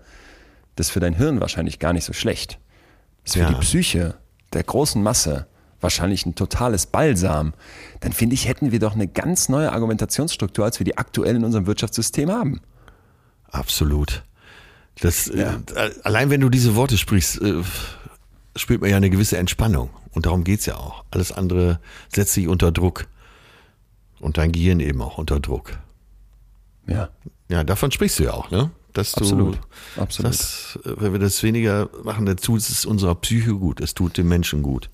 das 0.76 0.88
ist 0.88 0.92
für 0.92 1.00
dein 1.00 1.14
Hirn 1.16 1.40
wahrscheinlich 1.42 1.80
gar 1.80 1.94
nicht 1.94 2.06
so 2.06 2.14
schlecht. 2.14 2.60
Das 3.24 3.32
ist 3.36 3.42
für 3.42 3.48
Ja. 3.48 3.50
die 3.50 3.60
Psyche 3.62 4.16
der 4.54 4.64
großen 4.64 5.02
Masse 5.02 5.48
wahrscheinlich 5.82 6.26
ein 6.26 6.36
totales 6.36 6.88
Balsam. 6.88 7.54
Dann 8.00 8.14
finde 8.14 8.34
ich, 8.34 8.48
hätten 8.48 8.72
wir 8.72 8.80
doch 8.80 8.94
eine 8.94 9.08
ganz 9.08 9.50
neue 9.50 9.72
Argumentationsstruktur, 9.72 10.66
als 10.66 10.80
wir 10.80 10.86
die 10.86 10.98
aktuell 10.98 11.36
in 11.36 11.44
unserem 11.44 11.68
Wirtschaftssystem 11.68 12.32
haben. 12.32 12.62
Absolut. 13.50 14.24
Das, 15.00 15.28
äh, 15.28 15.52
allein 16.04 16.30
wenn 16.30 16.42
du 16.42 16.50
diese 16.50 16.76
Worte 16.76 16.98
sprichst, 16.98 17.42
äh, 17.42 17.62
spürt 18.56 18.82
man 18.82 18.90
ja 18.90 18.98
eine 18.98 19.10
gewisse 19.10 19.38
Entspannung. 19.38 19.90
Und 20.12 20.26
darum 20.26 20.44
geht's 20.44 20.66
ja 20.66 20.76
auch. 20.76 21.04
Alles 21.12 21.32
andere 21.32 21.80
setzt 22.14 22.34
sich 22.34 22.48
unter 22.48 22.72
Druck. 22.72 23.08
Und 24.20 24.40
dein 24.40 24.52
Gehirn 24.52 24.80
eben 24.80 25.02
auch 25.02 25.20
unter 25.20 25.40
Druck. 25.40 25.78
Ja. 26.88 27.10
Ja, 27.50 27.64
davon 27.64 27.92
sprichst 27.92 28.18
du 28.20 28.24
ja 28.24 28.34
auch, 28.34 28.50
ne? 28.50 28.72
Dass 28.98 29.12
du, 29.12 29.22
Absolut. 29.22 29.60
Absolut. 29.96 30.32
Das, 30.32 30.80
äh, 30.84 30.90
wenn 30.98 31.12
wir 31.14 31.20
das 31.20 31.44
weniger 31.44 31.90
machen, 32.04 32.26
dann 32.26 32.38
tut 32.38 32.60
es 32.60 32.86
unserer 32.86 33.16
Psyche 33.16 33.54
gut. 33.54 33.80
Es 33.80 33.94
tut 33.94 34.18
dem 34.18 34.28
Menschen 34.28 34.64
gut. 34.64 34.90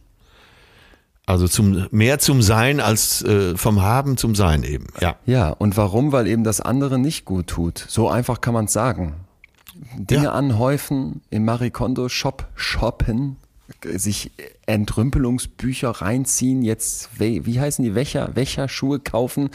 Also 1.26 1.48
zum, 1.48 1.88
mehr 1.92 2.20
zum 2.20 2.42
Sein 2.42 2.82
als 2.82 3.22
äh, 3.24 3.56
vom 3.56 3.82
Haben 3.82 4.18
zum 4.18 4.36
Sein 4.36 4.64
eben. 4.64 4.88
Ja. 5.00 5.16
Ja, 5.26 5.50
und 5.52 5.78
warum? 5.78 6.12
Weil 6.12 6.28
eben 6.28 6.44
das 6.44 6.60
andere 6.60 7.00
nicht 7.00 7.24
gut 7.24 7.48
tut. 7.48 7.86
So 7.88 8.10
einfach 8.10 8.42
kann 8.42 8.54
man 8.54 8.66
es 8.66 8.74
sagen. 8.74 9.16
Dinge 9.98 10.26
Ja. 10.26 10.32
anhäufen, 10.34 11.22
im 11.30 11.46
Marie 11.46 11.72
Kondo 11.72 12.10
Shop 12.10 12.48
shoppen, 12.56 13.38
sich 13.96 14.32
Entrümpelungsbücher 14.66 15.90
reinziehen, 15.90 16.62
jetzt, 16.62 17.10
wie 17.20 17.60
heißen 17.60 17.84
die, 17.84 17.96
Wächer, 17.96 18.36
Wächerschuhe 18.36 19.00
kaufen 19.00 19.50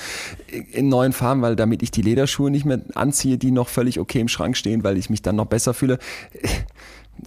in 0.73 0.89
neuen 0.89 1.13
Farben, 1.13 1.43
weil 1.43 1.57
damit 1.57 1.83
ich 1.83 1.91
die 1.91 2.03
Lederschuhe 2.03 2.51
nicht 2.51 2.65
mehr 2.65 2.81
anziehe, 2.95 3.39
die 3.39 3.51
noch 3.51 3.69
völlig 3.69 3.99
okay 4.01 4.21
im 4.21 4.29
Schrank 4.29 4.57
stehen, 4.57 4.85
weil 4.85 4.97
ich 4.99 5.11
mich 5.11 5.23
dann 5.23 5.37
noch 5.37 5.47
besser 5.47 5.75
fühle. 5.75 5.99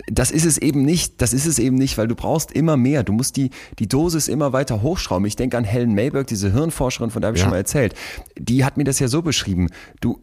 Das 0.10 0.32
ist 0.32 0.46
es 0.46 0.58
eben 0.58 0.84
nicht, 0.84 1.22
das 1.22 1.34
ist 1.34 1.46
es 1.46 1.60
eben 1.60 1.76
nicht, 1.76 1.98
weil 1.98 2.08
du 2.08 2.16
brauchst 2.16 2.54
immer 2.54 2.78
mehr. 2.78 3.04
Du 3.04 3.12
musst 3.12 3.36
die, 3.36 3.50
die 3.78 3.90
Dosis 3.90 4.30
immer 4.30 4.54
weiter 4.54 4.82
hochschrauben. 4.82 5.26
Ich 5.26 5.36
denke 5.36 5.58
an 5.58 5.66
Helen 5.66 5.94
Mayberg, 5.94 6.28
diese 6.28 6.54
Hirnforscherin, 6.54 7.12
von 7.12 7.22
der 7.22 7.28
habe 7.28 7.36
ich 7.38 7.42
Ja. 7.42 7.46
schon 7.46 7.52
mal 7.52 7.58
erzählt. 7.58 7.94
Die 8.40 8.64
hat 8.64 8.78
mir 8.78 8.86
das 8.86 9.00
ja 9.00 9.10
so 9.10 9.22
beschrieben. 9.22 9.68
Du, 10.00 10.22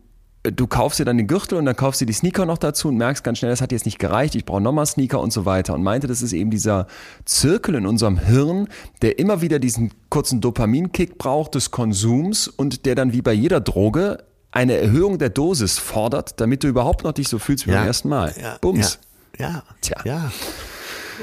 du 0.52 0.66
kaufst 0.66 0.98
dir 0.98 1.04
dann 1.04 1.16
den 1.16 1.26
Gürtel 1.26 1.58
und 1.58 1.64
dann 1.64 1.76
kaufst 1.76 2.00
du 2.00 2.04
die 2.04 2.12
Sneaker 2.12 2.46
noch 2.46 2.58
dazu 2.58 2.88
und 2.88 2.96
merkst 2.96 3.24
ganz 3.24 3.38
schnell, 3.38 3.50
das 3.50 3.60
hat 3.60 3.72
jetzt 3.72 3.86
nicht 3.86 3.98
gereicht, 3.98 4.34
ich 4.34 4.44
brauche 4.44 4.60
nochmal 4.60 4.86
Sneaker 4.86 5.20
und 5.20 5.32
so 5.32 5.44
weiter. 5.44 5.74
Und 5.74 5.82
meinte, 5.82 6.06
das 6.06 6.22
ist 6.22 6.32
eben 6.32 6.50
dieser 6.50 6.86
Zirkel 7.24 7.74
in 7.74 7.86
unserem 7.86 8.18
Hirn, 8.18 8.68
der 9.02 9.18
immer 9.18 9.40
wieder 9.40 9.58
diesen 9.58 9.92
kurzen 10.08 10.40
Dopaminkick 10.40 11.18
braucht 11.18 11.54
des 11.54 11.70
Konsums 11.70 12.48
und 12.48 12.86
der 12.86 12.94
dann 12.94 13.12
wie 13.12 13.22
bei 13.22 13.32
jeder 13.32 13.60
Droge 13.60 14.24
eine 14.50 14.74
Erhöhung 14.74 15.18
der 15.18 15.30
Dosis 15.30 15.78
fordert, 15.78 16.40
damit 16.40 16.64
du 16.64 16.68
überhaupt 16.68 17.04
noch 17.04 17.12
dich 17.12 17.28
so 17.28 17.38
fühlst 17.38 17.66
wie 17.66 17.70
beim 17.70 17.86
ersten 17.86 18.08
Mal. 18.08 18.34
Ja, 18.40 18.58
Bums. 18.60 18.98
Ja, 19.38 19.48
ja, 19.50 19.62
Tja. 19.80 19.96
ja. 20.04 20.32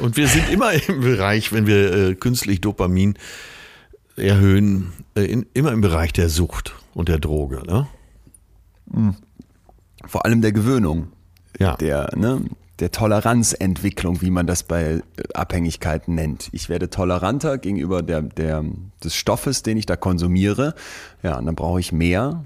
Und 0.02 0.18
wir 0.18 0.28
sind 0.28 0.50
immer 0.50 0.74
im 0.90 1.02
Bereich, 1.02 1.52
wenn 1.52 1.68
wir 1.68 1.94
äh, 1.94 2.16
künstlich 2.16 2.62
Dopamin 2.62 3.18
erhöhen, 4.16 4.94
äh, 5.16 5.24
in, 5.24 5.46
immer 5.54 5.72
im 5.72 5.82
Bereich 5.82 6.14
der 6.14 6.30
Sucht 6.30 6.76
und 6.94 7.10
der 7.10 7.20
Droge. 7.20 7.64
Ne? 7.66 7.88
Vor 10.06 10.26
allem 10.26 10.42
der 10.42 10.52
Gewöhnung. 10.52 11.08
Ja. 11.58 11.76
der, 11.78 12.10
ne, 12.18 12.42
der 12.80 12.92
Toleranzentwicklung, 12.92 14.22
wie 14.22 14.30
man 14.30 14.46
das 14.46 14.64
bei 14.64 15.02
Abhängigkeiten 15.34 16.14
nennt. 16.16 16.50
Ich 16.52 16.68
werde 16.68 16.90
toleranter 16.90 17.58
gegenüber 17.58 18.04
der, 18.04 18.22
der, 18.22 18.66
des 19.02 19.16
Stoffes, 19.16 19.64
den 19.64 19.78
ich 19.78 19.86
da 19.86 19.96
konsumiere. 19.96 20.76
Ja, 21.24 21.38
und 21.38 21.46
dann 21.46 21.56
brauche 21.56 21.80
ich 21.80 21.94
mehr. 21.94 22.44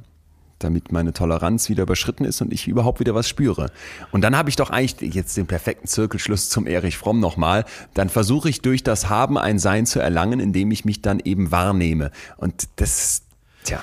damit 0.59 0.91
meine 0.91 1.13
Toleranz 1.13 1.69
wieder 1.69 1.83
überschritten 1.83 2.25
ist 2.25 2.41
und 2.41 2.53
ich 2.53 2.67
überhaupt 2.67 2.99
wieder 2.99 3.15
was 3.15 3.27
spüre. 3.27 3.71
Und 4.11 4.21
dann 4.21 4.37
habe 4.37 4.49
ich 4.49 4.55
doch 4.55 4.69
eigentlich 4.69 5.13
jetzt 5.15 5.35
den 5.37 5.47
perfekten 5.47 5.87
Zirkelschluss 5.87 6.49
zum 6.49 6.67
Erich 6.67 6.97
Fromm 6.97 7.19
nochmal. 7.19 7.65
Dann 7.93 8.09
versuche 8.09 8.49
ich 8.49 8.61
durch 8.61 8.83
das 8.83 9.09
Haben 9.09 9.37
ein 9.37 9.57
Sein 9.57 9.85
zu 9.85 9.99
erlangen, 9.99 10.39
indem 10.39 10.71
ich 10.71 10.85
mich 10.85 11.01
dann 11.01 11.19
eben 11.19 11.51
wahrnehme. 11.51 12.11
Und 12.37 12.67
das, 12.75 13.23
tja. 13.63 13.81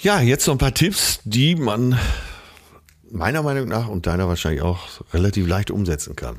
Ja, 0.00 0.20
jetzt 0.20 0.44
so 0.44 0.52
ein 0.52 0.58
paar 0.58 0.74
Tipps, 0.74 1.18
die 1.24 1.56
man 1.56 1.98
meiner 3.10 3.42
Meinung 3.42 3.66
nach 3.66 3.88
und 3.88 4.06
deiner 4.06 4.28
wahrscheinlich 4.28 4.62
auch 4.62 4.78
relativ 5.12 5.48
leicht 5.48 5.72
umsetzen 5.72 6.14
kann. 6.14 6.36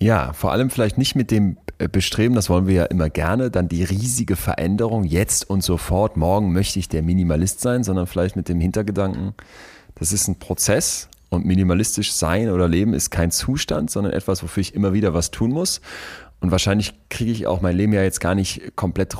Ja, 0.00 0.32
vor 0.32 0.50
allem 0.50 0.70
vielleicht 0.70 0.98
nicht 0.98 1.14
mit 1.14 1.30
dem 1.30 1.56
äh, 1.78 1.86
Bestreben, 1.88 2.34
das 2.34 2.50
wollen 2.50 2.66
wir 2.66 2.74
ja 2.74 2.84
immer 2.86 3.08
gerne, 3.08 3.52
dann 3.52 3.68
die 3.68 3.84
riesige 3.84 4.34
Veränderung 4.34 5.04
jetzt 5.04 5.48
und 5.48 5.62
sofort, 5.62 6.16
morgen 6.16 6.52
möchte 6.52 6.80
ich 6.80 6.88
der 6.88 7.02
Minimalist 7.02 7.60
sein, 7.60 7.84
sondern 7.84 8.08
vielleicht 8.08 8.34
mit 8.34 8.48
dem 8.48 8.58
Hintergedanken, 8.58 9.34
das 9.94 10.12
ist 10.12 10.26
ein 10.26 10.40
Prozess 10.40 11.08
und 11.28 11.46
minimalistisch 11.46 12.12
sein 12.12 12.50
oder 12.50 12.66
leben 12.66 12.92
ist 12.92 13.10
kein 13.10 13.30
Zustand, 13.30 13.88
sondern 13.88 14.14
etwas, 14.14 14.42
wofür 14.42 14.62
ich 14.62 14.74
immer 14.74 14.92
wieder 14.92 15.14
was 15.14 15.30
tun 15.30 15.52
muss. 15.52 15.80
Und 16.40 16.50
wahrscheinlich 16.50 16.92
kriege 17.08 17.30
ich 17.30 17.46
auch 17.46 17.60
mein 17.60 17.76
Leben 17.76 17.92
ja 17.92 18.02
jetzt 18.02 18.20
gar 18.20 18.34
nicht 18.34 18.74
komplett 18.74 19.16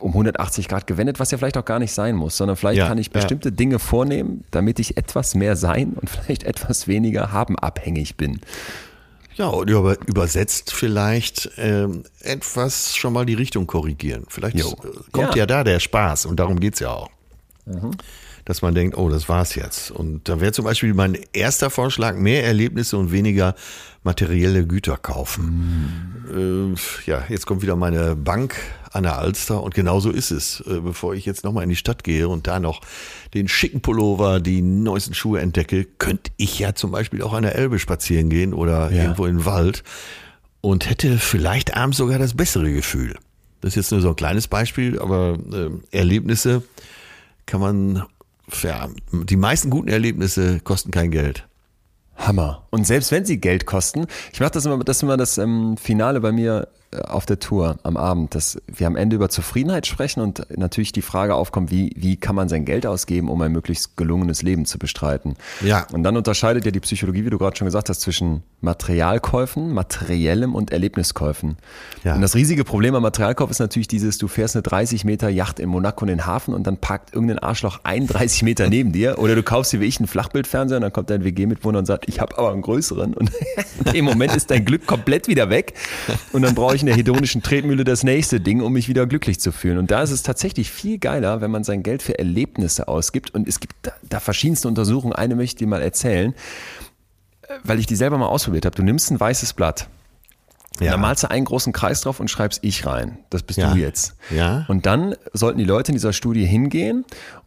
um 0.00 0.10
180 0.12 0.68
Grad 0.68 0.86
gewendet, 0.86 1.20
was 1.20 1.30
ja 1.30 1.38
vielleicht 1.38 1.56
auch 1.56 1.64
gar 1.64 1.78
nicht 1.78 1.92
sein 1.92 2.16
muss, 2.16 2.36
sondern 2.36 2.56
vielleicht 2.56 2.78
Ja, 2.78 2.88
kann 2.88 2.98
ich 2.98 3.06
ja. 3.08 3.12
bestimmte 3.12 3.52
Dinge 3.52 3.78
vornehmen, 3.78 4.44
damit 4.50 4.78
ich 4.78 4.96
etwas 4.96 5.34
mehr 5.34 5.56
sein 5.56 5.92
und 6.00 6.08
vielleicht 6.10 6.42
etwas 6.44 6.88
weniger 6.88 7.32
haben 7.32 7.58
abhängig 7.58 8.16
bin. 8.16 8.40
Ja, 9.36 9.46
und 9.46 9.70
über, 9.70 9.96
übersetzt 10.06 10.72
vielleicht 10.72 11.50
ähm, 11.56 12.02
etwas 12.20 12.94
schon 12.96 13.12
mal 13.12 13.24
die 13.24 13.34
Richtung 13.34 13.66
korrigieren. 13.66 14.24
Vielleicht 14.28 14.58
Jo. 14.58 14.68
äh, 14.70 14.88
kommt 15.12 15.30
Ja. 15.30 15.36
ja. 15.36 15.46
da 15.46 15.64
der 15.64 15.80
Spaß 15.80 16.26
und 16.26 16.38
darum 16.40 16.60
geht's 16.60 16.80
ja 16.80 16.90
auch. 16.90 17.08
Dass 18.44 18.62
man 18.62 18.74
denkt, 18.74 18.96
oh, 18.96 19.08
das 19.08 19.28
war's 19.28 19.54
jetzt. 19.54 19.90
Und 19.90 20.28
da 20.28 20.40
wäre 20.40 20.52
zum 20.52 20.64
Beispiel 20.64 20.94
mein 20.94 21.16
erster 21.32 21.70
Vorschlag, 21.70 22.16
mehr 22.16 22.44
Erlebnisse 22.44 22.96
und 22.96 23.12
weniger 23.12 23.54
materielle 24.02 24.66
Güter 24.66 24.96
kaufen. 24.96 26.74
Äh, 27.06 27.10
ja, 27.10 27.24
jetzt 27.28 27.46
kommt 27.46 27.62
wieder 27.62 27.76
meine 27.76 28.16
Bank 28.16 28.54
an 28.92 29.02
der 29.04 29.18
Alster 29.18 29.62
und 29.62 29.74
genau 29.74 30.00
so 30.00 30.10
ist 30.10 30.30
es. 30.30 30.60
Äh, 30.66 30.80
bevor 30.80 31.14
ich 31.14 31.26
jetzt 31.26 31.44
nochmal 31.44 31.64
in 31.64 31.70
die 31.70 31.76
Stadt 31.76 32.02
gehe 32.02 32.28
und 32.28 32.46
da 32.46 32.60
noch 32.60 32.80
den 33.34 33.46
schicken 33.46 33.82
Pullover, 33.82 34.40
die 34.40 34.62
neuesten 34.62 35.14
Schuhe 35.14 35.40
entdecke, 35.40 35.84
könnte 35.98 36.30
ich 36.38 36.58
ja 36.58 36.74
zum 36.74 36.90
Beispiel 36.90 37.22
auch 37.22 37.34
an 37.34 37.42
der 37.42 37.54
Elbe 37.56 37.78
spazieren 37.78 38.30
gehen 38.30 38.54
oder 38.54 38.90
Ja. 38.90 39.02
irgendwo 39.02 39.26
in 39.26 39.36
den 39.38 39.44
Wald 39.44 39.84
und 40.62 40.88
hätte 40.88 41.18
vielleicht 41.18 41.76
abends 41.76 41.98
sogar 41.98 42.18
das 42.18 42.34
bessere 42.34 42.72
Gefühl. 42.72 43.16
Das 43.60 43.72
ist 43.72 43.76
jetzt 43.76 43.92
nur 43.92 44.00
so 44.00 44.08
ein 44.08 44.16
kleines 44.16 44.48
Beispiel, 44.48 44.98
aber 44.98 45.38
äh, 45.52 45.96
Erlebnisse 45.96 46.62
kann 47.44 47.60
man, 47.60 48.02
ja, 48.62 48.88
die 49.12 49.36
meisten 49.36 49.70
guten 49.70 49.88
Erlebnisse 49.88 50.60
kosten 50.60 50.90
kein 50.90 51.10
Geld. 51.10 51.46
Hammer. 52.16 52.66
Und 52.70 52.86
selbst 52.86 53.12
wenn 53.12 53.24
sie 53.24 53.40
Geld 53.40 53.66
kosten, 53.66 54.06
ich 54.32 54.40
mache 54.40 54.52
das 54.52 54.66
immer, 54.66 54.78
das 54.78 54.98
ist 54.98 55.02
immer 55.02 55.16
das 55.16 55.38
ähm, 55.38 55.76
Finale 55.76 56.20
bei 56.20 56.32
mir 56.32 56.68
auf 56.92 57.24
der 57.24 57.38
Tour 57.38 57.78
am 57.84 57.96
Abend, 57.96 58.34
dass 58.34 58.60
wir 58.66 58.88
am 58.88 58.96
Ende 58.96 59.14
über 59.14 59.28
Zufriedenheit 59.28 59.86
sprechen 59.86 60.20
und 60.20 60.44
natürlich 60.56 60.90
die 60.90 61.02
Frage 61.02 61.36
aufkommt, 61.36 61.70
wie, 61.70 61.92
wie 61.96 62.16
kann 62.16 62.34
man 62.34 62.48
sein 62.48 62.64
Geld 62.64 62.84
ausgeben, 62.84 63.28
um 63.28 63.40
ein 63.42 63.52
möglichst 63.52 63.96
gelungenes 63.96 64.42
Leben 64.42 64.66
zu 64.66 64.78
bestreiten. 64.78 65.36
Ja. 65.60 65.86
Und 65.92 66.02
dann 66.02 66.16
unterscheidet 66.16 66.64
ja 66.64 66.72
die 66.72 66.80
Psychologie, 66.80 67.24
wie 67.24 67.30
du 67.30 67.38
gerade 67.38 67.56
schon 67.56 67.66
gesagt 67.66 67.88
hast, 67.88 68.00
zwischen 68.00 68.42
Materialkäufen, 68.60 69.72
materiellem 69.72 70.54
und 70.54 70.72
Erlebniskäufen. 70.72 71.56
Ja. 72.02 72.16
Und 72.16 72.22
das 72.22 72.34
riesige 72.34 72.64
Problem 72.64 72.94
am 72.96 73.02
Materialkauf 73.02 73.50
ist 73.50 73.60
natürlich 73.60 73.88
dieses, 73.88 74.18
du 74.18 74.26
fährst 74.26 74.56
eine 74.56 74.62
30 74.62 75.04
Meter 75.04 75.28
Yacht 75.28 75.60
in 75.60 75.68
Monaco 75.68 76.04
in 76.04 76.08
den 76.08 76.26
Hafen 76.26 76.54
und 76.54 76.66
dann 76.66 76.76
parkt 76.76 77.14
irgendein 77.14 77.38
Arschloch 77.38 77.80
31 77.84 78.42
Meter 78.42 78.68
neben 78.68 78.92
dir 78.92 79.18
oder 79.18 79.36
du 79.36 79.42
kaufst 79.42 79.72
dir 79.72 79.80
wie 79.80 79.86
ich 79.86 79.98
einen 79.98 80.08
Flachbildfernseher 80.08 80.78
und 80.78 80.82
dann 80.82 80.92
kommt 80.92 81.08
dein 81.08 81.24
WG-Mitwohner 81.24 81.78
und 81.78 81.86
sagt, 81.86 82.08
ich 82.08 82.20
habe 82.20 82.36
aber 82.36 82.52
einen 82.52 82.62
größeren 82.62 83.14
und 83.14 83.30
dem 83.92 84.04
Moment 84.04 84.34
ist 84.34 84.50
dein 84.50 84.64
Glück 84.64 84.86
komplett 84.86 85.28
wieder 85.28 85.50
weg 85.50 85.74
und 86.32 86.42
dann 86.42 86.54
brauche 86.54 86.74
ich 86.74 86.79
in 86.82 86.86
der 86.86 86.96
hedonischen 86.96 87.42
Tretmühle 87.42 87.84
das 87.84 88.02
nächste 88.04 88.40
Ding, 88.40 88.60
um 88.60 88.72
mich 88.72 88.88
wieder 88.88 89.06
glücklich 89.06 89.40
zu 89.40 89.52
fühlen. 89.52 89.78
Und 89.78 89.90
da 89.90 90.02
ist 90.02 90.10
es 90.10 90.22
tatsächlich 90.22 90.70
viel 90.70 90.98
geiler, 90.98 91.40
wenn 91.40 91.50
man 91.50 91.64
sein 91.64 91.82
Geld 91.82 92.02
für 92.02 92.18
Erlebnisse 92.18 92.88
ausgibt 92.88 93.34
und 93.34 93.48
es 93.48 93.60
gibt 93.60 93.74
da, 93.82 93.92
da 94.08 94.20
verschiedenste 94.20 94.68
Untersuchungen, 94.68 95.12
eine 95.14 95.34
möchte 95.36 95.54
ich 95.54 95.58
dir 95.58 95.66
mal 95.66 95.82
erzählen, 95.82 96.34
äh, 97.42 97.54
weil 97.64 97.78
ich 97.78 97.86
die 97.86 97.96
selber 97.96 98.18
mal 98.18 98.26
ausprobiert 98.26 98.66
habe. 98.66 98.76
Du 98.76 98.82
nimmst 98.82 99.10
ein 99.10 99.20
weißes 99.20 99.52
Blatt, 99.54 99.88
Ja. 100.80 100.92
da 100.92 100.96
malst 100.96 101.22
du 101.24 101.30
einen 101.30 101.44
großen 101.44 101.72
Kreis 101.72 102.00
drauf 102.00 102.20
und 102.20 102.28
schreibst 102.30 102.60
ich 102.62 102.86
rein. 102.86 103.18
Das 103.30 103.42
bist 103.42 103.58
Ja. 103.58 103.72
du 103.72 103.78
jetzt. 103.78 104.14
Ja. 104.34 104.64
Und 104.68 104.86
dann 104.86 105.14
sollten 105.32 105.58
die 105.58 105.64
Leute 105.64 105.92
in 105.92 105.96
dieser 105.96 106.12
Studie 106.12 106.46
hingehen 106.46 107.04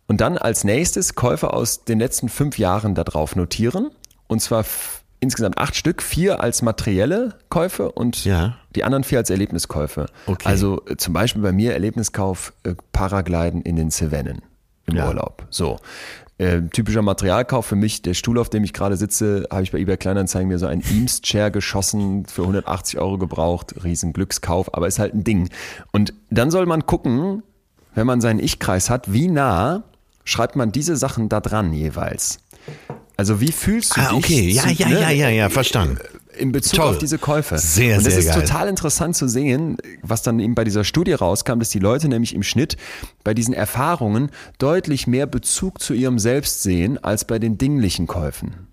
und 0.07 0.21
dann 0.21 0.37
als 0.37 0.63
nächstes 0.63 1.15
Käufe 1.15 1.53
aus 1.53 1.85
den 1.85 1.99
letzten 1.99 2.29
fünf 2.29 2.57
Jahren 2.57 2.93
da 2.95 3.03
drauf 3.03 3.35
notieren. 3.35 3.89
Und 4.27 4.41
zwar 4.41 4.65
insgesamt 5.23 5.57
acht 5.57 5.75
Stück, 5.75 6.01
vier 6.03 6.41
als 6.41 6.61
materielle 6.61 7.35
Käufe 7.49 7.91
und 7.91 8.23
Ja. 8.25 8.57
die 8.75 8.83
anderen 8.83 9.03
vier 9.03 9.17
als 9.19 9.29
Erlebniskäufe. 9.29 10.05
Okay. 10.27 10.47
Also 10.47 10.81
äh, 10.87 10.97
zum 10.97 11.13
Beispiel 11.13 11.41
bei 11.41 11.51
mir 11.51 11.73
Erlebniskauf 11.73 12.53
äh, 12.63 12.75
Paragliden 12.91 13.61
in 13.61 13.75
den 13.75 13.89
Cevennen 13.89 14.41
im 14.85 14.95
Ja. 14.95 15.07
Urlaub. 15.07 15.45
So. 15.49 15.79
Äh, 16.39 16.63
typischer 16.73 17.03
Materialkauf 17.03 17.65
für 17.67 17.75
mich, 17.75 18.01
der 18.01 18.15
Stuhl, 18.15 18.39
auf 18.39 18.49
dem 18.49 18.63
ich 18.63 18.73
gerade 18.73 18.97
sitze, 18.97 19.47
habe 19.51 19.61
ich 19.63 19.71
bei 19.71 19.77
eBay 19.77 19.97
Kleinanzeigen 19.97 20.47
mir 20.49 20.57
so 20.57 20.65
ein 20.65 20.81
Eames-Chair 20.81 21.51
geschossen, 21.51 22.25
für 22.25 22.41
180 22.41 22.99
Euro 22.99 23.17
gebraucht, 23.19 23.75
riesen 23.83 24.13
Glückskauf, 24.13 24.73
aber 24.73 24.87
ist 24.87 24.97
halt 24.99 25.13
ein 25.13 25.23
Ding. 25.23 25.49
Und 25.91 26.13
dann 26.31 26.49
soll 26.49 26.65
man 26.65 26.87
gucken, 26.87 27.43
wenn 27.93 28.07
man 28.07 28.19
seinen 28.19 28.39
Ich-Kreis 28.39 28.89
hat, 28.89 29.13
wie 29.13 29.27
nah 29.27 29.83
schreibt 30.25 30.55
man 30.55 30.71
diese 30.71 30.95
Sachen 30.95 31.29
da 31.29 31.39
dran 31.39 31.71
jeweils. 31.71 32.39
Also 33.17 33.39
wie 33.41 33.51
fühlst 33.51 33.95
du 33.95 34.01
Ah, 34.01 34.09
dich? 34.09 34.17
okay. 34.17 34.49
Ja, 34.51 34.63
zu- 34.63 34.69
ja, 34.73 34.89
ne, 34.89 35.01
ja, 35.01 35.09
ja, 35.11 35.29
ja, 35.29 35.49
verstanden. 35.49 35.97
in 36.35 36.51
Bezug 36.51 36.79
Toll. 36.79 36.89
auf 36.89 36.97
diese 36.97 37.19
Käufe. 37.19 37.59
Sehr, 37.59 37.97
Und 37.99 38.05
das 38.07 38.13
sehr 38.15 38.23
ist 38.23 38.29
geil. 38.31 38.41
total 38.41 38.67
interessant 38.67 39.15
zu 39.15 39.27
sehen, 39.27 39.77
was 40.01 40.23
dann 40.23 40.39
eben 40.39 40.55
bei 40.55 40.63
dieser 40.63 40.83
Studie 40.83 41.13
rauskam, 41.13 41.59
dass 41.59 41.69
die 41.69 41.77
Leute 41.79 42.07
nämlich 42.07 42.33
im 42.33 42.41
Schnitt 42.41 42.75
bei 43.23 43.35
diesen 43.35 43.53
Erfahrungen 43.53 44.31
deutlich 44.57 45.05
mehr 45.05 45.27
Bezug 45.27 45.79
zu 45.79 45.93
ihrem 45.93 46.17
Selbst 46.17 46.63
sehen 46.63 46.97
als 47.03 47.25
bei 47.25 47.37
den 47.37 47.59
dinglichen 47.59 48.07
Käufen. 48.07 48.67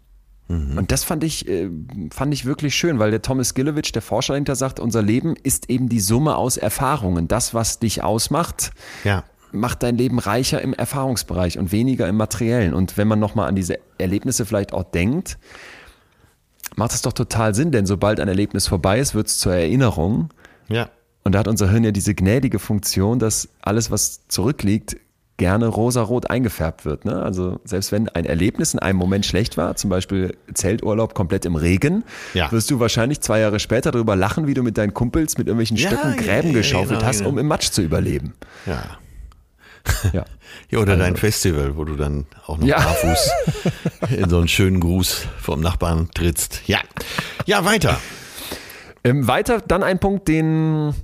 Mhm. 0.48 0.78
Und 0.78 0.90
das 0.90 1.04
fand 1.04 1.22
ich, 1.22 1.46
äh, 1.48 1.68
fand 2.10 2.32
ich 2.32 2.46
wirklich 2.46 2.74
schön, 2.74 2.98
weil 2.98 3.10
der 3.10 3.20
Thomas 3.20 3.52
Gilowitsch, 3.52 3.94
der 3.94 4.00
Forscher 4.02 4.32
dahinter, 4.32 4.56
sagt, 4.56 4.80
unser 4.80 5.02
Leben 5.02 5.34
ist 5.42 5.68
eben 5.68 5.90
die 5.90 6.00
Summe 6.00 6.36
aus 6.36 6.56
Erfahrungen. 6.56 7.28
Das, 7.28 7.52
was 7.52 7.78
dich 7.78 8.02
ausmacht, 8.02 8.70
Ja. 9.04 9.22
Macht 9.52 9.82
dein 9.82 9.96
Leben 9.96 10.18
reicher 10.18 10.60
im 10.62 10.72
Erfahrungsbereich 10.74 11.58
und 11.58 11.72
weniger 11.72 12.08
im 12.08 12.16
Materiellen. 12.16 12.74
Und 12.74 12.96
wenn 12.96 13.08
man 13.08 13.18
nochmal 13.18 13.48
an 13.48 13.56
diese 13.56 13.78
Erlebnisse 13.98 14.46
vielleicht 14.46 14.72
auch 14.72 14.84
denkt, 14.84 15.38
macht 16.76 16.92
es 16.92 17.02
doch 17.02 17.12
total 17.12 17.54
Sinn, 17.54 17.72
denn 17.72 17.86
sobald 17.86 18.20
ein 18.20 18.28
Erlebnis 18.28 18.66
vorbei 18.66 18.98
ist, 19.00 19.14
wird 19.14 19.26
es 19.26 19.38
zur 19.38 19.54
Erinnerung. 19.54 20.30
Ja. 20.68 20.88
Und 21.24 21.34
da 21.34 21.40
hat 21.40 21.48
unser 21.48 21.70
Hirn 21.70 21.84
ja 21.84 21.90
diese 21.90 22.14
gnädige 22.14 22.58
Funktion, 22.58 23.18
dass 23.18 23.48
alles, 23.60 23.90
was 23.90 24.26
zurückliegt, 24.28 24.96
gerne 25.36 25.68
rosarot 25.68 26.28
eingefärbt 26.30 26.84
wird. 26.84 27.06
Ne? 27.06 27.22
Also 27.22 27.60
selbst 27.64 27.92
wenn 27.92 28.10
ein 28.10 28.26
Erlebnis 28.26 28.74
in 28.74 28.78
einem 28.78 28.98
Moment 28.98 29.24
schlecht 29.24 29.56
war, 29.56 29.74
zum 29.74 29.88
Beispiel 29.88 30.36
Zelturlaub 30.52 31.14
komplett 31.14 31.46
im 31.46 31.56
Regen, 31.56 32.04
Ja. 32.34 32.52
wirst 32.52 32.70
du 32.70 32.78
wahrscheinlich 32.78 33.22
zwei 33.22 33.40
Jahre 33.40 33.58
später 33.58 33.90
darüber 33.90 34.16
lachen, 34.16 34.46
wie 34.46 34.52
du 34.52 34.62
mit 34.62 34.76
deinen 34.76 34.92
Kumpels 34.92 35.38
mit 35.38 35.46
irgendwelchen 35.46 35.78
Ja, 35.78 35.88
Stöcken 35.88 36.16
Gräben 36.18 36.48
ja, 36.48 36.54
geschaufelt 36.54 36.98
genau, 36.98 37.08
hast, 37.08 37.18
genau. 37.18 37.30
um 37.30 37.38
im 37.38 37.46
Matsch 37.46 37.70
zu 37.70 37.80
überleben. 37.80 38.34
Ja. 38.66 38.82
Ja. 40.12 40.24
Ja, 40.70 40.78
oder 40.78 40.96
dein 40.96 41.16
Festival, 41.16 41.76
wo 41.76 41.84
du 41.84 41.96
dann 41.96 42.26
auch 42.46 42.58
noch 42.58 42.66
Ja. 42.66 42.76
barfuß 42.78 43.30
in 44.16 44.28
so 44.30 44.38
einen 44.38 44.48
schönen 44.48 44.80
Gruß 44.80 45.26
vom 45.40 45.60
Nachbarn 45.60 46.08
trittst. 46.14 46.62
Ja. 46.66 46.80
Ja, 47.46 47.64
weiter. 47.64 47.98
Ähm, 49.04 49.26
weiter 49.26 49.60
dann 49.66 49.82
ein 49.82 49.98
Punkt, 49.98 50.28
den, 50.28 50.94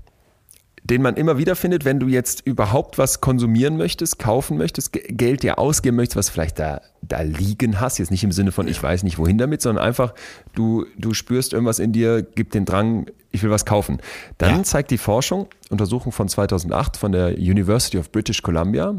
den 0.84 1.02
man 1.02 1.16
immer 1.16 1.38
wieder 1.38 1.56
findet, 1.56 1.84
wenn 1.84 1.98
du 2.00 2.06
jetzt 2.08 2.46
überhaupt 2.46 2.98
was 2.98 3.20
konsumieren 3.20 3.76
möchtest, 3.76 4.18
kaufen 4.18 4.56
möchtest, 4.58 4.92
Ge- 4.92 5.04
Geld 5.08 5.42
dir 5.42 5.58
ausgeben 5.58 5.96
möchtest, 5.96 6.16
was 6.16 6.28
vielleicht 6.30 6.58
da, 6.58 6.80
da 7.02 7.22
liegen 7.22 7.80
hast. 7.80 7.98
Jetzt 7.98 8.10
nicht 8.10 8.24
im 8.24 8.32
Sinne 8.32 8.52
von, 8.52 8.68
ich 8.68 8.82
weiß 8.82 9.02
nicht 9.02 9.18
wohin 9.18 9.38
damit, 9.38 9.62
sondern 9.62 9.84
einfach, 9.84 10.14
du, 10.54 10.86
du 10.98 11.12
spürst 11.14 11.52
irgendwas 11.52 11.78
in 11.78 11.92
dir, 11.92 12.22
gibt 12.22 12.54
den 12.54 12.64
Drang, 12.66 13.06
ich 13.36 13.42
will 13.42 13.50
was 13.50 13.64
kaufen. 13.64 14.00
Dann 14.38 14.56
Ja. 14.58 14.62
zeigt 14.64 14.90
die 14.90 14.98
Forschung, 14.98 15.48
Untersuchung 15.70 16.12
von 16.12 16.28
2008 16.28 16.96
von 16.96 17.12
der 17.12 17.34
University 17.38 17.98
of 17.98 18.10
British 18.10 18.42
Columbia, 18.42 18.94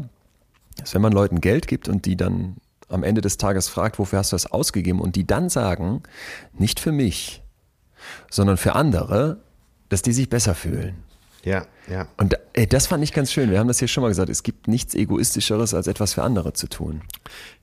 dass 0.76 0.94
wenn 0.94 1.02
man 1.02 1.12
Leuten 1.12 1.40
Geld 1.40 1.66
gibt 1.68 1.88
und 1.88 2.06
die 2.06 2.16
dann 2.16 2.56
am 2.88 3.02
Ende 3.02 3.20
des 3.20 3.36
Tages 3.36 3.68
fragt, 3.68 3.98
wofür 3.98 4.18
hast 4.20 4.32
du 4.32 4.34
das 4.36 4.46
ausgegeben 4.50 5.00
und 5.00 5.14
die 5.16 5.26
dann 5.26 5.48
sagen, 5.50 6.02
nicht 6.54 6.80
für 6.80 6.92
mich, 6.92 7.42
sondern 8.30 8.56
für 8.56 8.74
andere, 8.74 9.38
dass 9.90 10.02
die 10.02 10.12
sich 10.12 10.30
besser 10.30 10.54
fühlen. 10.54 10.96
Ja, 11.44 11.66
ja. 11.88 12.06
Und 12.16 12.36
ey, 12.54 12.66
das 12.66 12.86
fand 12.86 13.04
ich 13.04 13.12
ganz 13.12 13.32
schön. 13.32 13.50
Wir 13.50 13.58
haben 13.58 13.68
das 13.68 13.78
hier 13.78 13.88
schon 13.88 14.02
mal 14.02 14.08
gesagt. 14.08 14.28
Es 14.28 14.42
gibt 14.42 14.68
nichts 14.68 14.94
Egoistischeres, 14.94 15.72
als 15.72 15.86
etwas 15.86 16.14
für 16.14 16.22
andere 16.22 16.52
zu 16.52 16.68
tun. 16.68 17.02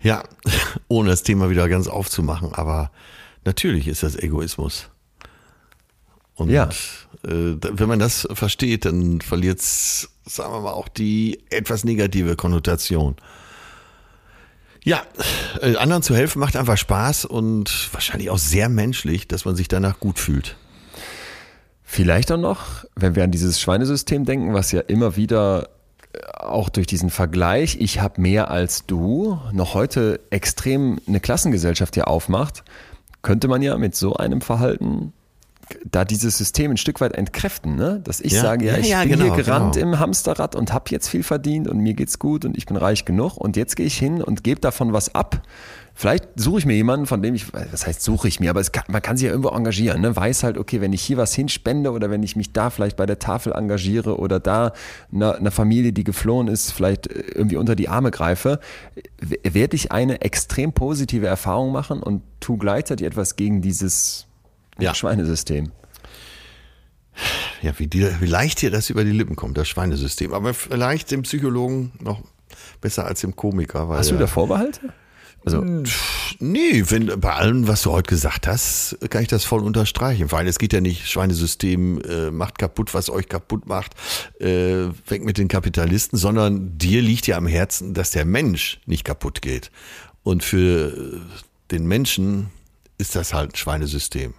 Ja, 0.02 0.24
ohne 0.88 1.10
das 1.10 1.24
Thema 1.24 1.50
wieder 1.50 1.68
ganz 1.70 1.88
aufzumachen, 1.88 2.54
aber 2.54 2.92
natürlich 3.44 3.88
ist 3.88 4.02
das 4.04 4.16
Egoismus. 4.16 4.90
Und 6.36 6.50
Ja. 6.50 6.70
äh, 7.26 7.56
wenn 7.62 7.88
man 7.88 8.00
das 8.00 8.28
versteht, 8.34 8.86
dann 8.86 9.22
verliert 9.22 9.60
es, 9.60 10.10
sagen 10.26 10.54
wir 10.54 10.62
mal, 10.62 10.74
auch 10.74 10.88
die 10.90 11.40
etwas 11.50 11.84
negative 11.84 12.36
Konnotation. 12.36 13.16
Ja, 14.84 15.02
äh, 15.62 15.78
anderen 15.78 16.04
zu 16.04 16.16
helfen 16.16 16.40
macht 16.40 16.56
einfach 16.56 16.78
Spaß 16.78 17.26
und 17.26 17.90
wahrscheinlich 17.92 18.30
auch 18.30 18.38
sehr 18.38 18.70
menschlich, 18.70 19.28
dass 19.28 19.46
man 19.46 19.56
sich 19.56 19.68
danach 19.68 20.00
gut 20.00 20.20
fühlt. 20.20 20.58
Vielleicht 21.84 22.32
auch 22.32 22.38
noch, 22.38 22.86
wenn 22.96 23.16
wir 23.16 23.24
an 23.24 23.32
dieses 23.32 23.60
Schweinesystem 23.60 24.26
denken, 24.26 24.54
was 24.54 24.72
ja 24.72 24.82
immer 24.82 25.16
wieder 25.16 25.70
äh, 26.14 26.20
auch 26.34 26.70
durch 26.70 26.86
diesen 26.86 27.10
Vergleich, 27.10 27.78
ich 27.80 28.00
habe 28.00 28.22
mehr 28.22 28.52
als 28.52 28.86
du, 28.86 29.40
noch 29.54 29.74
heute 29.74 30.20
extrem 30.30 31.00
eine 31.08 31.20
Klassengesellschaft 31.20 31.96
hier 31.96 32.08
aufmacht, 32.08 32.64
könnte 33.24 33.48
man 33.48 33.62
ja 33.64 33.78
mit 33.78 33.96
so 33.96 34.16
einem 34.16 34.42
Verhalten 34.42 35.14
da 35.86 36.06
dieses 36.06 36.38
System 36.38 36.72
ein 36.72 36.78
Stück 36.78 37.02
weit 37.02 37.14
entkräften, 37.14 37.76
ne? 37.76 38.02
dass 38.04 38.20
ich 38.20 38.34
Ja, 38.34 38.42
sage, 38.42 38.66
ja, 38.66 38.78
ich 38.78 38.90
ja, 38.90 39.02
bin 39.02 39.12
genau, 39.12 39.24
hier 39.26 39.44
gerannt 39.44 39.76
genau. 39.76 39.88
im 39.94 40.00
Hamsterrad 40.00 40.56
und 40.56 40.74
habe 40.74 40.86
jetzt 40.90 41.08
viel 41.08 41.24
verdient 41.24 41.68
und 41.68 41.80
mir 41.80 41.94
geht's 41.94 42.20
gut 42.20 42.46
und 42.46 42.58
ich 42.58 42.66
bin 42.66 42.78
reich 42.78 43.06
genug 43.06 43.38
und 43.38 43.58
jetzt 43.58 43.76
gehe 43.76 43.86
ich 43.86 43.98
hin 43.98 44.22
und 44.22 44.44
gebe 44.44 44.62
davon 44.62 44.94
was 44.94 45.14
ab. 45.16 45.42
Vielleicht 45.98 46.26
suche 46.36 46.60
ich 46.60 46.66
mir 46.66 46.74
jemanden, 46.74 47.06
von 47.06 47.22
dem 47.22 47.36
ich, 47.36 47.54
was 47.54 47.88
heißt 47.88 48.02
suche 48.02 48.28
ich 48.28 48.42
mir, 48.42 48.50
aber 48.50 48.62
kann, 48.64 48.84
man 48.90 49.02
kann 49.02 49.16
sich 49.16 49.28
ja 49.28 49.32
irgendwo 49.32 49.50
engagieren, 49.50 50.02
ne? 50.02 50.14
weiß 50.14 50.44
halt, 50.44 50.58
okay, 50.58 50.82
wenn 50.82 50.92
ich 50.92 51.02
hier 51.02 51.16
was 51.16 51.34
hinspende 51.34 51.92
oder 51.92 52.10
wenn 52.10 52.22
ich 52.22 52.36
mich 52.36 52.52
da 52.52 52.70
vielleicht 52.70 52.98
bei 52.98 53.06
der 53.06 53.18
Tafel 53.18 53.54
engagiere 53.54 54.20
oder 54.20 54.42
da 54.42 54.74
einer, 55.14 55.36
einer 55.36 55.52
Familie, 55.52 55.94
die 55.94 56.04
geflohen 56.04 56.50
ist, 56.50 56.72
vielleicht 56.72 57.08
irgendwie 57.08 57.56
unter 57.56 57.76
die 57.78 57.88
Arme 57.88 58.12
greife, 58.12 58.60
werde 59.22 59.76
ich 59.78 59.94
eine 59.94 60.20
extrem 60.20 60.74
positive 60.74 61.28
Erfahrung 61.28 61.72
machen 61.72 62.04
und 62.04 62.24
tue 62.42 62.58
gleichzeitig 62.58 63.08
etwas 63.08 63.38
gegen 63.38 63.62
dieses 63.62 64.28
Ja. 64.80 64.94
Schweinesystem. 64.94 65.72
Ja, 67.62 67.78
wie, 67.80 67.88
dir, 67.88 68.18
wie 68.20 68.26
leicht 68.26 68.62
dir 68.62 68.72
das 68.72 68.90
über 68.90 69.04
die 69.04 69.12
Lippen 69.12 69.36
kommt, 69.36 69.58
das 69.58 69.68
Schweinesystem. 69.68 70.34
Aber 70.34 70.54
vielleicht 70.54 71.12
dem 71.12 71.24
Psychologen 71.24 71.94
noch 72.00 72.22
besser 72.82 73.06
als 73.06 73.22
dem 73.22 73.36
Komiker. 73.36 73.90
Weil 73.90 74.00
Hast 74.00 74.12
du 74.12 74.18
da 74.18 74.28
Vorbehalte? 74.28 74.94
Also, 75.46 75.64
Nee, 76.40 76.84
wenn, 76.90 77.20
bei 77.20 77.34
allem, 77.34 77.68
was 77.68 77.84
du 77.84 77.92
heute 77.92 78.10
gesagt 78.10 78.48
hast, 78.48 78.98
kann 79.10 79.22
ich 79.22 79.28
das 79.28 79.46
voll 79.46 79.64
unterstreichen. 79.64 80.32
Weil 80.32 80.48
es 80.48 80.58
geht 80.58 80.74
ja 80.74 80.82
nicht, 80.82 81.08
Schweinesystem 81.08 82.02
äh, 82.02 82.32
macht 82.32 82.58
kaputt, 82.58 82.94
was 82.94 83.10
euch 83.10 83.30
kaputt 83.30 83.68
macht, 83.68 83.94
äh, 84.40 84.88
weg 85.08 85.24
mit 85.24 85.38
den 85.38 85.48
Kapitalisten, 85.48 86.18
sondern 86.18 86.78
dir 86.78 87.02
liegt 87.02 87.28
ja 87.28 87.38
am 87.38 87.48
Herzen, 87.48 87.94
dass 87.94 88.12
der 88.12 88.26
Mensch 88.26 88.82
nicht 88.86 89.04
kaputt 89.04 89.42
geht. 89.42 89.72
Und 90.24 90.44
für 90.44 90.88
äh, 90.88 91.20
den 91.72 91.86
Menschen 91.86 92.48
ist 92.98 93.16
das 93.16 93.34
halt 93.34 93.54
ein 93.54 93.56
Schweinesystem. 93.56 94.34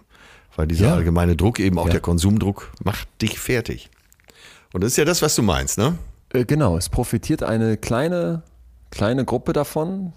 Weil 0.57 0.67
dieser 0.67 0.87
Ja. 0.87 0.93
allgemeine 0.95 1.35
Druck, 1.37 1.59
eben 1.59 1.79
auch 1.79 1.85
Ja. 1.85 1.91
der 1.93 2.01
Konsumdruck, 2.01 2.71
macht 2.83 3.07
dich 3.21 3.39
fertig. 3.39 3.89
Und 4.73 4.83
das 4.83 4.91
ist 4.91 4.97
ja 4.97 5.05
das, 5.05 5.21
was 5.21 5.33
du 5.35 5.41
meinst, 5.43 5.77
ne? 5.77 5.97
äh, 6.33 6.43
genau, 6.43 6.75
es 6.75 6.89
profitiert 6.89 7.41
eine 7.43 7.77
kleine, 7.77 8.43
kleine 8.91 9.23
Gruppe 9.23 9.53
davon, 9.53 10.11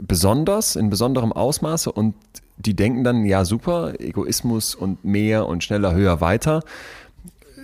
besonders, 0.00 0.76
in 0.76 0.90
besonderem 0.90 1.32
Ausmaße 1.32 1.90
und 1.90 2.14
die 2.56 2.74
denken 2.74 3.04
dann, 3.04 3.24
ja 3.24 3.44
super, 3.44 3.94
Egoismus 4.00 4.74
und 4.74 5.04
mehr 5.04 5.46
und 5.46 5.62
schneller, 5.64 5.92
höher, 5.94 6.20
weiter 6.20 6.62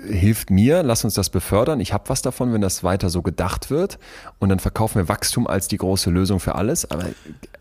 äh, 0.09 0.12
hilft 0.12 0.51
mir, 0.51 0.82
lass 0.82 1.05
uns 1.05 1.14
das 1.14 1.30
befördern, 1.30 1.80
ich 1.80 1.93
habe 1.93 2.09
was 2.09 2.22
davon, 2.22 2.53
wenn 2.53 2.61
das 2.61 2.82
weiter 2.85 3.11
so 3.11 3.22
gedacht 3.22 3.70
wird 3.70 3.99
und 4.39 4.49
dann 4.49 4.59
verkaufen 4.61 4.97
wir 4.97 5.09
Wachstum 5.09 5.47
als 5.47 5.68
die 5.68 5.76
große 5.78 6.11
Lösung 6.11 6.41
für 6.41 6.55
alles, 6.55 6.91
aber 6.91 7.07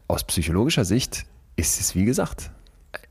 aus 0.08 0.24
psychologischer 0.24 0.86
Sicht 0.86 1.26
ist 1.56 1.80
es, 1.80 1.96
wie 1.96 2.06
gesagt, 2.06 2.52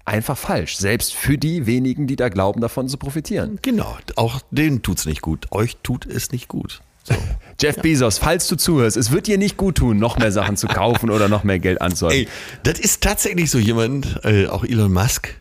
einfach 0.05 0.37
falsch, 0.37 0.77
selbst 0.77 1.15
für 1.15 1.39
die 1.39 1.67
wenigen, 1.67 2.07
die 2.07 2.17
da 2.17 2.29
glauben, 2.29 2.61
davon 2.61 2.89
zu 2.89 2.97
profitieren. 2.97 3.59
Genau, 3.63 3.97
auch 4.17 4.41
denen 4.51 4.83
tut's 4.83 5.07
nicht 5.07 5.23
gut. 5.23 5.47
Euch 5.51 5.77
tut 5.83 6.07
es 6.07 6.33
nicht 6.33 6.49
gut. 6.49 6.83
So. 7.05 7.15
Jeff 7.61 7.77
Bezos, 7.77 8.19
falls 8.19 8.49
du 8.49 8.57
zuhörst, 8.57 8.97
es 8.97 9.11
wird 9.11 9.27
dir 9.27 9.39
nicht 9.39 9.57
gut 9.57 9.77
tun, 9.79 9.99
noch 9.99 10.19
mehr 10.19 10.33
Sachen 10.33 10.57
zu 10.57 10.67
kaufen 10.67 11.11
oder 11.11 11.29
noch 11.29 11.45
mehr 11.45 11.59
Geld 11.59 11.81
anzuhalten. 11.81 12.27
Ey, 12.27 12.29
das 12.63 12.79
ist 12.79 13.03
tatsächlich 13.03 13.51
so 13.51 13.59
jemand, 13.59 14.21
äh, 14.25 14.47
auch 14.47 14.65
Elon 14.65 14.93
Musk, 14.93 15.35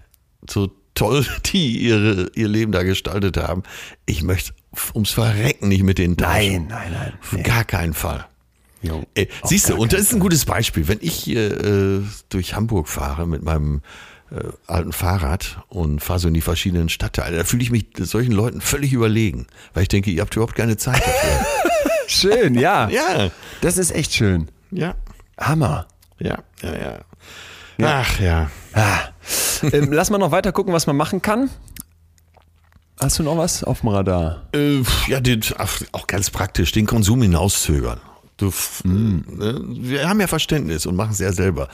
so 0.50 0.72
toll, 0.94 1.26
die 1.46 1.78
ihre, 1.80 2.32
ihr 2.36 2.48
Leben 2.48 2.72
da 2.72 2.84
gestaltet 2.84 3.38
haben. 3.38 3.64
Ich 4.06 4.24
möchte 4.24 4.54
ums 4.94 5.12
Verrecken 5.12 5.68
nicht 5.68 5.84
mit 5.84 5.98
denen 5.98 6.18
tauschen. 6.18 6.68
Nein, 6.68 6.68
nein, 6.70 6.92
nein. 6.92 7.14
Auf 7.22 7.44
gar 7.44 7.64
keinen 7.64 7.94
Fall. 7.94 8.26
Ey, 9.14 9.30
siehst 9.44 9.70
du, 9.70 9.76
und 9.76 9.94
das 9.94 10.02
ist 10.02 10.14
ein 10.14 10.20
gutes 10.20 10.46
Beispiel. 10.46 10.88
Wenn 10.88 10.98
ich 11.02 11.14
hier 11.14 11.64
äh, 11.64 12.02
durch 12.30 12.56
Hamburg 12.56 12.88
fahre 12.88 13.28
mit 13.28 13.44
meinem 13.44 13.82
äh, 14.32 14.44
alten 14.68 14.94
Fahrrad 14.94 15.60
und 15.68 16.00
fahre 16.00 16.20
so 16.20 16.28
in 16.28 16.34
die 16.34 16.42
verschiedenen 16.42 16.90
Stadtteile, 16.90 17.38
da 17.38 17.44
fühle 17.44 17.64
ich 17.64 17.72
mich 17.72 17.86
solchen 18.00 18.32
Leuten 18.32 18.62
völlig 18.62 18.94
überlegen, 18.94 19.48
weil 19.74 19.84
ich 19.84 19.90
denke, 19.90 20.10
ihr 20.10 20.22
habt 20.22 20.36
überhaupt 20.36 20.56
keine 20.56 20.78
Zeit 20.78 21.00
dafür. 21.02 21.46
Schön, 22.08 22.56
ja. 22.56 22.90
ja, 22.90 23.30
Das 23.62 23.78
ist 23.78 23.92
echt 23.92 24.14
schön. 24.14 24.50
ja, 24.72 24.96
Hammer. 25.38 25.88
ja, 26.20 26.40
ja, 26.62 26.76
ja. 26.76 27.00
Ach 27.84 28.20
ja. 28.20 28.52
Ah. 28.74 29.00
ähm, 29.72 29.92
lass 29.92 30.10
mal 30.10 30.18
noch 30.18 30.32
weiter 30.32 30.52
gucken, 30.52 30.74
was 30.74 30.88
man 30.88 30.98
machen 30.98 31.22
kann. 31.22 31.50
Hast 33.00 33.18
du 33.18 33.24
noch 33.24 33.38
was 33.38 33.64
auf 33.64 33.80
dem 33.80 33.90
Radar? 33.90 34.44
Äh, 34.54 34.84
ja, 35.08 35.20
den, 35.20 35.42
ach, 35.58 35.82
auch 35.92 36.06
ganz 36.06 36.30
praktisch, 36.30 36.72
den 36.72 36.86
Konsum 36.86 37.22
hinauszögern. 37.22 38.00
Du, 38.42 38.48
f- 38.48 38.82
ne, 38.84 39.24
wir 39.68 40.10
haben 40.10 40.20
ja 40.20 40.26
Verständnis 40.26 40.88
und 40.88 40.96
machen 40.96 41.12
es 41.12 41.20
ja 41.20 41.32
selber, 41.32 41.68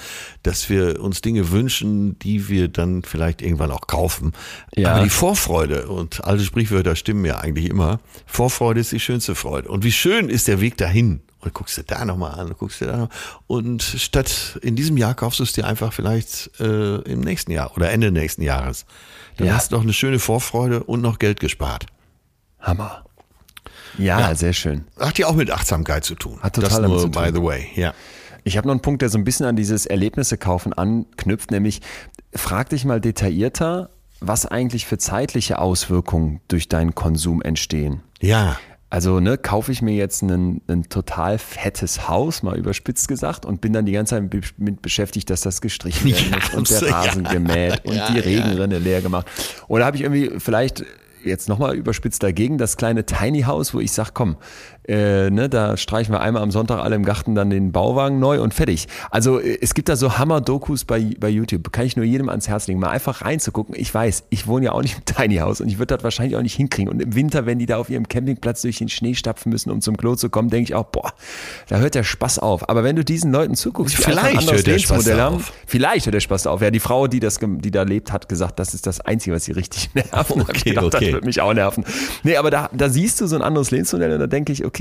dass 0.44 0.70
wir 0.70 1.00
uns 1.02 1.22
Dinge 1.22 1.52
wünschen, 1.52 2.20
die 2.20 2.50
wir 2.50 2.68
dann 2.68 3.04
vielleicht 3.04 3.42
irgendwann 3.42 3.72
auch 3.72 3.88
kaufen. 3.88 4.34
Ja. 4.76 4.94
Aber 4.96 5.04
die 5.06 5.10
Vorfreude 5.10 5.88
und 5.88 6.26
alte 6.26 6.44
Sprichwörter 6.44 6.98
stimmen 6.98 7.24
ja 7.24 7.38
eigentlich 7.40 7.70
immer. 7.70 8.00
Vorfreude 8.26 8.82
ist 8.82 8.92
die 8.92 9.00
schönste 9.00 9.34
Freude. 9.34 9.70
Und 9.70 9.86
wie 9.86 9.94
schön 9.94 10.28
ist 10.28 10.50
der 10.50 10.60
Weg 10.60 10.76
dahin? 10.78 11.22
Und 11.40 11.54
guckst 11.54 11.78
du 11.78 11.84
da 11.84 12.04
nochmal 12.04 12.38
an, 12.38 12.54
guckst 12.58 12.82
du 12.82 12.86
da 12.86 12.98
noch. 12.98 13.10
Und 13.48 13.82
statt 13.82 14.60
in 14.62 14.76
diesem 14.76 14.98
Jahr 14.98 15.14
kaufst 15.14 15.40
du 15.40 15.44
es 15.44 15.54
dir 15.54 15.66
einfach 15.68 15.94
vielleicht 15.94 16.60
äh, 16.60 16.96
im 17.04 17.22
nächsten 17.22 17.52
Jahr 17.52 17.78
oder 17.78 17.92
Ende 17.92 18.12
nächsten 18.12 18.42
Jahres. 18.42 18.86
Dann 19.38 19.48
Ja. 19.48 19.54
hast 19.54 19.72
du 19.72 19.76
noch 19.78 19.84
eine 19.84 19.94
schöne 19.94 20.20
Vorfreude 20.20 20.84
und 20.84 21.02
noch 21.02 21.18
Geld 21.20 21.40
gespart. 21.40 21.86
Hammer. 22.60 23.06
Ja, 23.98 24.34
sehr 24.36 24.54
schön. 24.54 24.86
Hat 25.00 25.18
ja 25.18 25.28
auch 25.28 25.36
mit 25.36 25.52
Achtsamkeit 25.52 26.04
zu 26.06 26.16
tun. 26.16 26.40
Hat 26.42 26.54
total 26.56 26.70
das 26.70 26.76
damit 26.78 26.90
nur, 26.92 27.00
zu 27.00 27.10
tun. 27.10 27.24
by 27.24 27.32
the 27.34 27.42
way, 27.44 27.68
ja. 27.76 27.94
Ich 28.44 28.56
habe 28.58 28.68
noch 28.68 28.74
einen 28.74 28.82
Punkt, 28.82 29.02
der 29.02 29.10
so 29.10 29.18
ein 29.18 29.24
bisschen 29.24 29.46
an 29.46 29.56
dieses 29.56 29.86
Erlebnisse 29.86 30.38
kaufen 30.38 30.72
anknüpft, 30.74 31.52
nämlich 31.52 31.82
frag 32.34 32.70
dich 32.70 32.86
mal 32.86 33.02
detaillierter, 33.02 33.90
was 34.20 34.46
eigentlich 34.46 34.86
für 34.86 34.98
zeitliche 34.98 35.60
Auswirkungen 35.60 36.40
durch 36.48 36.70
deinen 36.70 36.96
Konsum 36.96 37.42
entstehen. 37.42 38.02
Ja, 38.22 38.58
Also, 38.90 39.20
ne, 39.20 39.38
kaufe 39.38 39.72
ich 39.74 39.82
mir 39.82 39.94
jetzt 39.96 40.22
ein, 40.24 40.62
ein 40.70 40.88
total 40.88 41.38
fettes 41.40 42.08
Haus, 42.08 42.42
mal 42.42 42.58
überspitzt 42.58 43.10
gesagt, 43.10 43.46
und 43.46 43.60
bin 43.60 43.74
dann 43.74 43.86
die 43.86 43.92
ganze 43.92 44.16
Zeit 44.16 44.32
mit 44.58 44.82
beschäftigt, 44.82 45.30
dass 45.30 45.42
das 45.42 45.60
gestrichen 45.60 46.06
werden 46.12 46.32
Ja, 46.32 46.38
muss 46.38 46.54
und 46.54 46.70
der 46.70 46.90
ja. 46.90 46.96
Rasen 47.02 47.24
gemäht 47.26 47.84
und 47.84 47.96
Ja, 47.96 48.10
die 48.12 48.18
ja. 48.18 48.24
Regenrinne 48.24 48.78
leer 48.80 49.02
gemacht. 49.02 49.28
Oder 49.68 49.86
habe 49.86 49.98
ich 49.98 50.04
irgendwie 50.04 50.40
vielleicht 50.40 50.86
jetzt 51.24 51.50
nochmal 51.50 51.76
überspitzt 51.76 52.24
dagegen 52.24 52.58
das 52.58 52.78
kleine 52.78 53.06
Tiny 53.06 53.42
House, 53.42 53.74
wo 53.74 53.80
ich 53.80 53.92
sage, 53.92 54.12
komm, 54.14 54.38
äh, 54.88 55.30
ne, 55.30 55.50
da 55.50 55.76
streichen 55.76 56.14
wir 56.14 56.22
einmal 56.22 56.42
am 56.42 56.52
Sonntag 56.52 56.80
alle 56.80 56.96
im 56.96 57.04
Garten 57.04 57.36
dann 57.36 57.50
den 57.50 57.74
Bauwagen 57.74 58.20
neu 58.20 58.42
und 58.42 58.54
fertig. 58.54 58.88
Also 59.12 59.40
äh, 59.40 59.58
es 59.62 59.74
gibt 59.74 59.90
da 59.90 59.98
so 59.98 60.18
Hammer-Dokus 60.18 60.86
bei, 60.86 61.10
bei 61.20 61.30
YouTube, 61.30 61.72
kann 61.74 61.86
ich 61.86 61.98
nur 61.98 62.06
jedem 62.06 62.30
ans 62.30 62.48
Herz 62.48 62.68
legen, 62.68 62.80
mal 62.80 62.90
einfach 62.90 63.22
reinzugucken. 63.22 63.76
Ich 63.78 63.94
weiß, 63.94 64.24
ich 64.30 64.48
wohne 64.48 64.68
ja 64.68 64.72
auch 64.72 64.82
nicht 64.82 64.98
im 64.98 65.06
Tiny 65.16 65.38
House 65.38 65.60
und 65.60 65.68
ich 65.68 65.78
würde 65.78 65.96
das 65.96 66.04
wahrscheinlich 66.04 66.38
auch 66.38 66.42
nicht 66.42 66.56
hinkriegen. 66.56 66.90
Und 66.92 67.02
im 67.02 67.16
Winter, 67.16 67.46
wenn 67.46 67.60
die 67.60 67.66
da 67.66 67.78
auf 67.78 67.90
ihrem 67.90 68.08
Campingplatz 68.08 68.62
durch 68.62 68.78
den 68.78 68.88
Schnee 68.88 69.14
stapfen 69.14 69.52
müssen, 69.52 69.72
um 69.72 69.82
zum 69.82 69.98
Klo 69.98 70.16
zu 70.16 70.30
kommen, 70.30 70.50
denke 70.50 70.70
ich 70.70 70.76
auch, 70.76 70.86
boah, 70.86 71.14
da 71.68 71.80
hört 71.80 71.96
der 71.96 72.04
Spaß 72.04 72.40
auf. 72.40 72.70
Aber 72.70 72.86
wenn 72.86 72.96
du 72.96 73.04
diesen 73.04 73.32
Leuten 73.32 73.56
zuguckst, 73.56 73.96
Vielleicht 73.96 74.52
hört 74.52 74.66
der 74.66 74.80
Spaß 74.80 74.98
Lebensmodell 75.00 75.20
haben, 75.22 75.36
auf. 75.38 75.54
vielleicht 75.66 76.06
hört 76.06 76.14
der 76.14 76.22
Spaß 76.22 76.48
auf. 76.48 76.62
Ja, 76.62 76.72
die 76.72 76.80
Frau, 76.80 77.08
die 77.08 77.20
das, 77.20 77.40
die 77.42 77.72
da 77.72 77.84
lebt, 77.84 78.14
hat 78.14 78.30
gesagt, 78.30 78.58
das 78.60 78.74
ist 78.74 78.88
das 78.88 79.02
Einzige, 79.02 79.36
was 79.36 79.44
sie 79.44 79.52
richtig 79.52 79.90
nervt. 79.96 80.32
Okay, 80.32 80.70
gedacht, 80.70 80.86
okay. 80.86 81.06
Das 81.06 81.14
wird 81.14 81.26
mich 81.26 81.42
auch 81.42 81.54
nerven. 81.54 81.84
Nee, 82.24 82.38
aber 82.38 82.52
da, 82.52 82.70
da 82.74 82.90
siehst 82.90 83.20
du 83.20 83.28
so 83.28 83.36
ein 83.36 83.42
anderes 83.42 83.72
Lebensmodell 83.72 84.14
und 84.14 84.20
da 84.20 84.28
denke 84.28 84.54
ich, 84.54 84.64
okay, 84.64 84.77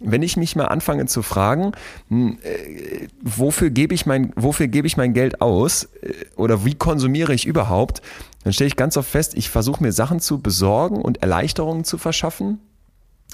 wenn 0.00 0.22
ich 0.22 0.36
mich 0.36 0.56
mal 0.56 0.66
anfange 0.66 1.06
zu 1.06 1.22
fragen, 1.22 1.72
hm, 2.08 2.38
äh, 2.42 3.08
wofür 3.22 3.70
gebe 3.70 3.94
ich 3.94 4.06
mein, 4.06 4.32
wofür 4.36 4.68
gebe 4.68 4.86
ich 4.86 4.96
mein 4.96 5.14
Geld 5.14 5.40
aus 5.40 5.84
äh, 6.02 6.12
oder 6.36 6.64
wie 6.64 6.74
konsumiere 6.74 7.34
ich 7.34 7.46
überhaupt, 7.46 8.02
dann 8.44 8.52
stelle 8.52 8.68
ich 8.68 8.76
ganz 8.76 8.96
oft 8.96 9.08
fest, 9.08 9.34
ich 9.34 9.50
versuche 9.50 9.82
mir 9.82 9.92
Sachen 9.92 10.20
zu 10.20 10.40
besorgen 10.40 11.00
und 11.00 11.22
Erleichterungen 11.22 11.84
zu 11.84 11.98
verschaffen, 11.98 12.60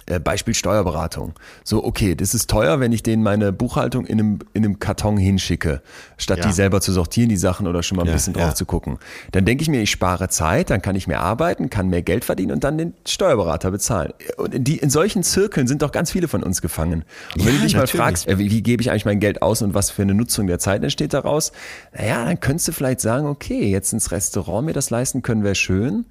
äh, 0.09 0.21
Beispiel 0.21 0.55
Steuerberatung. 0.55 1.35
So, 1.65 1.85
okay, 1.85 2.15
das 2.15 2.35
ist 2.35 2.49
teuer, 2.51 2.81
wenn 2.81 2.93
ich 2.93 3.03
denen 3.03 3.23
meine 3.23 3.53
Buchhaltung 3.53 4.07
in 4.07 4.19
einem, 4.19 4.39
in 4.55 4.65
einem 4.65 4.79
Karton 4.79 5.17
hinschicke, 5.17 5.83
statt 6.17 6.39
Ja. 6.39 6.47
die 6.47 6.53
selber 6.53 6.81
zu 6.81 6.93
sortieren, 6.93 7.29
die 7.29 7.37
Sachen 7.37 7.67
oder 7.67 7.83
schon 7.83 7.97
mal 7.97 8.03
ein 8.03 8.09
Ja, 8.09 8.15
bisschen 8.15 8.33
drauf 8.35 8.55
zu 8.55 8.65
gucken. 8.67 8.99
Dann 9.33 9.45
denke 9.45 9.63
ich 9.63 9.69
mir, 9.69 9.81
ich 9.83 9.91
spare 9.91 10.29
Zeit, 10.29 10.71
dann 10.71 10.83
kann 10.83 10.97
ich 10.97 11.07
mehr 11.07 11.21
arbeiten, 11.21 11.71
kann 11.71 11.89
mehr 11.89 12.03
Geld 12.03 12.25
verdienen 12.25 12.53
und 12.53 12.65
dann 12.65 12.79
den 12.79 12.95
Steuerberater 13.07 13.71
bezahlen. 13.71 14.13
Und 14.37 14.55
in, 14.55 14.65
die, 14.65 14.79
in 14.79 14.91
solchen 14.91 15.23
Zirkeln 15.23 15.67
sind 15.67 15.83
doch 15.83 15.93
ganz 15.93 16.11
viele 16.11 16.29
von 16.29 16.43
uns 16.43 16.63
gefangen. 16.63 17.05
Und 17.37 17.47
wenn 17.47 17.55
du 17.57 17.61
dich 17.61 17.75
mal 17.75 17.81
natürlich. 17.81 18.03
fragst, 18.03 18.29
äh, 18.29 18.39
wie, 18.39 18.51
wie 18.51 18.63
gebe 18.63 18.81
ich 18.83 18.91
eigentlich 18.91 19.05
mein 19.05 19.21
Geld 19.21 19.43
aus 19.43 19.63
und 19.63 19.75
was 19.75 19.91
für 19.91 20.03
eine 20.03 20.15
Nutzung 20.15 20.47
der 20.47 20.59
Zeit 20.59 20.83
entsteht 20.83 21.13
daraus, 21.15 21.53
naja, 21.97 22.25
dann 22.25 22.41
könntest 22.41 22.69
du 22.69 22.73
vielleicht 22.73 23.01
sagen, 23.01 23.27
okay, 23.27 23.71
jetzt 23.71 23.93
ins 23.93 24.11
Restaurant 24.11 24.67
mir 24.67 24.73
das 24.73 24.91
leisten 24.91 25.23
können, 25.23 25.45
wäre 25.45 25.55
schön. 25.55 26.07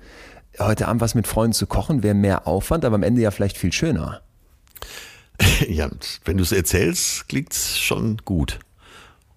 Heute 0.60 0.88
Abend 0.88 1.02
was 1.02 1.14
mit 1.14 1.28
Freunden 1.28 1.54
zu 1.54 1.68
kochen, 1.68 2.02
wäre 2.04 2.16
mehr 2.16 2.48
Aufwand, 2.48 2.84
aber 2.84 2.96
am 2.96 3.04
Ende 3.04 3.22
ja 3.22 3.32
vielleicht 3.32 3.58
viel 3.58 3.72
schöner. 3.72 4.22
ja, 5.68 5.90
wenn 6.26 6.38
du 6.38 6.44
es 6.44 6.52
erzählst, 6.52 7.30
klingt's 7.30 7.78
schon 7.80 8.18
gut. 8.26 8.60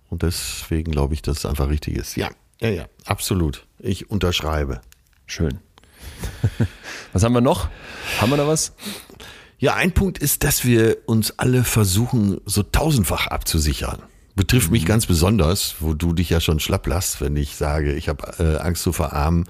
Und 0.09 0.23
deswegen 0.23 0.91
glaube 0.91 1.15
ich, 1.15 1.23
dass 1.23 1.39
es 1.39 1.47
einfach 1.47 1.69
richtig 1.69 1.97
ist. 1.97 2.17
Ja, 2.17 2.31
ja, 2.61 2.69
ja, 2.69 2.85
absolut. 3.05 3.67
Ich 3.79 4.11
unterschreibe. 4.11 4.81
Schön. 5.27 5.59
was 7.13 7.23
haben 7.23 7.33
wir 7.33 7.41
noch? 7.41 7.69
Haben 8.21 8.31
wir 8.31 8.37
da 8.37 8.47
was? 8.47 8.73
Ja, 9.59 9.75
ein 9.75 9.93
Punkt 9.93 10.19
ist, 10.19 10.43
dass 10.43 10.65
wir 10.65 10.97
uns 11.07 11.39
alle 11.39 11.65
versuchen, 11.65 12.41
so 12.47 12.63
tausendfach 12.63 13.27
abzusichern. 13.27 14.03
Betrifft 14.35 14.71
mich 14.71 14.87
ganz 14.87 15.05
besonders, 15.05 15.77
wo 15.81 15.93
du 15.93 16.15
dich 16.15 16.31
ja 16.31 16.41
schon 16.41 16.61
schlapp 16.61 16.87
lässt, 16.87 17.21
wenn 17.21 17.37
ich 17.37 17.57
sage, 17.57 17.93
ich 17.93 18.09
habe 18.09 18.33
äh, 18.39 18.57
Angst 18.57 18.83
zu 18.83 18.93
verarmen. 18.93 19.45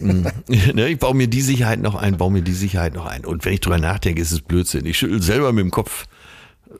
Mm, 0.00 0.26
ne, 0.74 0.88
ich 0.88 0.98
baue 0.98 1.14
mir 1.14 1.28
die 1.28 1.42
Sicherheit 1.42 1.80
noch 1.80 1.94
ein, 1.94 2.16
baue 2.16 2.32
mir 2.32 2.42
die 2.42 2.52
Sicherheit 2.52 2.94
noch 2.94 3.06
ein. 3.06 3.24
Und 3.24 3.44
wenn 3.44 3.54
ich 3.54 3.60
drüber 3.60 3.78
nachdenke, 3.78 4.20
ist 4.20 4.32
es 4.32 4.40
Blödsinn. 4.40 4.86
Ich 4.86 4.98
schüttel 4.98 5.22
selber 5.22 5.52
mit 5.52 5.64
dem 5.64 5.70
Kopf, 5.70 6.06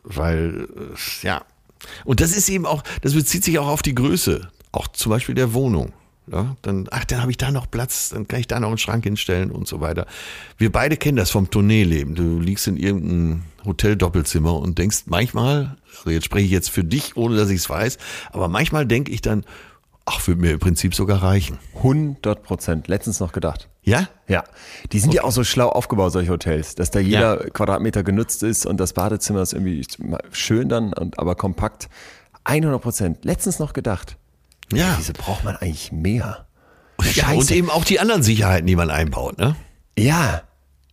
weil, 0.02 0.68
äh, 0.76 1.26
ja. 1.26 1.42
Und 2.04 2.20
das 2.20 2.36
ist 2.36 2.48
eben 2.48 2.66
auch, 2.66 2.82
das 3.02 3.14
bezieht 3.14 3.44
sich 3.44 3.58
auch 3.58 3.68
auf 3.68 3.82
die 3.82 3.94
Größe, 3.94 4.48
auch 4.72 4.88
zum 4.88 5.10
Beispiel 5.10 5.34
der 5.34 5.52
Wohnung. 5.52 5.92
Ja, 6.26 6.56
dann, 6.62 6.86
ach, 6.90 7.04
dann 7.04 7.20
habe 7.20 7.30
ich 7.30 7.36
da 7.36 7.50
noch 7.50 7.70
Platz, 7.70 8.08
dann 8.08 8.26
kann 8.26 8.40
ich 8.40 8.46
da 8.46 8.58
noch 8.58 8.68
einen 8.68 8.78
Schrank 8.78 9.04
hinstellen 9.04 9.50
und 9.50 9.68
so 9.68 9.82
weiter. 9.82 10.06
Wir 10.56 10.72
beide 10.72 10.96
kennen 10.96 11.18
das 11.18 11.30
vom 11.30 11.50
Tourneeleben. 11.50 12.14
Du 12.14 12.40
liegst 12.40 12.66
in 12.66 12.78
irgendeinem 12.78 13.42
Hotel-Doppelzimmer 13.66 14.58
und 14.58 14.78
denkst 14.78 15.02
manchmal, 15.04 15.76
also 15.98 16.08
jetzt 16.08 16.24
spreche 16.24 16.46
ich 16.46 16.50
jetzt 16.50 16.70
für 16.70 16.82
dich, 16.82 17.18
ohne 17.18 17.36
dass 17.36 17.50
ich 17.50 17.58
es 17.58 17.68
weiß, 17.68 17.98
aber 18.32 18.48
manchmal 18.48 18.86
denke 18.86 19.12
ich 19.12 19.20
dann, 19.20 19.44
ach, 20.06 20.26
würde 20.26 20.40
mir 20.40 20.52
im 20.52 20.58
Prinzip 20.60 20.94
sogar 20.94 21.22
reichen. 21.22 21.58
100 21.76 22.42
Prozent. 22.42 22.88
Letztens 22.88 23.20
noch 23.20 23.32
gedacht. 23.32 23.68
Ja? 23.82 24.08
Ja. 24.28 24.44
Die 24.92 24.98
sind 24.98 25.10
okay. 25.10 25.18
ja 25.18 25.24
auch 25.24 25.32
so 25.32 25.44
schlau 25.44 25.68
aufgebaut, 25.68 26.12
solche 26.12 26.30
Hotels, 26.30 26.74
dass 26.74 26.90
da 26.90 27.00
jeder 27.00 27.44
ja. 27.44 27.50
Quadratmeter 27.50 28.02
genutzt 28.02 28.42
ist 28.42 28.66
und 28.66 28.78
das 28.78 28.92
Badezimmer 28.92 29.42
ist 29.42 29.52
irgendwie 29.52 29.86
schön 30.32 30.68
dann, 30.68 30.92
und, 30.92 31.18
aber 31.18 31.34
kompakt. 31.34 31.88
100 32.44 32.80
Prozent. 32.80 33.24
Letztens 33.24 33.58
noch 33.58 33.72
gedacht. 33.72 34.16
Ja. 34.72 34.96
Diese 34.98 35.12
braucht 35.12 35.44
man 35.44 35.56
eigentlich 35.56 35.92
mehr. 35.92 36.46
Ja, 37.14 37.32
und 37.32 37.50
eben 37.50 37.70
auch 37.70 37.84
die 37.84 38.00
anderen 38.00 38.22
Sicherheiten, 38.22 38.66
die 38.66 38.76
man 38.76 38.90
einbaut, 38.90 39.38
ne? 39.38 39.56
Ja. 39.98 40.42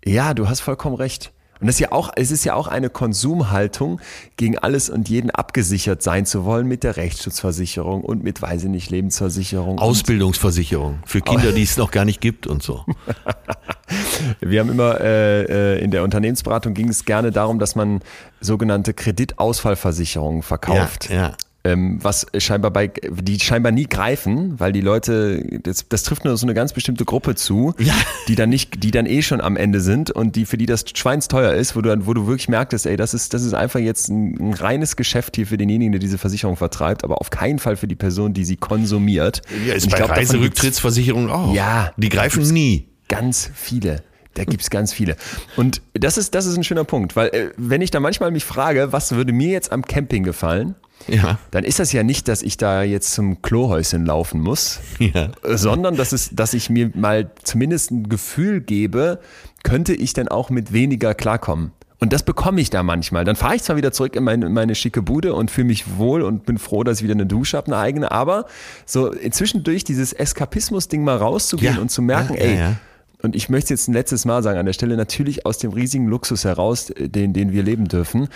Ja, 0.04 0.34
du 0.34 0.50
hast 0.50 0.62
vollkommen 0.62 0.96
recht. 0.96 1.32
Und 1.62 1.68
das 1.68 1.76
ist 1.76 1.80
ja 1.80 1.92
auch, 1.92 2.12
es 2.16 2.32
ist 2.32 2.44
ja 2.44 2.56
auch 2.56 2.68
eine 2.68 2.90
Konsumhaltung, 2.90 4.02
gegen 4.36 4.58
alles 4.58 4.90
und 4.90 5.10
jeden 5.10 5.30
abgesichert 5.30 6.02
sein 6.02 6.26
zu 6.26 6.44
wollen 6.44 6.68
mit 6.68 6.84
der 6.84 6.98
Rechtsschutzversicherung 6.98 8.02
und 8.02 8.24
mit, 8.24 8.42
weiß 8.42 8.64
ich 8.64 8.70
nicht, 8.70 8.90
Lebensversicherung. 8.90 9.78
Ausbildungsversicherung 9.78 11.00
für 11.06 11.22
Kinder, 11.22 11.52
die 11.52 11.62
es 11.62 11.78
noch 11.78 11.92
gar 11.92 12.04
nicht 12.04 12.20
gibt 12.20 12.48
und 12.48 12.64
so. 12.64 12.84
Wir 14.40 14.62
haben 14.62 14.72
immer 14.72 15.00
äh, 15.02 15.76
äh, 15.76 15.84
in 15.84 15.92
der 15.92 16.04
Unternehmensberatung 16.04 16.74
ging 16.74 16.90
es 16.90 17.06
gerne 17.06 17.32
darum, 17.32 17.60
dass 17.60 17.76
man 17.76 18.02
sogenannte 18.40 18.94
Kreditausfallversicherungen 18.94 20.42
verkauft. 20.42 21.10
Ja, 21.10 21.16
ja 21.16 21.36
ähm, 21.64 22.00
was 22.02 22.26
scheinbar 22.38 22.72
bei, 22.72 22.88
die 22.88 23.40
scheinbar 23.40 23.72
nie 23.72 23.86
greifen, 23.86 24.60
weil 24.60 24.72
die 24.72 24.82
Leute, 24.82 25.60
das, 25.64 25.88
das 25.88 26.04
trifft 26.04 26.26
nur 26.26 26.36
so 26.36 26.46
eine 26.46 26.54
ganz 26.54 26.74
bestimmte 26.74 27.06
Gruppe 27.06 27.36
zu, 27.36 27.74
ja. 27.78 27.94
die 28.28 28.36
dann 28.36 28.50
nicht, 28.50 28.84
die 28.84 28.92
dann 28.92 29.06
eh 29.06 29.22
schon 29.22 29.42
am 29.42 29.58
Ende 29.58 29.80
sind 29.82 30.10
und 30.10 30.36
die 30.36 30.46
für 30.46 30.58
die 30.58 30.66
das 30.66 30.86
schweinsteuer 30.94 31.54
ist, 31.54 31.76
wo 31.76 31.82
du 31.82 31.90
dann, 31.90 32.08
wo 32.08 32.14
du 32.14 32.26
wirklich 32.26 32.50
merkst, 32.50 32.86
ey, 32.86 32.98
das 32.98 33.14
ist, 33.14 33.34
das 33.34 33.44
ist 33.44 33.54
einfach 33.54 33.80
jetzt 33.80 34.10
ein, 34.10 34.38
ein 34.40 34.54
reines 34.54 34.96
Geschäft 34.96 35.36
hier 35.36 35.46
für 35.46 35.58
denjenigen, 35.58 35.92
der 35.92 36.00
diese 36.00 36.18
Versicherung 36.18 36.58
vertreibt, 36.58 37.04
aber 37.04 37.22
auf 37.22 37.30
keinen 37.30 37.60
Fall 37.60 37.78
für 37.78 37.88
die 37.88 37.96
Person, 37.96 38.34
die 38.34 38.46
sie 38.46 38.58
konsumiert. 38.58 39.42
Ja, 39.66 39.76
ist 39.76 39.90
bei 39.90 39.98
glaub, 39.98 40.10
Reiserücktrittsversicherung 40.10 41.30
auch. 41.30 41.54
Ja. 41.54 41.94
Die 41.98 42.10
greifen 42.10 42.44
nie. 42.52 42.88
Ganz 43.08 43.52
viele. 43.54 44.04
Da 44.34 44.46
gibt's 44.46 44.70
ganz 44.70 44.94
viele. 44.94 45.18
Und 45.58 45.82
das 45.94 46.18
ist, 46.18 46.34
das 46.34 46.46
ist 46.46 46.56
ein 46.56 46.64
schöner 46.64 46.86
Punkt, 46.86 47.16
weil 47.18 47.28
äh, 47.30 47.50
wenn 47.58 47.82
ich 47.82 47.92
da 47.92 48.00
manchmal 48.00 48.32
mich 48.32 48.46
frage, 48.46 48.94
was 48.94 49.12
würde 49.12 49.34
mir 49.34 49.50
jetzt 49.50 49.74
am 49.74 49.86
Camping 49.86 50.24
gefallen, 50.24 50.76
ja. 51.07 51.40
dann 51.52 51.64
ist 51.64 51.80
das 51.80 51.91
ja 51.91 52.03
nicht, 52.03 52.28
dass 52.28 52.41
ich 52.41 52.57
da 52.57 52.84
jetzt 52.84 53.14
zum 53.14 53.41
Klohäuschen 53.41 54.06
laufen 54.06 54.41
muss, 54.41 54.80
ja. 54.99 55.30
sondern 55.44 55.95
dass, 55.95 56.11
es, 56.11 56.30
dass 56.32 56.53
ich 56.53 56.69
mir 56.69 56.91
mal 56.95 57.32
zumindest 57.44 57.91
ein 57.91 58.10
Gefühl 58.10 58.61
gebe, 58.61 59.19
könnte 59.64 59.94
ich 59.94 60.14
denn 60.14 60.28
auch 60.28 60.49
mit 60.49 60.73
weniger 60.73 61.14
klarkommen. 61.14 61.72
Und 61.99 62.14
das 62.14 62.23
bekomme 62.23 62.60
ich 62.60 62.72
da 62.72 62.82
manchmal. 62.82 63.26
Dann 63.26 63.36
fahre 63.36 63.56
ich 63.56 63.61
zwar 63.61 63.76
wieder 63.76 63.91
zurück 63.91 64.15
in 64.15 64.23
meine, 64.23 64.48
in 64.48 64.53
meine 64.53 64.73
schicke 64.73 65.03
Bude 65.03 65.36
und 65.36 65.52
fühle 65.52 65.68
mich 65.68 65.98
wohl 65.98 66.23
und 66.23 66.48
bin 66.48 66.57
froh, 66.57 66.84
dass 66.84 66.98
ich 66.98 67.03
wieder 67.03 67.14
eine 67.14 67.28
Dusche 67.28 67.57
habe, 67.57 67.68
eine 67.68 67.78
eigene. 67.78 68.11
Aber 68.11 68.48
so 68.88 69.14
zwischendurch 69.14 69.84
dieses 69.84 70.11
Eskapismus-Ding 70.11 71.03
mal 71.03 71.18
rauszugehen 71.18 71.76
ja. 71.76 71.82
und 71.82 71.91
zu 71.91 72.02
merken, 72.02 72.34
ey, 72.34 72.76
und 73.22 73.35
ich 73.35 73.49
möchte 73.49 73.73
jetzt 73.73 73.88
ein 73.88 73.93
letztes 73.93 74.26
Mal 74.26 74.43
sagen, 74.43 74.60
an 74.60 74.65
der 74.65 74.73
Stelle 74.73 74.98
natürlich 74.98 75.45
aus 75.45 75.57
dem 75.57 75.72
riesigen 75.72 76.07
Luxus 76.07 76.43
heraus, 76.45 76.91
den, 76.98 77.34
den 77.34 77.52
wir 77.52 77.64
leben 77.64 77.88
dürfen, 77.88 78.27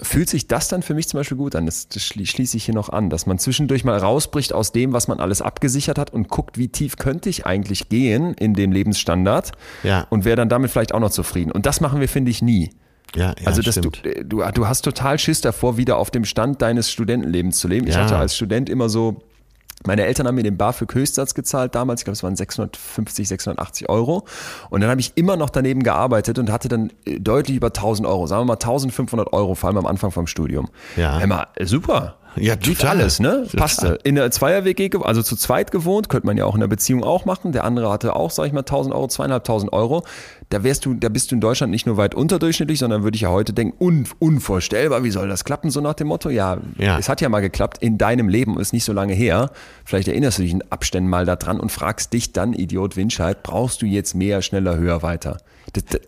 fühlt 0.00 0.28
sich 0.28 0.48
das 0.48 0.68
dann 0.68 0.82
für 0.82 0.94
mich 0.94 1.08
zum 1.08 1.18
Beispiel 1.18 1.36
gut 1.36 1.54
an. 1.54 1.66
Das, 1.66 1.88
das 1.88 2.02
schließe 2.02 2.56
ich 2.56 2.64
hier 2.64 2.74
noch 2.74 2.88
an, 2.88 3.10
dass 3.10 3.26
man 3.26 3.38
zwischendurch 3.38 3.84
mal 3.84 3.96
rausbricht 3.98 4.52
aus 4.52 4.72
dem, 4.72 4.92
was 4.92 5.08
man 5.08 5.20
alles 5.20 5.40
abgesichert 5.40 5.98
hat 5.98 6.12
und 6.12 6.28
guckt, 6.28 6.58
wie 6.58 6.68
tief 6.68 6.96
könnte 6.96 7.28
ich 7.28 7.46
eigentlich 7.46 7.88
gehen 7.88 8.34
in 8.34 8.54
den 8.54 8.72
Lebensstandard 8.72 9.52
ja. 9.82 10.06
und 10.10 10.24
wäre 10.24 10.36
dann 10.36 10.48
damit 10.48 10.70
vielleicht 10.70 10.94
auch 10.94 11.00
noch 11.00 11.10
zufrieden. 11.10 11.52
Und 11.52 11.66
das 11.66 11.80
machen 11.80 12.00
wir, 12.00 12.08
finde 12.08 12.30
ich, 12.30 12.42
nie. 12.42 12.70
Ja, 13.14 13.34
ja, 13.38 13.46
also 13.46 13.62
dass 13.62 13.76
du, 13.76 13.90
stimmt. 13.94 14.32
du, 14.32 14.42
du 14.52 14.68
hast 14.68 14.82
total 14.82 15.18
Schiss 15.18 15.40
davor, 15.40 15.76
wieder 15.76 15.98
auf 15.98 16.10
dem 16.10 16.24
Stand 16.24 16.60
deines 16.60 16.90
Studentenlebens 16.90 17.58
zu 17.58 17.68
leben. 17.68 17.86
Ich 17.86 17.94
Ja. 17.94 18.02
hatte 18.02 18.16
als 18.16 18.34
Student 18.34 18.68
immer 18.68 18.88
so, 18.88 19.22
meine 19.86 20.04
Eltern 20.04 20.26
haben 20.26 20.34
mir 20.34 20.42
den 20.42 20.56
BAföG-Höchstsatz 20.56 21.34
gezahlt 21.34 21.74
damals, 21.74 22.00
ich 22.00 22.04
glaube 22.04 22.14
es 22.14 22.22
waren 22.22 22.36
650, 22.36 23.28
680 23.28 23.88
Euro. 23.88 24.24
Und 24.70 24.80
dann 24.80 24.90
habe 24.90 25.00
ich 25.00 25.12
immer 25.14 25.36
noch 25.36 25.50
daneben 25.50 25.82
gearbeitet 25.82 26.38
und 26.38 26.50
hatte 26.50 26.68
dann 26.68 26.92
äh, 27.04 27.20
deutlich 27.20 27.56
über 27.56 27.68
1000 27.68 28.08
Euro, 28.08 28.26
sagen 28.26 28.42
wir 28.42 28.46
mal 28.46 28.54
1500 28.54 29.32
Euro, 29.32 29.54
vor 29.54 29.68
allem 29.68 29.78
am 29.78 29.86
Anfang 29.86 30.10
vom 30.10 30.26
Studium. 30.26 30.68
Ja. 30.96 31.20
Äh, 31.54 31.66
super. 31.66 32.16
Ja, 32.36 32.56
total. 32.56 32.98
alles, 32.98 33.20
ne? 33.20 33.44
Total. 33.44 33.60
Passte. 33.60 33.98
In 34.02 34.16
der 34.16 34.30
Zweier-WG, 34.30 34.90
also 35.02 35.22
zu 35.22 35.36
zweit 35.36 35.70
gewohnt, 35.70 36.08
könnte 36.08 36.26
man 36.26 36.36
ja 36.36 36.44
auch 36.44 36.54
in 36.54 36.60
der 36.60 36.68
Beziehung 36.68 37.04
auch 37.04 37.24
machen. 37.24 37.52
Der 37.52 37.64
andere 37.64 37.90
hatte 37.90 38.16
auch, 38.16 38.30
sag 38.30 38.46
ich 38.46 38.52
mal, 38.52 38.60
1000 38.60 38.94
Euro, 38.94 39.08
zweieinhalbtausend 39.08 39.72
Euro. 39.72 40.04
Da 40.54 40.62
wärst 40.62 40.86
du, 40.86 40.94
da 40.94 41.08
bist 41.08 41.32
du 41.32 41.34
in 41.34 41.40
Deutschland 41.40 41.72
nicht 41.72 41.84
nur 41.84 41.96
weit 41.96 42.14
unterdurchschnittlich, 42.14 42.78
sondern 42.78 43.02
würde 43.02 43.16
ich 43.16 43.22
ja 43.22 43.28
heute 43.28 43.52
denken, 43.52 43.74
un, 43.82 44.06
unvorstellbar, 44.20 45.02
wie 45.02 45.10
soll 45.10 45.26
das 45.26 45.44
klappen? 45.44 45.68
So 45.72 45.80
nach 45.80 45.94
dem 45.94 46.06
Motto, 46.06 46.30
ja, 46.30 46.58
Ja. 46.78 46.96
es 46.96 47.08
hat 47.08 47.20
ja 47.20 47.28
mal 47.28 47.40
geklappt 47.40 47.78
in 47.80 47.98
deinem 47.98 48.28
Leben, 48.28 48.60
ist 48.60 48.72
nicht 48.72 48.84
so 48.84 48.92
lange 48.92 49.14
her. 49.14 49.50
Vielleicht 49.84 50.06
erinnerst 50.06 50.38
du 50.38 50.42
dich 50.42 50.52
in 50.52 50.62
Abständen 50.70 51.10
mal 51.10 51.26
daran 51.26 51.58
und 51.58 51.72
fragst 51.72 52.12
dich 52.12 52.32
dann, 52.32 52.52
Idiot 52.52 52.94
Winscheid, 52.94 53.42
brauchst 53.42 53.82
du 53.82 53.86
jetzt 53.86 54.14
mehr, 54.14 54.42
schneller, 54.42 54.76
höher, 54.76 55.02
weiter? 55.02 55.38
Das, 55.72 55.86
das, 55.86 56.00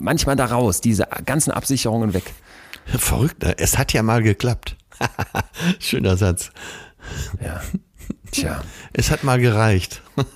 manchmal 0.00 0.34
da 0.34 0.46
raus, 0.46 0.80
diese 0.80 1.06
ganzen 1.24 1.52
Absicherungen 1.52 2.14
weg. 2.14 2.24
Verrückt, 2.84 3.44
ne? 3.44 3.54
Es 3.58 3.78
hat 3.78 3.92
ja 3.92 4.02
mal 4.02 4.24
geklappt. 4.24 4.76
Schöner 5.78 6.16
Satz. 6.16 6.50
Ja. 7.40 7.60
Tja. 8.32 8.60
Es 8.92 9.12
hat 9.12 9.22
mal 9.22 9.38
gereicht. 9.38 10.02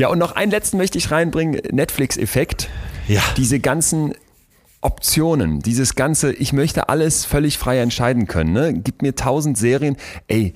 Ja, 0.00 0.08
und 0.08 0.18
noch 0.18 0.32
einen 0.32 0.50
letzten 0.50 0.78
möchte 0.78 0.96
ich 0.96 1.10
reinbringen, 1.10 1.60
Netflix-Effekt. 1.72 2.70
Ja. 3.06 3.20
Diese 3.36 3.60
ganzen 3.60 4.14
Optionen, 4.80 5.60
dieses 5.60 5.94
ganze, 5.94 6.32
ich 6.32 6.54
möchte 6.54 6.88
alles 6.88 7.26
völlig 7.26 7.58
frei 7.58 7.80
entscheiden 7.80 8.26
können. 8.26 8.54
Ne? 8.54 8.72
Gib 8.72 9.02
mir 9.02 9.14
tausend 9.14 9.58
Serien. 9.58 9.98
Ey, 10.26 10.54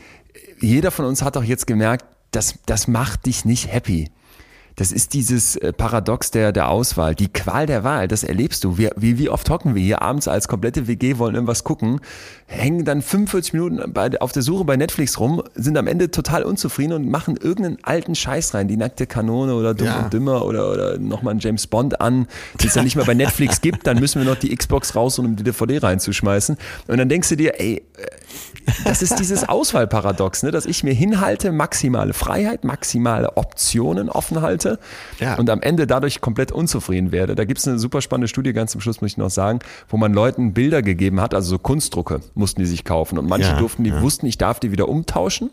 jeder 0.60 0.90
von 0.90 1.04
uns 1.04 1.20
hat 1.20 1.36
doch 1.36 1.44
jetzt 1.44 1.66
gemerkt, 1.66 2.06
das, 2.30 2.54
das 2.64 2.88
macht 2.88 3.26
dich 3.26 3.44
nicht 3.44 3.70
happy. 3.70 4.08
Das 4.76 4.90
ist 4.90 5.14
dieses 5.14 5.54
äh, 5.56 5.72
Paradox 5.72 6.32
der, 6.32 6.50
der 6.50 6.68
Auswahl, 6.68 7.14
die 7.14 7.28
Qual 7.28 7.66
der 7.66 7.84
Wahl, 7.84 8.08
das 8.08 8.24
erlebst 8.24 8.64
du. 8.64 8.76
Wir, 8.76 8.90
wie, 8.96 9.18
wie 9.18 9.28
oft 9.28 9.48
hocken 9.48 9.74
wir 9.76 9.82
hier 9.82 10.02
abends 10.02 10.26
als 10.26 10.48
komplette 10.48 10.88
WG, 10.88 11.18
wollen 11.18 11.34
irgendwas 11.36 11.62
gucken, 11.62 12.00
hängen 12.46 12.84
dann 12.84 13.00
45 13.00 13.52
Minuten 13.52 13.92
bei, 13.92 14.20
auf 14.20 14.32
der 14.32 14.42
Suche 14.42 14.64
bei 14.64 14.76
Netflix 14.76 15.20
rum, 15.20 15.42
sind 15.54 15.78
am 15.78 15.86
Ende 15.86 16.10
total 16.10 16.42
unzufrieden 16.42 16.92
und 16.94 17.08
machen 17.08 17.36
irgendeinen 17.36 17.78
alten 17.82 18.16
Scheiß 18.16 18.54
rein, 18.54 18.66
die 18.66 18.76
nackte 18.76 19.06
Kanone 19.06 19.54
oder 19.54 19.74
Dumm 19.74 19.86
Ja. 19.86 20.00
und 20.04 20.12
Dümmer 20.12 20.44
oder, 20.44 20.72
oder 20.72 20.98
nochmal 20.98 21.32
einen 21.32 21.40
James 21.40 21.68
Bond 21.68 22.00
an, 22.00 22.26
die 22.60 22.66
es 22.66 22.74
dann 22.74 22.82
nicht 22.84 22.96
mehr 22.96 23.04
bei 23.04 23.14
Netflix 23.14 23.60
gibt, 23.60 23.86
dann 23.86 24.00
müssen 24.00 24.20
wir 24.22 24.28
noch 24.28 24.38
die 24.38 24.54
Xbox 24.54 24.96
raus, 24.96 25.18
um 25.20 25.36
die 25.36 25.44
DVD 25.44 25.78
reinzuschmeißen. 25.78 26.56
Und 26.88 26.98
dann 26.98 27.08
denkst 27.08 27.28
du 27.28 27.36
dir, 27.36 27.60
ey, 27.60 27.76
äh, 27.76 28.06
das 28.84 29.02
ist 29.02 29.18
dieses 29.20 29.48
Auswahlparadox, 29.48 30.42
ne, 30.42 30.50
dass 30.50 30.66
ich 30.66 30.82
mir 30.82 30.94
hinhalte, 30.94 31.52
maximale 31.52 32.12
Freiheit, 32.12 32.64
maximale 32.64 33.36
Optionen 33.36 34.08
offen 34.08 34.40
halte 34.40 34.63
Ja. 35.20 35.34
und 35.36 35.48
am 35.50 35.62
Ende 35.62 35.86
dadurch 35.86 36.20
komplett 36.20 36.52
unzufrieden 36.52 37.12
werde. 37.12 37.34
Da 37.34 37.44
gibt 37.44 37.58
es 37.60 37.68
eine 37.68 37.78
super 37.78 38.00
spannende 38.00 38.28
Studie, 38.28 38.52
ganz 38.52 38.72
zum 38.72 38.80
Schluss 38.80 39.00
muss 39.00 39.12
ich 39.12 39.16
noch 39.16 39.30
sagen, 39.30 39.60
wo 39.88 39.96
man 39.96 40.12
Leuten 40.12 40.52
Bilder 40.54 40.82
gegeben 40.82 41.20
hat, 41.20 41.34
also 41.34 41.50
so 41.50 41.58
Kunstdrucke 41.58 42.20
mussten 42.34 42.60
die 42.60 42.66
sich 42.66 42.84
kaufen 42.84 43.18
und 43.18 43.28
manche 43.28 43.50
Ja, 43.50 43.58
durften, 43.58 43.84
die 43.84 43.90
ja. 43.90 44.02
wussten, 44.02 44.26
ich 44.26 44.38
darf 44.38 44.60
die 44.60 44.72
wieder 44.72 44.88
umtauschen. 44.88 45.50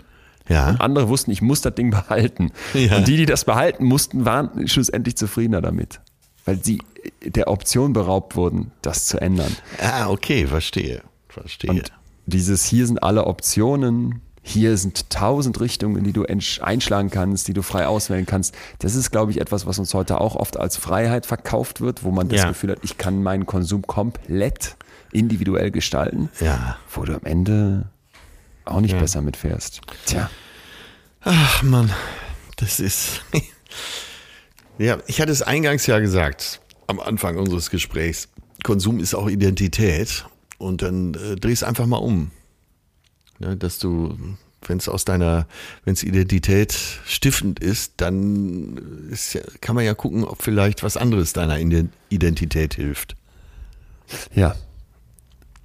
Ja. 0.50 0.70
Und 0.70 0.82
andere 0.82 1.08
wussten, 1.10 1.32
ich 1.32 1.42
muss 1.42 1.62
das 1.62 1.76
Ding 1.76 1.92
behalten. 1.92 2.52
Ja. 2.74 2.98
Und 2.98 3.08
die, 3.08 3.18
die 3.18 3.26
das 3.26 3.46
behalten 3.46 3.86
mussten, 3.86 4.26
waren 4.26 4.68
schlussendlich 4.68 5.16
zufriedener 5.16 5.62
damit. 5.62 6.00
Weil 6.46 6.64
sie 6.64 6.82
der 7.24 7.48
Option 7.48 7.94
beraubt 7.94 8.36
wurden, 8.36 8.72
das 8.82 9.06
zu 9.06 9.20
ändern. 9.22 9.56
Ah, 9.80 10.10
okay, 10.10 10.48
verstehe. 10.48 11.02
Verstehe. 11.30 11.70
Und 11.70 11.92
dieses 12.26 12.66
hier 12.66 12.88
sind 12.88 13.02
alle 13.04 13.26
Optionen, 13.28 14.22
hier 14.44 14.76
sind 14.78 15.10
tausend 15.10 15.60
Richtungen, 15.62 15.98
in 15.98 16.04
die 16.04 16.14
du 16.14 16.26
einschlagen 16.26 17.10
kannst, 17.12 17.48
die 17.48 17.54
du 17.54 17.62
frei 17.62 17.86
auswählen 17.88 18.26
kannst. 18.26 18.56
Das 18.80 18.96
ist, 18.96 19.12
glaube 19.12 19.32
ich, 19.32 19.40
etwas, 19.40 19.66
was 19.68 19.78
uns 19.78 19.94
heute 19.94 20.20
auch 20.20 20.36
oft 20.36 20.58
als 20.58 20.78
Freiheit 20.78 21.26
verkauft 21.28 21.80
wird, 21.82 22.04
wo 22.04 22.12
man 22.12 22.28
das 22.28 22.40
Ja. 22.42 22.48
Gefühl 22.50 22.72
hat, 22.72 22.80
ich 22.82 22.98
kann 22.98 23.22
meinen 23.22 23.46
Konsum 23.46 23.84
komplett 23.86 24.76
individuell 25.12 25.70
gestalten, 25.72 26.30
Ja. 26.40 26.78
wo 26.94 27.04
du 27.04 27.14
am 27.14 27.24
Ende 27.24 27.90
auch 28.66 28.80
nicht 28.82 28.98
besser 28.98 29.22
mitfährst. 29.22 29.82
Tja, 30.06 30.30
Ach 31.24 31.62
Mann, 31.62 31.92
das 32.58 32.80
ist. 32.80 33.22
ja, 34.80 34.98
ich 35.06 35.22
hatte 35.22 35.32
es 35.32 35.42
eingangs 35.44 35.86
ja 35.86 36.00
gesagt, 36.00 36.62
am 36.88 37.00
Anfang 37.00 37.38
unseres 37.38 37.70
Gesprächs. 37.70 38.28
Konsum 38.64 39.00
ist 39.00 39.14
auch 39.14 39.30
Identität. 39.30 40.26
Und 40.58 40.82
dann 40.84 41.16
äh, 41.16 41.36
dreh 41.38 41.52
es 41.54 41.64
einfach 41.64 41.88
mal 41.88 41.98
um. 41.98 42.30
Ja, 43.42 43.56
dass 43.56 43.80
du, 43.80 44.18
wenn 44.68 44.78
es 44.78 44.88
aus 44.88 45.06
deiner, 45.06 45.48
wenn 45.86 45.94
es 45.94 46.04
Identität 46.04 46.74
stiftend 47.06 47.60
ist, 47.60 47.94
dann 47.98 48.78
ist 49.10 49.40
kann 49.62 49.76
man 49.76 49.84
ja 49.86 49.94
gucken, 49.94 50.24
ob 50.24 50.42
vielleicht 50.44 50.84
was 50.84 50.98
anderes 50.98 51.34
deiner 51.34 51.58
Ide- 51.60 51.90
Identität 52.10 52.76
hilft. 52.76 53.16
Ja. 54.36 54.56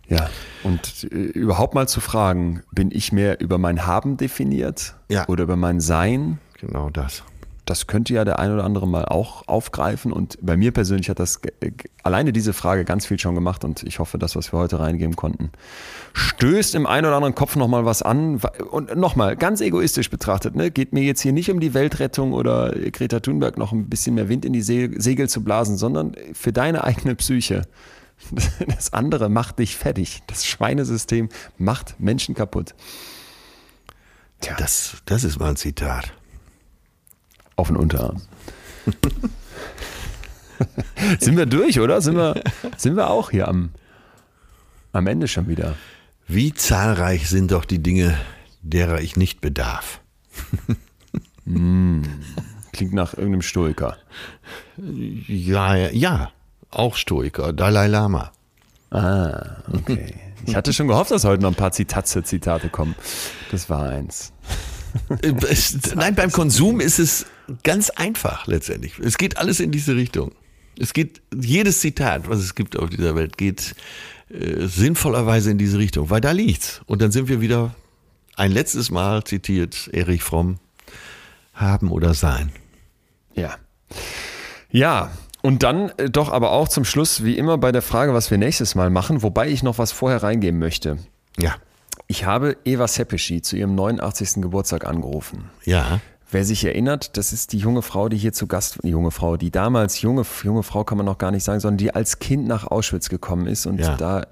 Ja. 0.08 0.30
Und 0.62 1.04
äh, 1.10 1.16
überhaupt 1.16 1.74
mal 1.74 1.88
zu 1.88 2.00
fragen, 2.00 2.62
bin 2.70 2.90
ich 2.92 3.10
mehr 3.12 3.40
über 3.40 3.58
mein 3.58 3.86
Haben 3.86 4.16
definiert 4.16 4.94
Ja. 5.10 5.26
oder 5.28 5.42
über 5.44 5.56
mein 5.56 5.80
Sein? 5.80 6.38
Genau 6.60 6.90
das. 6.90 7.24
Das 7.66 7.86
könnte 7.86 8.14
ja 8.14 8.24
der 8.24 8.38
ein 8.38 8.52
oder 8.52 8.64
andere 8.64 8.86
mal 8.88 9.04
auch 9.04 9.46
aufgreifen. 9.48 10.12
Und 10.12 10.38
bei 10.40 10.56
mir 10.56 10.70
persönlich 10.72 11.10
hat 11.10 11.18
das 11.18 11.42
ge- 11.42 11.52
alleine 12.02 12.32
diese 12.32 12.52
Frage 12.52 12.84
ganz 12.84 13.04
viel 13.06 13.18
schon 13.18 13.34
gemacht. 13.34 13.64
Und 13.64 13.82
ich 13.82 13.98
hoffe, 13.98 14.18
das, 14.18 14.36
was 14.36 14.52
wir 14.52 14.58
heute 14.58 14.78
reingeben 14.80 15.16
konnten, 15.16 15.50
stößt 16.14 16.74
im 16.76 16.86
einen 16.86 17.06
oder 17.06 17.16
anderen 17.16 17.34
Kopf 17.34 17.56
nochmal 17.56 17.84
was 17.84 18.02
an. 18.02 18.40
Und 18.70 18.96
nochmal, 18.96 19.36
ganz 19.36 19.60
egoistisch 19.60 20.08
betrachtet, 20.10 20.54
ne, 20.56 20.70
geht 20.70 20.92
mir 20.92 21.02
jetzt 21.02 21.20
hier 21.20 21.32
nicht 21.32 21.50
um 21.50 21.60
die 21.60 21.74
Weltrettung 21.74 22.32
oder 22.32 22.70
Greta 22.92 23.20
Thunberg 23.20 23.58
noch 23.58 23.72
ein 23.72 23.88
bisschen 23.88 24.14
mehr 24.14 24.28
Wind 24.28 24.44
in 24.44 24.52
die 24.52 24.62
Se 24.62 24.88
Segel 24.96 25.28
zu 25.28 25.42
blasen, 25.44 25.76
sondern 25.76 26.14
für 26.32 26.52
deine 26.52 26.84
eigene 26.84 27.14
Psyche. 27.16 27.62
Das 28.66 28.92
andere 28.94 29.28
macht 29.28 29.58
dich 29.58 29.76
fertig. 29.76 30.22
Das 30.28 30.46
Schweinesystem 30.46 31.28
macht 31.58 32.00
Menschen 32.00 32.34
kaputt. 32.34 32.74
Tja, 34.40 34.54
Das, 34.58 34.96
das 35.04 35.24
ist 35.24 35.38
mal 35.38 35.50
ein 35.50 35.56
Zitat. 35.56 36.12
Auf 37.56 37.68
den 37.68 37.76
Unterarm. 37.76 38.22
sind 41.18 41.36
wir 41.36 41.46
durch, 41.46 41.80
oder? 41.80 42.00
Sind 42.00 42.16
wir, 42.16 42.42
sind 42.76 42.96
wir 42.96 43.10
auch 43.10 43.30
hier 43.30 43.48
am, 43.48 43.70
am 44.92 45.06
Ende 45.06 45.28
schon 45.28 45.48
wieder? 45.48 45.74
Wie 46.28 46.54
zahlreich 46.54 47.28
sind 47.28 47.52
doch 47.52 47.64
die 47.64 47.82
Dinge, 47.82 48.16
derer 48.62 49.00
ich 49.00 49.16
nicht 49.16 49.40
bedarf. 49.40 50.00
Klingt 51.44 52.92
nach 52.92 53.14
irgendeinem 53.14 53.42
Stoiker. 53.42 53.96
Ja, 54.76 55.76
ja, 55.76 55.90
ja, 55.90 56.30
auch 56.70 56.96
Stoiker, 56.96 57.52
Dalai 57.52 57.86
Lama. 57.86 58.32
Ah, 58.90 59.62
okay. 59.72 60.14
Ich 60.44 60.54
hatte 60.54 60.72
schon 60.72 60.88
gehofft, 60.88 61.10
dass 61.10 61.24
heute 61.24 61.42
noch 61.42 61.50
ein 61.50 61.56
paar 61.56 61.72
Zitatze, 61.72 62.22
Zitate 62.22 62.68
kommen. 62.68 62.94
Das 63.50 63.70
war 63.70 63.88
eins. 63.88 64.32
Äh, 65.22 65.34
Nein, 65.94 66.14
beim 66.14 66.32
Konsum 66.32 66.80
ist 66.80 66.98
es 66.98 67.26
ganz 67.62 67.90
einfach 67.90 68.46
letztendlich. 68.46 68.98
Es 68.98 69.18
geht 69.18 69.36
alles 69.38 69.60
in 69.60 69.70
diese 69.70 69.94
Richtung. 69.96 70.32
Es 70.78 70.92
geht, 70.92 71.22
jedes 71.34 71.80
Zitat, 71.80 72.28
was 72.28 72.38
es 72.40 72.54
gibt 72.54 72.78
auf 72.78 72.90
dieser 72.90 73.14
Welt, 73.14 73.38
geht 73.38 73.74
äh, 74.28 74.66
sinnvollerweise 74.66 75.50
in 75.50 75.58
diese 75.58 75.78
Richtung, 75.78 76.10
weil 76.10 76.20
da 76.20 76.32
liegt's. 76.32 76.82
Und 76.86 77.00
dann 77.00 77.12
sind 77.12 77.28
wir 77.28 77.40
wieder 77.40 77.74
ein 78.36 78.52
letztes 78.52 78.90
Mal 78.90 79.24
zitiert, 79.24 79.88
Erich 79.92 80.22
Fromm, 80.22 80.58
haben 81.54 81.90
oder 81.90 82.12
sein. 82.12 82.52
Ja. 83.34 83.56
Ja, 84.70 85.10
und 85.42 85.62
dann 85.62 85.90
äh, 85.96 86.10
doch 86.10 86.30
aber 86.30 86.50
auch 86.50 86.68
zum 86.68 86.84
Schluss, 86.84 87.24
wie 87.24 87.38
immer, 87.38 87.56
bei 87.56 87.72
der 87.72 87.82
Frage, 87.82 88.12
was 88.12 88.30
wir 88.30 88.36
nächstes 88.36 88.74
Mal 88.74 88.90
machen, 88.90 89.22
wobei 89.22 89.48
ich 89.48 89.62
noch 89.62 89.78
was 89.78 89.92
vorher 89.92 90.22
reingeben 90.22 90.58
möchte. 90.58 90.98
Ja, 91.38 91.54
Ich 92.08 92.24
habe 92.24 92.56
Eva 92.64 92.88
Seppischi 92.88 93.42
zu 93.42 93.56
ihrem 93.56 93.74
89. 93.74 94.42
Geburtstag 94.42 94.86
angerufen. 94.86 95.50
ja, 95.64 96.00
Wer 96.30 96.44
sich 96.44 96.64
erinnert, 96.64 97.16
das 97.16 97.32
ist 97.32 97.52
die 97.52 97.58
junge 97.58 97.82
Frau, 97.82 98.08
die 98.08 98.16
hier 98.16 98.32
zu 98.32 98.46
Gast, 98.48 98.78
die 98.82 98.88
junge 98.88 99.12
Frau, 99.12 99.36
die 99.36 99.50
damals, 99.52 100.00
junge, 100.02 100.24
junge 100.42 100.62
Frau 100.64 100.82
kann 100.82 100.98
man 100.98 101.06
noch 101.06 101.18
gar 101.18 101.30
nicht 101.30 101.44
sagen, 101.44 101.60
sondern 101.60 101.78
die 101.78 101.94
als 101.94 102.18
Kind 102.18 102.46
nach 102.48 102.66
Auschwitz 102.66 103.08
gekommen 103.08 103.46
ist 103.46 103.66
und 103.66 103.78
Ja. 103.78 103.96
da 103.96 104.26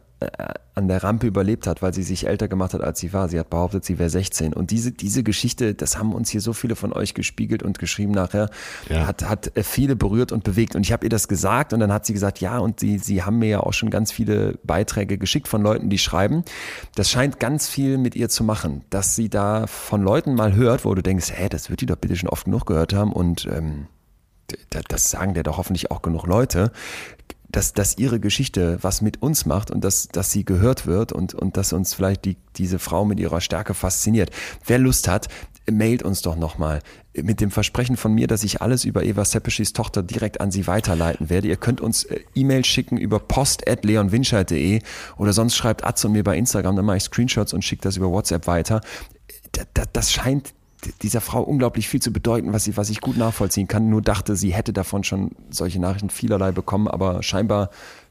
an 0.74 0.88
der 0.88 1.02
Rampe 1.02 1.26
überlebt 1.26 1.66
hat, 1.66 1.82
weil 1.82 1.94
sie 1.94 2.02
sich 2.02 2.26
älter 2.26 2.48
gemacht 2.48 2.74
hat, 2.74 2.80
als 2.82 2.98
sie 2.98 3.12
war. 3.12 3.28
Sie 3.28 3.38
hat 3.38 3.48
behauptet, 3.50 3.84
sie 3.84 3.98
wäre 3.98 4.10
16. 4.10 4.52
Und 4.52 4.70
diese, 4.70 4.92
diese 4.92 5.22
Geschichte, 5.22 5.74
das 5.74 5.98
haben 5.98 6.12
uns 6.12 6.30
hier 6.30 6.40
so 6.40 6.52
viele 6.52 6.74
von 6.76 6.92
euch 6.92 7.14
gespiegelt 7.14 7.62
und 7.62 7.78
geschrieben 7.78 8.12
nachher, 8.12 8.50
Ja. 8.88 9.06
hat, 9.06 9.28
hat 9.28 9.56
äh, 9.56 9.62
viele 9.62 9.96
berührt 9.96 10.32
und 10.32 10.44
bewegt. 10.44 10.74
Und 10.74 10.82
ich 10.84 10.92
habe 10.92 11.06
ihr 11.06 11.10
das 11.10 11.28
gesagt 11.28 11.72
und 11.72 11.80
dann 11.80 11.92
hat 11.92 12.06
sie 12.06 12.12
gesagt, 12.12 12.40
ja, 12.40 12.58
und 12.58 12.80
sie, 12.80 12.98
sie 12.98 13.22
haben 13.22 13.38
mir 13.38 13.48
ja 13.48 13.60
auch 13.60 13.72
schon 13.72 13.90
ganz 13.90 14.10
viele 14.12 14.58
Beiträge 14.64 15.16
geschickt 15.18 15.48
von 15.48 15.62
Leuten, 15.62 15.90
die 15.90 15.98
schreiben. 15.98 16.44
Das 16.94 17.10
scheint 17.10 17.38
ganz 17.38 17.68
viel 17.68 17.98
mit 17.98 18.16
ihr 18.16 18.28
zu 18.28 18.42
machen, 18.44 18.82
dass 18.90 19.14
sie 19.14 19.28
da 19.28 19.66
von 19.66 20.02
Leuten 20.02 20.34
mal 20.34 20.54
hört, 20.54 20.84
wo 20.84 20.94
du 20.94 21.02
denkst, 21.02 21.32
hä, 21.34 21.48
das 21.48 21.70
wird 21.70 21.80
die 21.80 21.86
doch 21.86 21.96
bitte 21.96 22.16
schon 22.16 22.28
oft 22.28 22.46
genug 22.46 22.66
gehört 22.66 22.92
haben 22.92 23.12
und 23.12 23.46
ähm, 23.46 23.86
das 24.88 25.10
sagen 25.10 25.34
dir 25.34 25.42
doch 25.42 25.56
hoffentlich 25.56 25.90
auch 25.90 26.02
genug 26.02 26.26
Leute, 26.26 26.70
dass, 27.54 27.72
dass 27.72 27.98
ihre 27.98 28.20
Geschichte 28.20 28.78
was 28.82 29.00
mit 29.00 29.22
uns 29.22 29.46
macht 29.46 29.70
und 29.70 29.82
dass, 29.84 30.08
dass 30.08 30.30
sie 30.32 30.44
gehört 30.44 30.86
wird 30.86 31.12
und, 31.12 31.34
und 31.34 31.56
dass 31.56 31.72
uns 31.72 31.94
vielleicht 31.94 32.24
die, 32.24 32.36
diese 32.56 32.78
Frau 32.78 33.04
mit 33.04 33.20
ihrer 33.20 33.40
Stärke 33.40 33.74
fasziniert. 33.74 34.30
Wer 34.66 34.78
Lust 34.78 35.08
hat, 35.08 35.28
mailt 35.70 36.02
uns 36.02 36.20
doch 36.22 36.36
nochmal 36.36 36.80
mit 37.14 37.40
dem 37.40 37.50
Versprechen 37.50 37.96
von 37.96 38.12
mir, 38.12 38.26
dass 38.26 38.42
ich 38.44 38.60
alles 38.60 38.84
über 38.84 39.04
Eva 39.04 39.24
Seppischis 39.24 39.72
Tochter 39.72 40.02
direkt 40.02 40.40
an 40.40 40.50
sie 40.50 40.66
weiterleiten 40.66 41.30
werde. 41.30 41.48
Ihr 41.48 41.56
könnt 41.56 41.80
uns 41.80 42.04
äh, 42.04 42.20
E-Mail 42.34 42.64
schicken 42.64 42.96
über 42.98 43.20
post.leonwinscheid.de 43.20 44.80
oder 45.16 45.32
sonst 45.32 45.54
schreibt 45.56 45.84
Atze 45.84 46.08
und 46.08 46.12
mir 46.14 46.24
bei 46.24 46.36
Instagram, 46.36 46.76
dann 46.76 46.84
mache 46.84 46.96
ich 46.98 47.04
Screenshots 47.04 47.52
und 47.52 47.62
schicke 47.64 47.82
das 47.82 47.96
über 47.96 48.10
WhatsApp 48.10 48.46
weiter. 48.46 48.80
Da- 49.52 49.62
da- 49.74 49.84
Das 49.92 50.12
scheint 50.12 50.52
dieser 51.02 51.20
Frau 51.20 51.42
unglaublich 51.42 51.88
viel 51.88 52.00
zu 52.00 52.12
bedeuten, 52.12 52.52
was, 52.52 52.64
sie, 52.64 52.76
was 52.76 52.90
ich 52.90 53.00
gut 53.00 53.16
nachvollziehen 53.16 53.68
kann. 53.68 53.88
Nur 53.90 54.02
dachte, 54.02 54.36
sie 54.36 54.52
hätte 54.52 54.72
davon 54.72 55.04
schon 55.04 55.30
solche 55.50 55.80
Nachrichten 55.80 56.10
vielerlei 56.10 56.52
bekommen, 56.52 56.88
aber 56.88 57.22
scheinbar 57.22 57.70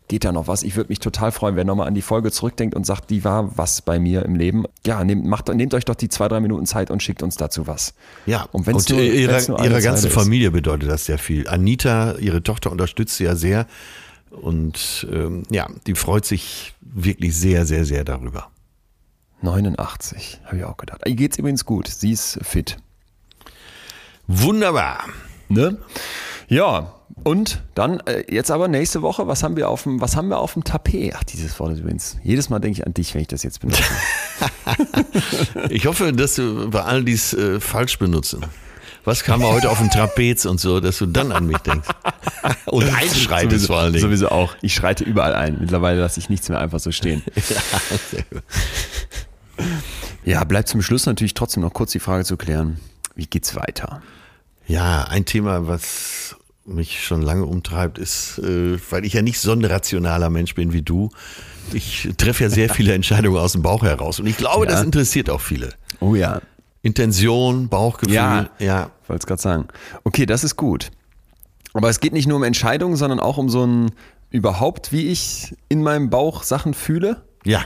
geht 0.09 0.25
da 0.25 0.31
noch 0.33 0.47
was. 0.47 0.63
Ich 0.63 0.75
würde 0.75 0.89
mich 0.89 0.99
total 0.99 1.31
freuen, 1.31 1.55
wer 1.55 1.63
nochmal 1.63 1.87
an 1.87 1.95
die 1.95 2.01
Folge 2.01 2.29
zurückdenkt 2.29 2.75
und 2.75 2.85
sagt, 2.85 3.09
die 3.09 3.23
war 3.23 3.57
was 3.57 3.81
bei 3.81 3.99
mir 3.99 4.23
im 4.25 4.35
Leben. 4.35 4.65
Ja, 4.85 5.01
nehmt, 5.03 5.25
macht, 5.25 5.47
nehmt 5.47 5.73
euch 5.73 5.85
doch 5.85 5.95
die 5.95 6.09
zwei, 6.09 6.27
drei 6.27 6.41
Minuten 6.41 6.65
Zeit 6.65 6.91
und 6.91 7.01
schickt 7.01 7.23
uns 7.23 7.37
dazu 7.37 7.67
was. 7.67 7.93
Ja, 8.25 8.47
Und 8.51 8.67
wenn's 8.67 8.89
nur- 8.89 8.99
ihrer, 9.01 9.41
nur 9.47 9.63
ihrer 9.63 9.79
ganzen 9.81 10.07
ist. 10.07 10.13
Familie 10.13 10.51
bedeutet 10.51 10.89
das 10.89 11.05
sehr 11.05 11.17
viel. 11.17 11.47
Anita, 11.47 12.15
ihre 12.17 12.43
Tochter, 12.43 12.71
unterstützt 12.71 13.15
sie 13.17 13.23
ja 13.23 13.35
sehr. 13.35 13.65
Und 14.29 15.07
ähm, 15.11 15.43
ja, 15.49 15.67
die 15.87 15.95
freut 15.95 16.25
sich 16.25 16.73
wirklich 16.81 17.35
sehr, 17.37 17.65
sehr, 17.65 17.85
sehr 17.85 18.03
darüber. 18.03 18.49
89, 19.43 20.41
habe 20.45 20.57
ich 20.57 20.63
auch 20.63 20.77
gedacht. 20.77 21.01
Ihr 21.05 21.15
geht's 21.15 21.37
übrigens 21.37 21.65
gut. 21.65 21.87
Sie 21.87 22.11
ist 22.11 22.39
fit. 22.43 22.77
Wunderbar. 24.27 25.05
Ne? 25.49 25.77
Ja, 26.47 26.93
und 27.23 27.61
dann 27.75 27.99
äh, 28.01 28.23
jetzt 28.33 28.51
aber 28.51 28.67
nächste 28.67 29.01
Woche, 29.01 29.27
was 29.27 29.43
haben 29.43 29.55
wir 29.55 29.69
auf 29.69 29.83
dem, 29.83 30.01
was 30.01 30.15
haben 30.15 30.29
wir 30.29 30.39
auf 30.39 30.53
dem 30.53 30.63
Tapet? 30.63 31.13
Ach, 31.15 31.23
dieses 31.23 31.59
Wort 31.59 31.73
ist 31.73 31.79
übrigens. 31.79 32.17
Jedes 32.23 32.49
Mal 32.49 32.59
denke 32.59 32.79
ich 32.79 32.87
an 32.87 32.93
dich, 32.93 33.13
wenn 33.13 33.21
ich 33.21 33.27
das 33.27 33.43
jetzt 33.43 33.59
benutze. 33.59 33.83
Ich 35.69 35.85
hoffe, 35.85 36.11
dass 36.11 36.35
du 36.35 36.69
bei 36.69 36.81
all 36.81 37.03
dies 37.03 37.33
äh, 37.33 37.59
falsch 37.59 37.97
benutzen. 37.99 38.45
Was 39.05 39.23
kam 39.23 39.43
heute 39.43 39.69
auf 39.69 39.77
dem 39.77 39.89
Trapez 39.89 40.45
und 40.45 40.59
so, 40.59 40.79
dass 40.79 40.97
du 40.97 41.05
dann 41.05 41.31
an 41.31 41.45
mich 41.45 41.59
denkst? 41.59 41.87
und 42.65 42.83
einschreitest 42.93 43.67
vor 43.67 43.79
allen 43.79 43.93
Dingen. 43.93 44.01
Sowieso 44.01 44.29
auch. 44.29 44.55
Ich 44.61 44.73
schreite 44.73 45.03
überall 45.03 45.33
ein. 45.35 45.57
Mittlerweile 45.59 45.99
lasse 45.99 46.19
ich 46.19 46.29
nichts 46.29 46.49
mehr 46.49 46.59
einfach 46.59 46.79
so 46.79 46.91
stehen. 46.91 47.21
Ja, 47.35 47.99
sehr 48.11 48.23
gut. 48.31 48.43
Ja, 50.25 50.43
bleibt 50.43 50.67
zum 50.69 50.81
Schluss 50.81 51.05
natürlich 51.05 51.33
trotzdem 51.33 51.61
noch 51.63 51.73
kurz 51.73 51.91
die 51.91 51.99
Frage 51.99 52.23
zu 52.25 52.37
klären. 52.37 52.79
Wie 53.15 53.25
geht's 53.25 53.55
weiter? 53.55 54.01
Ja, 54.67 55.03
ein 55.05 55.25
Thema, 55.25 55.67
was 55.67 56.35
mich 56.65 57.03
schon 57.03 57.21
lange 57.21 57.45
umtreibt, 57.45 57.97
ist, 57.97 58.39
äh, 58.39 58.77
weil 58.89 59.03
ich 59.05 59.13
ja 59.13 59.21
nicht 59.21 59.39
so 59.39 59.51
ein 59.51 59.65
rationaler 59.65 60.29
Mensch 60.29 60.55
bin 60.55 60.71
wie 60.71 60.81
du. 60.81 61.09
Ich 61.73 62.09
treffe 62.17 62.43
ja 62.45 62.49
sehr 62.49 62.69
viele 62.69 62.93
Entscheidungen 62.95 63.37
aus 63.37 63.51
dem 63.51 63.61
Bauch 63.61 63.83
heraus 63.83 64.19
und 64.21 64.27
ich 64.27 64.37
glaube, 64.37 64.65
Ja. 64.65 64.71
das 64.71 64.83
interessiert 64.83 65.29
auch 65.29 65.41
viele. 65.41 65.69
Oh 65.99 66.15
ja. 66.15 66.41
Intention, 66.81 67.67
Bauchgefühl, 67.69 68.15
Ja. 68.15 68.49
ja. 68.59 68.89
Wollte 69.07 69.21
es 69.23 69.27
gerade 69.27 69.41
sagen. 69.41 69.67
Okay, 70.03 70.25
das 70.25 70.43
ist 70.43 70.55
gut. 70.55 70.91
Aber 71.73 71.89
es 71.89 71.99
geht 71.99 72.13
nicht 72.13 72.27
nur 72.27 72.37
um 72.37 72.43
Entscheidungen, 72.43 72.95
sondern 72.95 73.19
auch 73.19 73.37
um 73.37 73.49
so 73.49 73.65
ein 73.65 73.91
überhaupt, 74.29 74.91
wie 74.91 75.07
ich 75.09 75.55
in 75.69 75.83
meinem 75.83 76.09
Bauch 76.09 76.43
Sachen 76.43 76.73
fühle. 76.73 77.23
Ja, 77.45 77.63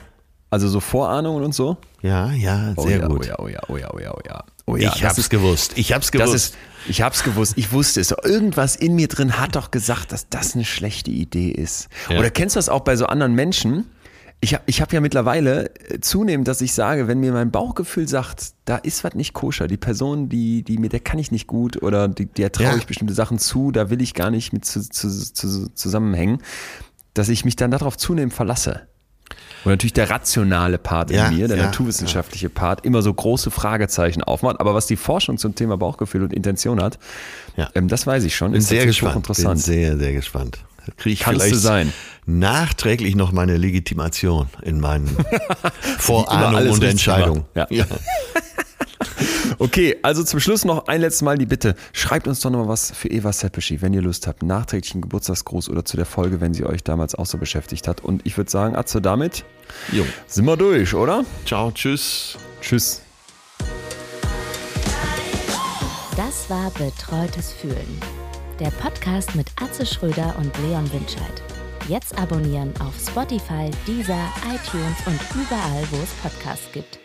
Also 0.49 0.67
so 0.69 0.79
Vorahnungen 0.79 1.43
und 1.43 1.53
so. 1.53 1.77
ja, 2.01 2.31
ja, 2.31 2.73
sehr 2.77 2.77
oh 2.77 2.89
ja, 2.89 3.07
gut. 3.07 3.19
Oh 3.19 3.23
ja, 3.23 3.35
oh 3.39 3.47
ja, 3.47 3.59
oh 3.67 3.77
ja, 3.77 3.93
oh 3.93 3.99
ja, 3.99 4.13
oh 4.13 4.21
ja. 4.25 4.43
Oh 4.65 4.75
ich 4.75 5.03
hab's 5.03 5.17
ist, 5.17 5.29
gewusst. 5.29 5.73
Ich 5.77 5.93
hab's 5.93 6.11
gewusst. 6.11 6.33
ist, 6.33 6.57
ich 6.87 7.01
hab's 7.01 7.23
gewusst, 7.23 7.53
ich 7.57 7.71
wusste 7.71 8.01
es. 8.01 8.11
Irgendwas 8.11 8.75
in 8.75 8.95
mir 8.95 9.07
drin 9.07 9.39
hat 9.39 9.55
doch 9.55 9.71
gesagt, 9.71 10.11
dass 10.11 10.29
das 10.29 10.55
eine 10.55 10.65
schlechte 10.65 11.11
Idee 11.11 11.49
ist. 11.51 11.87
Ja. 12.09 12.19
Oder 12.19 12.29
kennst 12.29 12.55
du 12.55 12.59
das 12.59 12.69
auch 12.69 12.81
bei 12.81 12.95
so 12.95 13.05
anderen 13.05 13.33
Menschen? 13.33 13.87
Ich 14.39 14.53
habe 14.53 14.63
ich 14.67 14.81
hab 14.81 14.93
ja 14.93 15.01
mittlerweile 15.01 15.73
äh, 15.89 15.99
zunehmend, 15.99 16.47
dass 16.47 16.61
ich 16.61 16.73
sage, 16.73 17.07
wenn 17.07 17.19
mir 17.19 17.31
mein 17.33 17.49
Bauchgefühl 17.49 18.07
sagt, 18.07 18.51
da 18.65 18.75
ist 18.77 19.03
was 19.03 19.15
nicht 19.15 19.33
koscher, 19.33 19.67
die 19.67 19.77
Person, 19.77 20.29
die, 20.29 20.63
die 20.63 20.77
mit 20.77 20.93
der 20.93 20.99
kann 20.99 21.17
ich 21.17 21.31
nicht 21.31 21.47
gut 21.47 21.81
oder 21.81 22.07
die, 22.07 22.25
der 22.27 22.51
traue 22.51 22.67
Ja. 22.67 22.75
ich 22.75 22.85
bestimmte 22.85 23.15
Sachen 23.15 23.39
zu, 23.39 23.71
da 23.71 23.89
will 23.89 24.01
ich 24.01 24.13
gar 24.13 24.29
nicht 24.29 24.53
mit 24.53 24.63
zu, 24.63 24.87
zu, 24.87 25.09
zu, 25.09 25.73
zusammenhängen, 25.73 26.37
dass 27.15 27.29
ich 27.29 27.45
mich 27.45 27.55
dann 27.55 27.71
darauf 27.71 27.97
zunehmend 27.97 28.33
verlasse. 28.33 28.87
Und 29.65 29.71
natürlich 29.71 29.93
der 29.93 30.09
rationale 30.09 30.77
Part 30.77 31.11
Ja, 31.11 31.27
in 31.27 31.35
mir, 31.37 31.47
der 31.47 31.57
ja, 31.57 31.63
naturwissenschaftliche 31.65 32.49
Part, 32.49 32.85
immer 32.85 33.01
so 33.01 33.13
große 33.13 33.51
Fragezeichen 33.51 34.23
aufmacht. 34.23 34.59
Aber 34.59 34.73
was 34.73 34.85
die 34.87 34.95
Forschung 34.95 35.37
zum 35.37 35.55
Thema 35.55 35.77
Bauchgefühl 35.77 36.23
und 36.23 36.33
Intention 36.33 36.81
hat, 36.81 36.99
Ja. 37.55 37.69
ähm, 37.75 37.87
das 37.87 38.05
weiß 38.07 38.23
ich 38.23 38.35
schon. 38.35 38.51
Bin 38.51 38.59
ist 38.59 38.67
sehr 38.69 38.85
gespannt. 38.85 39.13
Bin 39.13 39.21
hochinteressant. 39.23 39.59
sehr, 39.59 39.97
sehr 39.97 40.13
gespannt. 40.13 40.59
Kriege 40.95 41.13
ich 41.15 41.19
Kannst 41.19 41.41
vielleicht 41.41 41.59
sein. 41.61 41.91
nachträglich 42.25 43.15
noch 43.15 43.33
meine 43.33 43.57
Legitimation 43.57 44.47
in 44.61 44.79
meinen 44.79 45.09
Vorahnungen 45.97 46.69
und 46.69 46.83
Entscheidungen. 46.83 47.43
Ja. 47.55 47.67
Okay, 49.59 49.97
also 50.03 50.23
zum 50.23 50.39
Schluss 50.39 50.65
noch 50.65 50.87
ein 50.87 51.01
letztes 51.01 51.23
Mal 51.23 51.37
die 51.37 51.47
Bitte. 51.47 51.75
Schreibt 51.91 52.27
uns 52.27 52.41
doch 52.41 52.51
noch 52.51 52.59
mal 52.59 52.67
was 52.67 52.91
für 52.91 53.07
Eva 53.07 53.33
Seppeschi, 53.33 53.81
wenn 53.81 53.91
ihr 53.93 54.03
Lust 54.03 54.27
habt. 54.27 54.43
Nachträglichen 54.43 55.01
Geburtstagsgruß 55.01 55.69
oder 55.69 55.83
zu 55.83 55.97
der 55.97 56.05
Folge, 56.05 56.41
wenn 56.41 56.53
sie 56.53 56.63
euch 56.63 56.83
damals 56.83 57.15
auch 57.15 57.25
so 57.25 57.37
beschäftigt 57.39 57.87
hat. 57.87 58.01
Und 58.01 58.25
ich 58.25 58.37
würde 58.37 58.51
sagen, 58.51 58.75
Atze, 58.75 59.01
damit 59.01 59.45
Jo. 59.91 60.05
sind 60.27 60.45
wir 60.45 60.57
durch, 60.57 60.93
oder? 60.93 61.25
Ciao, 61.45 61.71
tschüss. 61.71 62.37
Tschüss. 62.61 63.01
Das 66.15 66.49
war 66.49 66.71
Betreutes 66.71 67.51
Fühlen. 67.51 67.99
Der 68.59 68.71
Podcast 68.71 69.35
mit 69.35 69.47
Atze 69.61 69.85
Schröder 69.85 70.35
und 70.37 70.51
Leon 70.59 70.91
Winscheid. 70.93 71.41
Jetzt 71.87 72.17
abonnieren 72.19 72.73
auf 72.79 72.93
Spotify, 72.99 73.71
Deezer, 73.87 74.27
iTunes 74.45 74.97
und 75.05 75.19
überall, 75.35 75.83
wo 75.91 75.97
es 75.97 76.09
Podcasts 76.21 76.71
gibt. 76.73 76.99